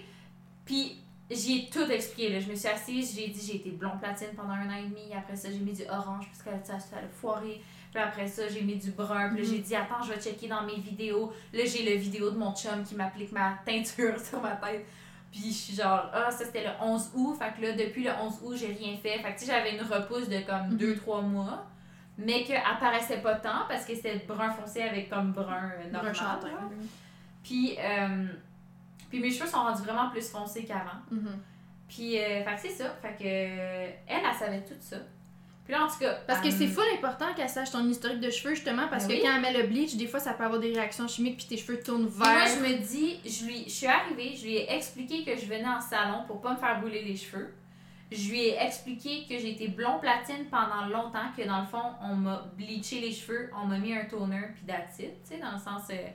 puis 0.66 0.98
j'y 1.32 1.60
ai 1.60 1.70
tout 1.70 1.90
expliqué, 1.90 2.34
là. 2.34 2.40
Je 2.42 2.50
me 2.50 2.56
suis 2.56 2.68
assise, 2.68 3.16
j'ai 3.16 3.28
dit, 3.30 3.42
j'ai 3.46 3.56
été 3.56 3.70
blond 3.72 3.98
platine 4.02 4.36
pendant 4.36 4.52
un 4.54 4.70
an 4.70 4.78
et 4.78 4.84
demi, 4.88 5.14
après 5.18 5.36
ça, 5.36 5.50
j'ai 5.50 5.60
mis 5.60 5.74
du 5.74 5.84
orange, 5.90 6.26
parce 6.28 6.44
que 6.44 6.68
ça, 6.68 6.78
ça 6.80 6.98
a 6.98 7.08
foiré. 7.22 7.62
Puis 7.94 8.02
après 8.02 8.28
ça, 8.28 8.48
j'ai 8.48 8.62
mis 8.62 8.76
du 8.76 8.92
brun. 8.92 9.30
Puis 9.30 9.42
là, 9.42 9.48
Mhm. 9.48 9.54
j'ai 9.56 9.60
dit, 9.60 9.76
attends, 9.76 10.02
je 10.04 10.14
vais 10.14 10.22
checker 10.22 10.48
dans 10.48 10.62
mes 10.64 10.76
vidéos. 10.80 11.34
Là, 11.54 11.62
j'ai 11.66 11.84
le 11.92 11.98
vidéo 12.00 12.30
de 12.32 12.38
mon 12.38 12.54
chum 12.56 12.84
qui 12.84 12.96
m'applique 12.96 13.32
ma 13.32 13.54
teinture 13.66 14.20
sur 14.24 14.42
ma 14.42 14.52
tête. 14.58 14.86
Puis 15.32 15.42
je 15.46 15.52
suis 15.54 15.76
genre, 15.76 16.10
ah, 16.14 16.30
ça 16.32 16.46
c'était 16.46 16.64
le 16.64 16.72
11 16.82 17.12
août. 17.16 17.36
Fait 17.40 17.52
que 17.56 17.66
là, 17.66 17.74
depuis 17.74 18.04
le 18.04 18.12
11 18.22 18.40
août, 18.44 18.56
j'ai 18.58 18.68
rien 18.74 18.96
fait. 18.98 19.20
Fait 19.20 19.34
que 19.34 19.40
tu 19.40 19.46
sais, 19.46 19.52
j'avais 19.52 19.76
une 19.76 19.82
repousse 19.84 20.28
de 20.30 20.40
comme 20.42 20.70
Mhm. 20.72 20.78
2-3 20.78 21.22
mois. 21.22 21.66
Mais 22.18 22.44
qu'elle 22.44 22.62
apparaissait 22.70 23.22
pas 23.22 23.36
tant 23.36 23.66
parce 23.70 23.86
que 23.86 23.96
c'était 23.96 24.18
brun 24.28 24.50
foncé 24.52 24.82
avec 24.82 25.10
comme 25.10 25.32
brun 25.32 25.72
euh, 25.80 25.90
normal. 25.90 26.12
un 26.12 26.14
châtain. 26.14 26.48
là. 26.48 26.70
Puis, 27.44 27.78
euh, 27.80 28.28
puis 29.10 29.20
mes 29.22 29.32
cheveux 29.32 29.48
sont 29.50 29.58
rendus 29.60 29.84
vraiment 29.84 30.10
plus 30.10 30.30
foncés 30.30 30.66
qu'avant. 30.66 31.00
Mhm. 31.10 31.40
Puis, 31.88 32.20
euh, 32.20 32.44
fait 32.44 32.56
que 32.56 32.60
c'est 32.62 32.84
ça. 32.84 32.90
Fait 33.02 33.14
que 33.18 33.24
euh, 33.24 33.90
elle, 34.08 34.22
elle 34.30 34.36
savait 34.38 34.64
tout 34.66 34.74
ça. 34.80 34.98
Puis 35.70 35.78
là, 35.78 35.86
en 35.86 35.88
tout 35.88 36.00
cas. 36.00 36.16
Parce 36.26 36.42
que 36.42 36.50
c'est 36.50 36.66
full 36.66 36.84
important 36.98 37.32
qu'elle 37.36 37.48
sache 37.48 37.70
ton 37.70 37.88
historique 37.88 38.22
de 38.22 38.32
cheveux, 38.32 38.56
justement, 38.56 38.88
parce 38.90 39.06
Ben 39.06 39.14
que 39.14 39.22
oui. 39.22 39.24
quand 39.24 39.36
elle 39.36 39.42
met 39.44 39.54
le 39.54 39.68
bleach, 39.68 39.96
des 39.98 40.08
fois, 40.08 40.20
ça 40.20 40.34
peut 40.34 40.44
avoir 40.44 40.60
des 40.60 40.74
réactions 40.74 41.08
chimiques, 41.08 41.38
puis 41.38 41.46
tes 41.46 41.58
cheveux 41.58 41.80
tournent 41.80 42.10
Puis 42.10 42.18
moi, 42.18 42.46
je 42.48 42.60
me 42.60 42.80
dis, 42.80 43.20
je, 43.24 43.46
lui, 43.46 43.66
je 43.66 43.70
suis 43.70 43.86
arrivée, 43.86 44.36
je 44.36 44.46
lui 44.46 44.56
ai 44.56 44.74
expliqué 44.74 45.24
que 45.24 45.40
je 45.40 45.46
venais 45.46 45.68
en 45.68 45.80
salon 45.80 46.24
pour 46.26 46.42
pas 46.42 46.54
me 46.54 46.58
faire 46.58 46.82
brûler 46.82 47.04
les 47.04 47.16
cheveux. 47.16 47.54
Je 48.12 48.32
lui 48.32 48.46
ai 48.46 48.58
expliqué 48.60 49.28
que 49.30 49.38
j'étais 49.38 49.68
blond 49.68 50.00
platine 50.00 50.46
pendant 50.50 50.88
longtemps, 50.88 51.30
que 51.38 51.46
dans 51.46 51.62
le 51.62 51.68
fond, 51.68 51.94
on 52.02 52.16
m'a 52.16 52.50
bleaché 52.58 53.00
les 53.00 53.12
cheveux, 53.12 53.52
on 53.56 53.68
m'a 53.68 53.78
mis 53.78 53.94
un 53.94 54.06
toner, 54.06 54.48
puis 54.56 54.74
it, 54.74 55.14
tu 55.24 55.36
sais, 55.36 55.40
dans 55.40 55.52
le 55.52 55.60
sens 55.60 55.84
euh, 55.92 56.08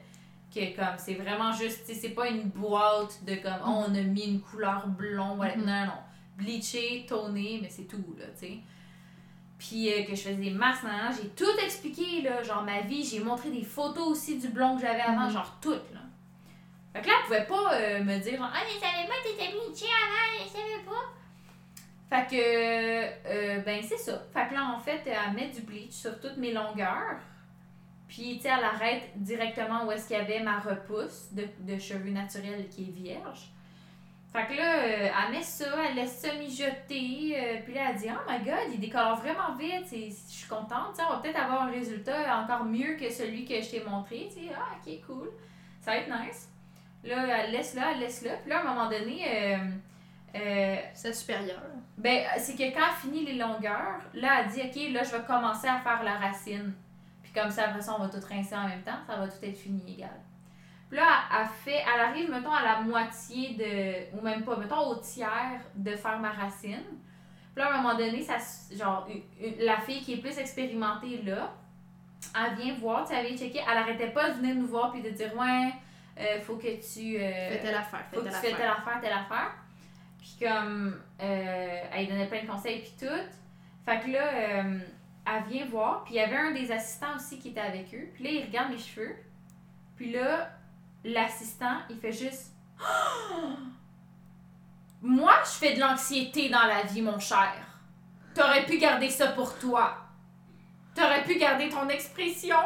que 0.53 0.75
comme, 0.75 0.99
c'est 0.99 1.15
vraiment 1.15 1.53
juste, 1.53 1.87
tu 1.87 1.95
sais, 1.95 2.01
c'est 2.01 2.09
pas 2.09 2.27
une 2.27 2.49
boîte 2.49 3.25
de 3.25 3.37
comme, 3.37 3.63
oh, 3.65 3.85
on 3.87 3.95
a 3.95 4.03
mis 4.03 4.25
une 4.25 4.41
couleur 4.41 4.89
blond, 4.89 5.37
voilà. 5.37 5.55
Mhm. 5.55 5.65
non, 5.65 5.73
non, 5.73 5.87
non. 5.87 5.93
Bleaché, 6.37 7.07
toné, 7.09 7.61
mais 7.63 7.69
c'est 7.71 7.85
tout, 7.85 8.17
là, 8.19 8.25
tu 8.37 8.49
sais. 8.49 8.59
Puis 9.67 9.91
euh, 9.93 10.03
que 10.05 10.11
je 10.15 10.21
faisais 10.23 10.35
des 10.35 10.51
masques, 10.51 10.85
j'ai 11.17 11.29
tout 11.31 11.59
expliqué, 11.65 12.21
là, 12.23 12.43
genre 12.43 12.63
ma 12.63 12.81
vie, 12.83 13.05
j'ai 13.05 13.21
montré 13.21 13.51
des 13.51 13.63
photos 13.65 14.07
aussi 14.09 14.39
du 14.39 14.49
blond 14.49 14.77
que 14.77 14.83
j'avais 14.83 15.01
avant, 15.01 15.25
Mhm. 15.27 15.31
genre 15.31 15.57
tout, 15.61 15.71
là. 15.71 16.01
Fait 16.93 17.01
que 17.01 17.07
là, 17.09 17.15
elle 17.21 17.25
pouvait 17.27 17.47
pas 17.47 17.73
euh, 17.75 18.05
me 18.05 18.19
dire, 18.19 18.37
genre, 18.37 18.51
ah, 18.53 18.61
je 18.69 18.75
savais 18.75 19.07
pas 19.09 19.15
t'étais 19.25 19.53
bleachée 19.53 19.87
avant, 19.87 20.45
je 20.45 20.49
savais 20.51 20.85
pas. 20.85 21.05
Fait 22.11 22.37
que, 22.37 23.27
euh, 23.27 23.61
ben, 23.63 23.83
c'est 23.83 23.97
ça. 23.97 24.23
Fait 24.33 24.49
que 24.49 24.55
là, 24.55 24.75
en 24.77 24.79
fait, 24.79 25.01
elle 25.07 25.33
met 25.35 25.49
du 25.49 25.63
bleach 25.63 25.93
sur 25.93 26.21
toutes 26.21 26.37
mes 26.37 26.53
longueurs. 26.53 27.17
Puis, 28.07 28.37
tu 28.37 28.43
sais, 28.43 28.51
elle 28.57 28.63
arrête 28.65 29.11
directement 29.17 29.87
où 29.87 29.93
est-ce 29.93 30.07
qu'il 30.09 30.17
y 30.17 30.21
avait 30.21 30.41
ma 30.41 30.61
repousse 30.61 31.29
de, 31.33 31.49
de 31.61 31.79
cheveux 31.79 32.11
naturels 32.11 32.69
qui 32.69 32.83
est 32.85 32.93
vierge. 32.93 33.49
Fait 34.35 34.47
que 34.47 34.55
là, 34.55 34.79
euh, 34.79 35.09
elle 35.27 35.33
met 35.33 35.43
ça, 35.45 35.65
elle 35.89 35.95
laisse 35.95 36.19
ça 36.19 36.35
mijoter. 36.35 37.37
euh, 37.39 37.61
puis 37.65 37.73
là, 37.73 37.91
elle 37.91 37.97
dit, 37.97 38.09
oh 38.11 38.29
my 38.29 38.39
god, 38.45 38.73
il 38.73 38.81
décolore 38.81 39.17
vraiment 39.21 39.55
vite. 39.57 39.87
Je 39.93 40.11
suis 40.33 40.49
contente. 40.49 40.99
on 40.99 41.13
va 41.15 41.21
peut-être 41.23 41.39
avoir 41.41 41.63
un 41.63 41.71
résultat 41.71 42.43
encore 42.43 42.65
mieux 42.65 42.97
que 42.97 43.09
celui 43.13 43.45
que 43.45 43.61
je 43.63 43.71
t'ai 43.71 43.85
montré. 43.85 44.29
Tu 44.35 44.47
sais, 44.47 44.53
ah, 44.57 44.75
ok, 44.85 45.07
cool. 45.07 45.31
Ça 45.81 45.93
va 45.93 45.99
être 45.99 46.09
nice. 46.09 46.49
Là, 47.05 47.45
elle 47.45 47.53
laisse 47.53 47.75
là, 47.75 47.93
elle 47.93 48.01
laisse 48.01 48.23
là. 48.23 48.33
Puis 48.41 48.51
là, 48.51 48.59
à 48.59 48.61
un 48.63 48.75
moment 48.75 48.91
donné, 48.91 49.23
euh, 49.25 49.59
euh, 50.35 50.77
C'est 50.95 51.13
supérieur. 51.15 51.63
ben, 51.97 52.25
c'est 52.39 52.57
que 52.57 52.75
quand 52.75 52.87
elle 52.89 53.09
finit 53.09 53.25
les 53.25 53.35
longueurs, 53.35 54.01
là, 54.15 54.41
elle 54.41 54.49
dit, 54.51 54.63
OK, 54.63 54.93
là, 54.93 55.05
je 55.05 55.13
vais 55.17 55.23
commencer 55.25 55.69
à 55.69 55.79
faire 55.79 56.03
la 56.03 56.17
racine. 56.17 56.75
Puis 57.23 57.31
comme 57.33 57.51
ça, 57.51 57.69
après 57.69 57.83
ça, 57.83 57.95
on 57.97 58.03
va 58.03 58.09
tout 58.09 58.27
rincer 58.27 58.57
en 58.57 58.67
même 58.67 58.83
temps. 58.83 58.99
Ça 59.07 59.17
va 59.17 59.29
tout 59.29 59.45
être 59.45 59.57
fini 59.57 59.81
égal. 59.93 60.24
Puis 60.95 61.03
là, 61.03 61.25
elle 61.41 61.49
fait, 61.49 61.83
elle 61.93 62.01
arrive, 62.03 62.31
mettons, 62.31 62.53
à 62.53 62.63
la 62.63 62.81
moitié 62.83 63.55
de, 63.55 64.17
ou 64.17 64.23
même 64.23 64.45
pas, 64.45 64.57
mettons, 64.57 64.91
au 64.91 64.95
tiers 65.01 65.61
de 65.75 65.97
faire 65.97 66.21
ma 66.21 66.31
racine. 66.31 66.85
Puis 67.53 67.65
là, 67.65 67.67
à 67.67 67.75
un 67.75 67.83
moment 67.83 67.97
donné, 67.97 68.23
ça, 68.23 68.37
genre, 68.73 69.09
la 69.59 69.79
fille 69.79 70.03
qui 70.03 70.13
est 70.13 70.17
plus 70.19 70.39
expérimentée, 70.39 71.21
là, 71.23 71.53
elle 72.39 72.55
vient 72.55 72.75
voir, 72.75 73.03
tu 73.05 73.13
sais, 73.13 73.19
elle 73.19 73.27
vient 73.27 73.37
checker. 73.37 73.61
Elle 73.69 73.77
arrêtait 73.77 74.11
pas 74.11 74.31
de 74.31 74.35
venir 74.35 74.55
nous 74.55 74.69
voir 74.69 74.93
puis 74.93 75.03
de 75.03 75.11
dire, 75.11 75.37
ouais, 75.37 75.73
euh, 76.21 76.41
faut 76.43 76.55
que 76.55 76.69
tu... 76.69 77.17
euh, 77.17 77.49
Fais 77.51 77.61
telle 77.61 77.75
affaire, 77.75 78.05
fais 78.09 78.17
faut 78.17 78.23
que 78.23 78.29
telle 78.29 78.35
tu 78.35 78.47
fais 78.47 78.53
telle 78.53 78.67
affaire. 78.69 78.87
affaire, 78.87 79.01
telle 79.01 79.13
affaire. 79.13 79.53
Puis 80.19 80.37
comme, 80.47 81.03
euh, 81.21 81.83
elle 81.93 82.07
donnait 82.07 82.29
plein 82.29 82.43
de 82.43 82.47
conseils 82.47 82.83
puis 82.83 82.95
tout. 83.09 83.23
Fait 83.85 83.99
que 83.99 84.13
là, 84.13 84.29
euh, 84.33 84.79
elle 85.27 85.43
vient 85.53 85.67
voir. 85.67 86.05
Puis 86.05 86.15
il 86.15 86.19
y 86.19 86.21
avait 86.21 86.37
un 86.37 86.53
des 86.53 86.71
assistants 86.71 87.17
aussi 87.17 87.41
qui 87.41 87.49
était 87.49 87.59
avec 87.59 87.93
eux. 87.93 88.11
Puis 88.15 88.23
là, 88.23 88.31
il 88.31 88.45
regarde 88.45 88.71
mes 88.71 88.79
cheveux. 88.79 89.17
Puis 89.97 90.13
là, 90.13 90.51
l'assistant, 91.05 91.79
il 91.91 91.99
fait 91.99 92.13
juste 92.13 92.53
Moi, 95.03 95.35
je 95.45 95.51
fais 95.51 95.75
de 95.75 95.81
l'anxiété 95.81 96.49
dans 96.49 96.63
la 96.63 96.83
vie, 96.83 97.03
mon 97.03 97.19
cher. 97.19 97.53
T'aurais 98.35 98.65
pu 98.65 98.79
garder 98.79 99.11
ça 99.11 99.29
pour 99.29 99.59
toi. 99.59 99.99
T'aurais 100.95 101.25
pu 101.25 101.37
garder 101.39 101.69
ton 101.69 101.89
expression 101.89 102.57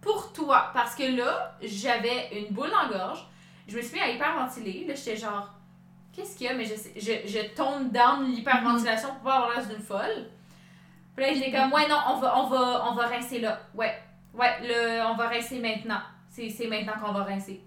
pour 0.00 0.32
toi. 0.32 0.70
Parce 0.74 0.96
que 0.96 1.16
là, 1.16 1.56
j'avais 1.62 2.40
une 2.40 2.52
boule 2.52 2.72
en 2.74 2.88
gorge. 2.88 3.24
Je 3.68 3.76
me 3.76 3.82
suis 3.82 3.94
mis 3.94 4.00
à 4.00 4.10
hyperventiler. 4.10 4.86
Là, 4.86 4.94
j'étais 4.94 5.16
genre, 5.16 5.54
qu'est-ce 6.12 6.36
qu'il 6.36 6.48
y 6.48 6.50
a? 6.50 6.54
Mais 6.54 6.64
je, 6.64 6.74
je, 6.96 7.54
tombe 7.54 7.92
down 7.92 8.26
l'hyperventilation 8.26 9.10
pour 9.10 9.20
pas 9.20 9.36
avoir 9.36 9.56
l'air 9.56 9.66
d'une 9.66 9.82
folle. 9.82 10.28
Puis 11.14 11.24
là, 11.24 11.32
j'étais 11.32 11.52
comme, 11.52 11.72
ouais, 11.72 11.88
non, 11.88 11.98
on 12.08 12.18
va, 12.18 12.38
on 12.38 12.48
va, 12.48 12.86
on 12.90 12.94
va 12.94 13.06
rincer 13.06 13.38
là. 13.38 13.60
Ouais, 13.72 14.02
ouais, 14.34 14.56
le, 14.62 15.06
on 15.06 15.14
va 15.14 15.28
rincer 15.28 15.60
maintenant. 15.60 16.00
C'est 16.28 16.66
maintenant 16.66 16.94
qu'on 17.00 17.12
va 17.12 17.22
rincer. 17.22 17.62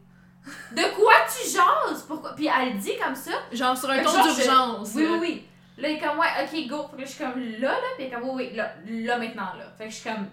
De 0.71 0.95
quoi 0.95 1.13
tu 1.27 1.49
jases? 1.49 2.03
Pourquoi? 2.07 2.33
Puis 2.35 2.47
elle 2.47 2.77
dit 2.77 2.93
comme 3.03 3.15
ça. 3.15 3.31
Genre 3.51 3.77
sur 3.77 3.89
un 3.89 4.01
ton 4.03 4.11
d'urgence. 4.11 4.91
Oui, 4.95 5.07
oui, 5.09 5.17
oui. 5.21 5.47
Là, 5.77 5.89
il 5.89 5.95
est 5.97 5.99
comme, 5.99 6.17
ouais, 6.17 6.27
ok, 6.43 6.67
go. 6.67 6.85
Fait 6.95 7.03
que 7.03 7.07
je 7.07 7.13
suis 7.13 7.23
comme, 7.23 7.39
là, 7.59 7.69
là. 7.69 7.77
Puis 7.95 8.05
elle 8.05 8.07
est 8.07 8.15
comme, 8.15 8.29
oui, 8.29 8.49
oui, 8.49 8.55
là, 8.55 8.73
là, 8.87 9.17
maintenant, 9.17 9.53
là. 9.57 9.65
Fait 9.77 9.85
que 9.85 9.89
je 9.91 9.95
suis 9.95 10.09
comme, 10.09 10.27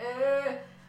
euh. 0.00 0.40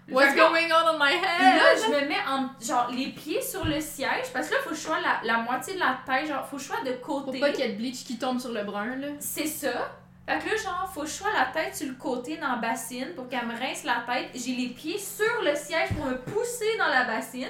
What's 0.09 0.35
going 0.35 0.67
on 0.69 0.87
in 0.89 0.97
my 0.97 1.11
puis 1.17 1.21
là, 1.45 1.73
head? 1.73 1.79
je 1.85 1.89
me 1.91 2.07
mets 2.09 2.17
en, 2.27 2.49
genre, 2.61 2.89
les 2.91 3.07
pieds 3.09 3.41
sur 3.41 3.63
le 3.65 3.79
siège. 3.79 4.33
Parce 4.33 4.49
que 4.49 4.55
là, 4.55 4.59
faut 4.63 4.71
que 4.71 4.75
je 4.75 4.81
sois 4.81 4.99
la, 4.99 5.21
la 5.25 5.37
moitié 5.39 5.75
de 5.75 5.79
la 5.79 5.97
tête. 6.05 6.27
Genre, 6.27 6.45
faut 6.45 6.57
que 6.57 6.61
je 6.63 6.67
sois 6.67 6.81
de 6.83 6.91
Pour 6.93 7.23
côté. 7.25 7.39
pas 7.39 7.51
qu'il 7.51 7.63
y 7.65 7.67
ait 7.69 7.71
de 7.73 7.77
bleach 7.77 8.03
qui 8.03 8.17
tombe 8.17 8.39
sur 8.39 8.51
le 8.51 8.63
brun, 8.63 8.95
là. 8.97 9.07
C'est 9.19 9.47
ça. 9.47 9.91
Fait 10.27 10.39
que 10.39 10.49
là, 10.49 10.55
genre, 10.61 10.91
faut 10.93 11.01
que 11.01 11.07
je 11.07 11.11
sois 11.13 11.31
la 11.31 11.45
tête 11.53 11.75
sur 11.75 11.87
le 11.87 11.93
côté 11.93 12.37
dans 12.37 12.49
la 12.49 12.55
bassine 12.55 13.13
pour 13.15 13.29
qu'elle 13.29 13.45
me 13.45 13.53
rince 13.57 13.83
la 13.85 14.03
tête. 14.07 14.29
J'ai 14.33 14.55
les 14.55 14.69
pieds 14.69 14.97
sur 14.97 15.41
le 15.43 15.55
siège 15.55 15.89
pour 15.95 16.05
me 16.05 16.17
pousser 16.17 16.77
dans 16.79 16.87
la 16.87 17.03
bassine. 17.05 17.47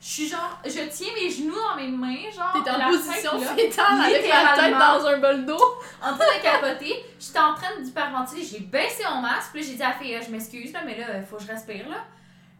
Je 0.00 0.06
suis 0.06 0.28
genre, 0.28 0.60
je 0.64 0.88
tiens 0.90 1.08
mes 1.14 1.28
genoux 1.28 1.54
dans 1.54 1.76
mes 1.76 1.88
mains, 1.88 2.30
genre. 2.30 2.52
T'es 2.52 2.70
en 2.70 2.78
la 2.78 2.86
position 2.86 3.40
fétale 3.40 4.00
avec 4.00 4.28
la 4.28 4.54
tête 4.54 4.78
dans 4.78 5.06
un 5.06 5.18
bol 5.18 5.44
d'eau. 5.44 5.58
en 6.02 6.16
train 6.16 6.38
de 6.38 6.42
capoter. 6.42 7.04
J'étais 7.18 7.38
en 7.40 7.54
train 7.54 7.80
d'hyperventiler. 7.80 8.44
J'ai 8.44 8.60
baissé 8.60 9.02
mon 9.12 9.20
masque. 9.20 9.50
Puis 9.52 9.62
là, 9.62 9.66
j'ai 9.68 9.74
dit 9.74 9.82
à 9.82 9.88
la 9.88 9.94
fille, 9.94 10.14
Ah, 10.14 10.20
je 10.24 10.30
m'excuse, 10.30 10.72
là, 10.72 10.80
mais 10.86 10.96
là, 10.96 11.06
euh, 11.08 11.22
faut 11.24 11.36
que 11.36 11.42
je 11.42 11.48
respire, 11.48 11.88
là. 11.88 12.04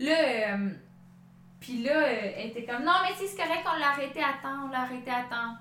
Là, 0.00 0.14
euh, 0.54 0.70
puis 1.60 1.82
là, 1.82 1.92
euh, 1.92 2.32
elle 2.36 2.50
était 2.50 2.64
comme, 2.64 2.84
non, 2.84 2.92
mais 3.02 3.14
si, 3.16 3.26
c'est 3.28 3.36
correct, 3.36 3.64
on 3.66 3.78
l'a 3.78 3.90
arrêté 3.90 4.20
à 4.20 4.34
temps, 4.42 4.66
on 4.66 4.68
l'a 4.70 4.82
arrêté 4.82 5.10
à 5.10 5.22
temps. 5.28 5.56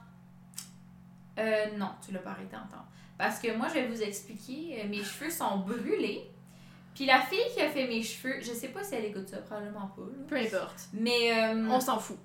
Euh, 1.39 1.78
non, 1.78 1.91
tu 2.05 2.11
l'as 2.11 2.19
pas 2.19 2.32
arrêté 2.32 2.55
à 2.55 2.59
temps. 2.59 2.86
Parce 3.17 3.39
que 3.39 3.55
moi, 3.55 3.67
je 3.69 3.75
vais 3.75 3.88
vous 3.88 4.01
expliquer, 4.03 4.82
euh, 4.84 4.88
mes 4.88 5.03
cheveux 5.03 5.30
sont 5.30 5.57
brûlés. 5.59 6.30
Puis 6.98 7.06
la 7.06 7.22
fille 7.22 7.38
qui 7.56 7.62
a 7.62 7.70
fait 7.70 7.88
mes 7.88 8.02
cheveux, 8.02 8.39
je 8.41 8.52
sais 8.54 8.70
pas 8.70 8.84
si 8.84 8.95
elle 8.95 9.06
écoute 9.06 9.28
ça, 9.30 9.38
probablement 9.38 9.91
pas. 9.95 10.02
là. 10.02 10.26
Peu 10.28 10.36
importe. 10.36 10.80
Mais, 10.93 11.32
euh, 11.32 11.68
On 11.70 11.80
s'en 11.80 12.00
fout. 12.00 12.18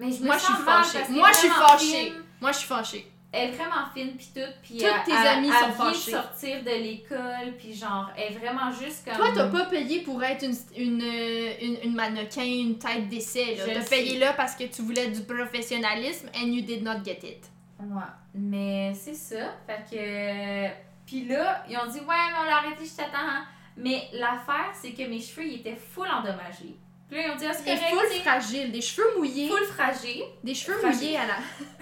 mais 0.00 0.10
je 0.10 0.20
me 0.22 0.26
Moi, 0.26 0.38
je 0.38 0.42
suis 0.44 0.54
fâchée. 0.54 0.98
Moi, 1.10 1.28
je 1.32 1.36
suis 1.36 1.48
fâchée. 1.50 2.04
fine. 2.06 2.14
Moi, 2.40 2.52
je 2.52 2.56
suis 2.58 2.66
fâchée. 2.66 3.10
Elle 3.30 3.48
est 3.50 3.52
vraiment 3.52 3.84
fine 3.92 4.16
puis 4.16 4.28
tout 4.34 4.40
puis 4.62 4.78
Toutes 4.78 4.84
elle- 4.86 5.04
tes 5.04 5.10
elle- 5.10 5.26
amies 5.26 5.48
elle 5.48 5.54
sont 5.54 5.82
vient 5.82 5.90
de 5.90 5.94
fâchées. 5.96 6.10
sortir 6.12 6.62
de 6.62 6.70
l'école 6.70 7.56
puis 7.58 7.74
genre 7.74 8.08
elle 8.16 8.32
est 8.32 8.38
vraiment 8.38 8.70
juste 8.70 9.04
comme 9.04 9.16
Toi, 9.16 9.26
t'as 9.34 9.48
pas 9.48 9.64
payé 9.66 10.02
pour 10.02 10.22
être 10.22 10.44
une, 10.44 10.54
une, 10.76 11.02
une, 11.02 11.76
une 11.82 11.94
mannequin, 11.96 12.44
une 12.44 12.78
tête 12.78 13.08
d'essai. 13.08 13.56
là. 13.56 13.64
T'as 13.74 13.84
payé 13.88 14.18
là 14.18 14.32
parce 14.34 14.54
que 14.54 14.62
tu 14.64 14.82
voulais 14.82 15.08
du 15.08 15.22
professionnalisme 15.24 16.28
and 16.36 16.46
you 16.46 16.60
did 16.62 16.82
not 16.84 17.02
get 17.04 17.18
it. 17.24 17.44
Ouais, 17.80 18.02
mais 18.34 18.94
c'est 18.94 19.14
ça. 19.14 19.52
Fait 19.66 19.84
que. 19.90 20.84
Puis 21.04 21.26
là, 21.26 21.64
ils 21.68 21.76
ont 21.76 21.86
dit, 21.90 21.98
ouais, 21.98 22.06
mais 22.06 22.38
on 22.40 22.44
l'a 22.44 22.56
arrêté, 22.58 22.84
je 22.86 22.96
t'attends. 22.96 23.18
hein. 23.18 23.44
Mais 23.76 24.08
l'affaire, 24.12 24.72
c'est 24.80 24.92
que 24.92 25.02
mes 25.02 25.20
cheveux, 25.20 25.46
ils 25.46 25.60
étaient 25.60 25.76
full 25.76 26.08
endommagés. 26.08 26.76
Puis 27.08 27.18
là, 27.18 27.26
ils 27.26 27.30
ont 27.32 27.36
dit, 27.36 27.44
ah, 27.46 27.52
c'est 27.52 27.64
correct, 27.64 27.84
full 27.90 28.20
fragiles, 28.22 28.72
des 28.72 28.80
cheveux 28.80 29.16
mouillés. 29.18 29.48
full 29.48 29.64
fragile. 29.66 30.24
Des 30.42 30.54
cheveux 30.54 30.78
fragile. 30.78 31.00
mouillés 31.00 31.16
à 31.18 31.26
la. 31.26 31.36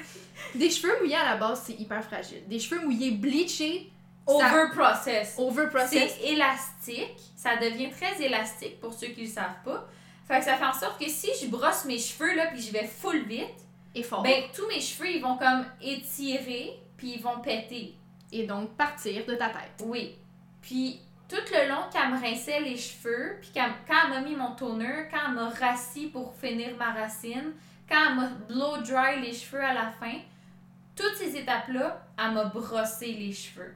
des 0.58 0.70
cheveux 0.70 0.98
mouillés 1.00 1.16
à 1.16 1.24
la 1.24 1.36
base, 1.36 1.62
c'est 1.66 1.78
hyper 1.78 2.02
fragile. 2.04 2.42
Des 2.48 2.58
cheveux 2.58 2.80
mouillés 2.84 3.12
bleachés, 3.12 3.90
Over 4.26 4.70
process. 4.72 5.34
over 5.36 5.68
processed. 5.68 6.16
C'est 6.20 6.28
élastique. 6.28 7.18
Ça 7.36 7.56
devient 7.56 7.90
très 7.90 8.22
élastique 8.22 8.80
pour 8.80 8.92
ceux 8.92 9.08
qui 9.08 9.22
le 9.22 9.28
savent 9.28 9.62
pas. 9.64 9.88
Fait 10.28 10.38
que 10.38 10.44
ça 10.44 10.56
fait 10.56 10.64
en 10.64 10.72
sorte 10.72 11.00
que 11.00 11.10
si 11.10 11.28
je 11.42 11.48
brosse 11.48 11.84
mes 11.84 11.98
cheveux, 11.98 12.34
là, 12.36 12.46
puis 12.46 12.62
je 12.62 12.72
vais 12.72 12.86
full 12.86 13.24
vite, 13.24 13.48
et 13.94 14.02
fort. 14.02 14.22
ben, 14.22 14.44
tous 14.54 14.66
mes 14.68 14.80
cheveux, 14.80 15.10
ils 15.10 15.20
vont 15.20 15.36
comme 15.36 15.66
étirer, 15.80 16.80
puis 16.96 17.14
ils 17.16 17.22
vont 17.22 17.40
péter. 17.40 17.96
Et 18.30 18.44
donc 18.46 18.76
partir 18.76 19.26
de 19.26 19.34
ta 19.34 19.48
tête. 19.48 19.84
Oui. 19.84 20.16
Puis 20.62 21.00
tout 21.32 21.52
le 21.52 21.68
long 21.68 21.88
qu'elle 21.90 22.10
me 22.10 22.20
rinçait 22.20 22.60
les 22.60 22.76
cheveux, 22.76 23.38
puis 23.40 23.50
quand 23.54 23.70
elle 23.88 24.10
m'a 24.10 24.20
mis 24.20 24.36
mon 24.36 24.54
toner, 24.54 25.08
quand 25.10 25.28
elle 25.28 25.34
m'a 25.34 25.48
rassis 25.48 26.08
pour 26.08 26.34
finir 26.34 26.76
ma 26.76 26.92
racine, 26.92 27.54
quand 27.88 28.10
elle 28.10 28.16
m'a 28.16 28.28
blow 28.48 28.76
dry 28.82 29.20
les 29.22 29.32
cheveux 29.32 29.64
à 29.64 29.72
la 29.72 29.90
fin, 29.98 30.18
toutes 30.94 31.16
ces 31.16 31.34
étapes-là, 31.36 32.04
elle 32.18 32.32
m'a 32.32 32.44
brossé 32.44 33.14
les 33.14 33.32
cheveux. 33.32 33.74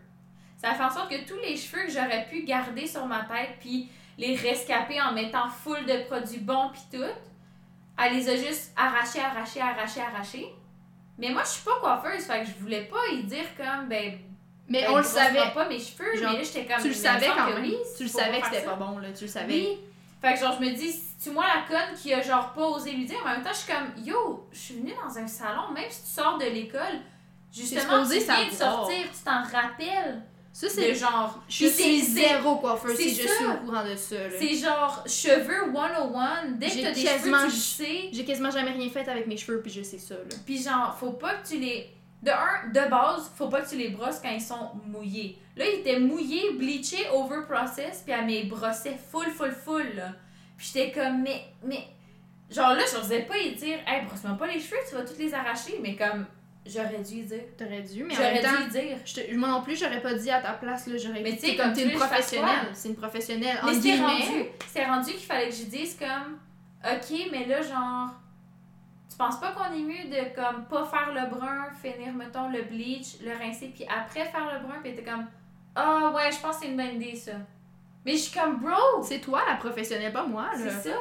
Ça 0.59 0.74
fait 0.74 0.84
en 0.84 0.90
sorte 0.90 1.11
que 1.11 1.26
tous 1.26 1.38
les 1.40 1.57
cheveux 1.57 1.86
que 1.86 1.92
j'aurais 1.92 2.26
pu 2.28 2.44
garder 2.44 2.86
sur 2.86 3.07
ma 3.07 3.24
tête, 3.24 3.57
puis 3.59 3.88
les 4.18 4.36
rescaper 4.36 5.00
en 5.00 5.12
mettant 5.12 5.48
full 5.48 5.84
de 5.86 6.04
produits 6.04 6.40
bons, 6.40 6.70
puis 6.70 6.98
tout, 6.98 7.14
elle 7.98 8.14
les 8.14 8.28
a 8.28 8.36
juste 8.36 8.72
arrachés, 8.76 9.20
arrachés, 9.20 9.62
arrachés, 9.62 10.00
arrachés. 10.00 10.52
Mais 11.18 11.30
moi, 11.30 11.42
je 11.44 11.48
suis 11.48 11.64
pas 11.64 11.78
coiffeuse, 11.80 12.24
fait 12.24 12.40
que 12.40 12.46
je 12.46 12.54
voulais 12.61 12.84
pas 12.84 13.09
y 13.12 13.22
dire 13.22 13.46
comme, 13.57 13.88
ben, 13.88 14.18
Mais 14.68 14.82
ben, 14.82 14.90
on 14.92 14.96
le 14.98 15.04
savait. 15.04 15.52
pas 15.54 15.68
mes 15.68 15.78
cheveux, 15.78 16.16
Genre, 16.16 16.32
mais 16.32 16.38
là, 16.38 16.42
j'étais 16.42 16.66
comme. 16.66 16.82
Tu 16.82 16.88
le 16.88 16.94
savais 16.94 17.28
quand 17.28 17.46
même. 17.46 17.62
oui, 17.62 17.76
tu 17.96 18.02
le 18.04 18.08
savais 18.08 18.40
que 18.40 18.46
c'était 18.46 18.64
pas 18.64 18.74
bon, 18.74 18.98
là. 18.98 19.08
Tu 19.16 19.24
le 19.24 19.30
savais. 19.30 19.52
Oui. 19.52 19.78
Fait 20.20 20.34
que 20.34 20.40
genre, 20.40 20.56
je 20.58 20.64
me 20.66 20.74
dis, 20.74 21.00
tu 21.22 21.30
moi 21.30 21.44
la 21.46 21.62
conne 21.68 21.94
qui 21.96 22.12
a 22.12 22.22
genre 22.22 22.52
pas 22.52 22.66
osé 22.66 22.92
lui 22.92 23.04
dire, 23.04 23.18
mais 23.24 23.30
en 23.30 23.34
même 23.34 23.42
temps, 23.42 23.50
je 23.52 23.58
suis 23.58 23.72
comme, 23.72 24.04
yo, 24.04 24.48
je 24.52 24.58
suis 24.58 24.74
venue 24.74 24.92
dans 24.94 25.18
un 25.18 25.26
salon, 25.26 25.70
même 25.74 25.90
si 25.90 26.02
tu 26.02 26.08
sors 26.08 26.38
de 26.38 26.46
l'école, 26.46 27.00
justement, 27.52 28.02
tu 28.02 28.18
viens 28.18 28.46
de 28.46 28.52
sortir, 28.52 29.04
tu 29.04 29.24
t'en 29.24 29.42
rappelles 29.42 30.22
Ça, 30.52 30.68
c'est. 30.68 30.94
genre. 30.94 31.42
Je 31.48 31.66
suis 31.66 32.00
zéro 32.00 32.56
coiffeuse 32.56 32.96
c'est 32.96 33.02
si 33.02 33.22
je 33.22 33.28
suis 33.28 33.46
au 33.46 33.64
courant 33.64 33.84
de 33.84 33.94
ça. 33.94 34.16
C'est 34.38 34.54
genre 34.54 35.04
cheveux 35.06 35.70
101, 35.72 36.52
dès 36.52 36.70
que 36.70 36.82
t'as 36.82 36.92
des 36.92 37.00
cheveux, 37.02 37.44
tu 37.44 37.50
sais. 37.50 38.08
J'ai 38.12 38.24
quasiment 38.24 38.50
jamais 38.50 38.72
rien 38.72 38.88
fait 38.88 39.06
avec 39.08 39.26
mes 39.26 39.36
cheveux, 39.36 39.60
puis 39.60 39.70
je 39.70 39.82
sais 39.82 39.98
ça, 39.98 40.14
là. 40.14 40.36
Puis 40.44 40.62
genre, 40.62 40.96
faut 40.98 41.12
pas 41.12 41.34
que 41.34 41.46
tu 41.46 41.58
les. 41.58 41.95
De 42.22 42.30
un, 42.30 42.68
de 42.68 42.90
base, 42.90 43.30
faut 43.36 43.48
pas 43.48 43.60
que 43.60 43.68
tu 43.68 43.76
les 43.76 43.90
brosses 43.90 44.18
quand 44.20 44.30
ils 44.30 44.40
sont 44.40 44.72
mouillés. 44.86 45.38
Là, 45.56 45.64
ils 45.66 45.80
étaient 45.80 45.98
mouillés, 45.98 46.52
bleachés, 46.52 47.08
over 47.12 47.42
process, 47.46 48.02
puis 48.04 48.12
elle 48.12 48.26
me 48.26 48.48
brossait 48.48 48.96
full, 49.10 49.26
full, 49.30 49.52
full, 49.52 49.94
là. 49.94 50.12
Puis 50.56 50.70
j'étais 50.72 50.92
comme, 50.92 51.22
mais, 51.22 51.44
mais. 51.62 51.86
Genre 52.50 52.74
là, 52.74 52.82
je 52.90 52.98
n'osais 52.98 53.22
pas 53.22 53.36
y 53.38 53.54
dire, 53.54 53.78
hey, 53.86 54.04
brosse-moi 54.06 54.36
pas 54.38 54.46
les 54.46 54.60
cheveux, 54.60 54.76
tu 54.88 54.94
vas 54.94 55.02
toutes 55.02 55.18
les 55.18 55.34
arracher, 55.34 55.78
mais 55.82 55.96
comme, 55.96 56.26
j'aurais 56.64 57.02
dû 57.02 57.16
y 57.16 57.22
dire. 57.22 57.42
T'aurais 57.56 57.82
dû, 57.82 58.04
mais 58.04 58.14
J'aurais 58.14 58.40
dû 58.40 58.64
y 58.66 58.68
dire. 58.70 58.96
je 59.04 59.36
moi 59.36 59.48
non 59.48 59.62
plus, 59.62 59.78
j'aurais 59.78 60.00
pas 60.00 60.14
dit 60.14 60.30
à 60.30 60.40
ta 60.40 60.52
place, 60.52 60.86
là. 60.86 60.96
J'aurais 60.96 61.22
Mais 61.22 61.36
tu 61.36 61.46
sais, 61.46 61.56
comme 61.56 61.72
t'es 61.72 61.84
une 61.84 61.98
professionnelle. 61.98 62.68
C'est 62.72 62.88
une 62.88 62.96
professionnelle. 62.96 63.58
Mais 63.64 63.78
guillemets. 63.78 64.02
rendu, 64.02 64.44
c'était 64.66 64.86
rendu 64.86 65.10
qu'il 65.12 65.26
fallait 65.26 65.48
que 65.48 65.54
je 65.54 65.64
dise 65.64 65.96
comme, 65.98 66.38
ok, 66.84 67.28
mais 67.32 67.46
là, 67.46 67.62
genre, 67.62 68.10
tu 69.11 69.16
penses 69.16 69.38
pas 69.40 69.52
qu'on 69.52 69.72
est 69.72 69.78
mieux 69.82 70.09
de 70.11 70.34
comme 70.34 70.64
pas 70.66 70.84
faire 70.84 71.12
le 71.14 71.28
brun, 71.34 71.66
finir, 71.80 72.12
mettons, 72.12 72.48
le 72.48 72.62
bleach, 72.62 73.20
le 73.22 73.32
rincer, 73.38 73.68
puis 73.74 73.84
après 73.88 74.24
faire 74.24 74.52
le 74.52 74.66
brun, 74.66 74.76
puis 74.82 74.94
t'es 74.94 75.02
comme, 75.04 75.26
ah 75.74 76.12
ouais, 76.14 76.30
je 76.32 76.38
pense 76.40 76.57
que 76.57 76.62
c'est 76.64 76.70
une 76.70 76.76
bonne 76.76 77.00
idée, 77.00 77.14
ça. 77.16 77.32
Mais 78.04 78.12
je 78.12 78.18
suis 78.18 78.38
comme, 78.38 78.59
bro, 78.59 79.02
C'est 79.02 79.20
toi 79.20 79.42
la 79.48 79.57
professionnelle, 79.57 80.12
pas 80.12 80.24
moi, 80.26 80.48
là. 80.52 80.70
c'est 80.80 80.90
ça. 80.90 80.96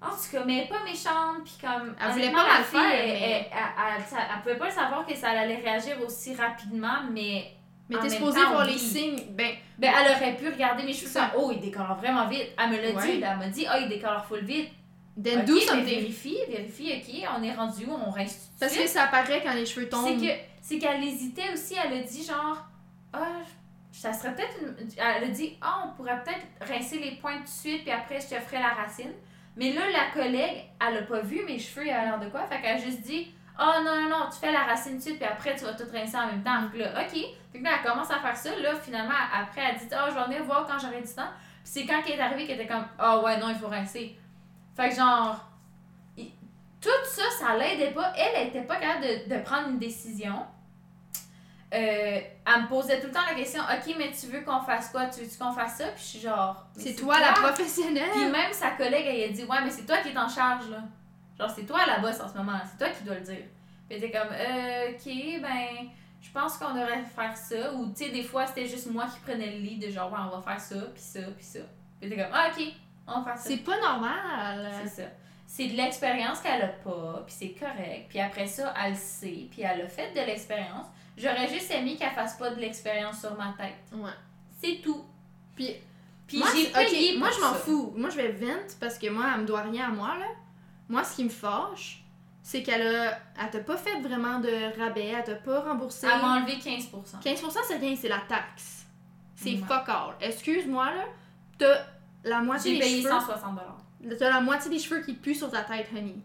En 0.00 0.10
tout 0.10 0.30
cas, 0.30 0.44
mais 0.46 0.58
elle 0.58 0.68
pas 0.68 0.84
méchante, 0.84 1.42
puis 1.44 1.54
comme. 1.60 1.94
Elle 2.00 2.12
voulait 2.12 2.30
pas 2.30 2.46
la 2.46 2.62
fille, 2.62 2.78
faire, 2.78 2.90
elle, 2.92 3.08
mais- 3.20 3.50
elle, 3.96 4.02
ça- 4.04 4.16
elle 4.32 4.40
pouvait 4.42 4.56
pas 4.56 4.66
le 4.66 4.70
savoir 4.70 5.04
que 5.04 5.14
ça 5.16 5.30
allait 5.30 5.56
réagir 5.56 5.96
aussi 6.06 6.34
rapidement, 6.36 7.02
mais. 7.10 7.52
Mais 7.90 7.96
t'es 7.96 8.02
même 8.02 8.10
supposé 8.12 8.40
temps, 8.40 8.50
voir 8.52 8.64
les 8.66 8.78
signes. 8.78 9.18
Ben, 9.30 9.50
Ben, 9.78 9.92
elle 9.98 10.12
aurait 10.12 10.36
pu 10.36 10.46
regarder 10.48 10.84
mes 10.84 10.92
cheveux 10.92 11.10
comme, 11.12 11.30
oh, 11.42 11.50
il 11.52 11.60
décolore 11.60 11.96
vraiment 11.96 12.26
vite. 12.28 12.48
Elle 12.58 12.70
me 12.70 12.76
l'a 12.76 12.90
Ouais. 12.92 13.02
dit, 13.12 13.22
elle 13.22 13.38
m'a 13.38 13.48
dit, 13.48 13.66
oh, 13.68 13.76
il 13.80 13.88
décolore 13.88 14.24
full 14.26 14.44
vite. 14.44 14.70
Then 15.22 15.40
Ok, 15.40 15.44
do 15.46 15.60
something. 15.60 15.84
vérifie, 15.84 16.38
vérifie, 16.48 16.92
ok, 16.96 17.28
on 17.38 17.42
est 17.42 17.52
rendu 17.54 17.84
où, 17.86 17.92
on 17.92 18.10
reste 18.10 18.50
tout 18.52 18.54
de 18.54 18.60
Parce 18.60 18.76
que 18.76 18.86
ça 18.86 19.04
apparaît 19.04 19.42
quand 19.42 19.54
les 19.54 19.66
cheveux 19.66 19.84
C'est 19.84 19.88
tombent. 19.90 20.20
que 20.20 20.32
c'est 20.62 20.78
qu'elle 20.78 21.02
hésitait 21.02 21.52
aussi, 21.52 21.74
elle 21.82 21.98
a 21.98 22.02
dit 22.02 22.24
genre, 22.24 22.64
ah, 23.12 23.40
ça 23.92 24.12
serait 24.12 24.34
peut-être 24.34 24.56
une... 24.60 24.88
Elle 24.96 25.24
a 25.24 25.28
dit, 25.28 25.56
ah, 25.60 25.84
on 25.86 25.96
pourrait 25.96 26.22
peut-être 26.22 26.46
rincer 26.70 26.98
les 26.98 27.12
points 27.16 27.38
tout 27.38 27.44
de 27.44 27.48
suite, 27.48 27.82
puis 27.82 27.90
après, 27.90 28.20
je 28.20 28.28
te 28.36 28.40
ferai 28.40 28.58
la 28.58 28.68
racine. 28.68 29.12
Mais 29.56 29.72
là, 29.72 29.82
la 29.90 30.10
collègue, 30.12 30.64
elle 30.86 30.98
a 30.98 31.02
pas 31.02 31.20
vu 31.20 31.44
mes 31.44 31.58
cheveux, 31.58 31.86
elle 31.86 31.94
a 31.94 32.04
l'air 32.04 32.20
de 32.20 32.28
quoi, 32.28 32.46
fait 32.46 32.60
qu'elle 32.60 32.76
a 32.76 32.80
juste 32.80 33.00
dit, 33.00 33.32
oh 33.58 33.82
non, 33.84 34.02
non, 34.02 34.08
non, 34.08 34.26
tu 34.32 34.38
fais 34.38 34.52
la 34.52 34.62
racine 34.64 34.92
tout 34.92 34.98
de 34.98 35.02
suite, 35.02 35.16
puis 35.18 35.26
après, 35.28 35.56
tu 35.56 35.64
vas 35.64 35.72
tout 35.72 35.84
rincer 35.92 36.16
en 36.16 36.26
même 36.26 36.44
temps. 36.44 36.68
Puis 36.70 36.78
là, 36.78 36.92
ok. 37.00 37.10
Fait 37.52 37.58
que 37.58 37.64
là, 37.64 37.70
elle 37.82 37.90
commence 37.90 38.10
à 38.10 38.20
faire 38.20 38.36
ça, 38.36 38.50
là, 38.60 38.76
finalement, 38.76 39.14
après, 39.34 39.62
elle 39.68 39.78
dit, 39.78 39.86
oh, 39.92 40.10
je 40.10 40.14
vais 40.14 40.24
venir 40.26 40.44
voir 40.44 40.64
quand 40.66 40.78
j'aurai 40.78 41.00
du 41.00 41.12
temps. 41.12 41.30
Puis 41.64 41.72
c'est 41.72 41.86
quand 41.86 42.00
elle 42.06 42.12
est 42.12 42.20
arrivée 42.20 42.46
qu'elle 42.46 42.60
était 42.60 42.72
comme, 42.72 42.86
ah 43.00 43.18
ouais, 43.20 43.36
non, 43.38 43.48
il 43.48 43.56
faut 43.56 43.66
rincer. 43.66 44.16
Fait 44.78 44.90
que 44.90 44.94
genre, 44.96 45.44
il- 46.16 46.30
tout 46.80 46.88
ça, 47.04 47.22
ça 47.38 47.56
l'aidait 47.56 47.90
pas. 47.90 48.12
Elle, 48.16 48.32
elle 48.36 48.46
était 48.48 48.62
pas 48.62 48.76
capable 48.76 49.04
de, 49.04 49.34
de 49.34 49.40
prendre 49.42 49.68
une 49.70 49.78
décision. 49.78 50.46
Euh, 51.74 52.20
elle 52.46 52.62
me 52.62 52.66
posait 52.68 52.98
tout 52.98 53.08
le 53.08 53.12
temps 53.12 53.26
la 53.28 53.34
question, 53.34 53.60
ok, 53.62 53.94
mais 53.98 54.10
tu 54.10 54.26
veux 54.28 54.40
qu'on 54.40 54.60
fasse 54.62 54.88
quoi? 54.88 55.06
Tu 55.06 55.20
veux 55.20 55.28
qu'on 55.38 55.52
fasse 55.52 55.76
ça? 55.78 55.88
Puis 55.88 56.02
je 56.02 56.08
suis 56.08 56.20
genre, 56.20 56.66
C'est 56.74 56.94
toi 56.94 57.20
la 57.20 57.32
professionnelle. 57.32 58.08
Puis 58.10 58.24
même 58.24 58.52
sa 58.52 58.70
collègue, 58.70 59.04
elle 59.06 59.28
a 59.30 59.32
dit, 59.32 59.44
ouais, 59.44 59.58
mais 59.62 59.70
c'est 59.70 59.84
toi 59.84 59.98
qui 59.98 60.08
es 60.08 60.16
en 60.16 60.28
charge, 60.28 60.70
là. 60.70 60.78
Genre, 61.38 61.50
c'est 61.50 61.66
toi 61.66 61.80
la 61.86 61.98
bosse 61.98 62.20
en 62.20 62.28
ce 62.28 62.38
moment, 62.38 62.58
c'est 62.64 62.78
toi 62.82 62.88
qui 62.94 63.04
dois 63.04 63.16
le 63.16 63.20
dire. 63.20 63.44
Puis 63.88 64.00
t'es 64.00 64.10
comme, 64.10 64.28
euh, 64.32 64.92
ok, 64.92 65.42
ben, 65.42 65.88
je 66.22 66.30
pense 66.30 66.56
qu'on 66.56 66.72
devrait 66.72 67.04
faire 67.04 67.36
ça. 67.36 67.72
Ou, 67.74 67.92
tu 67.94 68.04
sais, 68.04 68.10
des 68.10 68.22
fois, 68.22 68.46
c'était 68.46 68.66
juste 68.66 68.90
moi 68.90 69.04
qui 69.06 69.18
prenais 69.20 69.50
le 69.50 69.58
lead 69.58 69.82
de 69.86 69.90
genre, 69.90 70.10
ouais, 70.10 70.18
on 70.32 70.36
va 70.38 70.42
faire 70.42 70.60
ça, 70.60 70.76
puis 70.94 71.02
ça, 71.02 71.20
puis 71.36 71.44
ça. 71.44 71.60
Puis 72.00 72.08
t'es 72.08 72.16
comme, 72.16 72.32
ah, 72.32 72.48
ok, 72.50 72.64
on 73.08 73.20
va 73.20 73.32
faire 73.32 73.38
ça. 73.38 73.48
C'est 73.48 73.58
pas 73.58 73.80
normal. 73.80 74.70
C'est 74.84 75.02
ça. 75.02 75.08
C'est 75.46 75.66
de 75.68 75.76
l'expérience 75.76 76.40
qu'elle 76.40 76.60
a 76.62 76.68
pas, 76.68 77.22
puis 77.26 77.34
c'est 77.38 77.52
correct. 77.58 78.06
Puis 78.10 78.20
après 78.20 78.46
ça, 78.46 78.72
elle 78.84 78.92
le 78.92 78.98
sait, 78.98 79.48
puis 79.50 79.62
elle 79.62 79.80
a 79.80 79.88
fait 79.88 80.10
de 80.12 80.20
l'expérience. 80.20 80.86
J'aurais 81.16 81.48
juste 81.48 81.70
aimé 81.72 81.96
qu'elle 81.96 82.12
fasse 82.12 82.36
pas 82.36 82.50
de 82.50 82.60
l'expérience 82.60 83.20
sur 83.20 83.34
ma 83.36 83.54
tête. 83.58 83.74
Ouais. 83.92 84.10
C'est 84.60 84.80
tout. 84.82 85.04
Puis, 85.56 85.74
Puis 86.26 86.38
moi, 86.38 86.48
j'ai 86.54 86.66
payé 86.70 87.18
moi 87.18 87.30
je 87.34 87.40
m'en 87.40 87.54
fous. 87.54 87.92
Moi, 87.96 88.10
je 88.10 88.16
vais 88.16 88.32
vent 88.32 88.66
parce 88.78 88.98
que 88.98 89.08
moi, 89.08 89.24
elle 89.34 89.40
me 89.40 89.46
doit 89.46 89.62
rien 89.62 89.86
à 89.88 89.90
moi, 89.90 90.16
là. 90.18 90.26
Moi, 90.88 91.02
ce 91.02 91.16
qui 91.16 91.24
me 91.24 91.28
fâche, 91.30 92.04
c'est 92.42 92.62
qu'elle 92.62 92.86
a. 92.96 93.18
Elle 93.42 93.50
t'a 93.50 93.60
pas 93.60 93.76
fait 93.76 94.00
vraiment 94.00 94.38
de 94.38 94.78
rabais, 94.78 95.06
elle 95.06 95.24
t'a 95.24 95.34
pas 95.34 95.60
remboursé. 95.60 96.06
Elle 96.12 96.20
m'a 96.20 96.36
enlevé 96.36 96.56
15%. 96.58 97.22
15% 97.22 97.58
c'est 97.66 97.76
rien, 97.78 97.96
c'est 97.96 98.08
la 98.08 98.20
taxe. 98.28 98.86
C'est 99.34 99.52
Ouais. 99.52 99.62
fuck 99.66 99.88
all. 99.88 100.14
Excuse-moi, 100.20 100.84
là. 100.94 101.04
T'as 101.58 101.84
la 102.28 102.40
moitié 102.40 102.72
J'ai 102.72 102.78
des 102.78 102.84
payé 102.84 103.02
cheveux. 103.02 103.10
160 103.20 103.58
T'as 104.18 104.30
la 104.30 104.40
moitié 104.40 104.70
des 104.70 104.78
cheveux 104.78 105.00
qui 105.02 105.14
puent 105.14 105.34
sur 105.34 105.50
ta 105.50 105.62
tête, 105.62 105.88
honey. 105.92 106.16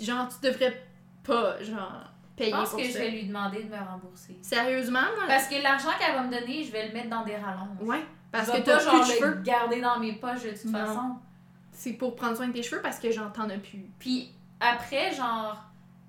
Genre, 0.00 0.28
tu 0.28 0.46
devrais 0.46 0.82
pas, 1.24 1.60
genre, 1.62 2.04
Je 2.32 2.44
payer 2.44 2.50
pense 2.52 2.70
pour 2.70 2.78
que 2.78 2.84
ça. 2.84 2.92
je 2.92 2.98
vais 2.98 3.10
lui 3.10 3.24
demander 3.26 3.62
de 3.64 3.68
me 3.68 3.76
rembourser. 3.76 4.36
Sérieusement, 4.42 5.00
moi? 5.16 5.24
Parce 5.26 5.48
que 5.48 5.60
l'argent 5.62 5.88
qu'elle 5.98 6.14
va 6.14 6.22
me 6.22 6.30
donner, 6.32 6.62
je 6.64 6.70
vais 6.72 6.86
le 6.88 6.92
mettre 6.94 7.10
dans 7.10 7.24
des 7.24 7.36
rallonges. 7.36 7.80
Ouais. 7.82 8.04
Parce 8.32 8.46
je 8.46 8.52
que 8.52 8.56
t'as 8.62 8.76
pas 8.76 8.78
plus 8.78 8.84
genre 8.90 9.06
de 9.06 9.12
cheveux. 9.12 9.34
le 9.36 9.42
garder 9.42 9.80
dans 9.80 9.98
mes 9.98 10.12
poches 10.14 10.42
de 10.44 10.50
toute 10.50 10.64
Non. 10.66 10.78
façon. 10.86 11.16
C'est 11.72 11.94
pour 11.94 12.14
prendre 12.14 12.36
soin 12.36 12.48
de 12.48 12.52
tes 12.52 12.62
cheveux 12.62 12.80
parce 12.82 12.98
que 12.98 13.10
j'en 13.10 13.30
t'en 13.30 13.48
as 13.50 13.58
plus. 13.58 13.86
Puis 13.98 14.30
après, 14.60 15.12
genre, 15.12 15.56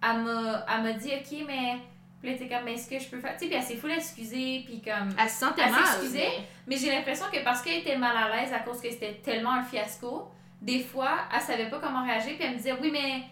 elle 0.04 0.24
m'a 0.24 0.94
dit, 0.94 1.10
ok, 1.16 1.46
mais. 1.48 1.78
Puis 2.22 2.32
là, 2.32 2.38
t'es 2.38 2.48
comme, 2.48 2.64
mais 2.66 2.74
est-ce 2.74 2.90
que 2.90 3.00
je 3.00 3.10
peux 3.10 3.20
faire. 3.20 3.34
Tu 3.34 3.40
sais, 3.40 3.46
puis 3.48 3.56
elle 3.56 3.64
s'est 3.64 3.76
full 3.78 3.92
excusée, 3.92 4.64
puis 4.66 4.82
comme. 4.82 5.10
Elle 5.20 5.30
se 5.30 5.40
sentait 5.40 5.64
Elle 5.66 5.72
mal. 5.72 5.84
s'excusait. 5.86 6.20
mais- 6.20 6.48
Mais 6.68 6.78
j'ai 6.78 6.92
l'impression 6.92 7.26
que 7.34 7.44
parce 7.44 7.62
qu'elle 7.62 7.80
était 7.80 7.98
mal 7.98 8.16
à 8.16 8.30
l'aise 8.36 8.54
à 8.54 8.60
cause 8.60 8.80
que 8.80 8.90
c'était 8.92 9.16
tellement 9.24 9.52
un 9.54 9.64
fiasco, 9.64 10.30
des 10.62 10.80
fois, 10.84 11.20
elle 11.34 11.42
savait 11.42 11.70
pas 11.70 11.80
comment 11.80 12.04
réagir, 12.06 12.36
puis 12.36 12.44
elle 12.46 12.52
me 12.52 12.58
disait, 12.58 12.76
oui, 12.80 12.90
mais. 12.92 13.24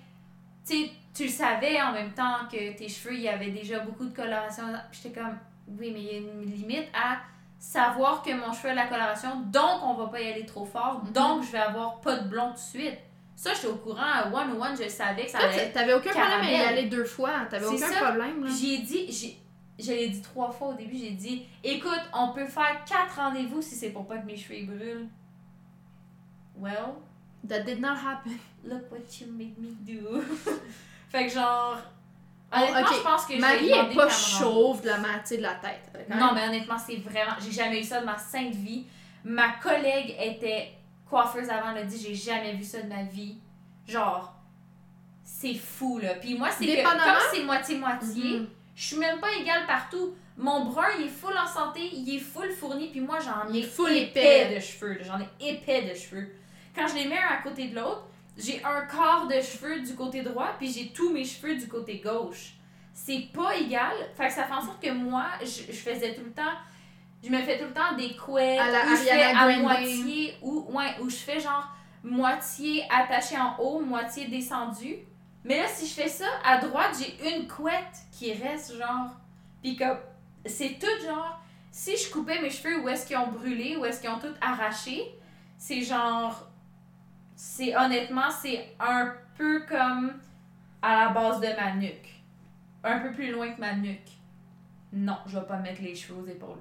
Tu 0.67 0.85
sais, 0.85 0.91
tu 1.15 1.23
le 1.23 1.29
savais 1.29 1.81
en 1.81 1.91
même 1.91 2.11
temps 2.13 2.47
que 2.51 2.75
tes 2.77 2.87
cheveux, 2.89 3.13
il 3.15 3.21
y 3.21 3.29
avait 3.29 3.51
déjà 3.51 3.79
beaucoup 3.79 4.05
de 4.05 4.15
coloration. 4.15 4.63
Puis 4.91 5.01
j'étais 5.03 5.19
comme, 5.19 5.37
oui, 5.67 5.91
mais 5.93 5.99
il 5.99 6.05
y 6.05 6.15
a 6.15 6.17
une 6.19 6.41
limite 6.45 6.87
à 6.93 7.17
savoir 7.57 8.21
que 8.23 8.31
mon 8.33 8.53
cheveu 8.53 8.69
a 8.69 8.71
de 8.71 8.77
la 8.77 8.87
coloration, 8.87 9.41
donc 9.47 9.83
on 9.83 9.93
va 9.95 10.07
pas 10.07 10.21
y 10.21 10.31
aller 10.31 10.45
trop 10.45 10.65
fort, 10.65 11.01
Mhm. 11.05 11.11
donc 11.11 11.43
je 11.43 11.51
vais 11.51 11.57
avoir 11.59 11.99
pas 12.01 12.15
de 12.17 12.27
blond 12.29 12.47
tout 12.49 12.53
de 12.53 12.57
suite. 12.59 12.97
Ça, 13.39 13.53
j'étais 13.53 13.67
au 13.67 13.75
courant, 13.75 14.01
à 14.03 14.27
one 14.27 14.61
one, 14.61 14.75
je 14.77 14.89
savais 14.89 15.23
que 15.23 15.31
ça 15.31 15.37
allait 15.37 15.67
être. 15.67 15.73
t'avais 15.73 15.93
aucun 15.93 16.09
problème 16.09 16.41
à 16.41 16.51
y 16.51 16.55
aller 16.55 16.83
deux 16.89 17.05
fois. 17.05 17.45
T'avais 17.49 17.67
aucun 17.67 17.77
ça. 17.77 18.05
problème, 18.07 18.43
là. 18.43 18.51
J'ai 18.51 18.79
dit, 18.79 19.09
j'ai, 19.09 19.37
je 19.81 19.93
l'ai 19.93 20.09
dit 20.09 20.21
trois 20.21 20.51
fois 20.51 20.67
au 20.67 20.73
début, 20.73 20.97
j'ai 20.97 21.11
dit, 21.11 21.45
écoute, 21.63 22.01
on 22.13 22.33
peut 22.33 22.45
faire 22.45 22.83
quatre 22.85 23.15
rendez-vous 23.15 23.61
si 23.61 23.75
c'est 23.75 23.91
pour 23.91 24.05
pas 24.05 24.17
que 24.17 24.25
mes 24.25 24.35
cheveux 24.35 24.65
brûlent. 24.65 25.07
Well, 26.57 26.95
That 27.47 27.61
did 27.61 27.79
not 27.79 27.95
happen. 27.95 28.37
look 28.65 28.91
what 28.91 29.07
you 29.21 29.27
made 29.31 29.57
me 29.57 29.71
do. 29.85 30.21
fait 31.09 31.27
que 31.27 31.31
genre, 31.31 31.77
Oh, 32.51 32.57
honnêtement, 32.57 32.91
je 32.91 33.03
pense 33.03 33.25
que 33.25 33.39
Marie 33.39 33.69
est 33.69 33.95
pas 33.95 34.09
chauve 34.09 34.81
de 34.81 34.87
la 34.87 34.97
moitié 34.97 35.37
de 35.37 35.43
la 35.43 35.53
tête. 35.53 36.09
Non, 36.09 36.33
mais 36.35 36.45
honnêtement, 36.45 36.77
c'est 36.77 36.97
vraiment. 36.97 37.35
J'ai 37.39 37.51
jamais 37.53 37.79
eu 37.79 37.83
ça 37.85 38.01
de 38.01 38.05
ma 38.05 38.17
sainte 38.17 38.53
vie. 38.53 38.85
Ma 39.23 39.51
collègue 39.63 40.13
était 40.19 40.73
coiffeuse 41.09 41.49
avant, 41.49 41.71
elle 41.71 41.79
a 41.79 41.83
dit 41.83 41.99
j'ai 42.01 42.15
jamais 42.15 42.53
vu 42.53 42.63
ça 42.63 42.81
de 42.81 42.87
ma 42.87 43.03
vie. 43.03 43.37
Genre, 43.87 44.33
c'est 45.23 45.55
fou, 45.55 45.99
là. 45.99 46.15
Puis 46.15 46.37
moi, 46.37 46.49
c'est 46.51 46.65
que 46.65 46.83
comme 46.83 46.99
c'est 47.33 47.43
moitié-moitié, 47.43 48.39
Mhm. 48.39 48.47
je 48.75 48.83
suis 48.87 48.97
même 48.97 49.19
pas 49.19 49.31
égale 49.33 49.65
partout. 49.65 50.13
Mon 50.37 50.65
brun, 50.65 50.87
il 50.99 51.05
est 51.05 51.09
full 51.09 51.33
en 51.37 51.47
santé, 51.47 51.81
il 51.93 52.15
est 52.15 52.19
full 52.19 52.51
fourni, 52.51 52.89
puis 52.89 53.01
moi, 53.01 53.19
j'en 53.19 53.51
ai 53.53 53.63
full 53.63 53.91
épais 53.91 54.43
épais. 54.45 54.55
de 54.55 54.59
cheveux. 54.59 54.97
J'en 55.03 55.19
ai 55.19 55.27
épais 55.53 55.81
de 55.81 55.93
cheveux. 55.93 56.29
Quand 56.75 56.87
je 56.87 56.95
les 56.95 57.05
mets 57.07 57.17
un 57.17 57.39
à 57.39 57.41
côté 57.41 57.67
de 57.67 57.75
l'autre, 57.75 58.03
j'ai 58.37 58.63
un 58.63 58.81
quart 58.85 59.27
de 59.27 59.41
cheveux 59.41 59.81
du 59.81 59.95
côté 59.95 60.21
droit, 60.21 60.53
puis 60.57 60.71
j'ai 60.71 60.87
tous 60.93 61.11
mes 61.11 61.25
cheveux 61.25 61.55
du 61.57 61.67
côté 61.67 61.97
gauche. 61.99 62.53
C'est 62.93 63.27
pas 63.33 63.55
égal. 63.57 63.91
Fait 64.15 64.27
que 64.27 64.33
ça 64.33 64.43
fait 64.45 64.53
en 64.53 64.61
sorte 64.61 64.81
que 64.81 64.91
moi, 64.91 65.25
je, 65.41 65.71
je 65.73 65.77
faisais 65.77 66.13
tout 66.15 66.23
le 66.23 66.31
temps. 66.31 66.55
Je 67.23 67.29
me 67.29 67.37
fais 67.41 67.57
tout 67.57 67.65
le 67.65 67.73
temps 67.73 67.95
des 67.97 68.15
couettes 68.15 68.59
À 68.59 68.71
la 68.71 68.85
où 68.85 68.89
je 68.91 69.03
fais 69.03 69.23
à 69.23 69.57
moitié 69.59 70.35
ou 70.41 70.67
ouais, 70.69 70.95
où 71.01 71.09
je 71.09 71.17
fais 71.17 71.39
genre 71.39 71.67
moitié 72.03 72.85
attaché 72.89 73.37
en 73.37 73.57
haut, 73.59 73.81
moitié 73.81 74.27
descendu. 74.27 74.97
Mais 75.43 75.57
là 75.57 75.67
si 75.67 75.85
je 75.87 75.93
fais 75.93 76.07
ça, 76.07 76.27
à 76.45 76.57
droite, 76.57 76.95
j'ai 76.97 77.35
une 77.35 77.47
couette 77.47 78.05
qui 78.11 78.33
reste 78.33 78.77
genre 78.77 79.09
puis 79.61 79.75
comme 79.75 79.97
c'est 80.45 80.79
tout 80.79 81.05
genre 81.05 81.41
si 81.71 81.97
je 81.97 82.11
coupais 82.11 82.41
mes 82.41 82.49
cheveux 82.49 82.81
où 82.81 82.89
est-ce 82.89 83.05
qu'ils 83.05 83.17
ont 83.17 83.27
brûlé, 83.27 83.75
où 83.77 83.85
est-ce 83.85 84.01
qu'ils 84.01 84.09
ont 84.09 84.19
tout 84.19 84.33
arraché, 84.41 85.03
c'est 85.57 85.81
genre 85.81 86.47
c'est 87.35 87.75
honnêtement 87.75 88.29
c'est 88.29 88.75
un 88.79 89.13
peu 89.37 89.61
comme 89.67 90.13
à 90.81 91.05
la 91.05 91.09
base 91.09 91.39
de 91.41 91.47
ma 91.47 91.75
nuque. 91.75 92.21
Un 92.83 92.99
peu 92.99 93.11
plus 93.11 93.31
loin 93.31 93.51
que 93.51 93.59
ma 93.59 93.75
nuque. 93.75 94.11
Non, 94.93 95.17
je 95.27 95.37
vais 95.37 95.45
pas 95.45 95.57
mettre 95.57 95.81
les 95.81 95.93
cheveux 95.93 96.21
aux 96.21 96.27
épaules. 96.27 96.57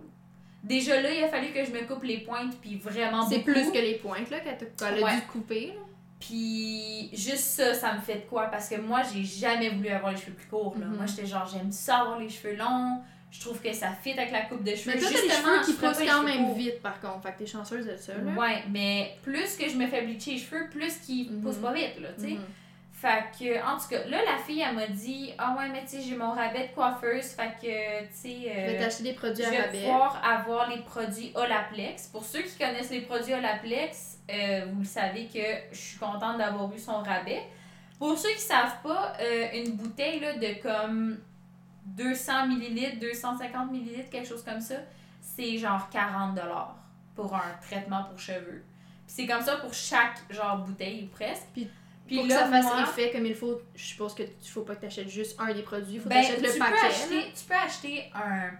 Déjà 0.68 1.00
là, 1.00 1.10
il 1.12 1.24
a 1.24 1.28
fallu 1.28 1.48
que 1.52 1.64
je 1.64 1.70
me 1.70 1.86
coupe 1.86 2.04
les 2.04 2.18
pointes 2.18 2.56
puis 2.60 2.76
vraiment 2.76 3.26
C'est 3.28 3.40
plus 3.40 3.70
que 3.70 3.78
les 3.78 3.94
pointes 3.94 4.30
là, 4.30 4.40
qu'elle 4.40 4.58
a 4.80 5.04
Ouais. 5.04 5.14
dû 5.16 5.22
couper. 5.22 5.66
là. 5.68 5.80
Puis 6.20 7.10
juste 7.12 7.38
ça, 7.44 7.74
ça 7.74 7.94
me 7.94 8.00
fait 8.00 8.16
de 8.16 8.28
quoi? 8.28 8.46
Parce 8.46 8.68
que 8.68 8.80
moi, 8.80 9.02
j'ai 9.12 9.24
jamais 9.24 9.70
voulu 9.70 9.88
avoir 9.88 10.12
les 10.12 10.18
cheveux 10.18 10.32
plus 10.32 10.46
courts. 10.48 10.76
Là. 10.78 10.86
Mhm. 10.86 10.96
Moi, 10.96 11.06
j'étais 11.06 11.26
genre, 11.26 11.48
j'aime 11.50 11.72
ça 11.72 11.98
avoir 12.00 12.18
les 12.18 12.28
cheveux 12.28 12.56
longs. 12.56 13.00
Je 13.30 13.40
trouve 13.40 13.60
que 13.60 13.72
ça 13.72 13.90
fit 14.02 14.12
avec 14.12 14.30
la 14.32 14.42
coupe 14.42 14.64
de 14.64 14.74
cheveux. 14.74 14.92
Mais 14.94 15.00
toi, 15.00 15.10
les 15.10 15.16
cheveux 15.30 15.60
qui 15.64 15.72
poussent 15.74 16.06
quand 16.06 16.22
même 16.22 16.46
courts. 16.46 16.54
vite 16.56 16.80
par 16.82 17.00
contre. 17.00 17.22
Fait 17.22 17.32
que 17.32 17.38
t'es 17.38 17.46
chanceuse 17.46 17.86
de 17.86 17.96
ça. 17.96 18.12
Là. 18.14 18.32
Ouais, 18.40 18.62
mais 18.70 19.16
plus 19.22 19.56
que 19.56 19.68
je 19.68 19.76
me 19.76 19.86
fais 19.86 20.02
bleacher 20.02 20.32
les 20.32 20.38
cheveux, 20.38 20.68
plus 20.70 20.96
qu'ils 20.98 21.30
Mhm. 21.32 21.40
poussent 21.42 21.56
pas 21.56 21.72
vite, 21.72 22.00
là, 22.00 22.08
tu 22.16 22.22
sais. 22.24 22.30
Mhm. 22.32 22.40
Fait 23.00 23.26
que, 23.38 23.64
en 23.64 23.78
tout 23.78 23.86
cas, 23.90 24.04
là, 24.08 24.18
la 24.24 24.38
fille, 24.42 24.60
elle 24.60 24.74
m'a 24.74 24.88
dit, 24.88 25.32
ah 25.38 25.54
ouais, 25.56 25.68
mais 25.68 25.82
tu 25.82 25.90
sais, 25.90 26.00
j'ai 26.00 26.16
mon 26.16 26.32
rabais 26.32 26.66
de 26.66 26.74
coiffeuse, 26.74 27.26
fait 27.26 27.54
que, 27.62 28.00
tu 28.06 28.12
sais. 28.12 28.38
Je 28.42 28.48
vais 28.48 28.76
euh, 28.76 28.78
t'acheter 28.80 29.02
des 29.04 29.12
produits 29.12 29.44
je 29.44 29.48
à 29.48 29.50
vais 29.52 29.60
rabais. 29.60 29.80
pouvoir 29.82 30.20
avoir 30.24 30.68
les 30.68 30.82
produits 30.82 31.30
Olaplex. 31.36 32.08
Pour 32.08 32.24
ceux 32.24 32.42
qui 32.42 32.58
connaissent 32.58 32.90
les 32.90 33.02
produits 33.02 33.34
Olaplex, 33.34 34.18
euh, 34.28 34.66
vous 34.72 34.80
le 34.80 34.84
savez 34.84 35.26
que 35.26 35.38
je 35.70 35.76
suis 35.78 35.98
contente 35.98 36.38
d'avoir 36.38 36.74
eu 36.74 36.78
son 36.80 36.98
rabais. 37.00 37.42
Pour 38.00 38.18
ceux 38.18 38.30
qui 38.30 38.40
savent 38.40 38.82
pas, 38.82 39.12
euh, 39.20 39.46
une 39.54 39.76
bouteille 39.76 40.18
là, 40.18 40.32
de 40.34 40.60
comme 40.60 41.18
200 41.84 42.32
ml, 42.50 42.98
250 42.98 43.70
ml, 43.72 44.10
quelque 44.10 44.26
chose 44.28 44.42
comme 44.42 44.60
ça, 44.60 44.74
c'est 45.20 45.56
genre 45.56 45.88
40$ 45.92 46.34
pour 47.14 47.32
un 47.32 47.52
traitement 47.60 48.02
pour 48.04 48.18
cheveux. 48.18 48.64
Puis 49.06 49.14
c'est 49.18 49.26
comme 49.28 49.42
ça 49.42 49.56
pour 49.58 49.72
chaque 49.72 50.18
genre 50.30 50.58
bouteille 50.58 51.04
ou 51.04 51.14
presque. 51.14 51.46
Puis 51.52 51.70
Puis 52.08 52.16
pour 52.16 52.26
là, 52.26 52.34
que 52.34 52.40
ça 52.40 52.50
fasse 52.50 52.64
moi- 52.64 52.82
effet 52.82 53.10
comme 53.12 53.26
il 53.26 53.34
faut, 53.34 53.60
je 53.76 53.84
suppose 53.84 54.14
que 54.14 54.22
tu 54.24 54.50
faut 54.50 54.62
pas 54.62 54.74
que 54.74 54.80
t'achètes 54.80 55.08
juste 55.08 55.38
un 55.40 55.52
des 55.54 55.62
produits, 55.62 55.94
il 55.94 56.00
faut 56.00 56.08
que 56.08 56.14
Ben, 56.14 56.22
t'achètes 56.22 56.38
tu, 56.38 56.46
le 56.46 56.52
peux 56.58 56.64
acheter, 56.86 57.32
tu 57.36 57.44
peux 57.46 57.54
acheter 57.54 58.10
un. 58.14 58.50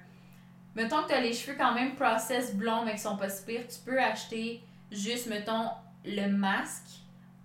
Mettons 0.76 1.02
que 1.02 1.08
tu 1.08 1.14
as 1.14 1.20
les 1.20 1.32
cheveux 1.32 1.56
quand 1.58 1.74
même 1.74 1.96
process 1.96 2.54
blonds, 2.54 2.84
mais 2.84 2.92
qui 2.92 2.98
sont 3.00 3.16
pas 3.16 3.28
si 3.28 3.44
pires, 3.44 3.66
tu 3.66 3.78
peux 3.84 3.98
acheter 3.98 4.62
juste, 4.92 5.26
mettons, 5.26 5.70
le 6.04 6.28
masque 6.28 6.84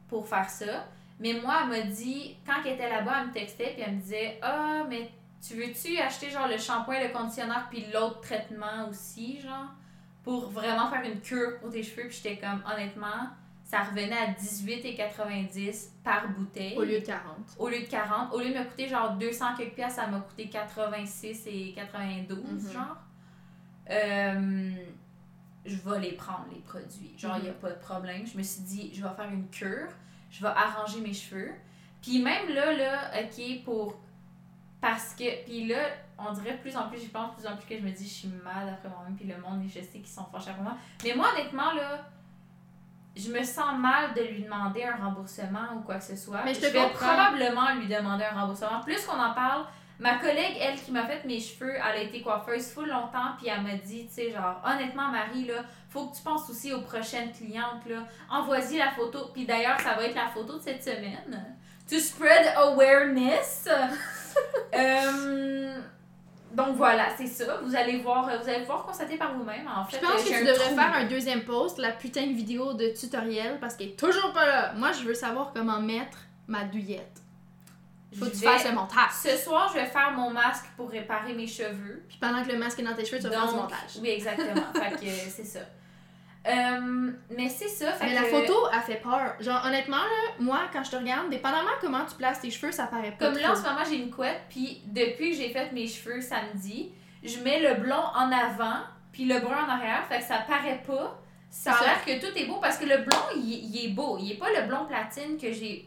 pour 0.08 0.28
faire 0.28 0.49
ça. 0.49 0.86
Mais 1.20 1.34
moi, 1.34 1.62
elle 1.64 1.70
m'a 1.70 1.82
dit, 1.82 2.36
quand 2.45 2.56
elle 2.66 2.74
était 2.74 2.89
là-bas, 2.89 3.22
elle 3.22 3.28
me 3.30 3.34
textait, 3.34 3.72
puis 3.74 3.84
elle 3.86 3.95
me 3.95 4.01
disait 4.01 4.38
Ah, 4.41 4.84
mais 4.89 5.10
tu 5.45 5.56
veux-tu 5.56 5.97
acheter 5.97 6.30
genre 6.30 6.47
le 6.47 6.58
shampoing, 6.58 6.99
le 7.01 7.10
conditionneur, 7.10 7.68
puis 7.70 7.86
l'autre 7.93 8.22
traitement 8.22 8.88
aussi, 8.89 9.39
genre, 9.41 9.68
pour 10.24 10.49
vraiment 10.49 10.89
faire 10.89 11.01
une 11.04 11.20
cure 11.22 11.60
pour 11.60 11.70
tes 11.72 11.82
cheveux? 11.84 12.08
Puis 12.08 12.20
j'étais 12.24 12.38
comme, 12.38 12.64
honnêtement, 12.72 13.30
ça 13.74 13.82
revenait 13.86 14.15
à 14.15 14.28
18,90$ 14.34 15.89
par 16.03 16.28
bouteille 16.30 16.78
Au 16.78 16.84
lieu 16.84 16.99
de 16.99 17.05
40. 17.05 17.24
au 17.57 17.69
lieu 17.69 17.80
de 17.80 17.86
40, 17.88 18.32
au 18.32 18.39
lieu 18.39 18.49
de 18.53 18.59
me 18.59 18.63
coûter 18.65 18.88
genre 18.88 19.13
200 19.15 19.55
quelques 19.57 19.74
piastres, 19.74 20.01
ça 20.01 20.07
m'a 20.07 20.19
coûté 20.19 20.47
86 20.47 21.47
et 21.47 21.74
92, 21.74 22.65
Mhm. 22.65 22.71
genre. 22.71 22.97
Euh, 23.89 24.71
je 25.65 25.76
vais 25.76 25.99
les 26.01 26.11
prendre, 26.11 26.45
les 26.53 26.59
produits. 26.59 27.13
Genre, 27.17 27.38
il 27.38 27.45
Mhm. 27.45 27.49
a 27.49 27.53
pas 27.53 27.69
de 27.71 27.80
problème. 27.80 28.28
Je 28.28 28.38
me 28.38 28.43
suis 28.43 28.61
dit, 28.61 28.91
je 28.93 29.01
vais 29.01 29.13
faire 29.15 29.30
une 29.32 29.49
cure, 29.49 29.89
je 30.30 30.41
vais 30.41 30.49
arranger 30.49 31.01
mes 31.01 31.13
cheveux. 31.13 31.53
Puis 32.01 32.21
même 32.21 32.49
là, 32.49 32.74
là, 32.74 33.11
ok, 33.24 33.63
pour. 33.63 33.99
Parce 34.82 35.15
que. 35.15 35.43
Puis 35.45 35.65
là, 35.67 35.80
on 36.19 36.32
dirait 36.34 36.57
plus 36.57 36.76
en 36.78 36.89
plus, 36.89 36.99
j'y 36.99 37.07
pense 37.07 37.34
plus 37.36 37.47
en 37.47 37.55
plus 37.57 37.65
que 37.65 37.76
je 37.78 37.84
me 37.84 37.89
dis, 37.91 38.03
je 38.07 38.13
suis 38.13 38.28
mal 38.28 38.69
après 38.69 38.89
moi-même, 38.89 39.15
puis 39.15 39.26
le 39.26 39.38
monde, 39.38 39.63
je 39.67 39.80
sais 39.80 39.88
qu'ils 39.99 40.05
sont 40.07 40.26
fâchés 40.26 40.51
après 40.51 40.61
moi. 40.63 40.78
Mais 41.03 41.15
moi, 41.15 41.30
honnêtement, 41.34 41.74
là, 41.74 42.05
je 43.16 43.32
me 43.32 43.43
sens 43.43 43.78
mal 43.78 44.14
de 44.16 44.22
lui 44.22 44.43
demander 44.43 44.84
un 44.84 44.95
remboursement 44.95 45.76
ou 45.76 45.82
quoi 45.82 45.95
que 45.95 46.03
ce 46.03 46.16
soit. 46.16 46.41
Mais 46.43 46.53
je 46.53 46.61
te 46.61 46.66
vais 46.66 46.89
probablement 46.89 47.74
lui 47.76 47.88
demander 47.88 48.24
un 48.24 48.39
remboursement. 48.39 48.82
Plus 48.84 49.05
qu'on 49.05 49.20
en 49.20 49.34
parle, 49.34 49.66
ma 49.99 50.16
collègue, 50.16 50.57
elle, 50.59 50.80
qui 50.80 50.91
m'a 50.91 51.05
fait 51.05 51.24
mes 51.26 51.39
cheveux, 51.39 51.76
elle 51.76 51.99
a 51.99 52.01
été 52.01 52.22
coiffeuse 52.22 52.72
full 52.72 52.89
longtemps, 52.89 53.36
puis 53.38 53.47
elle 53.47 53.61
m'a 53.61 53.76
dit, 53.76 54.07
tu 54.07 54.14
sais, 54.14 54.32
genre, 54.32 54.61
honnêtement, 54.66 55.09
Marie, 55.09 55.45
là, 55.45 55.64
faut 55.89 56.07
que 56.07 56.16
tu 56.16 56.24
penses 56.24 56.49
aussi 56.49 56.74
aux 56.74 56.82
prochaines 56.82 57.32
clientes, 57.32 57.86
là. 57.88 58.03
Envoie-y 58.30 58.78
la 58.78 58.91
photo. 58.91 59.30
Puis 59.32 59.45
d'ailleurs, 59.45 59.80
ça 59.80 59.93
va 59.93 60.05
être 60.05 60.16
la 60.16 60.28
photo 60.28 60.57
de 60.57 60.61
cette 60.61 60.84
semaine. 60.84 61.55
to 61.89 61.99
spread 61.99 62.53
awareness. 62.55 63.68
Euh, 64.74 65.80
donc 66.54 66.76
voilà, 66.76 67.08
c'est 67.18 67.28
ça. 67.28 67.60
Vous 67.64 67.76
allez 67.76 67.97
voir, 67.97 68.26
vous 68.41 68.49
allez 68.49 68.60
pouvoir 68.62 68.86
constater 68.86 69.18
par 69.18 69.34
vous-même. 69.36 69.68
En 69.68 69.84
fait, 69.86 69.97
Je 69.97 70.01
pense 70.01 70.22
euh, 70.22 70.24
que 70.24 70.39
tu 70.39 70.45
devrais 70.45 70.66
trou. 70.66 70.76
faire 70.76 70.93
un 70.93 71.06
deuxième 71.06 71.43
post, 71.43 71.80
la 71.80 71.91
putain 71.91 72.28
de 72.28 72.34
vidéo 72.34 72.74
de 72.74 72.88
tutoriel, 72.89 73.60
parce 73.60 73.76
qu'elle 73.76 73.89
est 73.89 73.99
toujours 73.99 74.32
pas 74.34 74.45
là. 74.45 74.74
Moi, 74.74 74.91
je 74.91 75.04
veux 75.04 75.14
savoir 75.16 75.51
comment 75.54 75.80
mettre 75.82 76.18
ma 76.47 76.64
douillette. 76.64 77.22
Faut 78.20 78.26
que 78.26 78.32
tu 78.32 78.38
fasses 78.43 78.66
le 78.66 78.74
montage. 78.74 79.10
Ce 79.24 79.36
soir, 79.38 79.72
je 79.74 79.80
vais 79.80 79.88
faire 79.88 80.12
mon 80.12 80.30
masque 80.30 80.66
pour 80.78 80.89
réparer 80.91 81.34
mes 81.34 81.47
cheveux. 81.47 82.04
Puis 82.08 82.18
pendant 82.22 82.43
que 82.43 82.51
le 82.51 82.60
masque 82.60 82.80
est 82.80 82.84
dans 82.84 82.93
tes 82.93 83.06
cheveux, 83.06 83.18
tu 83.18 83.24
vas 83.28 83.32
faire 83.32 83.47
du 83.47 83.56
montage. 83.56 83.97
Oui, 83.99 84.10
exactement. 84.10 84.62
fait 84.74 84.91
que 84.91 85.06
euh, 85.06 85.30
c'est 85.30 85.45
ça. 85.45 85.62
Euh, 86.48 87.12
mais 87.36 87.48
c'est 87.50 87.70
ça. 87.70 87.91
Fait 87.94 88.08
Mais 88.08 88.14
la 88.16 88.24
photo, 88.24 88.54
elle 88.74 88.82
fait 88.82 89.02
peur. 89.02 89.36
Genre, 89.39 89.62
honnêtement, 89.66 89.98
là, 89.98 90.34
moi, 90.39 90.60
quand 90.74 90.84
je 90.84 90.91
te 90.91 90.96
regarde, 90.98 91.30
dépendamment 91.30 91.72
comment 91.80 92.04
tu 92.06 92.16
places 92.16 92.41
tes 92.41 92.52
cheveux, 92.52 92.72
ça 92.72 92.88
paraît 92.88 93.12
pas 93.18 93.28
Comme 93.28 93.38
là, 93.38 93.52
en 93.52 93.56
ce 93.56 93.62
moment, 93.62 93.84
j'ai 93.89 93.96
une 93.98 94.12
couette, 94.12 94.41
puis 94.50 94.82
depuis 94.88 95.32
que 95.32 95.38
j'ai 95.38 95.50
fait 95.50 95.72
mes 95.72 95.88
cheveux 95.88 96.20
samedi, 96.20 96.91
je 97.24 97.39
mets 97.39 97.60
le 97.62 97.80
blond 97.82 97.96
en 98.14 98.30
avant, 98.32 98.82
puis 99.14 99.24
le 99.26 99.39
brun 99.39 99.66
en 99.66 99.70
arrière, 99.70 100.06
fait 100.10 100.18
que 100.20 100.24
ça 100.26 100.39
paraît 100.48 100.82
pas. 100.86 101.20
Ça 101.50 101.72
a 101.72 101.76
ça. 101.78 101.86
l'air 101.86 102.04
que 102.04 102.20
tout 102.26 102.36
est 102.36 102.46
beau 102.46 102.58
parce 102.60 102.78
que 102.78 102.86
le 102.86 102.98
blond, 102.98 103.22
il, 103.36 103.44
il 103.76 103.86
est 103.86 103.89
beau. 103.89 104.18
Il 104.20 104.32
est 104.32 104.38
pas 104.38 104.48
le 104.60 104.68
blond 104.68 104.86
platine 104.86 105.38
que 105.38 105.52
j'ai 105.54 105.86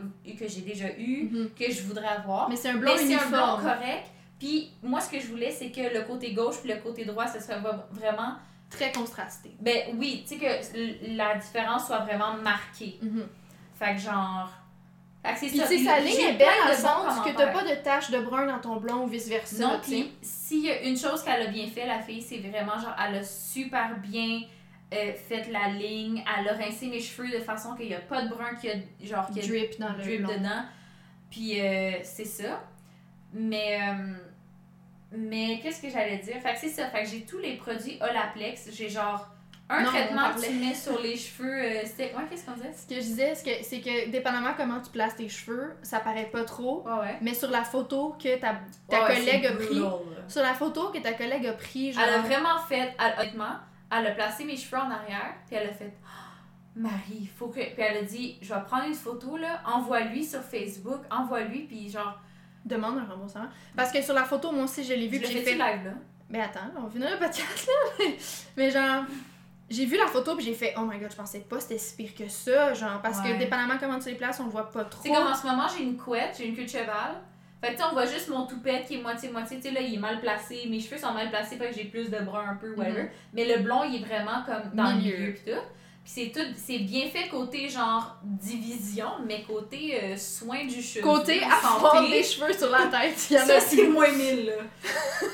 déjà 0.61 0.87
eu, 0.97 1.25
Mhm. 1.31 1.51
que 1.59 1.71
je 1.71 1.83
voudrais 1.83 2.07
avoir. 2.07 2.49
Mais 2.49 2.55
c'est 2.57 2.69
un 2.71 2.77
blond 2.77 2.93
Mais 2.97 3.05
c'est 3.05 3.15
un 3.17 3.27
blond 3.29 3.57
correct. 3.61 4.07
Puis 4.39 4.71
moi, 4.83 5.01
ce 5.01 5.11
que 5.11 5.19
je 5.19 5.27
voulais, 5.27 5.51
c'est 5.51 5.71
que 5.73 5.93
le 5.93 6.03
côté 6.05 6.33
gauche 6.35 6.61
puis 6.63 6.73
le 6.73 6.79
côté 6.81 7.05
droit, 7.05 7.27
ce 7.27 7.41
serait 7.41 7.59
va- 7.59 7.89
vraiment. 7.91 8.37
Très 8.71 8.93
contrasté. 8.93 9.55
Ben 9.61 9.97
oui, 9.97 10.25
tu 10.27 10.35
sais 10.35 10.41
que 10.41 11.17
la 11.17 11.37
différence 11.37 11.87
soit 11.87 12.01
vraiment 12.01 12.35
marquée. 12.35 12.99
Mhm. 13.01 13.27
Fait 13.75 13.95
que 13.95 14.01
genre. 14.01 14.51
Fait 15.23 15.35
que 15.35 15.39
c'est 15.41 15.85
sa 15.85 15.99
ligne 15.99 16.21
est 16.21 16.39
belle 16.39 16.49
dans 16.64 16.71
le 16.71 16.77
sens 16.77 17.25
que 17.25 17.37
t'as 17.37 17.49
pas 17.49 17.64
de 17.64 17.75
tache 17.83 18.11
de 18.11 18.21
brun 18.21 18.47
dans 18.47 18.61
ton 18.61 18.77
blond 18.77 19.05
ou 19.05 19.07
vice-versa. 19.07 19.67
Non, 19.67 19.81
puis 19.83 20.12
s'il 20.23 20.64
y 20.64 20.71
a 20.71 20.83
une 20.83 20.97
chose 20.97 21.23
qu'elle 21.23 21.43
a 21.43 21.47
bien 21.47 21.67
fait, 21.67 21.87
la 21.87 22.01
fille, 22.01 22.23
c'est 22.23 22.39
vraiment 22.39 22.79
genre, 22.79 22.95
elle 23.05 23.17
a 23.17 23.25
super 23.25 23.97
bien 23.99 24.43
euh, 24.95 25.12
fait 25.14 25.51
la 25.51 25.69
ligne, 25.69 26.23
elle 26.39 26.49
a 26.49 26.53
rincé 26.53 26.87
mes 26.87 27.01
cheveux 27.01 27.29
de 27.29 27.43
façon 27.43 27.75
qu'il 27.75 27.87
n'y 27.87 27.95
a 27.95 28.01
pas 28.01 28.23
de 28.23 28.29
brun 28.29 28.55
qui 28.55 28.71
a, 28.71 28.75
genre, 29.03 29.29
qui 29.31 29.41
drip 29.41 29.81
dans 29.81 29.93
le 29.93 29.99
drip 29.99 30.23
dedans. 30.23 30.62
Puis 31.29 31.61
euh, 31.61 31.99
c'est 32.05 32.25
ça. 32.25 32.62
Mais, 33.33 33.81
euh, 33.83 34.14
mais 35.17 35.61
qu'est-ce 35.62 35.81
que 35.83 35.89
j'allais 35.91 36.19
dire? 36.19 36.37
Fait 36.43 36.53
que 36.55 36.59
c'est 36.61 36.69
ça, 36.69 36.89
fait 36.91 37.05
que 37.05 37.09
j'ai 37.09 37.23
tous 37.23 37.39
les 37.39 37.57
produits 37.57 37.99
Olaplex. 38.01 38.71
J'ai 38.73 38.89
genre 38.89 39.29
un 39.69 39.83
Non, 39.83 39.89
traitement 39.91 40.31
que 40.35 40.41
tu 40.47 40.53
mets 40.53 40.75
sur 40.75 41.01
les 41.01 41.17
cheveux. 41.17 41.53
euh, 41.53 41.81
c'était 41.85 42.11
quoi? 42.11 42.23
Qu'est-ce 42.31 42.47
qu'on 42.47 42.53
disait? 42.53 42.73
Ce 42.73 42.87
que 42.87 42.95
je 42.95 43.01
disais, 43.01 43.35
c'est 43.35 43.45
que, 43.59 43.64
c'est 43.64 43.81
que 43.81 44.11
dépendamment 44.11 44.53
comment 44.57 44.81
tu 44.81 44.91
places 44.91 45.17
tes 45.17 45.29
cheveux, 45.29 45.75
ça 45.83 45.99
paraît 46.01 46.27
pas 46.31 46.45
trop. 46.45 46.85
Ouais, 46.87 46.93
ouais. 47.01 47.17
Mais 47.21 47.35
sur 47.35 47.51
la 47.51 47.64
photo 47.64 48.14
que 48.23 48.37
ta, 48.39 48.61
ta 48.89 49.07
collègue 49.07 49.41
c'est 49.43 49.47
a 49.49 49.53
pris, 49.53 49.83
sur 50.29 50.43
la 50.43 50.55
photo 50.55 50.91
que 50.93 50.99
ta 50.99 51.14
collègue 51.14 51.47
a 51.47 51.53
pris, 51.55 51.93
genre, 51.93 52.05
Elle 52.07 52.14
a 52.14 52.19
vraiment 52.21 52.59
fait, 52.69 52.95
elle- 52.99 53.14
honnêtement, 53.21 53.57
elle 53.91 54.07
a 54.07 54.11
placé 54.12 54.45
mes 54.45 54.57
cheveux 54.57 54.79
en 54.81 54.91
arrière, 54.91 55.35
puis 55.49 55.57
elle 55.57 55.69
a 55.71 55.73
fait 55.73 55.93
Ah, 56.05 56.09
Marie, 56.77 57.23
il 57.23 57.29
faut 57.29 57.49
que. 57.49 57.55
Puis 57.61 57.75
elle 57.79 57.97
a 57.97 58.03
dit 58.03 58.39
Je 58.43 58.55
vais 58.55 58.61
prendre 58.69 58.85
une 58.87 58.95
photo, 58.95 59.37
là, 59.37 59.62
envoie-lui 59.67 60.25
sur 60.25 60.43
Facebook, 60.43 61.01
envoie-lui, 61.11 61.61
puis 61.62 61.89
genre. 61.91 62.21
Demande 62.67 62.99
un 62.99 63.05
remboursement. 63.11 63.47
Parce 63.75 63.91
que 63.93 64.03
sur 64.03 64.14
la 64.14 64.25
photo, 64.25 64.53
moi 64.53 64.64
aussi, 64.64 64.85
je 64.85 64.93
l'ai 64.93 65.09
vu, 65.09 65.19
Je 65.23 65.27
j'ai 65.27 65.41
fait... 65.43 65.53
live, 65.53 65.85
là? 65.85 65.93
Mais 66.29 66.41
attends, 66.41 66.61
on 66.77 66.89
finit 66.91 67.05
le 67.09 67.19
podcast, 67.19 67.69
là. 67.69 68.05
Mais 68.57 68.71
genre, 68.71 69.05
j'ai 69.71 69.87
vu 69.87 69.97
la 69.97 70.07
photo, 70.07 70.35
puis 70.37 70.45
j'ai 70.45 70.55
fait, 70.55 70.75
oh 70.77 70.81
my 70.83 70.99
god, 70.99 71.11
je 71.11 71.17
pensais 71.17 71.41
pas 71.41 71.57
que 71.57 71.62
c'était 71.62 71.79
si 71.79 71.95
pire 71.97 72.14
que 72.14 72.29
ça, 72.29 72.75
genre, 72.75 73.01
parce 73.01 73.21
Ouais. 73.21 73.33
que 73.35 73.39
dépendamment 73.39 73.75
comment 73.79 73.99
tu 73.99 74.09
les 74.09 74.17
places, 74.17 74.41
on 74.41 74.45
le 74.45 74.51
voit 74.51 74.71
pas 74.71 74.85
trop. 74.85 75.03
Sais, 75.03 75.11
comme 75.11 75.27
en 75.27 75.35
ce 75.35 75.47
moment, 75.47 75.67
j'ai 75.77 75.85
une 75.85 75.97
couette, 75.97 76.35
j'ai 76.39 76.49
une 76.49 76.57
queue 76.57 76.64
de 76.64 76.69
cheval. 76.69 77.14
Fait 77.61 77.69
que 77.69 77.73
tu 77.73 77.79
sais, 77.79 77.85
on 77.91 77.93
voit 77.95 78.05
juste 78.07 78.29
mon 78.29 78.47
toupette 78.47 78.87
qui 78.87 78.97
est 78.97 79.01
moitié-moitié. 79.03 79.57
Tu 79.59 79.62
sais, 79.69 79.71
là, 79.71 79.81
il 79.81 79.95
est 79.95 79.99
mal 79.99 80.21
placé. 80.21 80.67
Mes 80.69 80.79
cheveux 80.79 80.99
sont 80.99 81.12
mal 81.12 81.31
placés, 81.31 81.57
fait 81.57 81.71
que 81.71 81.75
j'ai 81.75 81.85
plus 81.85 82.11
de 82.11 82.19
brun 82.19 82.45
un 82.51 82.57
peu, 82.57 82.75
whatever. 82.75 83.05
Mhm. 83.05 83.09
Mais 83.33 83.57
le 83.57 83.62
blond, 83.62 83.83
il 83.85 83.97
est 84.03 84.05
vraiment 84.05 84.43
comme 84.45 84.71
dans 84.75 84.95
Milieu. 84.97 85.12
le 85.17 85.19
milieu, 85.23 85.33
pis 85.33 85.51
tout. 85.53 85.59
C'est 86.09 86.31
tout, 86.33 86.41
c'est 86.57 86.79
bien 86.79 87.09
fait 87.09 87.29
côté 87.29 87.69
genre 87.69 88.17
division, 88.23 89.09
mais 89.27 89.43
côté 89.43 89.99
euh, 90.01 90.17
soin 90.17 90.65
du 90.65 90.81
cheveu. 90.81 91.03
Côté 91.03 91.43
avoir 91.43 92.09
des 92.09 92.23
cheveux 92.23 92.53
sur 92.53 92.71
la 92.71 92.87
tête, 92.87 93.27
il 93.29 93.35
y 93.37 93.39
en 93.41 93.43
a 93.43 93.47
Ça, 93.47 93.61
c'est 93.61 93.89
moins 93.89 94.11
mille, 94.13 94.47
là. 94.47 94.53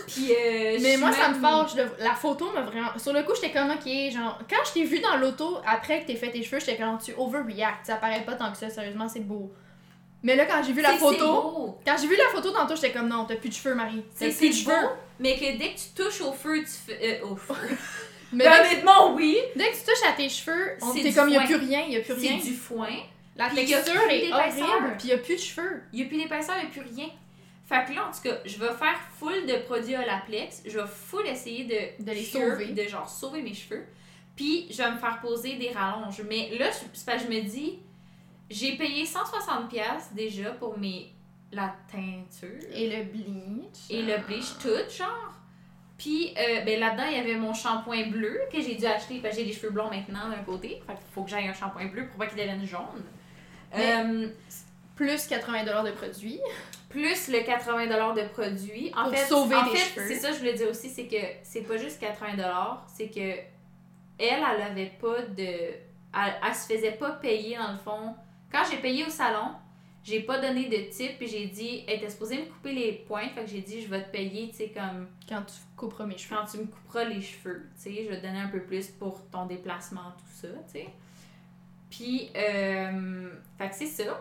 Puis, 0.06 0.32
euh, 0.32 0.78
Mais 0.80 0.96
moi, 0.96 1.12
ça 1.12 1.28
me 1.28 1.76
le- 1.76 1.90
La 2.02 2.14
photo 2.14 2.50
m'a 2.52 2.62
vraiment. 2.62 2.88
Sur 2.98 3.12
le 3.12 3.22
coup, 3.22 3.32
j'étais 3.34 3.52
comme, 3.52 3.70
ok, 3.70 3.84
genre, 4.12 4.38
quand 4.48 4.64
je 4.66 4.72
t'ai 4.72 4.84
vu 4.84 5.00
dans 5.00 5.16
l'auto, 5.18 5.58
après 5.66 6.00
que 6.00 6.06
t'aies 6.06 6.16
fait 6.16 6.30
tes 6.30 6.42
cheveux, 6.42 6.58
j'étais 6.58 6.78
comme, 6.78 6.96
tu 6.98 7.12
overreact. 7.18 7.84
Ça 7.84 7.96
paraît 7.96 8.24
pas 8.24 8.34
tant 8.34 8.50
que 8.50 8.56
ça, 8.56 8.70
sérieusement, 8.70 9.08
c'est 9.10 9.20
beau. 9.26 9.52
Mais 10.22 10.36
là, 10.36 10.46
quand 10.46 10.62
j'ai 10.64 10.72
vu 10.72 10.80
la 10.80 10.92
photo, 10.96 11.78
quand 11.84 11.96
j'ai 12.00 12.06
vu 12.06 12.16
la 12.16 12.28
photo 12.34 12.50
tantôt, 12.50 12.76
j'étais 12.76 12.92
comme, 12.92 13.08
non, 13.08 13.26
t'as 13.26 13.36
plus 13.36 13.50
de 13.50 13.54
cheveux, 13.54 13.74
Marie. 13.74 14.02
T'as 14.18 14.30
C'est 14.30 14.36
plus 14.38 14.48
de 14.48 14.54
cheveux. 14.54 14.70
beau, 14.80 14.88
mais 15.18 15.34
que 15.36 15.58
dès 15.58 15.74
que 15.74 15.78
tu 15.78 15.88
touches 15.94 16.20
au 16.22 16.32
feu, 16.32 16.60
tu 16.60 16.66
fais. 16.92 17.20
euh, 17.22 17.26
au 17.26 17.36
feu. 17.36 17.54
Mais 18.32 18.46
honnêtement, 18.46 19.14
oui. 19.14 19.36
dès 19.56 19.70
que 19.70 19.76
tu 19.76 19.82
touches 19.84 20.08
à 20.08 20.12
tes 20.12 20.28
cheveux, 20.28 20.76
C'est 20.94 21.12
comme, 21.12 21.28
y 21.28 21.36
a 21.36 21.40
foin. 21.40 21.46
plus 21.46 21.66
rien, 21.66 21.80
y 21.82 21.96
a 21.96 22.00
plus 22.00 22.14
C'est 22.20 22.28
rien. 22.28 22.38
du 22.38 22.52
foin. 22.54 22.88
La 23.36 23.48
Puis 23.48 23.74
a 23.74 23.78
texture 23.82 24.02
est 24.10 24.32
horrible, 24.32 24.96
puis 24.98 25.08
y 25.08 25.12
a 25.12 25.18
plus 25.18 25.34
de 25.36 25.40
cheveux. 25.40 25.82
Il 25.92 26.00
n'y 26.00 26.04
a 26.04 26.08
plus 26.08 26.18
d'épaisseur, 26.18 26.54
il 26.58 26.62
n'y 26.64 26.66
a 26.66 26.70
plus 26.82 26.94
rien. 26.94 27.08
Fait 27.66 27.84
que 27.88 27.94
là, 27.94 28.06
en 28.08 28.12
tout 28.12 28.20
cas, 28.22 28.36
je 28.44 28.58
vais 28.58 28.72
faire 28.74 28.98
full 29.18 29.46
de 29.46 29.64
produits 29.64 29.96
Olaplex. 29.96 30.62
Je 30.66 30.78
vais 30.78 30.86
full 30.86 31.26
essayer 31.26 31.64
de, 31.64 32.04
De 32.04 32.10
les 32.12 32.24
cure, 32.24 32.40
sauver. 32.50 32.66
De 32.66 32.82
genre 32.88 33.08
sauver 33.08 33.40
mes 33.40 33.54
cheveux. 33.54 33.84
Puis 34.36 34.66
je 34.70 34.76
vais 34.78 34.90
me 34.90 34.98
faire 34.98 35.20
poser 35.20 35.54
des 35.54 35.70
rallonges. 35.70 36.20
Mais 36.28 36.50
là, 36.58 36.70
je- 36.70 36.84
c'est 36.92 37.06
parce 37.06 37.22
que 37.24 37.30
je 37.32 37.36
me 37.36 37.42
dis, 37.42 37.78
j'ai 38.50 38.76
payé 38.76 39.04
160$ 39.06 40.10
déjà 40.14 40.50
pour 40.50 40.78
mes 40.78 41.12
la 41.52 41.74
teinture 41.90 42.48
Et 42.74 42.88
le 42.88 43.04
bleach. 43.04 43.78
et 43.90 44.02
le 44.02 44.18
bleach 44.26 44.58
tout, 44.60 44.68
genre. 44.94 45.32
Puis 46.02 46.34
euh, 46.36 46.62
ben, 46.62 46.80
là-dedans, 46.80 47.04
il 47.08 47.16
y 47.16 47.20
avait 47.20 47.36
mon 47.36 47.54
shampoing 47.54 48.08
bleu 48.08 48.40
que 48.52 48.60
j'ai 48.60 48.74
dû 48.74 48.84
acheter 48.86 49.20
parce 49.20 49.36
que 49.36 49.40
j'ai 49.40 49.46
des 49.46 49.52
cheveux 49.52 49.70
blonds 49.70 49.88
maintenant 49.88 50.28
d'un 50.28 50.42
côté. 50.42 50.82
Fait 50.84 50.94
qu'il 50.94 51.02
faut 51.14 51.22
que 51.22 51.30
j'aille 51.30 51.46
un 51.46 51.52
shampoing 51.54 51.86
bleu 51.86 52.08
pour 52.08 52.16
pas 52.18 52.26
qu'ils 52.26 52.38
deviennent 52.38 52.66
jaunes. 52.66 53.04
Euh, 53.78 54.26
Plus 54.96 55.28
80$ 55.28 55.84
de 55.86 55.92
produits. 55.92 56.40
plus 56.88 57.28
le 57.28 57.38
80$ 57.38 58.14
de 58.20 58.28
produits. 58.32 58.92
En 58.96 59.04
Pour 59.04 59.14
fait, 59.14 59.26
sauver 59.26 59.54
en 59.54 59.66
fait, 59.66 59.76
cheveux. 59.76 60.08
c'est 60.08 60.16
ça 60.16 60.28
que 60.30 60.34
je 60.34 60.38
voulais 60.40 60.54
dire 60.54 60.68
aussi, 60.68 60.88
c'est 60.90 61.06
que 61.06 61.16
c'est 61.44 61.62
pas 61.62 61.76
juste 61.76 62.02
80$, 62.02 62.78
c'est 62.88 63.08
que 63.08 63.20
elle, 63.20 63.46
elle 64.18 64.62
avait 64.62 64.92
pas 65.00 65.22
de... 65.22 65.42
Elle, 65.42 66.34
elle 66.46 66.54
se 66.54 66.66
faisait 66.74 66.92
pas 66.92 67.12
payer, 67.12 67.56
dans 67.56 67.70
le 67.72 67.78
fond. 67.78 68.14
Quand 68.50 68.62
j'ai 68.68 68.78
payé 68.78 69.04
au 69.06 69.08
salon, 69.08 69.52
j'ai 70.04 70.20
pas 70.20 70.40
donné 70.40 70.68
de 70.68 70.90
tip, 70.90 71.16
puis 71.18 71.28
j'ai 71.28 71.46
dit, 71.46 71.84
elle 71.86 71.98
était 71.98 72.10
supposée 72.10 72.38
me 72.38 72.46
couper 72.46 72.72
les 72.72 72.92
pointes, 72.92 73.30
fait 73.32 73.44
que 73.44 73.50
j'ai 73.50 73.60
dit, 73.60 73.82
je 73.82 73.88
vais 73.88 74.02
te 74.02 74.10
payer, 74.10 74.48
tu 74.50 74.56
sais, 74.56 74.68
comme 74.70 75.06
Quand 75.28 75.42
tu 75.42 75.54
couperas 75.76 76.06
mes 76.06 76.18
cheveux. 76.18 76.36
quand 76.36 76.46
tu 76.46 76.58
me 76.58 76.66
couperas 76.66 77.04
les 77.04 77.20
cheveux, 77.20 77.68
tu 77.76 77.82
sais, 77.82 78.04
je 78.04 78.08
vais 78.08 78.20
te 78.20 78.26
donner 78.26 78.40
un 78.40 78.48
peu 78.48 78.62
plus 78.62 78.88
pour 78.88 79.24
ton 79.30 79.46
déplacement, 79.46 80.12
tout 80.18 80.34
ça, 80.34 80.48
tu 80.48 80.72
sais. 80.72 80.88
Puis, 81.88 82.30
euh, 82.34 83.30
fait 83.58 83.68
que 83.68 83.74
c'est 83.74 83.86
ça. 83.86 84.20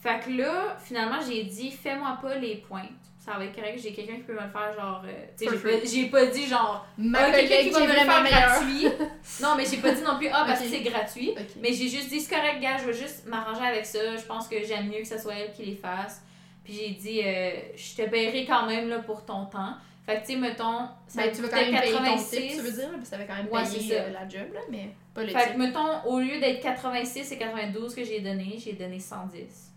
Fait 0.00 0.20
que 0.20 0.30
là, 0.30 0.76
finalement, 0.78 1.20
j'ai 1.26 1.44
dit, 1.44 1.70
fais-moi 1.70 2.18
pas 2.22 2.36
les 2.36 2.56
pointes. 2.56 3.09
Ça 3.30 3.38
va 3.38 3.44
être 3.44 3.54
correct, 3.54 3.78
j'ai 3.80 3.92
quelqu'un 3.92 4.14
qui 4.16 4.22
peut 4.22 4.32
me 4.32 4.40
le 4.42 4.48
faire, 4.48 4.72
genre, 4.76 5.02
euh, 5.06 5.24
tu 5.38 5.44
sais, 5.46 5.86
j'ai 5.86 6.06
pas, 6.06 6.26
dit, 6.26 6.46
genre, 6.48 6.84
Ma 6.98 7.18
ah, 7.20 7.30
quelqu'un 7.30 7.62
qui 7.62 7.70
va 7.70 7.80
me 7.80 7.86
le 7.86 7.92
faire 7.92 8.24
gratuit. 8.24 8.86
non, 9.40 9.54
mais 9.56 9.64
j'ai 9.64 9.76
pas 9.76 9.92
dit 9.92 10.02
non 10.02 10.16
plus, 10.18 10.26
ah, 10.32 10.42
parce 10.46 10.60
Ok. 10.60 10.66
que 10.66 10.72
c'est 10.72 10.80
gratuit. 10.82 11.30
Ok. 11.38 11.46
Mais 11.62 11.72
j'ai 11.72 11.88
juste 11.88 12.08
dit, 12.08 12.18
c'est 12.18 12.34
correct, 12.34 12.60
gars, 12.60 12.78
je 12.78 12.86
vais 12.86 12.92
juste 12.92 13.26
m'arranger 13.28 13.62
avec 13.64 13.86
ça. 13.86 14.16
Je 14.16 14.22
pense 14.22 14.48
que 14.48 14.56
j'aime 14.64 14.88
mieux 14.88 14.98
que 14.98 15.06
ce 15.06 15.16
soit 15.18 15.34
elle 15.34 15.52
qui 15.52 15.64
les 15.64 15.76
fasse. 15.76 16.22
Puis 16.64 16.72
j'ai 16.74 16.90
dit, 16.90 17.20
euh, 17.24 17.50
je 17.76 18.02
te 18.02 18.08
paierai 18.10 18.44
quand 18.46 18.66
même 18.66 18.88
là, 18.88 18.98
pour 18.98 19.24
ton 19.24 19.44
temps. 19.46 19.74
Fait 20.04 20.16
que, 20.16 20.26
tu 20.26 20.32
sais, 20.32 20.36
mettons, 20.38 20.88
ça 21.06 21.22
Ben, 21.22 21.32
tu 21.32 21.42
veux 21.42 21.48
quand 21.48 21.56
même 21.56 21.80
payer 21.80 21.92
ton 21.92 21.98
86. 22.02 22.56
tu 22.56 22.62
veux 22.62 22.72
dire, 22.72 22.88
ça 23.04 23.16
va 23.16 23.24
quand 23.24 23.36
même 23.36 23.46
Ouais, 23.52 23.62
payer 23.62 24.00
euh, 24.00 24.10
la 24.12 24.28
job, 24.28 24.48
là, 24.52 24.60
mais 24.70 24.88
pas 25.14 25.22
le 25.22 25.28
Fait 25.28 25.44
tip. 25.44 25.52
que, 25.52 25.58
mettons, 25.58 26.04
au 26.06 26.18
lieu 26.18 26.40
d'être 26.40 26.60
86 26.62 27.30
et 27.30 27.38
92 27.38 27.94
que 27.94 28.02
j'ai 28.02 28.18
donné, 28.20 28.56
j'ai 28.58 28.72
donné 28.72 28.98
110. 28.98 29.69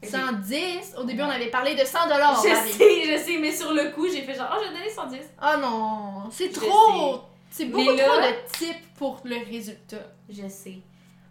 Fait 0.00 0.06
que 0.06 0.12
j'ai- 0.12 0.18
110, 0.18 0.94
au 0.98 1.04
début 1.04 1.22
on 1.22 1.28
avait 1.30 1.50
parlé 1.50 1.74
de 1.74 1.84
100 1.84 2.04
dollars. 2.08 2.36
Je 2.42 2.48
sais, 2.72 3.16
je 3.16 3.22
sais, 3.22 3.38
mais 3.38 3.52
sur 3.52 3.72
le 3.72 3.90
coup, 3.90 4.06
j'ai 4.08 4.22
fait 4.22 4.34
genre, 4.34 4.48
oh, 4.56 4.60
j'ai 4.64 4.72
donné 4.74 4.90
110. 4.90 5.20
Oh 5.42 5.58
non, 5.60 6.30
c'est 6.30 6.54
Je 6.54 6.60
trop. 6.60 7.20
C'est 7.50 7.64
beaucoup 7.66 7.90
là- 7.90 8.04
trop 8.04 8.20
de 8.20 8.74
pour 8.98 9.20
le 9.24 9.36
résultat. 9.50 9.96
Je 10.28 10.46
sais. 10.48 10.78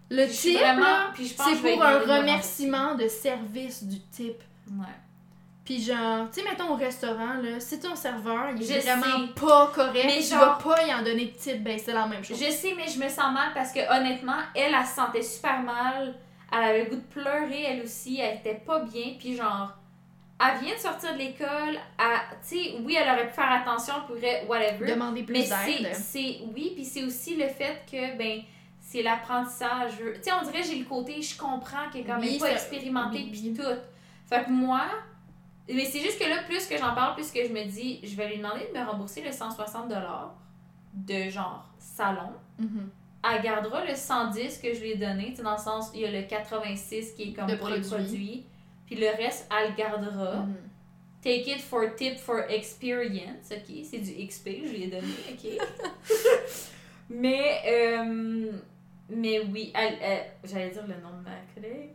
Le 0.10 0.26
Puis 0.26 0.34
je 0.36 1.30
je 1.34 1.38
que 1.38 1.44
c'est 1.44 1.56
je 1.58 1.62
vais 1.62 1.74
pour 1.74 1.84
un 1.84 2.00
remerciement 2.00 2.96
de 2.96 3.08
service 3.08 3.84
du 3.84 4.00
type. 4.10 4.42
Ouais. 4.72 4.86
Puis 5.66 5.82
genre, 5.84 6.28
tu 6.34 6.40
sais, 6.42 6.50
mettons 6.50 6.72
au 6.72 6.76
restaurant, 6.78 7.34
là, 7.44 7.60
si 7.60 7.78
ton 7.80 7.94
serveur, 7.94 8.52
il 8.56 8.64
est 8.64 8.80
Je 8.82 8.86
vraiment 8.88 9.28
sais. 9.28 9.34
pas 9.42 9.72
correct, 9.76 10.06
Mais 10.06 10.18
tu 10.22 10.30
genre- 10.30 10.40
vas 10.40 10.60
pas 10.64 10.86
y 10.88 10.94
en 10.94 11.04
donner 11.04 11.26
de 11.26 11.38
tip, 11.38 11.62
ben 11.62 11.78
c'est 11.78 11.92
la 11.94 12.08
même 12.08 12.24
chose. 12.24 12.38
Je 12.42 12.50
sais, 12.50 12.74
mais 12.78 12.88
je 12.88 12.98
me 12.98 13.10
sens 13.10 13.34
mal 13.34 13.52
parce 13.54 13.74
que 13.74 13.80
honnêtement, 13.94 14.38
elle, 14.56 14.74
elle 14.74 14.86
se 14.88 14.96
sentait 14.96 15.22
super 15.22 15.60
mal. 15.62 16.16
Elle 16.52 16.64
avait 16.64 16.84
le 16.86 16.90
goût 16.90 16.96
de 16.96 17.02
pleurer, 17.02 17.64
elle 17.64 17.84
aussi. 17.84 18.20
Elle 18.20 18.38
était 18.38 18.56
pas 18.56 18.80
bien. 18.80 19.16
Puis 19.20 19.36
genre, 19.36 19.74
elle 20.40 20.64
vient 20.64 20.76
de 20.76 20.80
sortir 20.80 21.14
de 21.14 21.18
l'école. 21.18 21.78
Tu 21.98 22.58
sais, 22.58 22.76
oui, 22.84 22.96
elle 23.00 23.10
aurait 23.10 23.28
pu 23.28 23.34
faire 23.34 23.52
attention, 23.52 23.96
elle 23.98 24.06
pourrait, 24.16 24.46
whatever. 24.48 24.92
Demander 24.94 25.24
plus 25.24 25.34
mais 25.34 25.44
c'est, 25.46 25.84
d'aide. 25.84 25.94
c'est. 25.96 26.40
Oui, 26.54 26.72
puis 26.76 26.86
c'est 26.86 27.04
aussi 27.04 27.36
le 27.36 27.48
fait 27.48 27.82
que, 27.92 28.18
ben, 28.18 28.42
c'est 28.80 29.04
l'apprentissage. 29.04 29.94
Tu 29.98 30.22
sais, 30.24 30.32
on 30.32 30.44
dirait 30.44 30.64
j'ai 30.64 30.80
le 30.80 30.86
côté, 30.86 31.22
je 31.22 31.38
comprends 31.38 31.90
qu'il 31.92 32.02
est 32.02 32.04
quand 32.06 32.20
Oui, 32.20 32.32
même 32.32 32.40
pas 32.40 32.46
oui, 33.12 33.30
pis 33.32 33.42
oui. 33.44 33.54
tout. 33.54 33.80
Fait 34.28 34.44
que 34.46 34.50
moi, 34.50 34.86
mais 35.68 35.84
c'est 35.86 36.00
juste 36.00 36.20
que 36.22 36.30
là, 36.30 36.44
plus 36.48 36.66
que 36.68 36.78
j'en 36.78 36.94
parle, 36.96 37.16
plus 37.16 37.30
que 37.32 37.46
je 37.46 37.52
me 37.52 37.66
dis, 37.66 38.00
je 38.04 38.16
vais 38.16 38.30
lui 38.30 38.38
demander 38.38 38.70
de 38.74 38.78
me 38.80 38.86
rembourser 38.86 39.22
le 39.22 39.32
160$ 39.32 39.90
de 40.94 41.30
genre 41.30 41.66
salon. 41.78 42.32
Mhm. 42.60 42.90
Elle 43.24 43.42
gardera 43.42 43.84
le 43.86 43.96
110 43.96 44.60
que 44.60 44.74
je 44.74 44.80
lui 44.82 44.92
ai 44.92 44.96
donné, 44.98 45.30
tu 45.32 45.38
sais, 45.38 45.44
dans 45.44 45.54
le 45.54 45.58
sens, 45.58 45.90
il 45.94 46.02
y 46.02 46.06
a 46.06 46.12
le 46.12 46.22
86 46.24 47.14
qui 47.14 47.30
est 47.30 47.34
comme 47.34 47.48
De 47.48 47.56
pour 47.56 47.70
les 47.70 47.82
produits. 47.82 48.06
produits. 48.08 48.46
Puis 48.86 48.96
le 48.96 49.08
reste, 49.08 49.50
elle 49.52 49.72
le 49.72 49.76
gardera. 49.76 50.36
Mhm. 50.44 50.56
Take 51.22 51.52
it 51.52 51.60
for 51.62 51.96
tip 51.96 52.18
for 52.20 52.40
experience, 52.50 53.52
ok? 53.52 53.76
C'est 53.84 53.98
du 54.00 54.12
XP, 54.28 54.50
je 54.66 54.70
lui 54.72 54.84
ai 54.84 54.88
donné, 54.88 55.08
ok? 55.32 55.68
mais, 57.10 57.62
euh, 57.68 58.52
mais 59.10 59.40
oui, 59.52 59.74
j'allais 60.44 60.70
dire 60.70 60.84
le 60.88 60.96
nom 61.02 61.18
de 61.18 61.24
ma 61.24 61.36
collègue. 61.54 61.90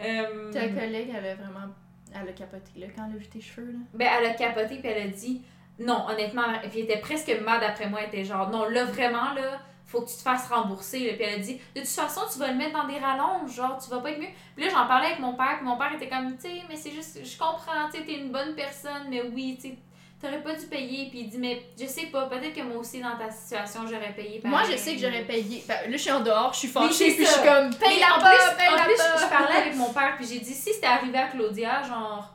Euh, 0.00 0.52
Ta 0.52 0.68
collègue, 0.68 1.12
elle 1.16 1.26
a 1.26 1.34
vraiment. 1.34 1.72
Elle 2.14 2.28
a 2.28 2.32
capoté 2.32 2.70
là 2.78 2.86
quand 2.96 3.06
elle 3.08 3.16
a 3.16 3.18
vu 3.18 3.26
tes 3.26 3.40
cheveux 3.40 3.70
là. 3.70 3.78
ben, 3.92 4.08
elle 4.18 4.26
a 4.26 4.34
capoté 4.34 4.78
puis 4.78 4.88
elle 4.88 5.08
a 5.08 5.10
dit 5.10 5.42
non, 5.78 6.06
honnêtement, 6.08 6.42
puis 6.70 6.80
elle 6.80 6.84
était 6.86 7.00
presque 7.00 7.30
mad 7.44 7.62
après 7.62 7.88
moi, 7.88 8.00
elle 8.02 8.08
était 8.08 8.24
genre 8.24 8.48
non, 8.50 8.64
là 8.68 8.84
vraiment, 8.86 9.34
là, 9.34 9.60
faut 9.88 10.02
que 10.02 10.08
tu 10.10 10.16
te 10.16 10.22
fasses 10.22 10.46
rembourser. 10.48 11.00
là. 11.10 11.12
Puis 11.14 11.24
elle 11.24 11.34
a 11.40 11.42
dit 11.42 11.60
de 11.74 11.80
toute 11.80 11.88
façon, 11.88 12.20
tu 12.32 12.38
vas 12.38 12.48
le 12.48 12.54
mettre 12.56 12.72
dans 12.80 12.86
des 12.86 12.98
rallonges, 12.98 13.52
genre, 13.54 13.78
tu 13.82 13.90
vas 13.90 13.98
pas 14.00 14.10
être 14.10 14.20
mieux. 14.20 14.28
Puis 14.54 14.64
là, 14.64 14.70
j'en 14.70 14.86
parlais 14.86 15.06
avec 15.06 15.18
mon 15.18 15.32
père, 15.34 15.56
puis 15.56 15.66
mon 15.66 15.76
père 15.76 15.92
était 15.94 16.08
comme, 16.08 16.36
tu 16.36 16.42
sais, 16.42 16.62
mais 16.68 16.76
c'est 16.76 16.90
juste, 16.92 17.18
je 17.24 17.38
comprends, 17.38 17.88
tu 17.92 17.98
sais, 17.98 18.04
t'es 18.04 18.14
une 18.20 18.30
bonne 18.30 18.54
personne, 18.54 19.06
mais 19.08 19.22
oui, 19.22 19.58
tu 19.60 19.68
sais, 19.70 19.78
t'aurais 20.20 20.42
pas 20.42 20.54
dû 20.54 20.66
payer. 20.66 21.08
Puis 21.08 21.20
il 21.20 21.28
dit, 21.30 21.38
mais 21.38 21.62
je 21.80 21.86
sais 21.86 22.06
pas, 22.06 22.26
peut-être 22.26 22.54
que 22.54 22.62
moi 22.62 22.76
aussi, 22.78 23.00
dans 23.00 23.16
ta 23.16 23.30
situation, 23.30 23.82
j'aurais 23.88 24.12
payé. 24.12 24.40
Moi, 24.44 24.62
je 24.70 24.76
sais 24.76 24.94
que 24.94 25.00
j'aurais 25.00 25.24
payé. 25.24 25.64
Ben, 25.66 25.76
là, 25.90 25.92
je 25.92 25.96
suis 25.96 26.10
en 26.12 26.20
dehors, 26.20 26.52
je 26.52 26.58
suis 26.58 26.68
fâchée, 26.68 27.14
puis 27.14 27.24
je 27.24 27.30
suis 27.30 27.42
comme, 27.42 27.70
paye 27.74 27.94
Mais 27.94 28.00
la 28.00 28.16
en 28.16 28.20
pas, 28.20 28.30
plus, 28.34 28.56
paye 28.58 28.68
en 28.68 28.76
la 28.76 28.82
plus, 28.84 28.96
pas. 28.96 29.16
je 29.22 29.26
parlais 29.28 29.56
avec 29.56 29.74
mon 29.82 29.92
père, 29.92 30.14
puis 30.16 30.26
j'ai 30.26 30.40
dit, 30.40 30.52
si 30.54 30.72
c'était 30.74 30.86
arrivé 30.86 31.16
à 31.18 31.28
Claudia, 31.28 31.82
genre, 31.82 32.28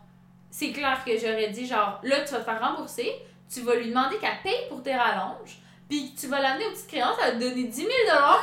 c'est 0.50 0.72
clair 0.72 1.04
que 1.06 1.12
j'aurais 1.18 1.50
dit, 1.50 1.68
genre, 1.68 2.00
là, 2.04 2.22
tu 2.22 2.32
vas 2.34 2.40
te 2.40 2.46
faire 2.46 2.62
rembourser, 2.62 3.12
tu 3.54 3.62
vas 3.62 3.76
lui 3.76 3.90
demander 3.90 4.18
qu'elle 4.18 4.42
paye 4.44 4.68
pour 4.70 4.82
tes 4.82 4.96
rallonges, 4.96 5.58
puis 5.90 6.14
tu 6.20 6.28
vas 6.28 6.40
l'amener 6.42 6.66
aux 6.66 6.72
petites 6.72 6.88
créances, 6.88 7.18
elle 7.24 7.34
va 7.34 7.40
te 7.40 7.50
donner 7.50 7.64
10 7.66 7.76
000 7.76 7.90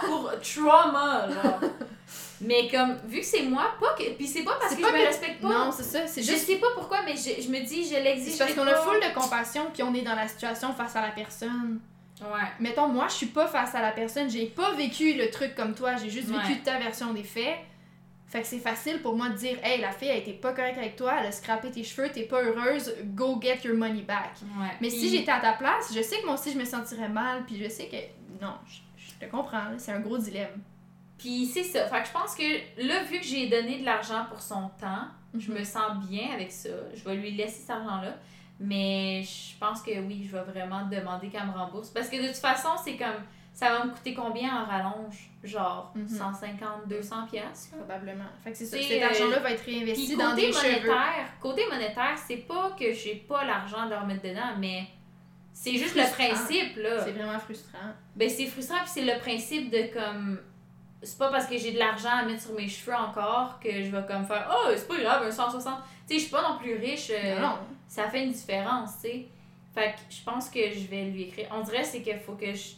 pour 0.07 0.31
trauma, 0.43 1.29
genre. 1.29 1.61
Mais 2.43 2.69
comme, 2.71 2.97
vu 3.07 3.21
que 3.21 3.27
c'est 3.27 3.43
moi, 3.43 3.73
pas 3.79 3.93
que. 3.99 4.11
Puis 4.15 4.27
c'est 4.27 4.43
pas 4.45 4.57
parce 4.59 4.75
que 4.75 4.81
pas 4.81 4.89
je 4.89 4.93
me 4.95 4.99
que- 5.01 5.07
respecte 5.07 5.43
pas. 5.43 5.49
Non, 5.49 5.71
c'est 5.71 5.83
ça, 5.83 6.07
c'est 6.07 6.23
je 6.23 6.31
juste. 6.33 6.47
sais 6.47 6.57
pas 6.57 6.69
pourquoi, 6.75 7.03
mais 7.03 7.15
je, 7.15 7.43
je 7.43 7.49
me 7.51 7.61
dis, 7.61 7.87
je 7.87 7.97
l'exige. 7.97 8.39
Parce 8.39 8.55
qu'on 8.55 8.67
a 8.67 8.75
full 8.77 8.99
de 8.99 9.15
compassion, 9.15 9.67
puis 9.75 9.83
on 9.83 9.93
est 9.95 10.01
dans 10.01 10.15
la 10.15 10.27
situation 10.27 10.73
face 10.73 10.97
à 10.97 11.03
la 11.03 11.11
personne. 11.11 11.81
Ouais. 12.23 12.49
Mettons, 12.59 12.89
moi, 12.89 13.09
je 13.09 13.15
suis 13.15 13.27
pas 13.27 13.47
face 13.47 13.75
à 13.75 13.83
la 13.83 13.93
personne, 13.93 14.31
j'ai 14.31 14.47
pas 14.47 14.73
vécu 14.73 15.15
le 15.15 15.31
truc 15.31 15.55
comme 15.55 15.75
toi, 15.75 15.97
j'ai 15.97 16.09
juste 16.11 16.29
vécu 16.29 16.53
Ouais. 16.53 16.61
ta 16.65 16.79
version 16.79 17.13
des 17.13 17.25
faits. 17.25 17.57
Fait 18.31 18.41
que 18.43 18.47
c'est 18.47 18.61
facile 18.61 19.03
pour 19.03 19.17
moi 19.17 19.29
de 19.29 19.35
dire, 19.35 19.59
hey, 19.63 19.81
la 19.81 19.91
fille, 19.91 20.09
elle 20.09 20.19
était 20.21 20.33
pas 20.33 20.53
correcte 20.53 20.79
avec 20.79 20.95
toi, 20.97 21.17
elle 21.21 21.27
a 21.27 21.33
scrappé 21.33 21.71
tes 21.71 21.83
cheveux, 21.83 22.09
t'es 22.11 22.23
pas 22.23 22.41
heureuse, 22.43 22.95
go 23.07 23.39
get 23.43 23.59
your 23.65 23.77
money 23.77 24.03
back. 24.03 24.31
Ouais. 24.59 24.69
Mais 24.81 24.89
si 24.89 25.11
j'étais 25.11 25.33
à 25.33 25.41
ta 25.41 25.53
place, 25.55 25.93
je 25.95 26.01
sais 26.01 26.21
que 26.21 26.27
moi 26.27 26.35
aussi 26.35 26.53
je 26.53 26.59
me 26.59 26.65
sentirais 26.65 27.09
mal, 27.09 27.45
puis 27.45 27.63
je 27.63 27.69
sais 27.69 27.87
que. 27.89 27.97
Non, 28.45 28.55
je, 28.69 28.79
je 28.97 29.27
te 29.27 29.31
comprends, 29.31 29.77
c'est 29.79 29.91
un 29.93 30.01
gros 30.01 30.17
dilemme. 30.17 30.63
Puis 31.19 31.45
c'est 31.45 31.65
ça. 31.65 31.87
Fait 31.89 32.01
que 32.03 32.07
je 32.07 32.13
pense 32.13 32.35
que 32.37 32.87
là, 32.87 33.03
vu 33.03 33.19
que 33.19 33.27
j'ai 33.27 33.49
donné 33.49 33.81
de 33.81 33.85
l'argent 33.85 34.25
pour 34.31 34.41
son 34.41 34.71
temps, 34.81 35.07
Mhm. 35.33 35.41
je 35.41 35.53
me 35.53 35.63
sens 35.65 35.93
bien 36.09 36.31
avec 36.35 36.51
ça. 36.51 36.71
Je 36.95 37.05
vais 37.05 37.15
lui 37.17 37.31
laisser 37.33 37.61
cet 37.61 37.71
argent-là. 37.71 38.17
Mais 38.59 39.23
je 39.23 39.57
pense 39.59 39.81
que 39.81 39.91
oui, 40.01 40.27
je 40.29 40.37
vais 40.37 40.43
vraiment 40.43 40.85
demander 40.91 41.29
qu'elle 41.29 41.47
me 41.47 41.53
rembourse. 41.53 41.89
Parce 41.91 42.09
que 42.09 42.17
de 42.17 42.27
toute 42.29 42.37
façon, 42.37 42.71
c'est 42.85 42.97
comme. 42.97 43.23
Ça 43.61 43.69
va 43.69 43.85
me 43.85 43.91
coûter 43.91 44.15
combien 44.15 44.63
en 44.63 44.65
rallonge? 44.65 45.29
Genre 45.45 45.93
Mhm. 45.95 46.09
150, 46.09 46.89
200 46.89 47.27
piastres. 47.31 47.77
là. 47.77 47.85
Probablement. 47.85 48.25
Fait 48.43 48.53
que 48.53 48.57
c'est 48.57 48.65
ça. 48.65 48.79
Cet 48.81 49.03
euh, 49.03 49.07
argent-là 49.07 49.39
va 49.41 49.51
être 49.51 49.63
Puis 49.63 49.75
réinvesti 49.77 50.17
dans 50.17 50.31
côté 50.31 50.47
des 50.47 50.53
cheveux. 50.55 50.69
monétaire, 50.81 51.27
côté 51.43 51.63
monétaire, 51.71 52.17
c'est 52.27 52.37
pas 52.39 52.71
que 52.79 52.91
j'ai 52.95 53.17
pas 53.17 53.45
l'argent 53.45 53.85
de 53.85 53.91
leur 53.91 54.07
mettre 54.07 54.23
dedans, 54.23 54.57
mais 54.59 54.85
c'est 55.53 55.77
juste 55.77 55.95
le 55.95 56.11
principe 56.11 56.77
là. 56.79 57.05
C'est 57.05 57.13
vraiment 57.13 57.39
frustrant. 57.39 57.93
Ben 58.17 58.31
c'est 58.31 58.47
frustrant 58.47 58.79
puis 58.79 58.89
c'est 58.95 59.05
le 59.05 59.19
principe 59.21 59.71
de 59.71 59.93
comme 59.93 60.41
c'est 61.03 61.19
pas 61.19 61.31
parce 61.31 61.47
que 61.47 61.59
j'ai 61.59 61.73
de 61.73 61.79
l'argent 61.79 62.11
à 62.19 62.23
mettre 62.25 62.43
sur 62.43 62.55
mes 62.55 62.67
cheveux 62.69 62.95
encore 62.95 63.61
que 63.61 63.71
je 63.71 63.91
vais 63.91 64.05
comme 64.07 64.25
faire 64.27 64.49
oh 64.51 64.71
c'est 64.75 64.89
pas 64.89 64.99
grave 64.99 65.23
un 65.27 65.31
160 65.31 65.75
tu 66.07 66.15
sais 66.15 66.15
je 66.15 66.21
suis 66.25 66.31
pas 66.31 66.43
non 66.43 66.59
plus 66.59 66.75
riche 66.77 67.11
euh, 67.11 67.37
non, 67.41 67.49
non. 67.49 67.59
ça 67.89 68.09
fait 68.09 68.25
une 68.25 68.33
différence 68.33 68.97
tu 68.97 69.09
sais 69.09 69.27
fait 69.75 69.93
que 69.93 70.01
je 70.15 70.23
pense 70.23 70.51
que 70.51 70.61
je 70.73 70.87
vais 70.89 71.05
lui 71.05 71.23
écrire 71.23 71.49
on 71.53 71.61
dirait 71.63 71.85
c'est 71.85 72.03
qu'il 72.03 72.19
faut 72.19 72.35
que 72.35 72.53
je 72.53 72.73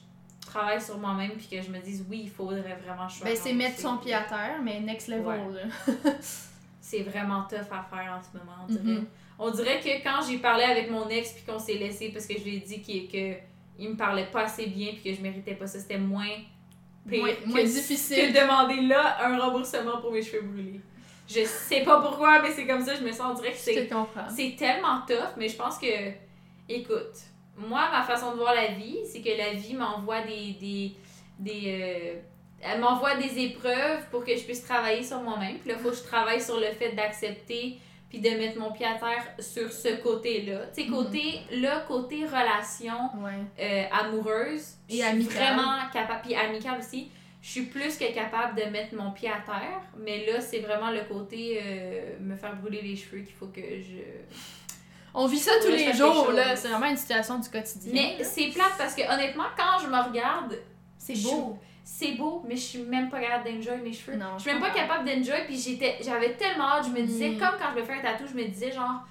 travaille 0.47 0.81
sur 0.81 0.99
moi-même 0.99 1.33
puis 1.33 1.47
que 1.51 1.63
je 1.63 1.71
me 1.71 1.79
dise 1.79 2.05
oui 2.11 2.23
il 2.25 2.31
faudrait 2.31 2.79
vraiment 2.85 3.09
sois 3.09 3.27
Ben, 3.27 3.37
c'est 3.37 3.53
mettre 3.53 3.79
son 3.79 3.97
pied 3.99 4.13
à 4.15 4.23
terre, 4.23 4.59
mais 4.63 4.81
next 4.81 5.09
level. 5.09 5.27
Ouais. 5.27 6.13
c'est 6.81 7.03
vraiment 7.03 7.45
tough 7.49 7.71
à 7.71 7.83
faire 7.95 8.19
en 8.19 8.23
ce 8.23 8.37
moment 8.37 8.57
on 8.65 8.67
dirait 8.67 8.83
Mhm. 8.85 9.07
on 9.39 9.51
dirait 9.51 9.81
que 9.81 10.03
quand 10.03 10.21
j'ai 10.29 10.39
parlé 10.39 10.65
avec 10.65 10.91
mon 10.91 11.09
ex 11.09 11.33
puis 11.33 11.45
qu'on 11.45 11.59
s'est 11.59 11.75
laissé 11.75 12.11
parce 12.11 12.27
que 12.27 12.35
je 12.39 12.45
lui 12.45 12.57
ai 12.57 12.61
dit 12.61 12.83
qu'il 12.83 13.09
que 13.11 13.37
il 13.79 13.89
me 13.91 13.97
parlait 13.97 14.27
pas 14.27 14.43
assez 14.43 14.67
bien 14.67 14.89
puis 14.93 15.11
que 15.11 15.17
je 15.17 15.23
méritais 15.23 15.55
pas 15.55 15.67
ça 15.67 15.79
c'était 15.79 15.99
moins 15.99 16.27
pire 17.09 17.21
Moins- 17.23 17.33
que, 17.35 17.47
moins 17.49 17.61
que 17.63 17.67
difficile. 17.67 18.33
de 18.33 18.39
demander 18.41 18.81
là 18.83 19.25
un 19.27 19.39
remboursement 19.39 20.01
pour 20.01 20.13
mes 20.13 20.23
cheveux 20.23 20.43
brûlés 20.43 20.81
je 21.29 21.45
sais 21.45 21.83
pas 21.83 22.01
pourquoi 22.01 22.43
mais 22.43 22.51
c'est 22.51 22.67
comme 22.67 22.85
ça 22.85 22.95
je 22.97 23.03
me 23.03 23.13
sens 23.13 23.23
on 23.31 23.35
dirait 23.35 23.53
que 23.53 23.59
c'est 23.59 23.89
c'est 24.37 24.57
tellement 24.57 25.01
tough 25.07 25.35
mais 25.39 25.49
je 25.49 25.57
pense 25.57 25.79
que 25.79 25.87
écoute 26.69 27.17
moi 27.57 27.89
ma 27.91 28.03
façon 28.03 28.33
de 28.33 28.37
voir 28.37 28.55
la 28.55 28.69
vie 28.69 28.99
c'est 29.11 29.21
que 29.21 29.37
la 29.37 29.53
vie 29.53 29.75
m'envoie 29.75 30.23
des 30.23 30.53
des 30.61 30.93
des 31.39 31.63
euh, 31.67 32.21
elle 32.65 32.81
m'envoie 32.81 33.17
des 33.17 33.39
épreuves 33.41 34.09
pour 34.11 34.25
que 34.25 34.35
je 34.37 34.43
puisse 34.45 34.63
travailler 34.65 35.03
sur 35.03 35.21
moi-même. 35.21 35.59
Puis 35.59 35.71
là, 35.71 35.75
il 35.77 35.83
faut 35.83 35.91
que 35.91 35.97
je 35.97 36.03
travaille 36.05 36.41
sur 36.41 36.59
le 36.61 36.67
fait 36.67 36.93
d'accepter 36.93 37.79
puis 38.09 38.21
de 38.21 38.31
mettre 38.31 38.57
mon 38.57 38.71
pied 38.71 38.87
à 38.87 38.95
terre 38.95 39.27
sur 39.41 39.73
ce 39.73 39.97
côté-là. 40.01 40.67
Tu 40.73 40.83
sais, 40.83 40.89
Mhm. 40.89 40.95
côté, 40.95 41.41
le 41.51 41.87
côté 41.89 42.25
relation 42.25 42.95
Ouais. 43.21 43.41
euh, 43.59 43.85
amoureuse. 43.91 44.75
Et 44.89 45.03
amicale. 45.03 45.33
vraiment 45.55 45.73
capable, 45.93 46.21
puis 46.23 46.35
amicale 46.37 46.79
aussi. 46.79 47.11
Je 47.41 47.49
suis 47.51 47.63
plus 47.63 47.97
que 47.99 48.15
capable 48.15 48.55
de 48.57 48.67
mettre 48.71 48.95
mon 48.95 49.11
pied 49.11 49.29
à 49.29 49.41
terre, 49.45 49.81
mais 49.99 50.25
là, 50.27 50.41
c'est 50.41 50.61
vraiment 50.61 50.93
le 50.93 51.01
côté 51.13 51.59
euh, 51.61 52.17
me 52.21 52.37
faire 52.37 52.55
brûler 52.55 52.83
les 52.83 52.95
cheveux 52.95 53.23
qu'il 53.23 53.35
faut 53.35 53.47
que 53.49 53.61
je... 53.61 54.05
On 55.15 55.27
vit 55.27 55.39
ça 55.39 55.53
tous 55.63 55.69
les 55.71 55.93
jours, 55.93 56.33
là. 56.33 56.57
C'est 56.57 56.69
vraiment 56.69 56.87
une 56.91 56.97
situation 56.97 57.39
du 57.39 57.49
quotidien. 57.49 57.93
Mais 57.93 58.25
c'est 58.25 58.49
plate 58.49 58.73
parce 58.79 58.95
que 58.95 59.03
honnêtement, 59.13 59.45
quand 59.57 59.79
je 59.83 59.87
me 59.89 59.99
regarde, 60.09 60.59
c'est 60.99 61.21
beau. 61.23 61.59
c'est 61.85 62.13
beau, 62.13 62.43
mais 62.47 62.57
je 62.57 62.63
suis 62.63 62.79
même 62.83 63.11
pas 63.11 63.21
capable 63.21 63.45
d'enjoy 63.53 63.79
mes 63.83 63.93
cheveux. 63.93 64.17
Non, 64.17 64.39
je 64.39 64.43
suis 64.43 64.53
même 64.53 64.61
pas 64.63 64.71
capable 64.71 65.05
d'enjoy, 65.07 65.45
puis 65.47 65.59
j'étais, 65.59 65.99
j'avais 66.03 66.35
tellement 66.35 66.69
hâte, 66.71 66.87
je 66.87 66.91
me 66.91 67.03
disais, 67.07 67.31
Mm. 67.31 67.39
comme 67.39 67.55
quand 67.59 67.75
je 67.75 67.81
me 67.81 67.85
fais 67.85 67.95
un 67.95 68.01
tatou, 68.01 68.25
je 68.27 68.35
me 68.35 68.45
disais 68.45 68.71
genre, 68.73 69.03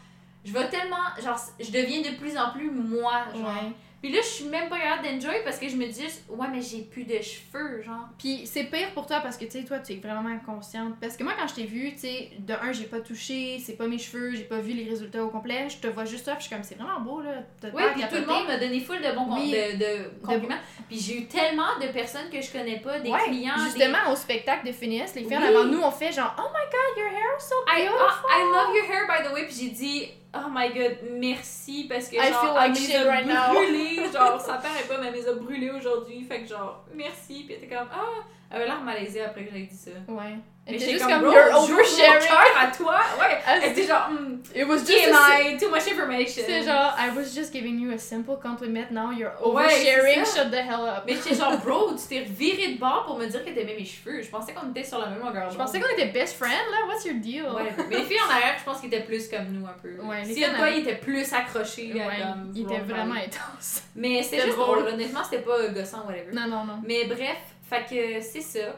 je 0.46 0.52
vais 0.54 0.70
tellement, 0.70 0.96
genre, 1.24 1.40
je 1.60 1.70
deviens 1.72 2.02
de 2.02 2.16
plus 2.18 2.36
en 2.38 2.50
plus 2.52 2.72
moi, 2.72 3.26
genre. 3.36 3.44
Ouais. 3.46 3.72
Puis 4.02 4.12
là, 4.12 4.20
je 4.22 4.28
suis 4.28 4.46
même 4.46 4.68
pas 4.68 4.80
capable 4.80 5.08
d'enjoy 5.08 5.36
parce 5.44 5.60
que 5.60 5.70
je 5.70 5.76
me 5.76 5.86
dis, 5.86 6.02
juste, 6.02 6.24
ouais, 6.30 6.48
mais 6.52 6.60
j'ai 6.62 6.82
plus 6.82 7.04
de 7.04 7.20
cheveux, 7.22 7.84
genre. 7.84 8.08
Puis 8.18 8.48
c'est 8.48 8.64
pire 8.64 8.92
pour 8.96 9.06
toi 9.06 9.20
parce 9.20 9.38
que 9.38 9.46
tu 9.46 9.52
sais, 9.52 9.64
toi, 9.64 9.78
tu 9.80 9.94
es 9.94 9.96
vraiment 9.98 10.38
consciente. 10.44 10.96
Parce 11.00 11.16
que 11.16 11.24
moi, 11.24 11.34
quand 11.40 11.48
je 11.48 11.54
t'ai 11.54 11.66
vu, 11.66 11.92
tu 11.94 12.00
sais, 12.00 12.30
de 12.40 12.54
un, 12.54 12.72
j'ai 12.72 12.86
pas 12.86 13.00
touché, 13.00 13.60
c'est 13.64 13.74
pas 13.78 13.86
mes 13.88 14.00
cheveux, 14.00 14.32
j'ai 14.36 14.44
pas 14.46 14.58
vu 14.58 14.74
les 14.74 14.90
résultats 14.90 15.24
au 15.24 15.30
complet. 15.30 15.68
Je 15.70 15.78
te 15.78 15.88
vois 15.88 16.06
juste 16.06 16.26
ça, 16.26 16.32
puis 16.34 16.42
je 16.44 16.48
suis 16.48 16.56
comme, 16.56 16.64
c'est 16.64 16.76
vraiment 16.80 17.00
beau, 17.00 17.22
là. 17.22 17.44
Oui, 17.74 17.84
puis 17.94 18.02
tout 18.10 18.16
le 18.16 18.26
monde 18.26 18.48
m'a 18.48 18.58
donné 18.58 18.80
full 18.80 18.98
de 19.02 19.12
bons 19.12 19.26
com- 19.26 19.38
Oui. 19.40 19.52
de, 19.52 19.78
de 19.78 20.26
compliments. 20.26 20.56
Puis 20.90 21.00
j'ai 21.00 21.18
eu 21.20 21.26
tellement 21.28 21.78
de 21.80 21.88
personnes 21.88 22.30
que 22.32 22.42
je 22.42 22.52
connais 22.52 22.80
pas, 22.80 23.00
des 23.00 23.10
Ouais, 23.12 23.20
clients, 23.28 23.54
des- 23.56 23.66
Justement, 23.66 24.12
au 24.12 24.16
spectacle 24.16 24.66
de 24.66 24.72
Phineas, 24.72 25.12
les 25.16 25.24
filles 25.26 25.38
Oui. 25.38 25.44
avant 25.44 25.66
nous, 25.66 25.82
on 25.82 25.92
fait 25.92 26.12
genre, 26.12 26.36
oh 26.40 26.50
my 26.52 26.66
god, 26.72 26.98
your 26.98 27.08
hair 27.10 27.38
is 27.38 27.44
so 27.44 27.56
I, 27.68 27.84
beautiful. 27.84 28.30
ah, 28.32 28.40
I 28.40 28.44
love 28.52 28.76
your 28.76 28.86
hair, 28.92 29.06
by 29.08 29.28
the 29.30 29.32
way. 29.32 29.46
Puis 29.46 29.56
j'ai 29.62 29.70
dit, 29.70 30.08
oh 30.34 30.50
my 30.52 30.70
god, 30.74 30.98
merci 31.12 31.86
parce 31.90 32.08
que 32.10 32.16
I 32.16 32.30
genre, 32.30 32.42
feel 32.42 32.50
elle 32.50 32.72
like 32.72 32.78
shit 32.78 33.28
now. 33.28 34.14
genre, 34.14 34.42
ça 34.42 34.56
paraît 34.56 34.84
pas, 34.88 34.98
mais 35.00 35.08
elle 35.08 35.14
les 35.14 35.28
a 35.28 35.34
brûlées 35.34 35.72
aujourd'hui. 35.72 36.24
Fait 36.24 36.42
que 36.42 36.48
genre, 36.48 36.86
merci. 36.94 37.44
Puis 37.46 37.56
elle 37.56 37.64
était 37.64 37.76
comme, 37.76 37.88
ah, 37.92 38.24
elle 38.50 38.58
avait 38.58 38.66
l'air 38.66 38.82
malaisée 38.82 39.24
après 39.24 39.46
que 39.46 39.52
j'avais 39.52 39.66
dit 39.66 39.76
ça. 39.76 39.92
Ouais. 40.08 40.38
Mais 40.68 40.76
Et 40.76 40.80
j'étais 40.80 40.92
juste 40.92 41.06
comme, 41.06 41.14
comme, 41.14 41.22
bro, 41.24 41.32
you're 41.34 41.64
oversharing. 41.64 42.56
à 42.60 42.68
toi. 42.68 43.00
Ouais. 43.20 43.40
Elle 43.48 43.72
était 43.72 43.88
genre, 43.88 44.10
hmm, 44.12 44.38
It 44.56 44.68
was 44.68 44.78
just 44.86 44.92
TMI, 44.92 45.58
too 45.58 45.70
much 45.72 45.88
information. 45.92 46.44
C'est 46.46 46.62
genre, 46.64 46.94
I 47.00 47.10
was 47.18 47.34
just 47.34 47.52
giving 47.52 47.80
you 47.80 47.92
a 47.92 47.98
simple 47.98 48.36
compliment, 48.40 48.86
now 48.92 49.12
you're 49.12 49.32
Ouais, 49.44 49.66
oversharing, 49.66 50.24
ça. 50.24 50.44
shut 50.44 50.52
the 50.52 50.58
hell 50.58 50.86
up. 50.88 51.04
Mais 51.08 51.14
j'étais 51.16 51.34
genre, 51.34 51.58
bro, 51.58 51.92
tu 51.98 52.08
t'es 52.08 52.22
viré 52.22 52.74
de 52.74 52.80
bord 52.80 53.06
pour 53.08 53.18
me 53.18 53.26
dire 53.26 53.44
que 53.44 53.50
t'aimais 53.50 53.76
mes 53.76 53.86
cheveux. 53.86 54.22
Je 54.22 54.30
pensais 54.30 54.54
qu'on 54.54 54.70
était 54.70 54.84
sur 54.84 55.00
la 55.00 55.08
même 55.08 55.20
longueur 55.20 55.50
Je 55.50 55.58
pensais 55.58 55.80
qu'on 55.80 55.90
était 55.90 56.06
best 56.12 56.36
friends, 56.38 56.52
là, 56.52 56.88
what's 56.88 57.06
your 57.06 57.16
deal? 57.16 57.46
Ouais, 57.56 57.74
mais 57.90 57.98
les 57.98 58.04
filles 58.04 58.20
en 58.28 58.32
arrière, 58.32 58.56
je 58.60 58.64
pense 58.64 58.80
qu'ils 58.80 58.94
étaient 58.94 59.04
plus 59.04 59.28
comme 59.30 59.48
nous 59.52 59.66
un 59.66 59.76
peu. 59.82 59.90
Ouais, 60.06 60.20
les 60.22 60.28
si 60.28 60.34
filles 60.36 60.46
en 60.54 60.58
toi, 60.58 60.70
ils 60.70 60.82
étaient 60.82 60.96
plus 61.00 61.34
accrochés. 61.34 61.92
Ouais, 61.96 62.02
comme 62.22 62.52
il 62.54 62.62
était 62.62 62.78
vouloir 62.78 62.82
vraiment 63.00 63.14
parler. 63.16 63.26
intense. 63.26 63.82
Mais 63.96 64.22
c'était 64.22 64.44
juste 64.46 64.58
drôle. 64.58 64.88
Honnêtement, 64.88 65.24
c'était 65.24 65.42
pas 65.42 65.68
gossant, 65.70 66.06
whatever. 66.06 66.32
Non, 66.34 66.48
non, 66.48 66.66
non. 66.66 66.82
Mais 66.86 67.06
bref, 67.06 67.38
fait 67.68 67.86
que 67.90 68.22
c'est 68.22 68.42
ça. 68.42 68.76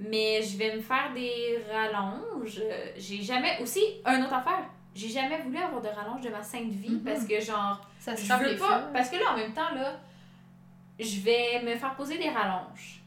Mais 0.00 0.42
je 0.42 0.56
vais 0.58 0.74
me 0.76 0.80
faire 0.80 1.12
des 1.14 1.62
rallonges. 1.72 2.60
J'ai 2.96 3.22
jamais. 3.22 3.58
Aussi, 3.62 3.82
une 4.06 4.22
autre 4.24 4.34
affaire. 4.34 4.64
J'ai 4.94 5.08
jamais 5.08 5.38
voulu 5.42 5.58
avoir 5.58 5.80
de 5.82 5.88
rallonge 5.88 6.20
de 6.22 6.28
ma 6.30 6.42
sainte 6.42 6.70
vie 6.70 6.90
Mhm. 6.90 7.04
parce 7.04 7.24
que, 7.24 7.40
genre, 7.40 7.80
Ça 7.98 8.16
se 8.16 8.22
je 8.24 8.32
veux 8.32 8.56
pas. 8.56 8.80
feux. 8.80 8.86
Parce 8.92 9.08
que 9.10 9.16
là, 9.16 9.32
en 9.32 9.36
même 9.36 9.52
temps, 9.52 9.72
là, 9.74 9.98
je 10.98 11.20
vais 11.20 11.62
me 11.64 11.74
faire 11.76 11.94
poser 11.96 12.18
des 12.18 12.28
rallonges. 12.28 13.00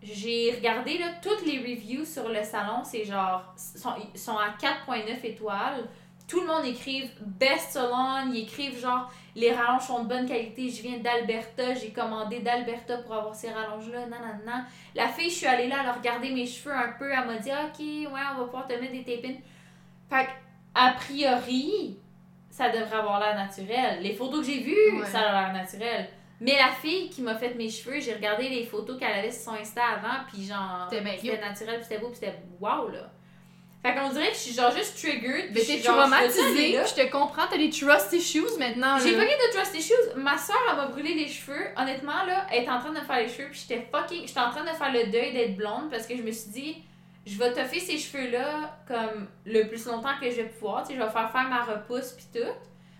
j'ai 0.00 0.52
regardé 0.56 0.96
là, 0.98 1.06
toutes 1.20 1.44
les 1.44 1.58
reviews 1.58 2.04
sur 2.04 2.28
le 2.28 2.44
salon, 2.44 2.84
c'est 2.84 3.04
genre, 3.04 3.52
sont, 3.56 3.94
sont 4.14 4.36
à 4.38 4.50
4.9 4.50 5.24
étoiles. 5.24 5.88
Tout 6.28 6.42
le 6.42 6.46
monde 6.46 6.64
écrive 6.66 7.10
best 7.20 7.70
salon, 7.70 8.30
ils 8.32 8.42
écrivent 8.42 8.78
genre 8.78 9.10
les 9.34 9.52
rallonges 9.52 9.82
sont 9.86 10.02
de 10.04 10.08
bonne 10.08 10.26
qualité, 10.26 10.68
je 10.68 10.82
viens 10.82 10.98
d'Alberta, 10.98 11.72
j'ai 11.74 11.90
commandé 11.90 12.40
d'Alberta 12.40 12.98
pour 12.98 13.14
avoir 13.14 13.34
ces 13.34 13.50
rallonges-là, 13.50 14.00
non, 14.06 14.16
non, 14.18 14.52
non. 14.52 14.62
La 14.94 15.08
fille, 15.08 15.30
je 15.30 15.36
suis 15.36 15.46
allée 15.46 15.68
là, 15.68 15.76
elle 15.82 15.88
a 15.88 15.92
regardé 15.92 16.30
mes 16.30 16.44
cheveux 16.46 16.74
un 16.74 16.92
peu, 16.98 17.10
elle 17.10 17.26
m'a 17.26 17.36
dit, 17.36 17.50
ok, 17.50 17.78
ouais, 17.78 18.20
on 18.34 18.38
va 18.38 18.44
pouvoir 18.44 18.66
te 18.66 18.74
mettre 18.74 18.92
des 18.92 19.04
tapines. 19.04 19.40
Fait 20.10 20.26
que, 20.26 20.30
a 20.74 20.92
priori, 20.92 21.98
ça 22.50 22.68
devrait 22.68 22.96
avoir 22.96 23.20
l'air 23.20 23.36
naturel. 23.36 24.02
Les 24.02 24.14
photos 24.14 24.40
que 24.40 24.52
j'ai 24.52 24.60
vues, 24.60 24.98
Ouais. 24.98 25.06
ça 25.06 25.20
a 25.20 25.32
l'air 25.32 25.52
naturel. 25.52 26.08
Mais 26.40 26.56
la 26.56 26.72
fille 26.72 27.08
qui 27.10 27.22
m'a 27.22 27.36
fait 27.36 27.54
mes 27.54 27.68
cheveux, 27.68 28.00
j'ai 28.00 28.14
regardé 28.14 28.48
les 28.48 28.64
photos 28.64 28.98
qu'elle 28.98 29.18
avait 29.18 29.30
sur 29.30 29.52
son 29.52 29.60
Insta 29.60 29.82
avant, 29.84 30.24
puis 30.32 30.44
genre, 30.44 30.88
C'était 30.90 31.40
naturel, 31.40 31.76
puis 31.76 31.84
c'était 31.84 31.98
beau, 31.98 32.08
puis 32.08 32.16
c'était 32.16 32.38
wow, 32.60 32.88
là. 32.88 33.10
Fait 33.88 33.98
qu'on 33.98 34.10
dirait 34.10 34.28
que 34.28 34.34
je 34.34 34.40
suis 34.40 34.54
genre 34.54 34.70
juste 34.70 34.98
triggered, 34.98 35.50
Mais 35.54 35.62
t'es 35.62 35.80
traumatisée, 35.80 36.72
je 36.72 36.94
te 36.94 37.10
comprends, 37.10 37.46
t'as 37.48 37.56
des 37.56 37.70
trust 37.70 38.12
issues 38.12 38.58
maintenant. 38.58 38.98
J'ai 38.98 39.14
eu 39.14 39.16
de 39.16 39.52
trust 39.52 39.74
issues. 39.74 39.94
Ma 40.16 40.36
soeur, 40.36 40.56
elle 40.70 40.76
m'a 40.76 40.86
brûlé 40.88 41.14
les 41.14 41.28
cheveux. 41.28 41.68
Honnêtement, 41.76 42.24
là, 42.26 42.46
elle 42.50 42.62
était 42.62 42.70
en 42.70 42.80
train 42.80 42.90
de 42.90 43.00
me 43.00 43.04
faire 43.04 43.18
les 43.18 43.28
cheveux, 43.28 43.48
puis 43.50 43.64
j'étais 43.66 43.88
fucking. 43.90 44.26
J'étais 44.26 44.40
en 44.40 44.50
train 44.50 44.64
de 44.64 44.76
faire 44.76 44.92
le 44.92 45.10
deuil 45.10 45.32
d'être 45.32 45.56
blonde 45.56 45.90
parce 45.90 46.06
que 46.06 46.14
je 46.16 46.22
me 46.22 46.30
suis 46.30 46.50
dit, 46.50 46.76
je 47.24 47.38
vais 47.38 47.52
toffer 47.54 47.80
ces 47.80 47.96
cheveux-là 47.96 48.78
comme 48.86 49.28
le 49.46 49.64
plus 49.68 49.86
longtemps 49.86 50.18
que 50.20 50.30
je 50.30 50.36
vais 50.36 50.48
pouvoir. 50.48 50.82
Tu 50.82 50.88
sais, 50.88 50.98
je 50.98 51.02
vais 51.02 51.10
faire 51.10 51.30
faire 51.32 51.48
ma 51.48 51.64
repousse, 51.64 52.12
puis 52.12 52.26
tout. 52.34 52.48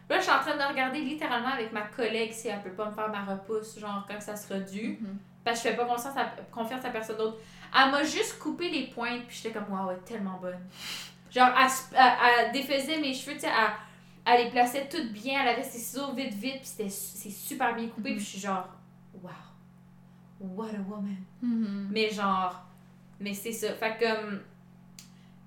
Là, 0.09 0.16
je 0.16 0.23
suis 0.23 0.32
en 0.32 0.40
train 0.40 0.56
de 0.56 0.73
regarder 0.73 1.01
littéralement 1.01 1.51
avec 1.51 1.70
ma 1.70 1.82
collègue 1.82 2.32
si 2.32 2.48
elle 2.48 2.62
peut 2.62 2.70
pas 2.70 2.86
me 2.86 2.94
faire 2.94 3.10
ma 3.10 3.27
repousse, 3.27 3.78
genre 3.78 4.06
quand 4.09 4.20
ça 4.20 4.36
sera 4.36 4.59
dû. 4.59 4.98
Mhm. 5.01 5.19
Parce 5.44 5.62
que 5.62 5.69
je 5.69 5.74
fais 5.74 5.77
pas 5.77 5.85
confiance 5.85 6.16
à, 6.16 6.32
confiance 6.51 6.85
à 6.85 6.90
personne 6.90 7.16
d'autre. 7.19 7.39
Elle 7.74 7.90
m'a 7.90 8.02
juste 8.04 8.38
coupé 8.38 8.68
les 8.70 8.86
pointes, 8.86 9.24
puis 9.26 9.36
j'étais 9.42 9.52
comme, 9.58 9.70
waouh, 9.72 9.90
elle 9.90 9.96
est 9.98 10.00
tellement 10.00 10.38
bonne. 10.40 10.58
Genre, 11.30 11.50
elle, 11.58 11.68
elle- 11.96 12.12
elle 12.46 12.52
défaisait 12.52 12.98
mes 12.98 13.12
cheveux, 13.14 13.34
tu 13.34 13.40
sais, 13.40 13.48
elle, 13.48 13.72
elle 14.24 14.44
les 14.44 14.50
plaçait 14.50 14.88
toutes 14.88 15.12
bien, 15.12 15.42
elle 15.42 15.48
avait 15.48 15.62
ses 15.62 15.78
ciseaux 15.78 16.12
vite, 16.14 16.34
vite, 16.34 16.56
puis 16.60 16.66
c'était 16.66 16.88
c'est 16.90 17.30
super 17.30 17.74
bien 17.74 17.88
coupé, 17.88 18.12
puis 18.14 18.20
je 18.20 18.28
suis 18.30 18.38
genre, 18.40 18.66
waouh, 19.22 19.32
what 20.40 20.68
a 20.68 20.80
woman. 20.88 21.16
Mhm. 21.42 21.88
Mais 21.90 22.10
genre, 22.10 22.62
mais 23.20 23.34
c'est 23.34 23.52
ça. 23.52 23.72
Fait 23.74 23.96
que, 23.98 24.04
comme, 24.04 24.40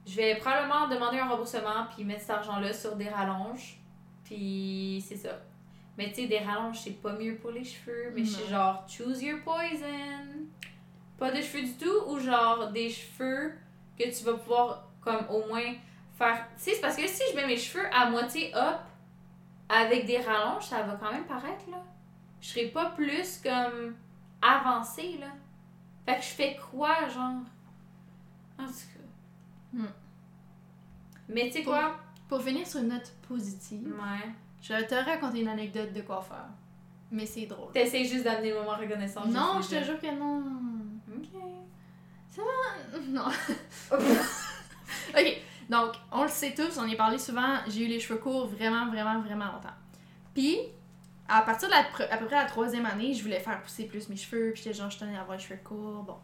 je 0.08 0.16
vais 0.16 0.36
probablement 0.36 0.88
demander 0.88 1.20
un 1.20 1.28
remboursement, 1.30 1.86
puis 1.96 2.04
mettre 2.04 2.22
cet 2.22 2.32
argent-là 2.32 2.74
sur 2.74 2.96
des 2.96 3.10
rallonges, 3.10 3.78
puis 4.24 5.04
c'est 5.08 5.16
ça. 5.18 5.40
Mais 5.98 6.10
tu 6.10 6.22
sais, 6.22 6.28
des 6.28 6.40
rallonges, 6.40 6.80
c'est 6.80 7.02
pas 7.02 7.14
mieux 7.14 7.36
pour 7.36 7.52
les 7.52 7.64
cheveux, 7.64 8.12
mais 8.16 8.24
je 8.24 8.32
suis 8.32 8.50
genre, 8.50 8.84
choose 8.88 9.22
your 9.22 9.40
poison. 9.44 10.48
Pas 11.22 11.30
de 11.32 11.40
cheveux 11.40 11.62
du 11.62 11.74
tout, 11.74 12.08
ou 12.08 12.18
genre 12.20 12.72
des 12.72 12.90
cheveux 12.90 13.54
que 13.96 14.06
tu 14.06 14.24
vas 14.24 14.34
pouvoir, 14.34 14.88
comme, 15.02 15.24
au 15.30 15.46
moins 15.48 15.76
faire. 16.18 16.48
Tu 16.58 16.64
sais, 16.64 16.72
c'est 16.74 16.82
parce 16.82 16.96
que 16.96 17.08
si 17.08 17.22
je 17.32 17.36
mets 17.36 17.46
mes 17.46 17.58
cheveux 17.58 17.86
à 17.94 18.10
moitié 18.10 18.52
up 18.56 18.80
avec 19.70 20.08
des 20.08 20.18
rallonges, 20.18 20.64
ça 20.64 20.82
va 20.82 20.96
quand 20.96 21.12
même 21.12 21.26
paraître, 21.26 21.70
là. 21.70 21.78
Je 22.42 22.48
serai 22.48 22.70
pas 22.70 22.90
plus 22.90 23.38
comme 23.38 23.96
avancée, 24.42 25.20
là. 25.20 25.28
Fait 26.08 26.16
que 26.16 26.24
je 26.24 26.30
fais 26.30 26.58
quoi, 26.72 27.08
genre? 27.08 27.44
En 28.58 28.66
tout 28.66 28.72
cas. 28.72 29.74
Hmm. 29.74 29.86
Mais 31.30 31.46
tu 31.52 31.52
sais 31.60 31.64
quoi? 31.64 31.98
Pour 32.28 32.42
finir 32.42 32.66
sur 32.66 32.80
une 32.80 32.88
note 32.88 33.14
positive, 33.28 33.94
Ouais. 33.94 34.32
je 34.60 34.74
vais 34.74 34.88
te 34.88 34.96
raconter 34.96 35.42
une 35.42 35.50
anecdote 35.50 35.94
de 35.94 36.02
coiffeur. 36.02 36.48
Mais 37.12 37.28
c'est 37.28 37.46
drôle. 37.46 37.72
T'essayes 37.74 38.08
juste 38.08 38.24
d'amener 38.24 38.50
le 38.50 38.56
moment 38.56 38.76
reconnaissance. 38.76 39.28
Non, 39.28 39.62
je 39.62 39.70
te 39.76 39.84
jure 39.84 40.00
que 40.00 40.18
non. 40.18 40.81
Ok. 42.38 42.46
Non. 43.08 43.26
ok, 43.92 45.42
donc, 45.70 45.94
on 46.12 46.24
le 46.24 46.30
sait 46.30 46.54
tous, 46.54 46.78
on 46.78 46.86
y 46.86 46.94
a 46.94 46.98
parlé 46.98 47.18
souvent, 47.18 47.58
j'ai 47.68 47.86
eu 47.86 47.88
les 47.88 48.00
cheveux 48.00 48.20
courts 48.20 48.48
vraiment, 48.48 48.88
vraiment, 48.88 49.22
vraiment 49.22 49.46
longtemps. 49.46 49.76
Puis, 50.34 50.60
à 51.28 51.42
partir 51.42 51.70
de 51.70 51.74
la, 51.74 51.80
à 52.14 52.18
peu 52.18 52.26
près 52.26 52.36
la 52.36 52.46
troisième 52.46 52.86
année, 52.86 53.14
je 53.14 53.24
voulais 53.24 53.40
faire 53.40 53.62
pousser 53.62 53.86
plus 53.86 54.10
mes 54.10 54.18
cheveux, 54.18 54.52
puis 54.54 54.64
j'étais 54.64 54.76
genre, 54.76 54.90
je 54.90 55.00
tenais 55.00 55.18
à 55.18 55.22
avoir 55.22 55.38
les 55.38 55.44
cheveux 55.44 55.60
courts, 55.64 56.04
bon. 56.04 56.18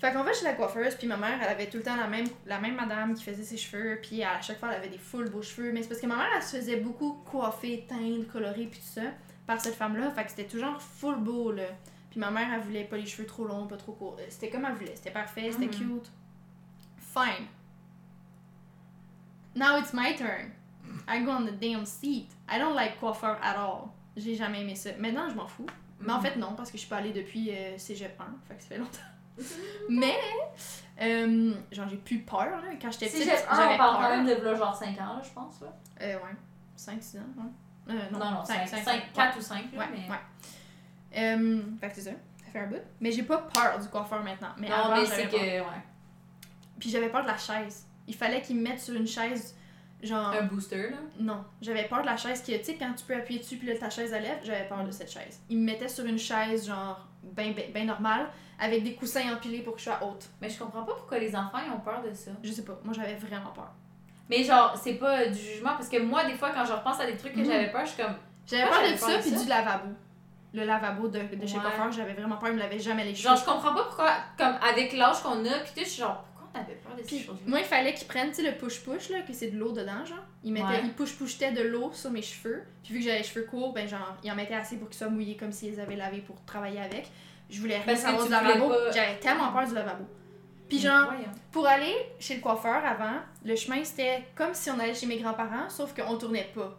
Fait 0.00 0.12
qu'on 0.12 0.22
va 0.22 0.32
chez 0.32 0.44
la 0.44 0.54
coiffeuse, 0.54 0.94
puis 0.94 1.06
ma 1.06 1.18
mère, 1.18 1.38
elle 1.42 1.48
avait 1.48 1.68
tout 1.68 1.76
le 1.76 1.82
temps 1.82 1.96
la 1.96 2.06
même, 2.06 2.26
la 2.46 2.58
même 2.58 2.76
madame 2.76 3.14
qui 3.14 3.22
faisait 3.22 3.42
ses 3.42 3.58
cheveux, 3.58 3.98
puis 4.00 4.22
à 4.22 4.40
chaque 4.40 4.58
fois, 4.58 4.70
elle 4.70 4.78
avait 4.78 4.88
des 4.88 4.98
full 4.98 5.28
beaux 5.28 5.42
cheveux, 5.42 5.72
mais 5.72 5.82
c'est 5.82 5.88
parce 5.88 6.00
que 6.00 6.06
ma 6.06 6.16
mère, 6.16 6.30
elle 6.34 6.42
se 6.42 6.56
faisait 6.56 6.76
beaucoup 6.76 7.22
coiffer, 7.30 7.84
teindre, 7.86 8.26
colorer, 8.32 8.66
puis 8.66 8.80
tout 8.80 9.00
ça, 9.00 9.08
par 9.46 9.60
cette 9.60 9.74
femme-là, 9.74 10.10
fait 10.10 10.24
que 10.24 10.30
c'était 10.30 10.46
toujours 10.46 10.80
full 10.80 11.16
beau, 11.16 11.52
là. 11.52 11.64
Puis 12.10 12.18
ma 12.20 12.30
mère, 12.30 12.48
elle 12.52 12.60
voulait 12.60 12.84
pas 12.84 12.96
les 12.96 13.06
cheveux 13.06 13.26
trop 13.26 13.44
longs, 13.44 13.66
pas 13.66 13.76
trop 13.76 13.92
courts. 13.92 14.16
Euh, 14.18 14.24
C'était 14.28 14.50
comme 14.50 14.64
elle 14.64 14.74
voulait, 14.74 14.96
c'était 14.96 15.10
parfait, 15.12 15.50
c'était 15.52 15.66
Mhm. 15.66 15.72
cute. 16.00 16.10
Fine. 16.98 17.46
Now 19.54 19.76
it's 19.78 19.92
my 19.92 20.14
turn. 20.16 20.52
I 21.08 21.22
go 21.24 21.30
on 21.32 21.44
the 21.46 21.58
damn 21.58 21.84
seat. 21.84 22.30
I 22.48 22.58
don't 22.58 22.74
like 22.74 22.98
coiffeur 23.00 23.38
at 23.42 23.56
all. 23.56 23.88
J'ai 24.16 24.34
jamais 24.34 24.62
aimé 24.62 24.74
ça. 24.74 24.90
Maintenant, 24.98 25.28
je 25.28 25.34
m'en 25.34 25.46
fous. 25.46 25.66
Mais 26.00 26.12
en 26.12 26.16
Mhm. 26.18 26.22
fait, 26.22 26.36
non, 26.36 26.54
parce 26.56 26.70
que 26.70 26.76
je 26.76 26.80
suis 26.80 26.88
pas 26.88 26.96
allée 26.96 27.12
depuis 27.12 27.50
euh, 27.54 27.76
cégep 27.78 28.18
1, 28.20 28.24
fait 28.48 28.54
que 28.56 28.62
ça 28.62 28.68
fait 28.68 28.78
longtemps. 28.78 28.98
Mais, 29.88 30.16
euh, 31.00 31.54
genre, 31.72 31.88
j'ai 31.88 31.96
plus 31.96 32.20
peur, 32.20 32.44
là. 32.46 32.60
Quand 32.80 32.90
j'étais 32.90 33.06
petite, 33.06 33.24
j'avais 33.24 33.44
un, 33.72 33.74
on 33.74 33.78
parle 33.78 33.96
peur. 33.98 34.00
quand 34.00 34.16
même 34.16 34.26
de 34.26 34.34
v'là 34.34 34.54
genre 34.54 34.74
5 34.74 34.98
ans, 35.00 35.14
là, 35.16 35.22
je 35.22 35.30
pense. 35.30 35.60
Là. 35.60 35.68
Euh, 36.02 36.14
ouais. 36.16 36.36
5-6 36.76 37.18
ans, 37.18 37.22
ouais. 37.36 37.94
Euh, 37.94 38.10
non, 38.12 38.18
Non, 38.18 38.30
non, 38.32 38.44
5, 38.44 38.68
5, 38.68 38.82
5, 38.84 39.12
4 39.12 39.38
ou 39.38 39.40
5. 39.40 39.72
Là, 39.72 39.78
Ouais, 39.80 39.86
mais... 39.92 40.10
ouais. 40.10 40.20
Euh, 41.16 41.60
fait 41.80 41.88
que 41.88 41.94
c'est 41.94 42.00
ça. 42.02 42.10
Ça 42.44 42.50
fait 42.52 42.58
un 42.60 42.66
bout. 42.66 42.76
Mais 43.00 43.10
j'ai 43.12 43.22
pas 43.22 43.38
peur 43.38 43.78
du 43.78 43.88
coiffeur 43.88 44.22
maintenant. 44.22 44.48
Mais 44.58 44.68
non, 44.68 44.74
avant, 44.76 44.96
mais 44.96 45.06
c'est 45.06 45.28
que. 45.28 45.36
Ouais. 45.36 45.64
Puis 46.78 46.90
j'avais 46.90 47.08
peur 47.08 47.22
de 47.22 47.28
la 47.28 47.36
chaise. 47.36 47.86
Il 48.06 48.14
fallait 48.14 48.40
qu'il 48.42 48.56
me 48.56 48.62
mette 48.62 48.80
sur 48.80 48.94
une 48.94 49.06
chaise, 49.06 49.54
genre... 50.02 50.32
Un 50.32 50.44
booster, 50.44 50.90
là? 50.90 50.96
Non, 51.20 51.44
j'avais 51.60 51.84
peur 51.84 52.00
de 52.00 52.06
la 52.06 52.16
chaise 52.16 52.40
qui, 52.42 52.58
tu 52.58 52.64
sais, 52.64 52.74
quand 52.76 52.92
tu 52.94 53.04
peux 53.04 53.14
appuyer 53.14 53.38
dessus 53.38 53.56
puis 53.56 53.68
là, 53.68 53.76
ta 53.76 53.90
chaise 53.90 54.12
à 54.14 54.18
lèvres, 54.18 54.40
j'avais 54.42 54.66
peur 54.66 54.82
de 54.84 54.90
cette 54.90 55.12
chaise. 55.12 55.40
Il 55.48 55.58
me 55.58 55.64
mettait 55.64 55.88
sur 55.88 56.04
une 56.06 56.18
chaise, 56.18 56.66
genre, 56.66 57.06
ben, 57.22 57.52
ben, 57.54 57.70
ben 57.72 57.86
normale, 57.86 58.28
avec 58.58 58.82
des 58.82 58.94
coussins 58.94 59.32
empilés 59.32 59.60
pour 59.62 59.74
que 59.74 59.78
je 59.78 59.84
sois 59.84 60.00
haute. 60.02 60.28
Mais 60.40 60.48
je 60.48 60.58
comprends 60.58 60.82
pas 60.82 60.94
pourquoi 60.94 61.18
les 61.18 61.36
enfants 61.36 61.58
ils 61.64 61.70
ont 61.72 61.80
peur 61.80 62.02
de 62.02 62.12
ça. 62.14 62.30
Je 62.42 62.50
sais 62.50 62.64
pas, 62.64 62.80
moi 62.82 62.94
j'avais 62.94 63.14
vraiment 63.14 63.50
peur. 63.52 63.70
Mais 64.28 64.42
genre, 64.42 64.76
c'est 64.76 64.94
pas 64.94 65.26
du 65.26 65.38
jugement, 65.38 65.74
parce 65.76 65.88
que 65.88 65.98
moi, 66.00 66.24
des 66.24 66.34
fois, 66.34 66.50
quand 66.50 66.64
je 66.64 66.72
repense 66.72 66.98
à 67.00 67.06
des 67.06 67.16
trucs 67.16 67.34
que 67.34 67.40
Mhm. 67.40 67.46
j'avais 67.46 67.70
peur, 67.70 67.84
je 67.84 67.90
suis 67.92 68.02
comme. 68.02 68.14
J'avais 68.46 68.68
peur 68.68 68.82
de 68.90 68.96
ça 68.96 69.18
puis 69.18 69.32
du 69.32 69.48
lavabo. 69.48 69.88
Le 70.52 70.64
lavabo 70.64 71.06
de, 71.08 71.20
de 71.20 71.46
chez 71.46 71.56
Ouais. 71.56 71.62
coiffeur, 71.62 71.92
j'avais 71.92 72.12
vraiment 72.14 72.36
peur, 72.36 72.48
il 72.48 72.54
me 72.56 72.58
lavait 72.60 72.78
jamais 72.80 73.04
les 73.04 73.14
cheveux. 73.14 73.28
Genre, 73.28 73.36
je 73.38 73.44
comprends 73.44 73.72
pas 73.74 73.84
pourquoi, 73.84 74.10
comme 74.36 74.54
avec 74.68 74.92
l'âge 74.94 75.20
qu'on 75.22 75.44
a, 75.44 75.58
pis 75.60 75.72
tout, 75.74 75.80
je 75.80 75.84
suis 75.84 76.00
genre, 76.02 76.24
pourquoi 76.24 76.48
on 76.54 76.58
avait 76.64 76.74
peur 76.74 76.96
de 76.96 77.02
ces 77.08 77.18
choses-là? 77.20 77.42
moi, 77.46 77.60
il 77.60 77.64
fallait 77.64 77.94
qu'il 77.94 78.08
prenne, 78.08 78.30
tu 78.30 78.36
sais, 78.36 78.42
le 78.42 78.56
push-push, 78.58 79.10
là, 79.10 79.20
que 79.20 79.32
c'est 79.32 79.50
de 79.52 79.58
l'eau 79.58 79.70
dedans, 79.70 80.04
genre. 80.04 80.18
Il 80.42 80.52
mettait, 80.52 80.66
Ouais. 80.66 80.80
il 80.84 80.92
push-pushtait 80.92 81.52
de 81.52 81.62
l'eau 81.62 81.90
sur 81.92 82.10
mes 82.10 82.22
cheveux. 82.22 82.64
Puis 82.82 82.94
vu 82.94 82.98
que 83.00 83.04
j'avais 83.06 83.18
les 83.18 83.24
cheveux 83.24 83.44
courts, 83.46 83.72
ben 83.72 83.86
genre, 83.86 84.16
il 84.24 84.32
en 84.32 84.34
mettait 84.34 84.54
assez 84.54 84.76
pour 84.76 84.88
qu'ils 84.88 84.98
soient 84.98 85.08
mouillés 85.08 85.36
comme 85.36 85.52
s'ils 85.52 85.70
les 85.72 85.78
avaient 85.80 85.94
lavés 85.96 86.18
pour 86.22 86.36
travailler 86.44 86.80
avec. 86.80 87.06
Je 87.48 87.60
voulais 87.60 87.78
rien 87.78 87.94
savoir 87.96 88.22
tu 88.22 88.28
du 88.28 88.32
lavabo. 88.32 88.68
pas- 88.68 88.90
J'avais 88.92 89.18
tellement 89.20 89.52
peur 89.52 89.66
du 89.68 89.74
lavabo. 89.74 90.04
Puis 90.68 90.78
genre, 90.78 91.12
pour 91.50 91.66
aller 91.66 91.94
chez 92.20 92.36
le 92.36 92.40
coiffeur 92.40 92.84
avant, 92.84 93.18
le 93.44 93.56
chemin 93.56 93.82
c'était 93.82 94.24
comme 94.36 94.54
si 94.54 94.70
on 94.70 94.78
allait 94.78 94.94
chez 94.94 95.06
mes 95.06 95.16
grands-parents, 95.18 95.68
sauf 95.68 95.92
qu'on 95.94 96.16
tournait 96.16 96.48
pas 96.54 96.76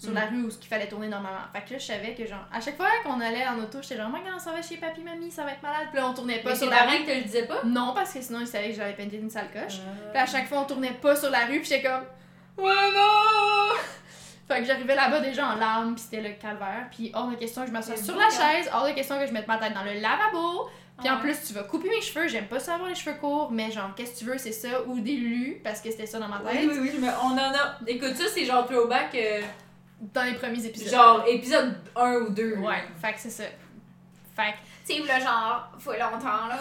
sur 0.00 0.12
Mm. 0.12 0.14
la 0.14 0.26
rue 0.26 0.42
où 0.44 0.48
il 0.48 0.66
fallait 0.66 0.88
tourner 0.88 1.08
normalement. 1.08 1.40
Fait 1.52 1.60
que 1.62 1.72
là, 1.74 1.78
je 1.78 1.84
savais 1.84 2.14
que 2.14 2.24
genre, 2.26 2.46
à 2.50 2.58
chaque 2.60 2.76
fois 2.76 2.86
qu'on 3.04 3.20
allait 3.20 3.46
en 3.46 3.58
auto, 3.58 3.78
j'étais 3.82 3.96
genre, 3.98 4.08
quand 4.10 4.34
on 4.34 4.38
s'en 4.38 4.52
va 4.52 4.62
chez 4.62 4.78
papy, 4.78 5.02
mamie, 5.02 5.30
ça 5.30 5.44
va 5.44 5.52
être 5.52 5.62
malade. 5.62 5.88
Puis 5.92 6.00
là, 6.00 6.08
on 6.08 6.14
tournait 6.14 6.38
pas 6.40 6.50
Mais 6.50 6.56
sur 6.56 6.70
la 6.70 6.84
rue. 6.86 7.04
te 7.04 7.10
le 7.10 7.20
disaient 7.22 7.46
pas? 7.46 7.62
Non, 7.64 7.92
parce 7.94 8.12
que 8.14 8.22
sinon, 8.22 8.40
ils 8.40 8.46
savaient 8.46 8.70
que 8.70 8.76
j'avais 8.76 8.94
pété 8.94 9.18
une 9.18 9.28
sale 9.28 9.48
coche. 9.52 9.78
Euh, 9.80 10.10
Puis 10.12 10.22
à 10.22 10.26
chaque 10.26 10.46
fois, 10.48 10.60
on 10.60 10.64
tournait 10.64 10.92
pas 11.02 11.14
sur 11.14 11.28
la 11.30 11.40
rue, 11.46 11.60
puis 11.60 11.68
j'étais 11.68 11.82
comme, 11.88 12.04
oh 12.58 12.62
non! 12.64 13.76
Fait 14.48 14.60
que 14.60 14.64
j'arrivais 14.66 14.94
là-bas 14.96 15.20
déjà 15.20 15.46
en 15.48 15.56
larmes, 15.56 15.94
puis 15.94 16.02
c'était 16.10 16.22
le 16.28 16.34
calvaire. 16.34 16.88
Puis 16.90 17.12
hors 17.14 17.28
de 17.28 17.36
question 17.36 17.62
que 17.62 17.68
je 17.68 17.72
m'assoie 17.72 17.94
Mais 17.96 18.02
sur 18.02 18.14
bon, 18.14 18.20
la 18.20 18.26
hein? 18.26 18.30
chaise, 18.54 18.70
hors 18.72 18.86
de 18.86 18.92
question 18.92 19.18
que 19.20 19.26
je 19.26 19.32
mette 19.32 19.46
ma 19.46 19.58
tête 19.58 19.74
dans 19.74 19.84
le 19.84 19.92
lavabo. 20.00 20.68
Puis 20.98 21.08
en 21.08 21.14
Ouais. 21.14 21.20
plus, 21.20 21.36
tu 21.46 21.52
vas 21.54 21.62
couper 21.62 21.88
mes 21.88 22.00
cheveux, 22.02 22.26
j'aime 22.28 22.46
pas 22.46 22.58
ça 22.58 22.74
avoir 22.74 22.88
les 22.88 22.94
cheveux 22.94 23.16
courts, 23.16 23.50
mais 23.52 23.70
genre, 23.70 23.90
qu'est-ce 23.96 24.14
que 24.14 24.18
tu 24.18 24.24
veux, 24.24 24.38
c'est 24.38 24.52
ça, 24.52 24.82
ou 24.86 24.98
des 25.00 25.16
lus, 25.16 25.60
parce 25.62 25.80
que 25.80 25.90
c'était 25.90 26.04
ça 26.06 26.18
dans 26.18 26.28
ma 26.28 26.38
Oui, 26.44 26.50
tête, 26.52 26.68
oui, 26.72 26.78
oui, 26.80 26.90
je 26.94 27.00
me- 27.00 27.08
on 27.22 27.32
en 27.32 27.38
a. 27.38 27.78
Écoute, 27.86 28.16
ça, 28.16 28.24
c'est 28.28 28.44
genre 28.44 28.66
throwback, 28.66 29.14
euh, 29.14 29.40
dans 30.00 30.24
les 30.24 30.34
premiers 30.34 30.64
épisodes. 30.64 30.90
genre 30.90 31.24
épisode 31.28 31.76
1 31.94 32.14
ou 32.16 32.30
2. 32.30 32.56
Ouais, 32.56 32.82
fait 33.00 33.12
que 33.12 33.20
c'est 33.20 33.30
ça. 33.30 33.44
Fait 34.34 34.52
que, 34.52 34.92
Tu 34.92 34.94
sais, 34.94 35.00
le 35.00 35.24
genre, 35.24 35.72
faut 35.78 35.92
longtemps, 35.92 36.48
là. 36.48 36.58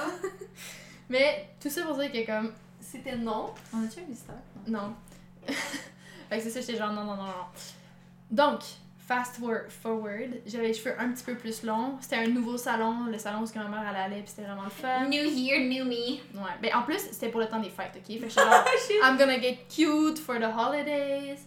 mais 1.09 1.49
tout 1.61 1.69
ça 1.69 1.83
pour 1.83 1.97
dire 1.97 2.11
que 2.11 2.25
comme, 2.25 2.53
c'était 2.81 3.15
non, 3.15 3.53
On 3.73 3.85
a-tu 3.85 3.99
un 4.01 4.03
mystère? 4.03 4.35
Non. 4.67 4.93
fait 5.47 6.37
que 6.37 6.43
c'est 6.43 6.49
ça, 6.49 6.61
j'étais 6.61 6.77
genre 6.77 6.91
non, 6.91 7.03
non, 7.03 7.15
non, 7.15 7.23
non. 7.23 7.45
Donc, 8.29 8.61
fast 9.09 9.37
forward, 9.37 10.41
j'avais 10.45 10.67
les 10.67 10.73
cheveux 10.73 10.93
un 10.99 11.11
petit 11.11 11.23
peu 11.23 11.35
plus 11.35 11.63
longs. 11.63 11.97
C'était 11.99 12.17
un 12.17 12.27
nouveau 12.27 12.57
salon, 12.57 13.05
le 13.05 13.17
salon 13.17 13.43
où 13.43 13.57
ma 13.57 13.67
mère 13.67 13.95
allait, 13.95 14.21
puis 14.21 14.27
c'était 14.27 14.43
vraiment 14.43 14.65
le 14.65 14.69
fun. 14.69 15.05
New 15.07 15.23
year, 15.23 15.61
new 15.61 15.83
me. 15.83 16.19
Ouais. 16.39 16.51
Ben 16.61 16.75
en 16.75 16.83
plus, 16.83 16.99
c'était 16.99 17.29
pour 17.29 17.39
le 17.39 17.47
temps 17.47 17.59
des 17.59 17.71
fêtes, 17.71 17.95
ok? 17.95 18.19
Fait 18.19 18.27
que 18.27 18.29
genre, 18.29 18.65
I'm 19.03 19.17
gonna 19.17 19.39
get 19.39 19.65
cute 19.67 20.19
for 20.19 20.39
the 20.39 20.51
holidays. 20.55 21.39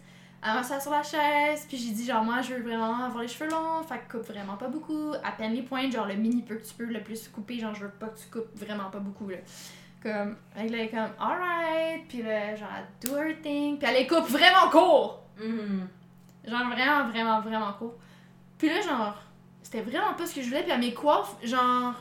Elle 0.44 0.54
m'a 0.54 0.64
sur 0.64 0.90
la 0.90 1.04
chaise, 1.04 1.66
puis 1.68 1.76
j'ai 1.76 1.92
dit 1.92 2.04
genre 2.04 2.24
moi 2.24 2.40
je 2.42 2.54
veux 2.54 2.62
vraiment 2.62 3.04
avoir 3.04 3.22
les 3.22 3.28
cheveux 3.28 3.48
longs, 3.48 3.82
fait 3.84 4.00
que 4.08 4.16
coupe 4.16 4.26
vraiment 4.26 4.56
pas 4.56 4.66
beaucoup, 4.66 5.12
à 5.22 5.30
peine 5.30 5.52
les 5.52 5.62
pointes, 5.62 5.92
genre 5.92 6.06
le 6.06 6.14
mini 6.14 6.42
peu 6.42 6.56
que 6.56 6.66
tu 6.66 6.74
peux 6.74 6.84
le 6.84 7.00
plus 7.00 7.28
couper, 7.28 7.60
genre 7.60 7.72
je 7.76 7.84
veux 7.84 7.90
pas 7.90 8.08
que 8.08 8.18
tu 8.18 8.26
coupes 8.26 8.50
vraiment 8.56 8.90
pas 8.90 8.98
beaucoup 8.98 9.28
là. 9.28 9.36
Comme, 10.02 10.36
elle 10.56 10.74
est 10.74 10.88
comme 10.88 11.10
alright, 11.20 12.08
puis 12.08 12.22
là 12.22 12.56
genre 12.56 12.68
elle 12.76 13.08
do 13.08 13.16
her 13.16 13.40
thing, 13.40 13.78
puis 13.78 13.88
elle 13.88 14.00
les 14.00 14.06
coupe 14.08 14.26
vraiment 14.28 14.68
court! 14.68 15.22
Mhm. 15.38 15.88
Genre 16.44 16.66
vraiment, 16.70 17.08
vraiment, 17.08 17.40
vraiment 17.40 17.72
court. 17.74 17.94
Puis 18.58 18.68
là 18.68 18.80
genre, 18.80 19.16
c'était 19.62 19.82
vraiment 19.82 20.14
pas 20.14 20.26
ce 20.26 20.34
que 20.34 20.42
je 20.42 20.48
voulais, 20.48 20.64
puis 20.64 20.72
elle 20.72 20.80
mes 20.80 20.92
coiffe 20.92 21.36
genre 21.44 21.94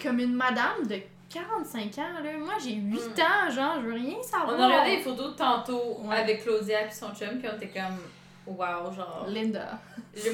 comme 0.00 0.18
une 0.18 0.34
madame 0.34 0.86
de 0.86 0.96
45 1.30 1.98
ans 1.98 2.20
là. 2.22 2.36
Moi 2.38 2.54
j'ai 2.62 2.74
8 2.74 2.94
Mm. 3.16 3.20
ans, 3.20 3.50
genre 3.50 3.74
je 3.82 3.86
veux 3.86 3.94
rien 3.94 4.22
savoir. 4.22 4.56
On 4.58 4.62
a 4.62 4.66
regardé 4.66 4.96
les 4.96 5.02
photos 5.02 5.32
de 5.32 5.36
tantôt 5.36 5.98
Ouais. 6.04 6.16
avec 6.16 6.42
Claudia 6.42 6.86
et 6.86 6.90
son 6.90 7.14
chum, 7.14 7.38
puis 7.38 7.48
on 7.52 7.56
était 7.56 7.68
comme, 7.68 7.98
wow, 8.46 8.92
genre. 8.94 9.26
Linda. 9.28 9.78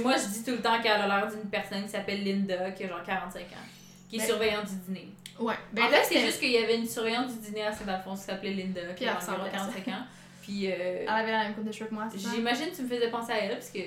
Moi, 0.02 0.14
je 0.16 0.28
dis 0.32 0.44
tout 0.44 0.52
le 0.52 0.62
temps 0.62 0.80
qu'elle 0.80 0.92
a 0.92 1.06
l'air 1.06 1.26
d'une 1.28 1.50
personne 1.50 1.82
qui 1.82 1.88
s'appelle 1.90 2.22
Linda, 2.24 2.70
qui 2.70 2.84
a 2.84 2.88
genre 2.88 3.02
45 3.04 3.40
ans, 3.42 3.66
qui 4.08 4.16
est 4.16 4.18
Ben- 4.20 4.26
surveillante 4.26 4.66
du 4.66 4.76
dîner. 4.86 5.08
Ouais. 5.38 5.54
Ben 5.72 5.82
là, 5.86 5.90
là 5.90 5.96
c'est 6.04 6.20
juste 6.20 6.38
qu'il 6.38 6.52
y 6.52 6.58
avait 6.58 6.76
une 6.78 6.86
surveillante 6.86 7.26
du 7.28 7.38
dîner 7.38 7.64
à 7.66 7.72
Saint-Alphonse 7.72 8.20
qui 8.20 8.26
s'appelait 8.26 8.52
Linda, 8.52 8.80
Puis 8.94 8.94
qui 9.04 9.08
a 9.08 9.16
environ 9.16 9.32
ressemblait 9.32 9.50
à 9.50 9.58
ça. 9.58 9.66
45 9.74 9.88
ans. 9.88 10.04
Puis 10.42 10.70
euh, 10.70 10.74
Elle 11.02 11.08
avait 11.08 11.32
la 11.32 11.38
même 11.44 11.54
coupe 11.54 11.64
de 11.64 11.72
cheveux 11.72 11.88
que 11.90 11.94
moi, 11.94 12.06
c'est 12.10 12.18
j'imagine 12.18 12.70
que 12.70 12.76
tu 12.76 12.82
me 12.82 12.88
faisais 12.88 13.10
penser 13.10 13.32
à 13.32 13.38
elle, 13.38 13.52
parce 13.54 13.70
que. 13.70 13.80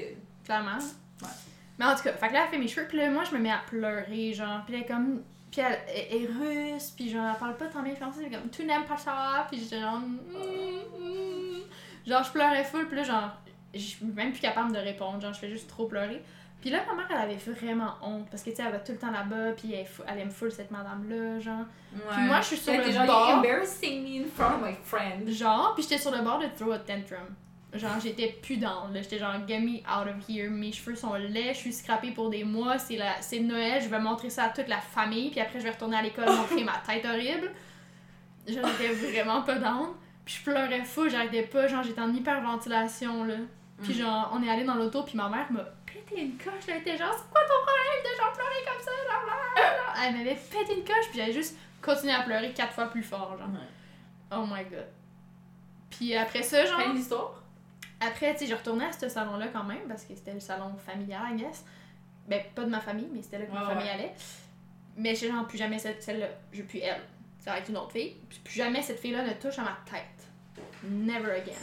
Clairement. 0.43 0.77
Ouais. 0.77 1.27
Mais 1.79 1.85
en 1.85 1.95
tout 1.95 2.03
cas, 2.03 2.13
fait 2.13 2.27
que 2.29 2.33
là, 2.33 2.43
elle 2.45 2.49
fait 2.51 2.57
mes 2.57 2.67
cheveux, 2.67 2.87
puis 2.87 2.97
là, 2.97 3.09
moi, 3.09 3.23
je 3.23 3.35
me 3.35 3.39
mets 3.41 3.51
à 3.51 3.61
pleurer, 3.67 4.33
genre, 4.33 4.61
puis 4.65 4.75
est 4.75 4.85
comme. 4.85 5.23
Puis 5.57 5.65
elle 5.65 5.95
est, 5.95 6.21
est 6.21 6.27
russe, 6.27 6.91
puis 6.95 7.09
genre, 7.09 7.31
elle 7.33 7.39
parle 7.39 7.57
pas 7.57 7.65
tant 7.65 7.81
bien 7.81 7.95
français, 7.95 8.21
puis 8.21 8.29
comme, 8.29 8.47
tu 8.51 8.63
n'aimes 8.63 8.85
pas 8.85 8.95
ça, 8.95 9.47
puis 9.49 9.59
j'étais 9.59 9.79
genre. 9.79 9.97
Mm, 9.97 10.19
mm. 10.99 11.61
Genre, 12.05 12.23
je 12.23 12.31
pleurais 12.31 12.63
full, 12.63 12.87
puis 12.87 12.95
là, 12.95 13.01
genre, 13.01 13.31
je 13.73 13.79
suis 13.79 14.05
même 14.05 14.31
plus 14.31 14.41
capable 14.41 14.71
de 14.71 14.77
répondre, 14.77 15.19
genre, 15.19 15.33
je 15.33 15.39
fais 15.39 15.49
juste 15.49 15.67
trop 15.67 15.87
pleurer. 15.87 16.21
Puis 16.61 16.69
là, 16.69 16.81
ma 16.85 16.93
mère, 16.93 17.07
elle 17.09 17.17
avait 17.17 17.37
vraiment 17.37 17.95
honte, 18.03 18.29
parce 18.29 18.43
que, 18.43 18.51
tu 18.51 18.57
sais, 18.57 18.63
elle 18.67 18.71
va 18.71 18.77
tout 18.77 18.91
le 18.91 18.99
temps 18.99 19.09
là-bas, 19.09 19.53
puis 19.53 19.73
elle, 19.73 19.87
elle 20.07 20.19
aime 20.19 20.29
full 20.29 20.51
cette 20.51 20.69
madame-là, 20.69 21.39
genre. 21.39 21.65
Puis 21.91 22.23
moi, 22.25 22.39
je 22.41 22.45
suis 22.45 22.57
sur 22.57 22.73
le 22.77 22.91
genre, 22.91 23.07
bord. 23.07 23.29
Embarrassing 23.39 24.03
me 24.03 24.23
in 24.23 24.27
front 24.27 24.57
of 24.57 24.61
my 24.61 24.75
friend. 24.83 25.27
Genre, 25.27 25.73
puis 25.73 25.81
j'étais 25.81 25.97
sur 25.97 26.11
le 26.11 26.21
bord 26.21 26.37
de 26.37 26.45
throw 26.55 26.71
a 26.71 26.77
tantrum. 26.77 27.33
Genre, 27.73 27.99
j'étais 28.01 28.27
plus 28.41 28.57
down, 28.57 28.93
là. 28.93 29.01
J'étais 29.01 29.19
genre, 29.19 29.33
get 29.47 29.59
me 29.59 29.77
out 29.81 30.07
of 30.07 30.29
here. 30.29 30.49
Mes 30.49 30.71
cheveux 30.71 30.95
sont 30.95 31.13
laids, 31.15 31.53
je 31.53 31.59
suis 31.59 31.73
scrappée 31.73 32.11
pour 32.11 32.29
des 32.29 32.43
mois. 32.43 32.77
C'est 32.79 32.95
la... 32.95 33.21
c'est 33.21 33.39
Noël, 33.39 33.81
je 33.81 33.89
vais 33.89 33.99
montrer 33.99 34.29
ça 34.29 34.45
à 34.45 34.49
toute 34.49 34.67
la 34.69 34.79
famille. 34.79 35.29
Puis 35.31 35.39
après, 35.41 35.59
je 35.59 35.65
vais 35.65 35.71
retourner 35.71 35.97
à 35.97 36.01
l'école 36.01 36.25
montrer 36.29 36.63
ma 36.63 36.77
tête 36.87 37.05
horrible. 37.05 37.51
Genre, 38.47 38.65
j'étais 38.79 38.93
vraiment 38.93 39.41
pas 39.41 39.55
down. 39.55 39.89
Puis 40.23 40.35
je 40.39 40.43
pleurais 40.49 40.83
fou, 40.85 41.09
j'arrêtais 41.09 41.43
pas. 41.43 41.67
Genre, 41.67 41.83
j'étais 41.83 42.01
en 42.01 42.13
hyperventilation, 42.13 43.25
là. 43.25 43.35
Puis 43.83 43.93
Mm. 43.93 43.97
genre, 43.97 44.31
on 44.33 44.41
est 44.41 44.49
allé 44.49 44.63
dans 44.63 44.75
l'auto, 44.75 45.03
puis 45.03 45.15
ma 45.17 45.29
mère 45.29 45.51
m'a 45.51 45.63
pété 45.85 46.21
une 46.21 46.37
coche. 46.37 46.63
Elle 46.67 46.77
était 46.77 46.97
genre, 46.97 47.13
c'est 47.13 47.29
quoi 47.29 47.41
ton 47.41 47.65
problème 47.65 48.03
de 48.03 48.17
genre 48.17 48.33
pleurer 48.33 48.65
comme 48.65 48.83
ça? 48.83 48.91
Genre, 48.91 49.23
blablabla. 49.25 50.07
Elle 50.07 50.13
m'avait 50.17 50.35
pété 50.35 50.73
une 50.79 50.83
coche, 50.85 51.09
puis 51.11 51.19
j'avais 51.19 51.33
juste 51.33 51.57
continué 51.81 52.13
à 52.13 52.21
pleurer 52.21 52.53
quatre 52.53 52.73
fois 52.73 52.85
plus 52.89 53.03
fort, 53.03 53.37
genre. 53.37 53.49
Oh 54.31 54.45
my 54.47 54.63
god. 54.63 54.87
Puis 55.89 56.15
après 56.15 56.41
ça, 56.43 56.65
genre. 56.65 56.79
Fin 56.81 56.89
de 56.91 56.95
l'histoire? 56.95 57.41
Après, 57.99 58.33
tu 58.33 58.39
sais, 58.39 58.47
je 58.47 58.55
retournais 58.55 58.85
à 58.85 58.91
ce 58.91 59.09
salon-là 59.09 59.47
quand 59.47 59.63
même, 59.63 59.87
parce 59.87 60.03
que 60.03 60.13
c'était 60.15 60.33
le 60.33 60.39
salon 60.39 60.75
familial, 60.77 61.21
I 61.33 61.37
guess. 61.37 61.65
Ben, 62.27 62.41
pas 62.53 62.63
de 62.63 62.69
ma 62.69 62.79
famille, 62.79 63.07
mais 63.11 63.21
c'était 63.21 63.39
là 63.39 63.45
que 63.45 63.51
ma 63.53 63.61
Ouais, 63.61 63.67
famille 63.73 63.85
ouais. 63.85 63.91
allait. 63.91 64.13
Mais 64.97 65.15
je 65.15 65.27
genre, 65.27 65.47
plus 65.47 65.57
jamais 65.57 65.79
cette- 65.79 66.03
celle-là. 66.03 66.27
Je 66.51 66.61
plus 66.63 66.79
elle. 66.79 67.01
Ça 67.39 67.51
va 67.51 67.59
être 67.59 67.69
une 67.69 67.77
autre 67.77 67.91
fille. 67.91 68.15
Puis 68.29 68.39
plus 68.43 68.53
jamais 68.55 68.81
cette 68.81 68.99
fille-là 68.99 69.23
ne 69.23 69.33
touche 69.33 69.57
à 69.59 69.63
ma 69.63 69.77
tête. 69.89 70.27
Never 70.83 71.31
again. 71.31 71.53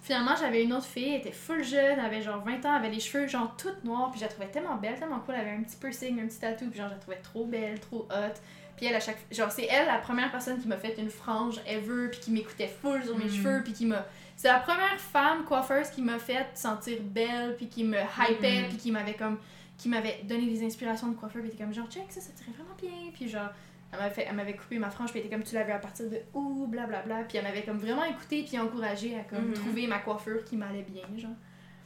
Finalement, 0.00 0.34
j'avais 0.38 0.62
une 0.64 0.72
autre 0.72 0.86
fille, 0.86 1.10
elle 1.14 1.20
était 1.20 1.32
full 1.32 1.62
jeune, 1.62 1.98
elle 1.98 2.04
avait 2.04 2.22
genre 2.22 2.42
20 2.42 2.64
ans, 2.64 2.70
elle 2.76 2.84
avait 2.86 2.90
les 2.90 3.00
cheveux 3.00 3.26
genre 3.26 3.54
toutes 3.56 3.84
noirs, 3.84 4.10
puis 4.10 4.20
je 4.20 4.24
la 4.24 4.30
trouvais 4.30 4.48
tellement 4.48 4.76
belle, 4.76 4.98
tellement 4.98 5.18
cool, 5.20 5.34
elle 5.34 5.40
avait 5.42 5.56
un 5.56 5.62
petit 5.62 5.76
piercing, 5.76 6.20
un 6.22 6.26
petit 6.26 6.38
tatou, 6.38 6.68
puis 6.70 6.78
genre 6.78 6.88
je 6.88 6.94
la 6.94 7.00
trouvais 7.00 7.18
trop 7.18 7.44
belle, 7.44 7.78
trop 7.80 8.06
hot. 8.10 8.34
Puis 8.76 8.86
elle, 8.86 8.94
à 8.94 9.00
chaque 9.00 9.18
genre 9.30 9.50
c'est 9.50 9.66
elle 9.66 9.86
la 9.86 9.98
première 9.98 10.30
personne 10.30 10.58
qui 10.60 10.68
m'a 10.68 10.76
fait 10.78 10.94
une 10.98 11.10
frange 11.10 11.60
ever, 11.66 12.08
puis 12.10 12.20
qui 12.20 12.30
m'écoutait 12.30 12.68
full 12.68 13.02
sur 13.04 13.18
mes 13.18 13.24
Mhm. 13.24 13.30
cheveux, 13.34 13.62
puis 13.64 13.72
qui 13.72 13.86
m'a 13.86 14.06
c'est 14.38 14.48
la 14.48 14.60
première 14.60 14.98
femme 15.00 15.44
coiffeuse 15.44 15.90
qui 15.90 16.00
m'a 16.00 16.18
fait 16.18 16.46
sentir 16.54 16.98
belle, 17.02 17.56
puis 17.56 17.68
qui 17.68 17.82
me 17.82 17.98
hypait, 17.98 18.62
Mhm. 18.62 18.68
puis 18.68 18.76
qui 18.78 18.90
m'avait 18.92 19.14
comme 19.14 19.38
qui 19.76 19.88
m'avait 19.88 20.20
donné 20.24 20.46
des 20.46 20.64
inspirations 20.64 21.08
de 21.08 21.14
coiffeur, 21.16 21.40
puis 21.42 21.50
était 21.52 21.62
comme 21.62 21.72
genre 21.74 21.88
check 21.88 22.06
ça, 22.10 22.20
ça 22.20 22.32
tirait 22.32 22.50
vraiment 22.52 22.74
bien, 22.80 23.10
puis 23.12 23.28
genre 23.28 23.48
elle 23.92 23.98
m'avait 24.00 24.14
fait 24.14 24.26
elle 24.28 24.34
m'avait 24.36 24.54
coupé 24.56 24.78
ma 24.78 24.90
frange, 24.90 25.10
puis 25.10 25.20
était 25.20 25.28
comme 25.28 25.42
tu 25.44 25.54
l'avais 25.54 25.72
à 25.72 25.78
partir 25.78 26.08
de 26.10 26.20
où, 26.34 26.66
blablabla, 26.66 27.24
puis 27.24 27.38
elle 27.38 27.44
m'avait 27.44 27.62
comme 27.62 27.78
vraiment 27.78 28.04
écouté 28.04 28.44
puis 28.44 28.58
encouragé 28.58 29.16
à 29.18 29.22
comme 29.24 29.48
Mhm. 29.48 29.54
trouver 29.54 29.86
ma 29.86 29.98
coiffure 29.98 30.44
qui 30.44 30.56
m'allait 30.56 30.82
bien, 30.82 31.04
genre. 31.16 31.30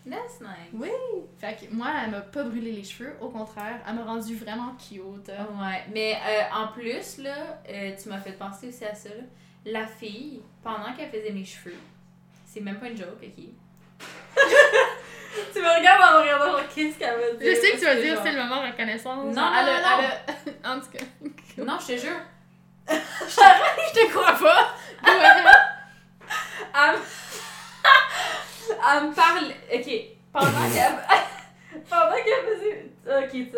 That's 0.08 0.40
nice. 0.40 0.72
Oui. 0.74 0.88
Fait 1.38 1.54
que 1.54 1.72
moi, 1.72 1.88
elle 2.04 2.10
m'a 2.10 2.22
pas 2.22 2.42
brûlé 2.44 2.72
les 2.72 2.82
cheveux, 2.82 3.12
au 3.20 3.28
contraire, 3.28 3.80
elle 3.88 3.94
m'a 3.94 4.02
rendu 4.04 4.34
vraiment 4.34 4.74
cute. 4.76 5.28
Ouais, 5.28 5.82
mais 5.94 6.14
euh, 6.14 6.42
en 6.64 6.68
plus, 6.72 7.18
là, 7.18 7.60
euh, 7.68 7.92
tu 8.02 8.08
m'as 8.08 8.18
fait 8.18 8.32
penser 8.32 8.68
aussi 8.68 8.84
à 8.84 8.94
ça. 8.94 9.10
là. 9.10 9.22
La 9.64 9.86
fille, 9.86 10.40
pendant 10.62 10.92
qu'elle 10.96 11.08
faisait 11.10 11.30
mes 11.30 11.44
cheveux, 11.44 11.76
c'est 12.52 12.60
même 12.60 12.78
pas 12.78 12.86
une 12.88 12.96
joke, 12.96 13.08
ok? 13.22 13.44
tu 15.54 15.60
me 15.60 15.78
regardes 15.78 16.02
en 16.02 16.18
me 16.18 16.22
regardant, 16.22 16.58
qu'est-ce 16.74 16.98
qu'elle 16.98 17.18
va 17.18 17.32
dire? 17.32 17.54
Je 17.54 17.60
sais 17.60 17.72
que 17.72 17.78
tu 17.78 17.84
vas 17.84 17.94
dire 17.94 18.18
c'est 18.22 18.32
le 18.32 18.42
moment 18.42 18.62
de 18.62 18.70
reconnaissance. 18.72 19.34
Non, 19.34 19.50
elle 19.58 19.66
non, 19.66 19.72
a- 19.72 20.68
non, 20.68 20.76
en 20.76 20.80
tout 20.80 20.90
cas. 20.90 21.04
Non, 21.64 21.78
je 21.80 21.86
te 21.94 21.98
jure. 22.00 22.20
Je 22.88 22.94
te 23.94 24.10
crois 24.10 24.32
pas. 24.32 24.74
Elle, 25.06 25.18
me- 25.44 26.98
elle 28.90 29.08
me 29.08 29.14
parle. 29.14 29.52
Ok, 29.72 29.88
pendant 30.32 30.70
qu'elle. 30.72 30.98
pendant 31.88 32.16
qu'elle 32.16 32.44
faisait. 32.56 32.86
Ok, 33.06 33.30
tu, 33.30 33.52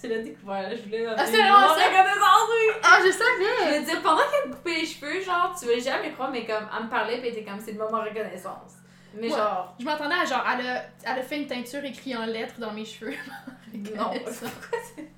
tu 0.00 0.08
l'as 0.08 0.18
découvert, 0.18 0.70
je 0.76 0.82
voulais. 0.82 1.06
Ah, 1.06 1.24
c'est 1.26 1.32
vraiment 1.36 1.68
ça? 1.68 1.74
reconnaissance, 1.74 2.48
oui! 2.50 2.74
Ah, 2.82 2.98
je 3.00 3.06
Je 3.06 3.12
savais. 3.12 3.78
veux 3.78 3.84
dire, 3.84 4.02
pendant 4.02 4.22
qu'elle 4.30 4.50
me 4.50 4.54
coupait 4.54 4.74
les 4.80 4.86
cheveux, 4.86 5.20
genre, 5.20 5.54
tu 5.58 5.66
vas 5.66 5.78
jamais 5.78 6.12
croire, 6.12 6.30
mais 6.30 6.44
comme, 6.46 6.66
elle 6.76 6.84
me 6.84 6.90
parlait, 6.90 7.20
pis 7.20 7.28
elle 7.28 7.32
était 7.38 7.44
comme, 7.44 7.60
c'est 7.60 7.72
le 7.72 7.78
moment 7.78 8.02
reconnaissance. 8.02 8.72
Mais 9.14 9.28
Ouais. 9.28 9.36
genre, 9.36 9.74
Je 9.78 9.84
m'attendais 9.84 10.14
à 10.14 10.24
genre, 10.24 10.44
elle 10.58 10.66
a, 10.66 10.82
elle 11.04 11.18
a 11.18 11.22
fait 11.22 11.36
une 11.38 11.46
teinture 11.46 11.84
écrite 11.84 12.16
en 12.16 12.26
lettres 12.26 12.58
dans 12.58 12.72
mes 12.72 12.84
cheveux. 12.84 13.14
non, 13.74 14.10
pourquoi 14.24 14.78
c'est. 14.96 15.10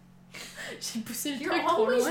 J'ai 0.80 1.00
poussé 1.00 1.34
le 1.34 1.46
truc 1.48 1.64
trop 1.66 1.86
loin. 1.86 1.98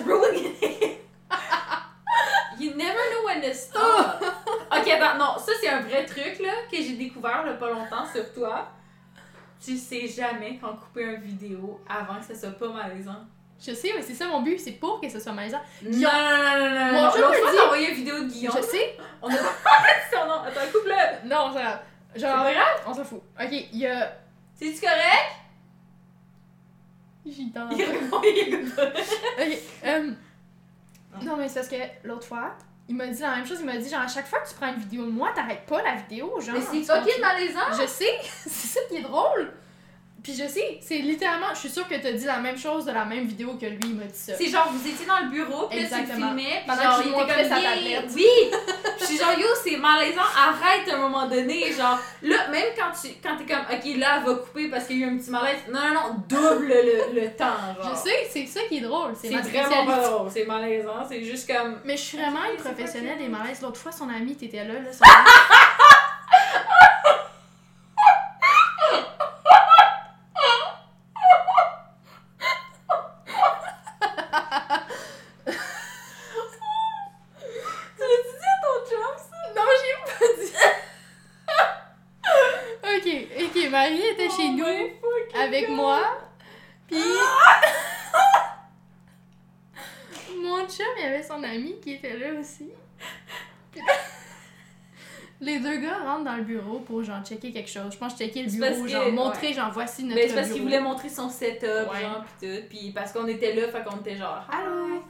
You 2.59 2.75
never 2.75 2.93
know 2.93 3.25
when 3.25 3.41
to 3.41 3.53
stop! 3.53 4.21
ok, 4.21 4.87
attends, 4.87 5.17
non, 5.17 5.37
ça 5.39 5.51
c'est 5.59 5.69
un 5.69 5.79
vrai 5.81 6.05
truc, 6.05 6.37
là, 6.39 6.51
que 6.69 6.77
j'ai 6.77 6.93
découvert, 6.93 7.43
là, 7.45 7.53
pas 7.53 7.69
longtemps, 7.71 8.05
sur 8.13 8.31
toi. 8.33 8.67
Tu 9.63 9.77
sais 9.77 10.07
jamais 10.07 10.57
quand 10.59 10.73
couper 10.75 11.03
une 11.03 11.21
vidéo 11.21 11.79
avant 11.87 12.19
que 12.19 12.25
ça 12.25 12.35
soit 12.35 12.57
pas 12.57 12.69
malaisant. 12.69 13.25
Je 13.63 13.73
sais, 13.73 13.91
mais 13.95 14.01
c'est 14.01 14.15
ça 14.15 14.25
mon 14.27 14.41
but, 14.41 14.57
c'est 14.59 14.71
pour 14.71 14.99
que 14.99 15.07
ce 15.07 15.19
soit 15.19 15.33
malaisant. 15.33 15.61
Non, 15.83 15.91
non, 15.91 15.99
non, 15.99 16.69
non, 16.69 16.85
non, 16.87 16.93
Mon 16.93 17.03
L'autre 17.03 17.29
me 17.45 17.51
dit- 17.51 17.59
envoyé 17.59 17.89
une 17.89 17.95
vidéo 17.95 18.19
de 18.21 18.25
Guillaume. 18.27 18.55
Je 18.57 18.61
sais. 18.63 18.97
On 19.21 19.29
a 19.29 19.33
son 19.37 19.37
nom. 20.27 20.41
Attends, 20.41 20.61
coupe-le. 20.73 21.27
Non, 21.29 21.51
c'est. 21.53 21.61
C'est 22.13 22.19
Genre, 22.21 22.35
pas 22.43 22.51
grave? 22.53 22.81
on 22.87 22.93
s'en 22.93 23.03
fout. 23.05 23.21
Ok, 23.39 23.49
il 23.51 23.77
y 23.77 23.85
a. 23.87 24.11
C'est-tu 24.55 24.81
correct? 24.81 25.35
J'y 27.25 27.51
tente. 27.51 27.71
Il 27.77 27.83
répond, 27.83 28.19
il 28.23 28.53
écoute 28.53 28.75
pas. 28.75 28.87
Ok, 28.87 29.57
euh, 29.85 30.11
Non, 31.23 31.37
mais 31.37 31.47
c'est 31.47 31.59
parce 31.59 31.67
que 31.69 32.07
l'autre 32.07 32.25
fois, 32.27 32.55
il 32.91 32.97
m'a 32.97 33.07
dit 33.07 33.21
la 33.21 33.37
même 33.37 33.45
chose. 33.45 33.59
Il 33.61 33.65
m'a 33.65 33.77
dit, 33.77 33.89
genre, 33.89 34.01
à 34.01 34.07
chaque 34.07 34.27
fois 34.27 34.39
que 34.39 34.49
tu 34.49 34.55
prends 34.55 34.67
une 34.67 34.79
vidéo 34.79 35.05
de 35.05 35.11
moi, 35.11 35.31
t'arrêtes 35.33 35.65
pas 35.65 35.81
la 35.81 35.95
vidéo, 35.95 36.41
genre. 36.41 36.55
Mais 36.55 36.61
c'est 36.61 36.93
fucking 36.93 37.21
malaisant. 37.21 37.81
Je 37.81 37.87
sais, 37.87 38.19
c'est 38.21 38.67
ça 38.67 38.79
qui 38.89 38.97
est 38.97 39.01
drôle. 39.01 39.49
Puis 40.23 40.33
je 40.35 40.47
sais, 40.47 40.77
c'est 40.81 40.99
littéralement, 40.99 41.47
je 41.53 41.59
suis 41.61 41.69
sûre 41.69 41.87
que 41.87 41.95
t'as 41.95 42.11
dit 42.11 42.25
la 42.25 42.37
même 42.37 42.55
chose 42.57 42.85
de 42.85 42.91
la 42.91 43.05
même 43.05 43.25
vidéo 43.25 43.55
que 43.59 43.65
lui, 43.65 43.79
il 43.85 43.95
m'a 43.95 44.03
dit 44.03 44.17
ça. 44.17 44.33
C'est 44.37 44.45
genre, 44.49 44.69
vous 44.71 44.87
étiez 44.87 45.07
dans 45.07 45.17
le 45.25 45.29
bureau, 45.31 45.67
puis 45.67 45.79
là, 45.81 45.87
tu 45.89 45.95
le 46.01 46.13
filmais, 46.13 46.61
Pendant 46.67 46.81
genre, 46.83 47.01
que 47.03 47.09
montrais 47.09 47.41
comme, 47.41 47.49
sa 47.49 47.55
tablette. 47.61 48.05
Oui! 48.13 48.27
Je 48.99 49.05
suis 49.05 49.17
genre, 49.17 49.33
yo, 49.39 49.47
c'est 49.63 49.77
malaisant, 49.77 50.21
arrête 50.37 50.87
à 50.91 50.95
un 50.95 50.99
moment 50.99 51.27
donné, 51.27 51.71
genre, 51.73 51.97
là, 52.21 52.47
même 52.49 52.67
quand 52.77 52.91
tu, 53.01 53.15
quand 53.23 53.35
t'es 53.35 53.51
comme, 53.51 53.65
ok, 53.65 53.97
là, 53.97 54.17
elle 54.19 54.23
va 54.25 54.33
couper 54.35 54.67
parce 54.69 54.85
qu'il 54.85 54.99
y 54.99 55.03
a 55.03 55.07
eu 55.07 55.09
un 55.09 55.17
petit 55.17 55.31
malaise, 55.31 55.57
non, 55.71 55.79
non, 55.79 55.93
non, 55.95 56.15
double 56.29 56.67
le, 56.67 57.19
le 57.19 57.27
temps, 57.35 57.57
genre. 57.81 57.95
Je 57.95 58.09
sais, 58.09 58.27
c'est 58.29 58.45
ça 58.45 58.59
qui 58.69 58.77
est 58.77 58.81
drôle. 58.81 59.13
C'est 59.19 59.29
vraiment 59.29 59.85
pas 59.87 60.07
drôle, 60.07 60.29
c'est 60.31 60.45
malaisant, 60.45 61.03
c'est 61.09 61.23
juste 61.23 61.51
comme, 61.51 61.79
Mais 61.83 61.97
je 61.97 62.01
suis 62.03 62.17
vraiment 62.19 62.43
une 62.51 62.57
professionnelle 62.57 63.17
des 63.17 63.27
malaises. 63.27 63.59
L'autre 63.63 63.79
fois, 63.79 63.91
son 63.91 64.07
ami, 64.07 64.35
t'étais 64.35 64.63
là, 64.65 64.73
là. 64.75 64.93
Son 64.93 65.03
ami- 65.03 65.31
tu 77.97 78.01
l'as 78.01 78.23
dit 78.23 78.45
à 78.45 78.55
ton 78.61 78.75
chum, 78.89 79.15
ça? 79.17 79.37
Non, 79.55 79.67
j'ai 79.79 79.95
pas 80.11 80.29
dit. 80.41 80.53
ok, 82.83 83.07
ok, 83.43 83.57
Marie 83.71 84.01
était 84.11 84.29
chez 84.29 84.49
Oh 84.49 84.57
nous 84.57 85.39
avec 85.39 85.67
God. 85.67 85.75
moi. 85.75 86.01
Puis. 86.87 86.97
Mon 90.41 90.67
chum, 90.67 90.85
il 90.97 91.03
y 91.03 91.05
avait 91.07 91.23
son 91.23 91.41
ami 91.43 91.79
qui 91.81 91.93
était 91.93 92.17
là 92.17 92.39
aussi. 92.39 92.69
Puis 93.71 93.81
Les 95.43 95.59
deux 95.59 95.77
gars 95.77 95.97
rentrent 96.05 96.25
dans 96.25 96.35
le 96.35 96.43
bureau 96.43 96.79
pour 96.79 97.03
genre 97.03 97.23
checker 97.25 97.51
quelque 97.51 97.69
chose. 97.69 97.91
Je 97.93 97.97
pense 97.97 98.15
checker 98.17 98.43
le 98.43 98.49
bureau, 98.51 98.67
parce 98.69 98.81
que- 98.81 98.87
genre 98.89 99.11
montrer, 99.11 99.47
ouais. 99.47 99.53
genre 99.53 99.71
voici 99.71 100.03
notre 100.03 100.15
Mais 100.21 100.27
c'est 100.27 100.35
parce 100.35 100.51
qu'il 100.51 100.61
voulait 100.61 100.79
montrer 100.79 101.09
son 101.09 101.29
setup, 101.29 101.63
Ouais. 101.91 102.01
genre, 102.01 102.23
pis 102.39 102.45
tout. 102.47 102.67
Pis 102.69 102.91
parce 102.93 103.11
qu'on 103.11 103.27
était 103.27 103.53
là, 103.55 103.67
fait 103.69 103.83
qu'on 103.83 103.97
était 103.97 104.15
genre. 104.17 104.45
Allô? 104.51 105.03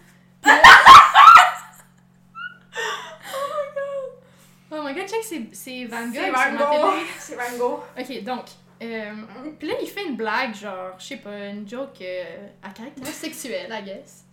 C'est- 5.52 5.86
Van 5.86 6.08
Gogh 6.08 6.14
C'est 6.16 6.32
Van 6.32 6.58
Gogh. 6.58 6.94
C'est 7.20 7.36
Van 7.36 7.58
Gogh. 7.58 7.80
Ok, 8.00 8.24
donc, 8.24 8.46
euh, 8.84 9.14
puis 9.60 9.68
là, 9.68 9.74
il 9.82 9.88
fait 9.88 10.06
une 10.06 10.16
blague, 10.16 10.56
genre, 10.56 10.96
je 10.98 11.06
sais 11.06 11.18
pas, 11.18 11.48
une 11.48 11.68
joke 11.68 12.02
euh, 12.02 12.48
à 12.64 12.70
caractère 12.70 13.08
sexuel, 13.08 13.68
I 13.72 13.84
guess. 13.84 14.26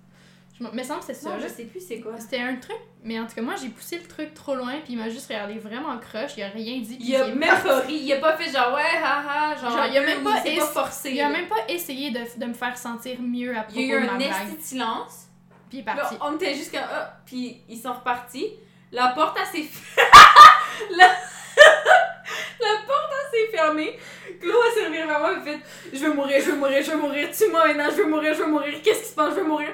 Je 0.60 0.64
me 0.64 0.82
semble 0.82 0.98
que 1.00 1.06
c'est 1.06 1.14
ça. 1.14 1.28
Non, 1.30 1.36
là. 1.36 1.42
je 1.46 1.52
sais 1.52 1.64
plus 1.64 1.80
c'est 1.86 2.00
quoi. 2.00 2.18
C'était 2.18 2.40
un 2.40 2.56
truc, 2.56 2.78
mais 3.04 3.20
en 3.20 3.26
tout 3.26 3.34
cas, 3.36 3.42
moi, 3.42 3.54
j'ai 3.62 3.68
poussé 3.68 3.98
le 3.98 4.04
truc 4.08 4.34
trop 4.34 4.56
loin, 4.56 4.72
puis 4.82 4.94
il 4.94 4.98
m'a 4.98 5.08
juste 5.08 5.28
regardé 5.28 5.56
vraiment 5.58 5.96
croche, 5.98 6.32
il 6.36 6.42
a 6.42 6.48
rien 6.48 6.80
dit. 6.80 6.96
Il 6.98 7.14
a 7.14 7.28
même 7.28 7.62
pas 7.62 7.78
ri, 7.80 7.94
il 7.94 8.12
a 8.12 8.16
pas 8.16 8.36
fait 8.36 8.50
genre 8.50 8.74
ouais, 8.74 8.82
haha, 9.00 9.54
genre. 9.54 9.70
Genre, 9.70 9.86
il 9.86 9.98
a 9.98 10.00
même 10.02 10.24
pas 10.24 10.40
forcé. 10.62 11.10
Il 11.12 11.20
a 11.20 11.28
là. 11.28 11.38
même 11.38 11.46
pas 11.46 11.64
essayé 11.68 12.10
de, 12.10 12.20
de 12.36 12.44
me 12.46 12.54
faire 12.54 12.76
sentir 12.76 13.20
mieux 13.20 13.56
à 13.56 13.62
propos 13.62 13.78
Il 13.78 13.86
y 13.86 13.92
a 13.94 13.98
eu 13.98 14.04
de 14.04 14.08
un 14.10 14.16
de 14.18 14.60
silence. 14.60 15.26
Puis 15.68 15.78
il 15.78 15.80
est 15.82 15.84
Là, 15.84 15.94
parti. 15.94 16.16
on 16.20 16.34
était 16.34 16.54
juste 16.54 16.72
comme 16.72 16.80
ah, 16.90 17.20
puis 17.24 17.60
ils 17.68 17.78
sont 17.78 17.92
repartis. 17.92 18.48
La 18.90 19.08
porte 19.08 19.38
elle 19.38 19.46
s'est 19.62 19.68
la... 20.96 21.06
la 22.60 22.76
porte 22.86 23.10
elle 23.12 23.40
s'est 23.40 23.56
fermée. 23.56 23.98
Elle 24.40 24.72
s'est 24.74 24.86
revirée 24.86 25.06
vers 25.06 25.18
moi 25.20 25.32
et 25.38 25.44
fait 25.50 25.58
je 25.92 25.98
veux 26.04 26.12
mourir, 26.14 26.40
je 26.40 26.50
veux 26.50 26.56
mourir, 26.56 26.82
je 26.82 26.90
veux 26.90 26.98
mourir. 26.98 27.28
Tu 27.36 27.50
moi 27.50 27.66
maintenant, 27.66 27.86
je 27.90 28.02
veux 28.02 28.08
mourir, 28.08 28.34
je 28.34 28.42
veux 28.42 28.46
mourir. 28.48 28.74
Qu'est-ce 28.82 29.00
qui 29.02 29.08
se 29.08 29.14
passe, 29.14 29.34
je 29.34 29.40
veux 29.40 29.46
mourir. 29.46 29.68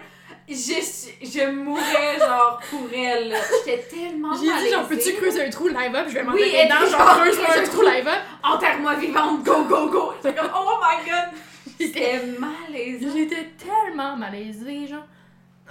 Je, 0.46 0.54
je 0.54 1.50
mourais 1.50 2.18
genre 2.18 2.60
pour 2.70 2.88
elle. 2.94 3.34
J'étais 3.64 3.82
tellement 3.82 4.34
J'ai 4.34 4.40
dit, 4.42 4.46
genre, 4.70 4.82
malaisée. 4.82 4.88
peux-tu 4.88 5.12
creuser 5.14 5.46
un 5.46 5.50
trou 5.50 5.68
live 5.68 5.94
up? 5.94 6.06
Je 6.08 6.14
vais 6.14 6.20
Oui, 6.20 6.26
m'enterrer 6.26 6.56
elle 6.56 6.68
dedans, 6.68 6.86
genre, 6.86 7.18
creuse 7.18 7.38
un 7.38 7.62
trou 7.64 7.82
live 7.82 8.08
up. 8.08 8.20
Enterre-moi 8.42 8.94
vivante, 8.96 9.42
go, 9.42 9.64
go, 9.64 9.88
go. 9.88 10.12
J'étais 10.22 10.38
comme 10.38 10.50
oh 10.54 10.78
my 10.82 11.10
god. 11.10 11.38
J'étais 11.80 12.20
malaisant. 12.38 13.08
j'étais 13.16 13.48
tellement 13.58 14.16
malaisée, 14.16 14.86
genre. 14.86 15.06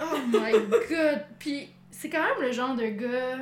Oh 0.00 0.16
my 0.32 0.52
god. 0.90 1.24
Puis 1.38 1.68
c'est 1.90 2.08
quand 2.10 2.22
même 2.22 2.40
le 2.40 2.52
genre 2.52 2.74
de 2.74 2.86
gars, 2.86 3.38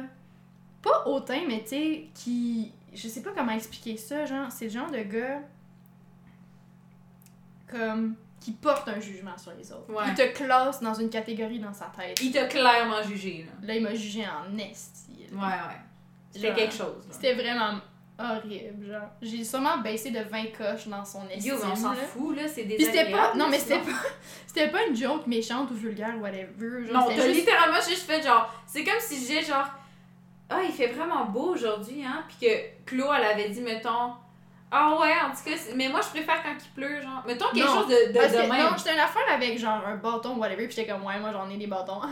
pas 0.83 1.05
hautain, 1.07 1.43
mais 1.49 1.61
tu 1.63 1.69
sais, 1.69 2.05
qui. 2.15 2.73
Je 2.93 3.09
sais 3.09 3.23
pas 3.23 3.31
comment 3.35 3.53
expliquer 3.53 3.97
ça, 3.97 4.27
genre, 4.27 4.51
c'est 4.53 4.67
le 4.67 4.71
genre 4.71 4.91
de 4.91 4.99
gars. 4.99 5.41
Comme. 7.71 8.17
qui 8.41 8.53
porte 8.53 8.89
un 8.89 8.99
jugement 9.01 9.39
sur 9.39 9.53
les 9.53 9.71
autres. 9.73 9.89
Ouais. 9.91 10.05
Il 10.09 10.15
te 10.15 10.33
classe 10.37 10.81
dans 10.83 10.95
une 10.95 11.09
catégorie 11.09 11.61
dans 11.61 11.73
sa 11.73 11.87
tête. 11.97 12.21
Il 12.21 12.33
t'a 12.33 12.45
clairement 12.47 13.03
jugé 13.03 13.47
là. 13.47 13.67
Là, 13.69 13.77
il 13.77 13.83
m'a 13.83 13.95
jugé 13.95 14.25
en 14.27 14.59
esti. 14.59 15.27
Ouais, 15.33 15.39
ouais. 15.39 15.81
C'était 16.33 16.53
quelque 16.53 16.75
chose. 16.75 17.07
C'était 17.11 17.35
vraiment 17.35 17.79
horrible, 18.19 18.87
genre. 18.91 19.09
J'ai 19.23 19.45
sûrement 19.45 19.79
baissé 19.79 20.11
de 20.11 20.21
20 20.21 20.47
coches 20.59 20.89
dans 20.89 21.05
son 21.05 21.27
estime. 21.29 21.53
Yo, 21.53 21.59
on 21.65 21.77
s'en 21.77 21.95
fout, 21.95 22.37
là, 22.37 22.49
c'est 22.49 22.65
Puis 22.65 22.85
c'était 22.85 23.11
pas. 23.11 23.33
Non, 23.35 23.49
mais 23.49 23.59
c'était 23.59 23.79
pas. 23.79 23.87
C'était 24.47 24.71
pas 24.71 24.85
une 24.87 24.95
joke 24.95 25.27
méchante 25.27 25.71
ou 25.71 25.75
vulgaire, 25.75 26.15
whatever. 26.21 26.85
Genre, 26.87 26.93
Non, 26.93 27.07
t'as 27.09 27.25
juste- 27.25 27.37
littéralement 27.37 27.81
juste 27.81 28.03
fait 28.03 28.23
genre. 28.23 28.53
C'est 28.67 28.85
comme 28.85 29.01
si 29.01 29.25
j'ai 29.27 29.43
genre. 29.43 29.67
Ah, 30.55 30.63
il 30.65 30.73
fait 30.73 30.89
vraiment 30.89 31.25
beau 31.27 31.53
aujourd'hui, 31.55 32.05
hein. 32.05 32.25
Puis 32.29 32.49
que 32.49 32.55
Chlo, 32.91 33.07
elle 33.17 33.25
avait 33.25 33.49
dit, 33.49 33.61
mettons. 33.61 34.13
Ah 34.71 34.97
ouais, 34.99 35.13
en 35.23 35.31
tout 35.31 35.45
cas, 35.45 35.57
mais 35.77 35.89
moi 35.91 36.01
je 36.01 36.09
préfère 36.09 36.43
quand 36.43 36.55
il 36.59 36.71
pleut, 36.75 37.03
genre. 37.03 37.23
Mettons 37.27 37.45
quelque 37.53 37.67
Non, 37.67 37.75
chose 37.75 37.89
de, 37.89 38.13
de, 38.13 38.19
Parce 38.19 38.33
de 38.33 38.39
que, 38.39 38.43
même. 38.49 38.63
non, 38.63 38.71
j'étais 38.79 38.95
une 38.95 39.01
affaire 39.01 39.23
avec 39.31 39.59
genre 39.59 39.83
un 39.87 39.97
bâton, 39.97 40.37
whatever, 40.37 40.67
puis 40.67 40.75
j'étais 40.75 40.91
comme, 40.91 41.05
ouais, 41.05 41.19
moi 41.21 41.31
j'en 41.33 41.49
ai 41.51 41.57
des 41.59 41.67
bâtons. 41.67 42.01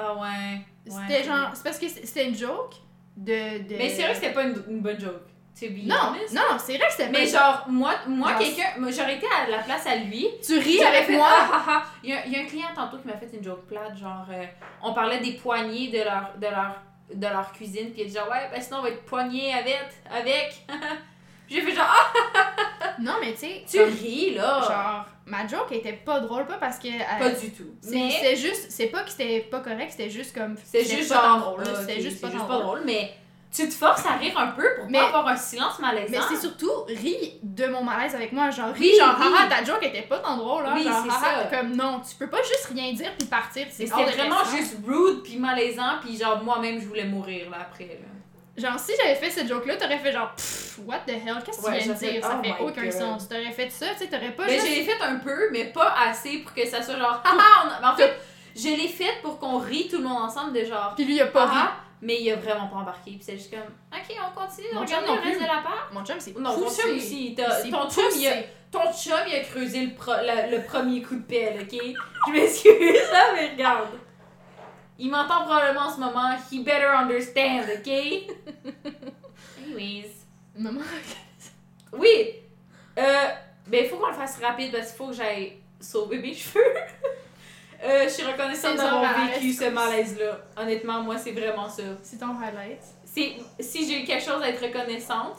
Ah 0.00 0.14
ouais. 0.14 0.60
c'était 0.86 1.22
ouais. 1.22 1.24
genre. 1.24 1.50
C'est 1.54 1.64
parce 1.64 1.78
que 1.78 1.88
c'était 1.88 2.28
une 2.28 2.36
joke 2.36 2.74
de. 3.16 3.66
de... 3.66 3.76
Mais 3.76 3.88
c'est 3.88 4.02
vrai 4.02 4.10
que 4.12 4.16
c'était 4.20 4.32
pas 4.32 4.44
une, 4.44 4.62
une 4.68 4.80
bonne 4.80 5.00
joke. 5.00 5.26
To 5.58 5.66
be 5.70 5.86
Non, 5.88 5.96
honest. 6.10 6.34
non, 6.34 6.42
c'est 6.56 6.76
vrai 6.76 6.86
que 6.86 6.92
c'était 6.92 7.10
pas. 7.10 7.18
Mais 7.18 7.26
genre, 7.26 7.64
moi, 7.66 7.94
moi 8.06 8.34
quelqu'un. 8.34 8.62
J'aurais 8.76 9.16
été 9.16 9.26
à 9.26 9.50
la 9.50 9.58
place 9.58 9.84
à 9.88 9.96
lui. 9.96 10.28
tu 10.46 10.56
ris 10.56 10.80
avec 10.84 11.06
fait, 11.06 11.16
moi? 11.16 11.26
Ah, 11.28 11.48
ah, 11.52 11.64
ah. 11.68 11.82
Il, 12.04 12.10
y 12.10 12.12
a, 12.12 12.24
il 12.26 12.32
y 12.32 12.36
a 12.36 12.42
un 12.42 12.44
client 12.44 12.68
tantôt 12.76 12.98
qui 12.98 13.08
m'a 13.08 13.16
fait 13.16 13.28
une 13.34 13.42
joke 13.42 13.66
plate, 13.66 13.96
genre, 13.98 14.24
euh, 14.30 14.44
on 14.84 14.94
parlait 14.94 15.18
des 15.18 15.32
poignées 15.32 15.88
de 15.88 15.98
leur, 16.04 16.30
de 16.40 16.46
leur, 16.46 16.80
de 17.14 17.26
leur 17.26 17.52
cuisine, 17.52 17.90
puis 17.92 18.02
il 18.02 18.04
a 18.04 18.08
dit 18.08 18.14
genre, 18.14 18.28
ouais, 18.28 18.48
ben 18.52 18.60
sinon 18.60 18.78
on 18.78 18.82
va 18.82 18.90
être 18.90 19.04
poigné 19.04 19.52
avec, 19.54 19.88
avec. 20.10 20.66
J'ai 21.48 21.62
fait 21.62 21.74
genre, 21.74 21.86
ah, 21.88 22.94
Non, 23.00 23.14
mais 23.22 23.32
tu 23.32 23.38
sais. 23.38 23.62
tu 23.66 23.80
ris 23.82 24.34
là. 24.34 24.60
Genre, 24.60 25.06
ma 25.24 25.46
joke 25.46 25.72
était 25.72 25.94
pas 25.94 26.20
drôle, 26.20 26.46
pas 26.46 26.58
parce 26.58 26.78
que. 26.78 26.88
euh, 26.88 27.18
pas 27.18 27.30
du 27.30 27.50
tout. 27.52 27.70
c'est- 27.80 27.94
Mais 27.94 28.10
C'était 28.10 28.36
juste. 28.36 28.66
C'est 28.70 28.88
pas 28.88 29.02
que 29.02 29.10
c'était 29.10 29.40
pas 29.40 29.60
correct, 29.60 29.90
c'était 29.92 30.10
juste 30.10 30.34
comme. 30.34 30.56
c'est 30.62 30.84
juste 30.84 31.08
pas 31.08 31.22
genre, 31.22 31.38
drôle. 31.54 31.64
ah, 31.66 31.74
C'était 31.80 32.00
juste 32.02 32.20
pas 32.20 32.30
c'est 32.30 32.36
tant 32.36 32.44
pas 32.46 32.52
drôle. 32.58 32.64
drôle, 32.64 32.82
mais 32.84 33.14
tu 33.54 33.66
te 33.68 33.74
forces 33.74 34.04
à 34.04 34.12
rire 34.16 34.38
un 34.38 34.48
peu 34.48 34.64
pour 34.76 34.90
Mais- 34.90 34.98
pas 34.98 35.06
avoir 35.06 35.28
un 35.28 35.36
silence 35.36 35.78
malaisant. 35.78 36.10
Mais 36.10 36.18
c'est 36.28 36.40
surtout 36.40 36.70
ris 36.86 37.38
de 37.42 37.66
mon 37.66 37.82
malaise 37.82 38.14
avec 38.14 38.32
moi, 38.32 38.50
genre 38.50 38.72
ris, 38.74 38.94
genre 38.98 39.16
haha 39.20 39.46
ta 39.48 39.64
joke 39.64 39.82
était 39.82 40.02
pas 40.02 40.18
tant 40.18 40.36
drôle 40.36 40.64
hein, 40.66 40.72
Oui, 40.74 40.84
genre 40.84 41.04
haha 41.08 41.42
ça. 41.50 41.56
comme 41.56 41.74
non, 41.74 42.00
tu 42.08 42.14
peux 42.16 42.28
pas 42.28 42.42
juste 42.42 42.68
rien 42.74 42.92
dire 42.92 43.10
puis 43.18 43.26
partir, 43.26 43.66
c'est 43.70 43.86
vraiment 43.86 44.44
juste 44.54 44.76
rude 44.86 45.22
puis 45.22 45.38
malaisant 45.38 45.98
puis 46.02 46.16
genre 46.18 46.42
moi-même 46.44 46.78
je 46.80 46.86
voulais 46.86 47.04
mourir 47.06 47.50
là 47.50 47.58
après 47.62 47.84
là. 47.86 47.94
Genre 48.62 48.78
si 48.78 48.92
j'avais 49.00 49.14
fait 49.14 49.30
cette 49.30 49.48
joke 49.48 49.64
là, 49.66 49.76
t'aurais 49.76 49.98
fait 49.98 50.12
genre 50.12 50.32
Pff, 50.34 50.80
what 50.84 50.98
the 51.06 51.10
hell, 51.10 51.36
qu'est-ce 51.44 51.60
que 51.62 51.66
Ouais, 51.66 51.78
tu 51.78 51.84
viens 51.84 51.94
de 51.94 51.98
dire, 51.98 52.12
fait, 52.14 52.20
ça 52.20 52.36
oh 52.40 52.42
fait 52.44 52.54
aucun 52.62 52.82
God. 52.82 52.92
sens. 52.92 53.28
T'aurais 53.28 53.52
fait 53.52 53.70
ça, 53.70 53.86
tu 53.92 53.98
sais, 53.98 54.06
t'aurais 54.08 54.32
pas 54.32 54.44
Mais 54.46 54.54
juste 54.54 54.66
je 54.66 54.72
l'ai 54.74 54.84
fait 54.84 55.00
un 55.02 55.16
peu, 55.16 55.48
mais 55.52 55.66
pas 55.66 55.94
assez 56.06 56.38
pour 56.40 56.52
que 56.52 56.66
ça 56.66 56.82
soit 56.82 56.98
genre. 56.98 57.22
Haha, 57.24 57.78
on 57.80 57.86
en 57.86 57.94
fait, 57.96 58.20
je 58.56 58.68
l'ai 58.68 58.88
fait 58.88 59.20
pour 59.22 59.38
qu'on 59.38 59.58
rie 59.58 59.88
tout 59.88 59.98
le 59.98 60.04
monde 60.04 60.22
ensemble 60.22 60.52
de 60.52 60.64
genre. 60.64 60.92
puis 60.96 61.04
lui 61.04 61.14
il 61.14 61.22
a 61.22 61.26
pas 61.28 61.46
ri. 61.46 61.58
Mais 62.00 62.20
il 62.20 62.30
a 62.32 62.36
vraiment 62.36 62.68
pas 62.68 62.76
embarqué. 62.76 63.12
Puis 63.12 63.22
c'est 63.22 63.36
juste 63.36 63.50
comme. 63.50 63.60
Ok, 63.92 64.14
on 64.16 64.38
continue. 64.40 64.68
Mon 64.72 64.80
Regarde 64.82 65.04
chum 65.04 65.14
le 65.14 65.18
non 65.20 65.22
reste 65.24 65.36
plus. 65.38 65.44
de 65.44 65.48
la 65.48 65.62
part. 65.62 65.90
Mon 65.92 66.04
chum 66.04 66.16
c'est 66.20 66.38
Non, 66.38 66.54
ton 66.54 66.70
chum 66.70 66.96
aussi. 66.96 67.34
Ton 67.34 67.88
chum, 67.90 68.04
il 68.16 68.26
a, 68.28 68.32
ton 68.70 68.92
chum, 68.92 69.18
il 69.26 69.34
a 69.34 69.40
creusé 69.40 69.86
le, 69.86 69.94
pro- 69.94 70.12
la- 70.24 70.46
le 70.46 70.62
premier 70.62 71.02
coup 71.02 71.16
de 71.16 71.22
pelle, 71.22 71.60
ok? 71.62 71.80
Je 72.26 72.32
m'excuse, 72.32 73.10
là, 73.12 73.32
mais 73.34 73.50
regarde. 73.50 73.88
Il 75.00 75.10
m'entend 75.10 75.44
probablement 75.44 75.86
en 75.86 75.90
ce 75.94 76.00
moment. 76.00 76.36
He 76.52 76.58
better 76.64 76.86
understand, 76.88 77.64
ok? 77.78 77.88
Anyways. 79.64 80.10
Maman, 80.56 80.80
Oui! 81.92 82.30
Euh, 82.98 83.02
ben, 83.66 83.84
il 83.84 83.88
faut 83.88 83.96
qu'on 83.96 84.08
le 84.08 84.12
fasse 84.14 84.40
rapide 84.42 84.72
parce 84.72 84.88
qu'il 84.88 84.96
faut 84.96 85.06
que 85.08 85.12
j'aille 85.14 85.58
sauver 85.80 86.18
mes 86.18 86.34
cheveux. 86.34 86.64
Euh, 87.84 88.04
je 88.04 88.08
suis 88.08 88.24
reconnaissante 88.24 88.76
d'avoir 88.76 89.26
vécu 89.26 89.52
ce 89.52 89.70
malaise-là. 89.70 90.38
Honnêtement, 90.56 91.02
moi, 91.02 91.16
c'est 91.16 91.32
vraiment 91.32 91.68
ça. 91.68 91.82
c'est 92.02 92.18
ton 92.18 92.36
highlight. 92.40 92.82
Si 93.04 93.88
j'ai 93.88 94.02
eu 94.02 94.04
quelque 94.04 94.24
chose 94.24 94.42
à 94.42 94.48
être 94.48 94.62
reconnaissante, 94.62 95.36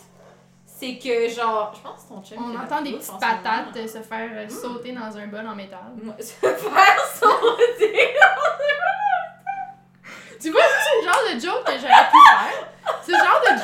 c'est 0.65 0.97
que, 0.97 1.27
genre, 1.27 1.73
je 1.75 1.81
pense 1.81 1.95
que 1.95 2.01
c'est 2.01 2.07
ton 2.07 2.23
chum. 2.23 2.55
On 2.55 2.57
entend 2.57 2.81
des 2.81 2.93
petites 2.93 3.09
en 3.11 3.17
patates 3.17 3.75
euh, 3.75 3.87
se 3.87 4.01
faire 4.01 4.29
euh, 4.33 4.47
sauter 4.47 4.93
dans 4.93 5.17
un 5.17 5.27
bol 5.27 5.45
en 5.45 5.55
métal. 5.55 5.79
Moi, 6.01 6.15
se 6.19 6.33
faire 6.33 7.05
sauter. 7.13 8.15
Tu 10.41 10.51
vois, 10.51 10.61
c'est 10.61 11.05
le 11.05 11.11
genre 11.11 11.21
de 11.33 11.39
joke 11.39 11.65
que 11.65 11.73
j'aurais 11.73 12.09
pu 12.09 12.17
faire. 12.29 12.67
C'est 13.05 13.11
le 13.11 13.17
genre 13.17 13.41
de. 13.45 13.61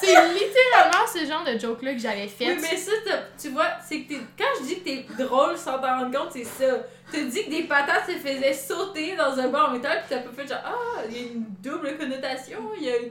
c'est- 0.00 0.34
littéralement 0.34 1.06
ce 1.12 1.24
genre 1.26 1.44
de 1.44 1.58
joke-là 1.58 1.92
que 1.94 1.98
j'avais 1.98 2.28
fait. 2.28 2.46
Oui, 2.54 2.58
mais 2.60 2.76
ça, 2.76 2.92
tu 3.40 3.48
vois, 3.50 3.66
c'est 3.86 4.00
que 4.02 4.14
quand 4.38 4.44
je 4.60 4.64
dis 4.64 4.80
que 4.80 4.84
t'es 4.84 5.06
drôle 5.22 5.56
sans 5.56 5.78
t'en 5.78 5.98
rendre 6.00 6.16
compte, 6.18 6.32
c'est 6.32 6.44
ça. 6.44 6.64
T'as 7.12 7.22
dit 7.22 7.44
que 7.44 7.50
des 7.50 7.62
patates 7.64 8.06
se 8.06 8.12
faisaient 8.16 8.52
sauter 8.52 9.14
dans 9.16 9.38
un 9.38 9.48
bol 9.48 9.60
en 9.60 9.70
métal, 9.72 9.98
pis 10.02 10.06
t'as 10.10 10.18
pas 10.18 10.30
fait 10.32 10.48
genre, 10.48 10.58
ah, 10.64 11.02
il 11.08 11.16
y 11.16 11.18
a 11.20 11.22
une 11.32 11.44
double 11.62 11.96
connotation, 11.96 12.58
il 12.78 12.84
y 12.84 12.90
a 12.90 12.96
une. 12.96 13.10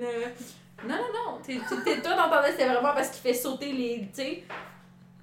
Non, 0.88 0.96
non, 0.96 1.32
non. 1.32 1.40
T'es, 1.46 1.60
t'es- 1.86 2.02
toi, 2.02 2.14
t'entendais, 2.16 2.52
c'était 2.52 2.66
vraiment 2.68 2.94
parce 2.94 3.10
qu'il 3.10 3.22
fait 3.22 3.34
sauter 3.38 3.72
les. 3.72 4.10
Tu. 4.14 4.44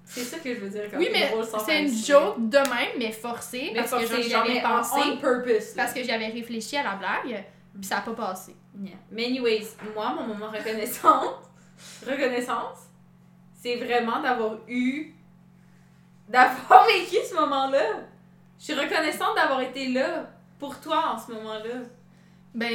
C'est 0.05 0.25
ça 0.25 0.39
que 0.39 0.55
je 0.55 0.61
veux 0.61 0.69
dire 0.69 0.83
quand 0.91 0.99
Oui, 0.99 1.09
mais 1.13 1.29
drôle 1.31 1.45
sans 1.47 1.59
c'est 1.61 1.83
une 1.83 1.95
joke 2.05 2.35
de 2.39 2.59
même, 2.59 2.99
mais 2.99 3.13
forcée. 3.13 3.71
Mais 3.73 3.81
parce 3.81 3.93
que 3.93 4.01
forcé, 4.01 4.15
genre, 4.15 4.23
j'y 4.23 4.31
genre, 4.31 4.43
avais 4.43 4.55
mais 4.55 4.63
pensé. 4.63 5.01
on 5.05 5.17
purpose. 5.19 5.77
là. 5.77 5.83
Parce 5.85 5.93
que 5.95 6.03
j'avais 6.03 6.27
réfléchi 6.27 6.77
à 6.77 6.83
la 6.83 6.95
blague, 6.97 7.45
puis 7.75 7.85
ça 7.89 7.99
a 7.99 8.01
pas 8.01 8.13
passé. 8.13 8.55
Yeah. 8.81 8.95
Mais 9.11 9.27
anyways, 9.27 9.77
moi, 9.95 10.15
mon 10.15 10.27
moment 10.27 10.51
reconnaissance, 10.51 11.35
reconnaissance, 12.07 12.79
c'est 13.63 13.77
vraiment 13.77 14.21
d'avoir 14.21 14.57
eu, 14.69 15.15
d'avoir 16.29 16.87
vécu 16.87 17.17
ce 17.29 17.35
moment-là. 17.35 17.83
Je 18.59 18.65
suis 18.65 18.75
reconnaissante 18.75 19.35
d'avoir 19.37 19.61
été 19.61 19.89
là 19.89 20.31
pour 20.59 20.81
toi 20.81 21.15
en 21.15 21.19
ce 21.19 21.33
moment-là. 21.33 21.81
Ben, 22.55 22.71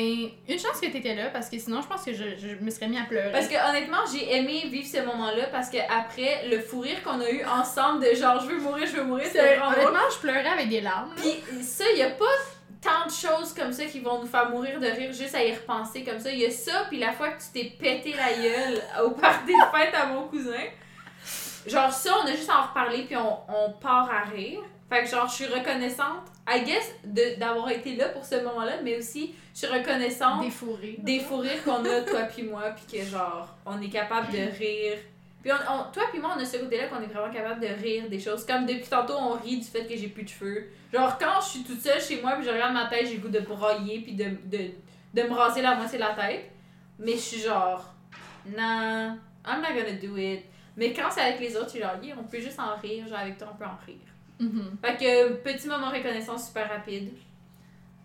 une 0.47 0.57
chance 0.59 0.79
que 0.81 0.87
t'étais 0.87 1.13
là, 1.13 1.29
parce 1.29 1.49
que 1.49 1.59
sinon, 1.59 1.81
je 1.83 1.87
pense 1.87 2.03
que 2.03 2.11
je, 2.11 2.35
je 2.37 2.55
me 2.63 2.69
serais 2.71 2.87
mis 2.87 2.97
à 2.97 3.03
pleurer. 3.03 3.31
Parce 3.31 3.47
que 3.47 3.69
honnêtement, 3.69 3.99
j'ai 4.11 4.35
aimé 4.35 4.63
vivre 4.67 4.87
ce 4.87 5.05
moment-là 5.05 5.47
parce 5.51 5.69
que 5.69 5.77
après 5.89 6.47
le 6.49 6.59
fou 6.59 6.79
rire 6.79 7.03
qu'on 7.03 7.21
a 7.21 7.29
eu 7.29 7.43
ensemble 7.45 8.03
de 8.03 8.15
genre 8.15 8.41
je 8.41 8.47
veux 8.47 8.59
mourir, 8.59 8.87
je 8.87 8.93
veux 8.97 9.03
mourir, 9.03 9.27
C'est- 9.31 9.55
vraiment 9.55 9.67
honnêtement, 9.71 10.09
je 10.13 10.17
pleurais 10.19 10.47
avec 10.47 10.69
des 10.69 10.81
larmes. 10.81 11.13
Puis 11.15 11.63
ça, 11.63 11.83
il 11.93 11.99
y 11.99 12.01
a 12.03 12.09
pas 12.09 12.25
tant 12.81 13.05
de 13.05 13.11
choses 13.11 13.53
comme 13.53 13.71
ça 13.73 13.85
qui 13.85 13.99
vont 13.99 14.19
nous 14.21 14.27
faire 14.27 14.49
mourir 14.49 14.79
de 14.79 14.87
rire 14.87 15.11
juste 15.11 15.35
à 15.35 15.43
y 15.43 15.53
repenser 15.53 16.03
comme 16.03 16.19
ça. 16.19 16.31
Il 16.31 16.39
y 16.39 16.45
a 16.45 16.51
ça, 16.51 16.85
puis 16.89 16.99
la 16.99 17.11
fois 17.11 17.29
que 17.29 17.41
tu 17.41 17.47
t'es 17.53 17.65
pété 17.79 18.13
la 18.13 18.33
gueule 18.33 18.81
au 19.05 19.11
party 19.11 19.53
de 19.53 19.77
fête 19.77 19.93
à 19.93 20.05
mon 20.07 20.27
cousin. 20.27 20.63
Genre 21.65 21.91
ça, 21.91 22.11
on 22.23 22.27
a 22.27 22.31
juste 22.31 22.49
à 22.49 22.59
en 22.59 22.67
reparler, 22.67 23.03
puis 23.03 23.17
on, 23.17 23.37
on 23.49 23.71
part 23.73 24.09
à 24.09 24.29
rire. 24.29 24.59
Fait 24.89 25.03
que 25.03 25.09
genre, 25.09 25.27
je 25.27 25.33
suis 25.33 25.47
reconnaissante, 25.47 26.23
I 26.47 26.63
guess, 26.63 26.93
d'avoir 27.37 27.69
été 27.69 27.95
là 27.97 28.07
pour 28.07 28.23
ce 28.23 28.35
moment-là, 28.35 28.73
mais 28.83 28.97
aussi, 28.97 29.35
je 29.53 29.65
suis 29.65 29.67
reconnaissante 29.67 30.43
Des 30.43 30.49
fourrés. 30.49 30.95
des 30.99 31.19
fous 31.19 31.39
rires 31.39 31.61
qu'on 31.65 31.83
a, 31.83 32.01
toi 32.01 32.21
puis 32.21 32.43
moi, 32.43 32.63
puis 32.69 32.99
que 32.99 33.05
genre, 33.05 33.49
on 33.65 33.81
est 33.81 33.89
capable 33.89 34.31
de 34.31 34.37
rire. 34.57 34.97
Puis 35.47 35.55
on, 35.55 35.71
on- 35.73 35.91
toi 35.93 36.03
puis 36.11 36.19
moi, 36.19 36.33
on 36.35 36.41
a 36.41 36.45
ce 36.45 36.57
côté-là 36.57 36.87
qu'on 36.87 37.01
est 37.01 37.05
vraiment 37.07 37.31
capable 37.31 37.61
de 37.61 37.67
rire 37.67 38.09
des 38.09 38.19
choses. 38.19 38.45
Comme 38.45 38.65
depuis 38.65 38.89
tantôt, 38.89 39.13
on 39.17 39.31
rit 39.33 39.57
du 39.59 39.63
fait 39.63 39.85
que 39.85 39.95
j'ai 39.95 40.09
plus 40.09 40.23
de 40.23 40.27
cheveux. 40.29 40.67
Genre, 40.91 41.17
quand 41.17 41.39
je 41.39 41.45
suis 41.47 41.63
toute 41.63 41.79
seule 41.81 42.01
chez 42.01 42.21
moi, 42.21 42.33
puis 42.35 42.43
je 42.45 42.49
regarde 42.49 42.73
ma 42.73 42.87
tête, 42.87 43.07
j'ai 43.07 43.15
le 43.15 43.21
goût 43.21 43.29
de 43.29 43.39
broyer, 43.39 44.01
puis 44.01 44.13
de, 44.13 44.25
de, 44.45 44.71
de 45.13 45.21
me 45.27 45.33
raser 45.33 45.61
la 45.61 45.75
moitié 45.75 45.97
de 45.99 46.03
la 46.03 46.13
tête. 46.13 46.51
Mais 46.99 47.13
je 47.13 47.17
suis 47.19 47.39
genre, 47.39 47.93
nah, 48.45 49.11
I'm 49.45 49.61
not 49.61 49.69
gonna 49.73 49.93
do 50.01 50.17
it. 50.17 50.43
Mais 50.75 50.91
quand 50.91 51.09
c'est 51.11 51.21
avec 51.21 51.39
les 51.39 51.55
autres, 51.55 51.69
suis 51.69 51.79
genre, 51.79 51.93
on 52.19 52.23
peut 52.23 52.39
juste 52.41 52.59
en 52.59 52.75
rire. 52.75 53.07
Genre, 53.07 53.17
avec 53.17 53.37
toi, 53.37 53.47
on 53.53 53.55
peut 53.57 53.65
en 53.65 53.77
rire. 53.85 53.95
Mhm. 54.39 54.77
Fait 54.81 54.97
que, 54.97 55.33
petit 55.35 55.67
moment 55.67 55.89
reconnaissance 55.91 56.47
super 56.47 56.67
rapide. 56.69 57.13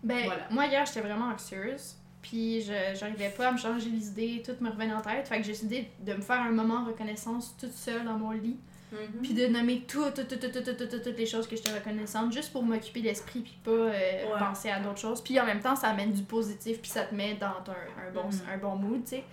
Ben, 0.01 0.25
Voilà. 0.25 0.47
moi 0.49 0.65
hier, 0.67 0.85
j'étais 0.85 1.01
vraiment 1.01 1.29
anxieuse. 1.31 1.95
Puis 2.23 2.61
je 2.61 2.73
j'arrivais 2.95 3.29
pas 3.29 3.49
à 3.49 3.51
me 3.51 3.57
changer 3.57 3.89
les 3.89 4.07
idées, 4.07 4.41
tout 4.43 4.55
me 4.61 4.69
revenait 4.71 4.93
en 4.93 5.01
tête. 5.01 5.27
Fait 5.27 5.37
que 5.37 5.43
j'ai 5.43 5.51
décidé 5.51 5.91
de 5.99 6.13
me 6.13 6.21
faire 6.21 6.41
un 6.41 6.51
moment 6.51 6.85
reconnaissance 6.85 7.55
toute 7.59 7.73
seule 7.73 8.05
dans 8.05 8.17
mon 8.17 8.31
lit. 8.31 8.57
Mm-hmm. 8.91 9.21
Puis 9.21 9.33
de 9.33 9.47
nommer 9.47 9.81
tout, 9.81 10.09
tout, 10.11 10.23
tout, 10.23 10.37
tout, 10.37 10.99
toutes 10.99 11.17
les 11.17 11.25
choses 11.25 11.47
que 11.47 11.55
j'étais 11.55 11.73
reconnaissante, 11.73 12.31
juste 12.31 12.51
pour 12.51 12.63
m'occuper 12.63 13.01
l'esprit, 13.01 13.41
puis 13.41 13.57
pas 13.63 13.71
euh, 13.71 14.37
penser 14.39 14.69
à 14.69 14.79
d'autres 14.79 14.99
choses. 14.99 15.21
Puis 15.21 15.39
en 15.39 15.45
même 15.45 15.59
temps, 15.59 15.75
ça 15.75 15.89
amène 15.89 16.13
du 16.13 16.23
positif, 16.23 16.79
puis 16.81 16.89
ça 16.89 17.03
te 17.03 17.13
met 17.13 17.35
dans 17.35 17.47
un, 17.47 18.07
un 18.07 18.11
bon, 18.13 18.29
mm-hmm. 18.29 18.53
un 18.53 18.57
bon 18.57 18.75
mood, 18.75 19.03
tu 19.03 19.09
sais. 19.09 19.23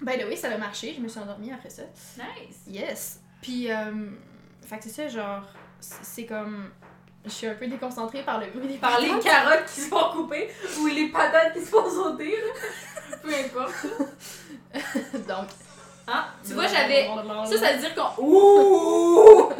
Ben 0.00 0.20
oui, 0.28 0.36
ça 0.36 0.48
a 0.48 0.56
marché, 0.58 0.94
je 0.96 1.00
me 1.00 1.08
suis 1.08 1.18
endormie 1.18 1.52
après 1.52 1.70
ça. 1.70 1.82
Nice! 2.16 2.62
Yes! 2.68 3.20
Puis, 3.42 3.70
euh, 3.70 4.10
fait 4.62 4.78
que 4.78 4.84
c'est 4.84 4.90
ça, 4.90 5.08
genre, 5.08 5.46
c'est 5.80 6.24
comme 6.24 6.70
je 7.24 7.30
suis 7.30 7.46
un 7.46 7.54
peu 7.54 7.66
déconcentrée 7.66 8.22
par 8.22 8.40
le 8.40 8.46
bruit 8.46 8.68
des 8.68 8.78
par 8.78 9.00
les 9.00 9.08
carottes 9.18 9.66
qui 9.66 9.80
se 9.80 9.88
font 9.88 10.10
couper 10.12 10.48
ou 10.80 10.86
les 10.86 11.08
patates 11.08 11.52
qui 11.52 11.60
se 11.60 11.66
font 11.70 11.88
sauter. 11.88 12.30
là. 12.30 13.16
Peu 13.22 13.34
importe. 13.34 13.86
Donc. 15.28 15.48
Ah, 16.06 16.28
tu 16.46 16.54
vois, 16.54 16.66
j'avais. 16.66 17.06
Ça, 17.46 17.58
ça 17.58 17.72
veut 17.74 17.78
dire 17.80 17.94
qu'on. 17.94 18.22
Ouh! 18.22 19.52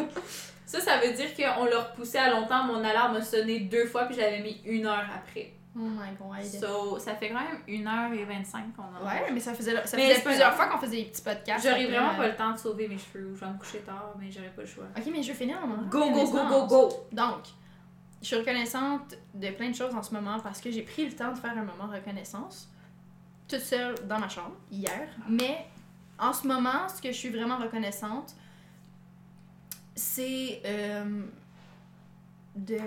Ça, 0.64 0.80
ça 0.80 0.98
veut 0.98 1.12
dire 1.12 1.34
qu'on 1.34 1.64
l'a 1.64 1.80
repoussé 1.80 2.18
à 2.18 2.30
longtemps. 2.30 2.64
Mon 2.64 2.82
alarme 2.82 3.16
a 3.16 3.22
sonné 3.22 3.60
deux 3.60 3.86
fois, 3.86 4.04
puis 4.04 4.16
j'avais 4.16 4.40
mis 4.40 4.60
une 4.64 4.86
heure 4.86 5.04
après. 5.14 5.52
Oh 5.78 5.82
my 5.82 6.16
god. 6.18 6.44
So, 6.44 6.98
ça 6.98 7.14
fait 7.14 7.28
quand 7.28 7.36
même 7.36 7.60
une 7.68 7.86
heure 7.86 8.12
et 8.12 8.24
25 8.24 8.74
qu'on 8.74 8.82
a. 8.82 9.06
Ouais, 9.06 9.30
mais 9.32 9.38
ça 9.38 9.54
faisait, 9.54 9.74
ça 9.86 9.96
Mais 9.96 10.10
faisait 10.10 10.22
plusieurs 10.22 10.54
fois 10.54 10.66
qu'on 10.66 10.78
faisait 10.78 10.96
des 10.96 11.04
petits 11.04 11.22
podcasts. 11.22 11.64
J'aurais 11.66 11.86
vraiment 11.86 12.14
euh, 12.14 12.16
pas 12.16 12.28
le 12.28 12.36
temps 12.36 12.52
de 12.52 12.58
sauver 12.58 12.88
mes 12.88 12.98
cheveux 12.98 13.32
je 13.34 13.40
vais 13.40 13.50
me 13.50 13.58
coucher 13.58 13.78
tard, 13.80 14.14
mais 14.18 14.30
j'aurais 14.30 14.50
pas 14.50 14.62
le 14.62 14.68
choix. 14.68 14.84
Ok, 14.96 15.04
mais 15.12 15.22
je 15.22 15.28
vais 15.28 15.34
finir 15.34 15.64
mon 15.64 15.86
Go, 15.88 16.10
go, 16.10 16.30
go, 16.30 16.48
go, 16.48 16.66
go! 16.66 16.88
Donc, 17.12 17.44
je 18.20 18.26
suis 18.26 18.36
reconnaissante 18.36 19.14
de 19.34 19.50
plein 19.50 19.70
de 19.70 19.74
choses 19.76 19.94
en 19.94 20.02
ce 20.02 20.12
moment 20.12 20.40
parce 20.40 20.60
que 20.60 20.70
j'ai 20.70 20.82
pris 20.82 21.06
le 21.06 21.12
temps 21.14 21.32
de 21.32 21.38
faire 21.38 21.56
un 21.56 21.64
moment 21.64 21.86
de 21.86 21.94
reconnaissance 21.96 22.68
toute 23.46 23.60
seule 23.60 23.94
dans 24.06 24.18
ma 24.18 24.28
chambre 24.28 24.56
hier. 24.70 25.08
Mais 25.28 25.66
en 26.18 26.32
ce 26.32 26.46
moment, 26.46 26.88
ce 26.88 27.00
que 27.00 27.08
je 27.08 27.16
suis 27.16 27.30
vraiment 27.30 27.58
reconnaissante, 27.58 28.34
c'est 29.94 30.60
euh, 30.64 31.22
de 32.54 32.78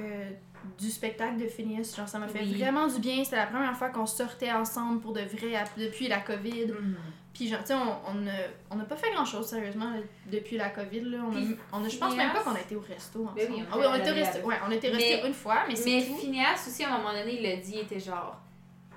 du 0.80 0.90
spectacle 0.90 1.38
de 1.38 1.48
Phineas. 1.48 1.94
Genre, 1.96 2.08
ça 2.08 2.20
m'a 2.20 2.28
fait 2.28 2.40
Oui. 2.42 2.58
vraiment 2.60 2.88
du 2.88 3.00
bien. 3.00 3.24
C'était 3.24 3.38
la 3.38 3.48
première 3.48 3.76
fois 3.76 3.90
qu'on 3.90 4.06
sortait 4.06 4.52
ensemble 4.52 5.00
pour 5.02 5.14
de 5.14 5.22
vrai 5.22 5.64
depuis 5.78 6.08
la 6.08 6.20
COVID. 6.20 6.68
Mm. 6.68 6.96
Puis, 7.34 7.48
genre, 7.48 7.60
tu 7.62 7.68
sais, 7.68 7.74
on 7.76 8.12
on 8.12 8.14
n'a 8.16 8.32
on 8.70 8.76
n'a 8.76 8.84
pas 8.84 8.96
fait 8.98 9.10
grand 9.12 9.24
chose, 9.26 9.48
sérieusement, 9.48 9.92
depuis 10.30 10.58
la 10.58 10.70
COVID. 10.70 11.02
Là. 11.02 11.18
On 11.28 11.32
Puis, 11.32 11.56
on 11.72 11.84
a- 11.84 11.88
je 11.90 11.98
pense 11.98 12.16
même 12.16 12.34
pas 12.34 12.42
qu'on 12.42 12.56
a 12.56 12.60
été 12.60 12.76
au 12.76 12.82
resto 12.82 13.22
ensemble. 13.24 13.36
Ben 13.38 13.48
oui, 13.52 13.64
on 13.64 13.74
ah 13.74 13.78
oui, 13.80 13.86
on 13.90 13.96
était 13.96 14.44
ouais, 14.44 14.56
on 14.68 14.72
était 14.72 14.90
resté 14.90 15.26
une 15.26 15.34
fois, 15.34 15.60
mais 15.68 15.76
c'est 15.76 15.90
Mais 15.90 16.06
tout. 16.06 16.18
Phineas 16.18 16.66
aussi, 16.68 16.84
à 16.84 16.94
un 16.94 16.98
moment 16.98 17.14
donné, 17.14 17.40
il 17.40 17.44
l'a 17.50 17.56
dit, 17.56 17.72
il 17.76 17.80
était 17.80 18.00
genre. 18.00 18.38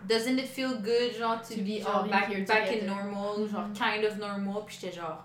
Doesn't 0.09 0.37
it 0.39 0.47
feel 0.47 0.77
good, 0.83 1.17
genre, 1.19 1.41
to, 1.41 1.55
To 1.55 1.61
be 1.61 1.65
be 1.81 1.87
all 1.87 2.09
back, 2.11 2.29
back 2.47 2.69
in 2.73 2.85
normal, 2.87 3.49
genre, 3.49 3.69
Mhm. 3.69 3.73
kind 3.73 4.05
of 4.05 4.19
normal, 4.19 4.63
puis 4.67 4.77
j'étais 4.81 4.95
genre, 4.97 5.25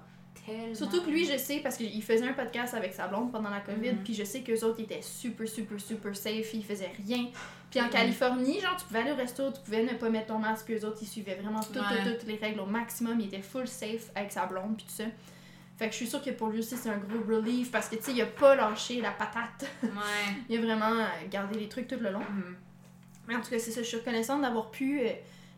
tellement. 0.50 0.76
Surtout 0.76 1.02
que 1.04 1.10
lui, 1.10 1.26
je 1.26 1.38
sais, 1.38 1.60
parce 1.60 1.78
qu'il 1.78 2.02
faisait 2.04 2.28
un 2.28 2.34
podcast 2.34 2.74
avec 2.74 2.94
sa 2.94 3.08
blonde 3.08 3.32
pendant 3.32 3.50
la 3.50 3.60
COVID, 3.62 3.92
Mhm. 3.94 4.04
puis 4.04 4.14
je 4.14 4.24
sais 4.24 4.42
qu'eux 4.42 4.64
autres 4.64 4.80
étaient 4.82 5.02
super, 5.02 5.48
super, 5.48 5.80
super 5.80 6.16
safe, 6.16 6.54
ils 6.54 6.64
faisaient 6.66 6.92
rien. 7.06 7.28
Puis 7.70 7.80
en 7.80 7.86
Mhm. 7.86 7.90
Californie, 7.92 8.60
genre, 8.60 8.76
tu 8.78 8.86
pouvais 8.86 9.00
aller 9.00 9.12
au 9.12 9.16
resto, 9.16 9.52
tu 9.52 9.60
pouvais 9.62 9.84
ne 9.84 9.94
pas 9.94 10.10
mettre 10.10 10.28
ton 10.28 10.40
masque, 10.40 10.72
eux 10.72 10.86
autres, 10.86 10.98
ils 11.02 11.08
suivaient 11.08 11.36
vraiment 11.36 11.60
toutes, 11.62 11.76
Ouais. 11.78 12.04
toutes, 12.04 12.20
toutes 12.20 12.28
les 12.28 12.36
règles 12.38 12.60
au 12.62 12.66
maximum, 12.66 13.20
ils 13.20 13.28
étaient 13.28 13.42
full 13.42 13.68
safe 13.68 14.10
avec 14.16 14.32
sa 14.32 14.46
blonde, 14.46 14.76
puis 14.78 14.86
tout 14.86 14.92
ça. 14.94 15.04
Fait 15.78 15.86
que 15.88 15.92
je 15.92 15.98
suis 15.98 16.08
sûre 16.08 16.22
que 16.22 16.32
pour 16.32 16.48
lui 16.50 16.60
aussi, 16.60 16.76
c'est 16.76 16.90
un 16.90 16.98
gros 16.98 17.24
relief, 17.36 17.72
parce 17.72 17.88
que, 17.88 17.96
tu 17.96 18.04
sais, 18.04 18.12
il 18.12 18.22
a 18.22 18.26
pas 18.26 18.54
lâché 18.56 19.00
la 19.02 19.12
patate. 19.12 19.66
Ouais. 19.84 19.90
il 20.50 20.58
a 20.58 20.62
vraiment 20.62 20.92
euh, 20.92 21.06
gardé 21.30 21.58
les 21.60 21.70
trucs 21.70 21.88
tout 21.88 21.96
le 22.02 22.12
long. 22.12 22.20
Mhm. 22.20 22.56
Mais 23.28 23.36
en 23.36 23.42
tout 23.42 23.50
cas, 23.52 23.60
c'est 23.60 23.72
ça, 23.72 23.82
je 23.82 23.88
suis 23.88 23.98
reconnaissante 23.98 24.42
d'avoir 24.42 24.72
pu, 24.72 25.00
euh, 25.02 25.12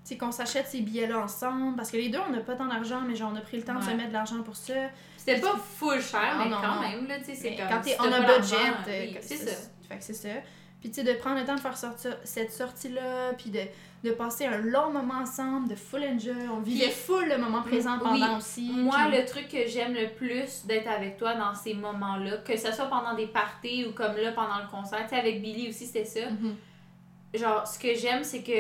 sais, 0.04 0.18
qu'on 0.18 0.32
s'achète 0.32 0.68
ces 0.68 0.82
billets-là 0.82 1.20
ensemble, 1.20 1.76
parce 1.76 1.92
que 1.92 1.98
les 1.98 2.10
deux, 2.10 2.20
on 2.28 2.32
n'a 2.32 2.40
pas 2.42 2.56
tant 2.56 2.66
d'argent, 2.66 3.02
mais 3.08 3.16
genre, 3.16 3.32
on 3.34 3.38
a 3.38 3.42
pris 3.42 3.58
le 3.58 3.64
temps 3.64 3.76
de 3.80 3.84
se 3.84 3.92
mettre 3.92 4.10
de 4.10 4.14
l'argent 4.14 4.42
pour 4.44 4.56
ça. 4.56 4.74
C'était 5.18 5.40
pas 5.40 5.56
full 5.58 6.02
cher, 6.02 6.20
Ah, 6.34 6.38
mais 6.44 6.50
non, 6.50 6.58
quand 6.62 6.76
non. 6.76 6.82
même, 6.82 7.08
là, 7.08 7.20
tu 7.20 7.26
sais, 7.26 7.36
c'est 7.36 7.56
comme. 7.56 7.68
quand 7.70 7.82
t'es 7.82 7.96
on 8.00 8.12
a 8.12 8.20
budget, 8.22 8.56
oui, 8.88 9.18
c'est 9.22 9.36
ça. 9.38 9.56
Fait 9.88 9.98
que 9.98 10.04
c'est 10.04 10.14
ça. 10.14 10.30
Puis 10.80 10.90
tu 10.90 10.96
sais, 10.96 11.04
de 11.04 11.14
prendre 11.20 11.40
le 11.40 11.46
temps 11.46 11.54
de 11.54 11.60
faire 11.60 11.78
sortir 11.78 12.18
cette 12.24 12.52
sortie-là, 12.52 13.34
puis 13.38 13.52
de, 13.52 13.60
de 14.04 14.10
passer 14.16 14.48
un 14.48 14.58
long 14.58 14.90
moment 14.90 15.20
ensemble, 15.22 15.68
de 15.68 15.76
full 15.76 16.02
enjoy. 16.04 16.34
On 16.52 16.60
vivait 16.62 16.86
Puis- 16.86 16.94
full 16.96 17.30
le 17.30 17.38
moment 17.38 17.62
présent 17.62 18.00
Oui. 18.04 18.20
pendant 18.20 18.38
aussi. 18.40 18.72
Moi, 18.76 18.98
puis- 19.08 19.20
le 19.20 19.26
truc 19.26 19.48
que 19.48 19.68
j'aime 19.68 19.94
le 19.94 20.10
plus 20.10 20.66
d'être 20.66 20.88
avec 20.88 21.18
toi 21.18 21.36
dans 21.36 21.54
ces 21.54 21.76
moments-là, 21.76 22.38
que 22.38 22.58
ce 22.58 22.72
soit 22.72 22.86
pendant 22.88 23.14
des 23.14 23.28
parties 23.28 23.86
ou 23.86 23.92
comme 23.94 24.16
là 24.16 24.32
pendant 24.32 24.58
le 24.58 24.68
concert, 24.72 25.04
tu 25.04 25.10
sais, 25.10 25.18
avec 25.20 25.40
Billy 25.44 25.70
aussi, 25.70 25.86
c'était 25.86 26.04
ça. 26.06 26.32
Mhm. 26.32 26.56
Genre, 27.36 27.68
ce 27.68 27.78
que 27.78 27.94
j'aime, 27.94 28.24
c'est 28.24 28.42
que, 28.42 28.52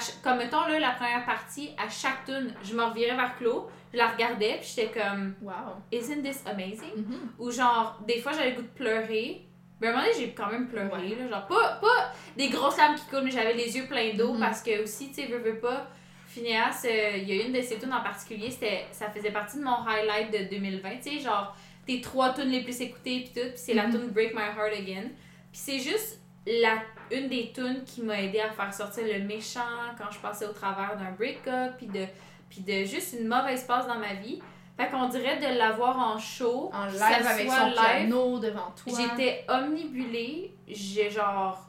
ch- 0.00 0.16
comme 0.22 0.38
mettons 0.38 0.66
là, 0.66 0.78
la 0.78 0.90
première 0.90 1.24
partie, 1.24 1.70
à 1.78 1.88
chaque 1.88 2.24
tune, 2.24 2.52
je 2.64 2.74
me 2.74 2.82
revirais 2.82 3.14
vers 3.16 3.36
Claude, 3.38 3.64
je 3.92 3.98
la 3.98 4.08
regardais, 4.08 4.58
puis 4.60 4.72
j'étais 4.74 5.00
comme, 5.00 5.34
Wow. 5.42 5.76
Isn't 5.92 6.22
this 6.22 6.42
amazing? 6.46 6.96
Mhm. 6.96 7.18
Ou 7.38 7.50
genre, 7.50 7.98
des 8.06 8.18
fois 8.20 8.32
j'avais 8.32 8.50
le 8.50 8.56
goût 8.56 8.62
de 8.62 8.66
pleurer. 8.68 9.42
Mais 9.80 9.88
à 9.88 9.90
un 9.90 9.92
moment 9.94 10.06
donné, 10.06 10.18
j'ai 10.18 10.32
quand 10.32 10.50
même 10.50 10.68
pleuré. 10.68 10.88
Ouais. 10.88 11.16
Là, 11.16 11.28
genre, 11.28 11.46
pas, 11.46 11.74
pas 11.82 12.12
des 12.36 12.48
grosses 12.48 12.78
larmes 12.78 12.94
qui 12.96 13.04
coulent, 13.10 13.24
mais 13.24 13.30
j'avais 13.30 13.52
les 13.52 13.76
yeux 13.76 13.86
pleins 13.86 14.14
d'eau 14.14 14.32
Mhm. 14.32 14.40
parce 14.40 14.62
que 14.62 14.82
aussi, 14.82 15.08
tu 15.08 15.14
sais, 15.16 15.26
veux, 15.26 15.38
veux 15.38 15.58
pas. 15.58 15.86
Phineas, 16.28 16.82
euh, 16.86 17.16
il 17.18 17.28
y 17.28 17.40
a 17.40 17.44
une 17.46 17.52
de 17.52 17.60
ses 17.62 17.78
tunes 17.78 17.92
en 17.92 18.02
particulier, 18.02 18.50
ça 18.90 19.10
faisait 19.10 19.30
partie 19.30 19.58
de 19.58 19.62
mon 19.64 19.86
highlight 19.86 20.30
de 20.32 20.48
2020. 20.50 20.96
Tu 21.02 21.02
sais, 21.02 21.18
genre, 21.20 21.54
tes 21.86 22.00
trois 22.00 22.32
tunes 22.34 22.48
les 22.48 22.62
plus 22.62 22.80
écoutées, 22.80 23.20
puis 23.20 23.32
tout. 23.34 23.48
Puis 23.50 23.56
c'est 23.58 23.74
la 23.74 23.86
Mhm. 23.86 23.92
tune 23.92 24.08
Break 24.08 24.34
My 24.34 24.42
Heart 24.56 24.72
Again. 24.78 25.08
Puis 25.52 25.60
c'est 25.60 25.78
juste 25.78 26.20
la, 26.46 26.78
une 27.10 27.28
des 27.28 27.52
tunes 27.54 27.84
qui 27.84 28.02
m'a 28.02 28.20
aidé 28.22 28.40
à 28.40 28.50
faire 28.50 28.72
sortir 28.72 29.04
le 29.04 29.24
méchant 29.24 29.60
quand 29.98 30.10
je 30.10 30.18
passais 30.18 30.46
au 30.46 30.52
travers 30.52 30.96
d'un 30.96 31.12
break-up, 31.12 31.74
puis 31.78 31.86
de, 31.86 32.04
puis 32.50 32.60
de 32.60 32.84
juste 32.84 33.16
une 33.20 33.28
mauvaise 33.28 33.64
passe 33.64 33.86
dans 33.86 33.98
ma 33.98 34.14
vie. 34.14 34.40
Fait 34.76 34.90
qu'on 34.90 35.08
dirait 35.08 35.38
de 35.38 35.58
l'avoir 35.58 35.98
en 35.98 36.18
show. 36.18 36.70
En 36.74 36.84
live 36.86 36.96
ça 36.98 37.06
avec 37.30 37.50
son 37.50 37.66
live. 37.66 37.74
piano 37.74 38.38
devant 38.38 38.72
toi. 38.76 38.92
J'étais 38.94 39.44
omnibulée, 39.48 40.54
j'ai 40.68 41.10
genre. 41.10 41.62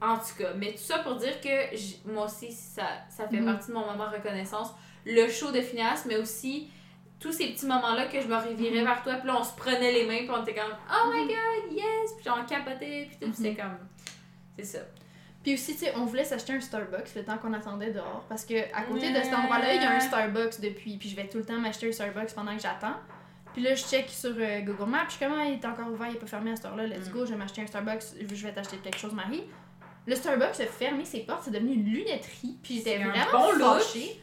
En 0.00 0.16
tout 0.18 0.36
cas, 0.42 0.50
mais 0.56 0.72
tout 0.72 0.78
ça 0.82 0.98
pour 0.98 1.16
dire 1.16 1.40
que 1.40 1.74
j- 1.74 2.00
moi 2.04 2.26
aussi, 2.26 2.52
ça, 2.52 2.82
ça 3.08 3.26
fait 3.28 3.40
Mhm. 3.40 3.46
partie 3.46 3.68
de 3.68 3.72
mon 3.74 3.86
moment 3.86 4.10
de 4.10 4.16
reconnaissance. 4.16 4.68
Le 5.06 5.26
show 5.28 5.50
de 5.52 5.60
Phineas, 5.62 6.04
mais 6.06 6.16
aussi 6.18 6.68
tous 7.18 7.32
ces 7.32 7.48
petits 7.52 7.64
moments-là 7.64 8.04
que 8.06 8.20
je 8.20 8.26
me 8.26 8.36
revirais 8.36 8.80
Mhm. 8.80 8.84
vers 8.84 9.02
toi, 9.02 9.14
puis 9.14 9.26
là, 9.26 9.36
on 9.40 9.42
se 9.44 9.56
prenait 9.56 9.92
les 9.92 10.04
mains, 10.06 10.18
puis 10.18 10.30
on 10.30 10.42
était 10.42 10.54
comme 10.54 10.72
Oh 10.90 11.10
my 11.10 11.22
Mhm. 11.22 11.28
god, 11.28 11.72
yes! 11.72 12.12
Puis 12.20 12.28
on 12.30 12.44
capotait, 12.44 13.06
puis 13.08 13.16
tout, 13.20 13.26
Mhm. 13.28 13.32
c'est 13.34 13.54
comme. 13.54 13.78
C'est 14.58 14.64
ça. 14.64 14.78
Puis 15.42 15.54
aussi, 15.54 15.74
tu 15.74 15.84
sais, 15.84 15.92
on 15.96 16.04
voulait 16.06 16.24
s'acheter 16.24 16.54
un 16.54 16.60
Starbucks 16.60 17.14
le 17.14 17.24
temps 17.24 17.38
qu'on 17.38 17.52
attendait 17.52 17.92
dehors. 17.92 18.24
Parce 18.28 18.44
que 18.44 18.54
à 18.74 18.82
côté 18.82 19.10
de 19.12 19.22
cet 19.22 19.32
endroit-là, 19.34 19.74
il 19.74 19.82
y 19.82 19.84
a 19.84 19.92
un 19.92 20.00
Starbucks 20.00 20.60
depuis. 20.60 20.96
Puis 20.96 21.08
je 21.10 21.16
vais 21.16 21.28
tout 21.28 21.38
le 21.38 21.44
temps 21.44 21.58
m'acheter 21.58 21.88
un 21.88 21.92
Starbucks 21.92 22.34
pendant 22.34 22.56
que 22.56 22.62
j'attends. 22.62 22.96
Puis 23.52 23.62
là, 23.62 23.74
je 23.74 23.84
check 23.84 24.08
sur 24.10 24.34
euh, 24.36 24.60
Google 24.62 24.90
Maps. 24.90 25.04
Je 25.06 25.12
suis 25.14 25.24
comme, 25.24 25.34
Ah, 25.38 25.44
il 25.46 25.54
est 25.54 25.64
encore 25.64 25.88
ouvert, 25.90 26.08
il 26.10 26.16
est 26.16 26.18
pas 26.18 26.26
fermé 26.26 26.50
à 26.50 26.56
cette 26.56 26.64
heure-là. 26.66 26.86
Let's 26.86 27.08
Mm. 27.08 27.12
go, 27.12 27.24
je 27.24 27.30
vais 27.30 27.36
m'acheter 27.36 27.62
un 27.62 27.66
Starbucks. 27.66 28.02
Je 28.20 28.46
vais 28.46 28.52
t'acheter 28.52 28.76
quelque 28.78 28.98
chose, 28.98 29.12
Marie. 29.14 29.44
Le 30.06 30.14
Starbucks 30.14 30.60
a 30.60 30.66
fermé 30.66 31.04
ses 31.04 31.20
portes, 31.20 31.42
c'est 31.44 31.50
devenu 31.52 31.72
une 31.74 31.84
lunetterie. 31.84 32.58
Puis 32.62 32.76
j'étais 32.78 32.98
vraiment 32.98 33.54
bon 33.54 33.78
fâchée. 33.78 34.20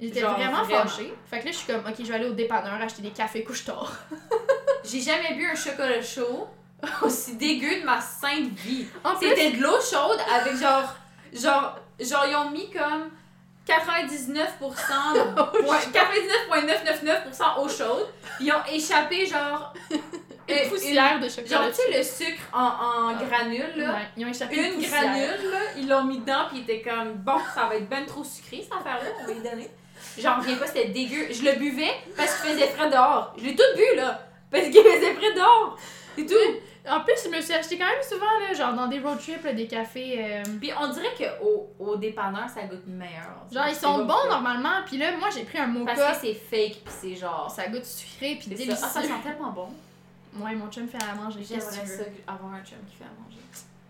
J'étais 0.00 0.20
vraiment, 0.20 0.62
vraiment. 0.64 0.86
fâchée. 0.86 1.14
Fait 1.26 1.40
que 1.40 1.44
là, 1.46 1.50
je 1.52 1.56
suis 1.56 1.66
comme, 1.72 1.84
ok, 1.86 1.94
je 1.98 2.04
vais 2.04 2.14
aller 2.14 2.26
au 2.28 2.32
dépanneur 2.34 2.74
acheter 2.74 3.02
des 3.02 3.10
cafés 3.10 3.44
couche-tard. 3.44 3.92
J'ai 4.84 5.00
jamais 5.00 5.34
bu 5.34 5.46
un 5.46 5.54
chocolat 5.54 6.02
chaud 6.02 6.48
aussi 7.02 7.36
dégueu 7.36 7.80
de 7.80 7.84
ma 7.84 8.00
sainte 8.00 8.50
vie. 8.54 8.86
C'était 9.20 9.50
de 9.52 9.62
l'eau 9.62 9.78
chaude 9.80 10.18
avec 10.34 10.56
genre. 10.56 10.94
Genre, 11.32 11.76
genre 12.00 12.24
ils 12.28 12.36
ont 12.36 12.50
mis 12.50 12.70
comme 12.70 13.10
99%, 13.66 14.46
de- 15.14 15.62
point- 15.64 15.78
99,999% 15.92 17.60
eau 17.60 17.68
chaude. 17.68 18.08
Ils 18.40 18.52
ont 18.52 18.64
échappé 18.72 19.26
genre. 19.26 19.72
une 20.48 20.54
euh, 20.54 20.68
poussière 20.68 21.18
de 21.18 21.28
chocolat. 21.28 21.48
Genre, 21.62 21.68
tu 21.70 21.74
sais, 21.92 21.98
le 21.98 22.02
sucre 22.04 22.42
en, 22.52 22.60
en 22.66 23.08
Ah. 23.08 23.18
là. 23.76 23.92
Ouais, 23.94 24.06
ils 24.16 24.24
ont 24.24 24.28
échappé 24.28 24.56
Une 24.56 24.80
granule, 24.80 25.50
là, 25.50 25.58
ils 25.76 25.88
l'ont 25.88 26.04
mis 26.04 26.18
dedans, 26.20 26.44
puis 26.48 26.58
ils 26.58 26.62
étaient 26.62 26.88
comme, 26.88 27.14
bon, 27.14 27.38
ça 27.52 27.64
va 27.66 27.74
être 27.74 27.88
ben 27.88 28.06
trop 28.06 28.22
sucré, 28.22 28.62
cette 28.62 28.72
affaire-là, 28.78 29.10
on 29.22 29.26
va 29.26 29.32
y 29.32 29.40
donner. 29.40 29.68
J'en 30.18 30.36
reviens 30.38 30.54
pas, 30.56 30.66
c'était 30.68 30.86
dégueu. 30.88 31.26
Je 31.32 31.42
le 31.42 31.52
buvais 31.58 31.90
parce 32.16 32.40
qu'il 32.40 32.52
faisait 32.52 32.68
frais 32.68 32.88
dehors. 32.88 33.34
Je 33.36 33.44
l'ai 33.44 33.56
tout 33.56 33.62
bu, 33.76 33.96
là, 33.96 34.20
parce 34.50 34.64
qu'il 34.68 34.82
faisait 34.84 35.14
frais 35.14 35.34
dehors. 35.34 35.76
C'est 36.16 36.26
tout. 36.26 36.88
En 36.88 37.00
plus, 37.00 37.14
je 37.24 37.28
me 37.28 37.40
suis 37.40 37.52
acheté 37.52 37.76
quand 37.78 37.84
même 37.86 38.02
souvent, 38.02 38.24
là, 38.46 38.54
genre 38.54 38.72
dans 38.74 38.86
des 38.86 39.00
road 39.00 39.18
trips, 39.18 39.42
là, 39.44 39.52
des 39.52 39.66
cafés. 39.66 40.24
euh, 40.24 40.42
Puis 40.60 40.70
on 40.80 40.88
dirait 40.88 41.12
qu'au 41.18 41.68
au 41.80 41.96
dépanneur, 41.96 42.48
ça 42.48 42.62
goûte 42.62 42.86
meilleur. 42.86 43.44
Genre, 43.52 43.66
ils 43.68 43.74
sont 43.74 44.04
bons 44.04 44.28
normalement, 44.30 44.82
puis 44.86 44.96
là, 44.96 45.16
moi 45.16 45.28
j'ai 45.34 45.42
pris 45.44 45.58
un 45.58 45.66
mocha. 45.66 45.94
Parce 45.94 46.18
que 46.20 46.26
c'est 46.28 46.34
fake, 46.34 46.82
puis 46.84 46.94
c'est 47.00 47.14
genre. 47.16 47.50
Ça 47.50 47.66
goûte 47.68 47.84
sucré, 47.84 48.36
puis 48.36 48.42
c'est 48.44 48.54
délicieux. 48.54 48.74
ça. 48.76 48.86
Ah, 48.86 49.00
ça 49.00 49.02
sent 49.02 49.08
tellement 49.24 49.50
bon. 49.50 49.68
Ouais, 50.38 50.54
mon 50.54 50.68
chum 50.70 50.86
fait 50.86 50.98
à 51.02 51.14
manger. 51.14 51.40
J'aimerais 51.42 51.86
ça 51.86 52.02
avoir 52.28 52.52
un 52.54 52.62
chum 52.64 52.78
qui 52.88 52.96
fait 52.96 53.04
à 53.04 53.20
manger. 53.20 53.40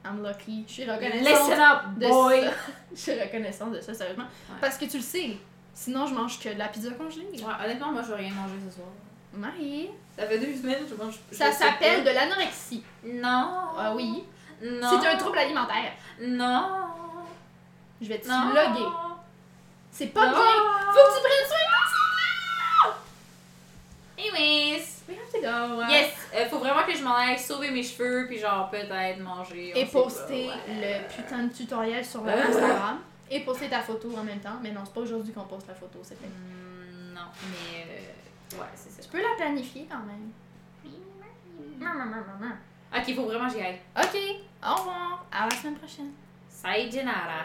I'm 0.04 0.22
lucky. 0.24 0.64
Je 0.68 0.72
suis 0.72 0.84
reconnaissante. 0.90 1.26
Listen 1.48 1.60
up, 1.60 1.82
de 1.98 2.06
boy! 2.08 2.44
ça. 2.44 2.50
Je 2.92 2.96
suis 3.00 3.20
reconnaissante 3.20 3.72
de 3.72 3.80
ça, 3.80 3.92
sérieusement. 3.92 4.24
Ouais. 4.24 4.56
Parce 4.60 4.78
que 4.78 4.84
tu 4.84 4.98
le 4.98 5.02
sais. 5.02 5.30
Sinon, 5.74 6.06
je 6.06 6.14
mange 6.14 6.38
que 6.38 6.48
de 6.48 6.58
la 6.58 6.68
pizza 6.68 6.90
congelée. 6.92 7.26
Ouais, 7.34 7.64
honnêtement, 7.64 7.90
moi, 7.92 8.02
je 8.02 8.08
vais 8.10 8.16
rien 8.22 8.32
manger 8.32 8.54
ce 8.70 8.76
soir. 8.76 8.88
Marie. 9.36 9.90
Ça 10.18 10.26
fait 10.26 10.38
deux 10.38 10.54
semaines 10.56 10.84
que 10.84 10.90
je 10.90 10.94
mange. 10.94 11.14
Ça 11.32 11.52
s'appelle 11.52 12.04
de 12.04 12.10
l'anorexie. 12.10 12.82
Non! 13.04 13.50
Ah 13.78 13.92
oui. 13.94 14.24
Non! 14.62 14.88
C'est 15.00 15.06
un 15.08 15.16
trouble 15.16 15.38
alimentaire. 15.38 15.92
Non! 16.20 16.70
Je 18.00 18.08
vais 18.08 18.18
te 18.18 18.28
loguer. 18.28 18.86
C'est 19.90 20.06
pas 20.08 20.26
Non. 20.26 20.32
bien. 20.32 20.40
Faut 20.40 21.10
que 21.10 21.16
tu 21.16 21.22
prennes 21.22 21.48
soin 21.48 21.56
de 21.58 22.96
Anyways! 24.18 25.02
We 25.08 25.16
have 25.18 25.30
to 25.30 25.40
go. 25.40 25.80
ouais. 25.80 25.90
Yes! 25.90 26.12
Euh, 26.34 26.46
faut 26.48 26.58
vraiment 26.58 26.82
que 26.84 26.94
je 26.96 27.02
m'en 27.04 27.14
aille 27.14 27.38
sauver 27.38 27.70
mes 27.70 27.82
cheveux, 27.82 28.26
puis 28.26 28.38
genre 28.38 28.70
peut-être 28.70 29.20
manger. 29.20 29.72
Et 29.78 29.84
pas, 29.84 30.02
poster 30.02 30.48
ouais. 30.48 30.54
le 30.68 31.14
putain 31.14 31.44
de 31.44 31.52
tutoriel 31.52 32.04
sur 32.04 32.22
Ouais. 32.22 32.32
Instagram. 32.32 32.98
Et 33.30 33.40
poster 33.40 33.68
ta 33.68 33.80
photo 33.80 34.14
en 34.16 34.22
même 34.24 34.40
temps. 34.40 34.58
Mais 34.62 34.70
non, 34.70 34.80
c'est 34.84 34.94
pas 34.94 35.00
aujourd'hui 35.00 35.32
qu'on 35.32 35.42
poste 35.44 35.68
la 35.68 35.74
photo, 35.74 35.98
c'est 36.02 36.18
fait. 36.18 36.26
Hmm, 36.26 37.14
non, 37.14 37.26
mais. 37.50 37.82
euh, 37.82 38.12
ouais, 38.52 38.66
c'est 38.74 38.90
ça. 38.90 39.02
Tu 39.02 39.09
peux 39.09 39.20
la 39.23 39.35
planifier 39.36 39.86
quand 39.90 40.05
même. 40.06 40.31
Ok, 42.94 43.14
faut 43.14 43.24
vraiment 43.24 43.48
que 43.48 43.55
j'y 43.55 43.60
aille. 43.60 43.81
Ok, 43.97 44.16
au 44.64 44.74
revoir. 44.74 45.24
À 45.31 45.48
la 45.48 45.56
semaine 45.56 45.77
prochaine. 45.77 46.12
Sayonara! 46.48 47.44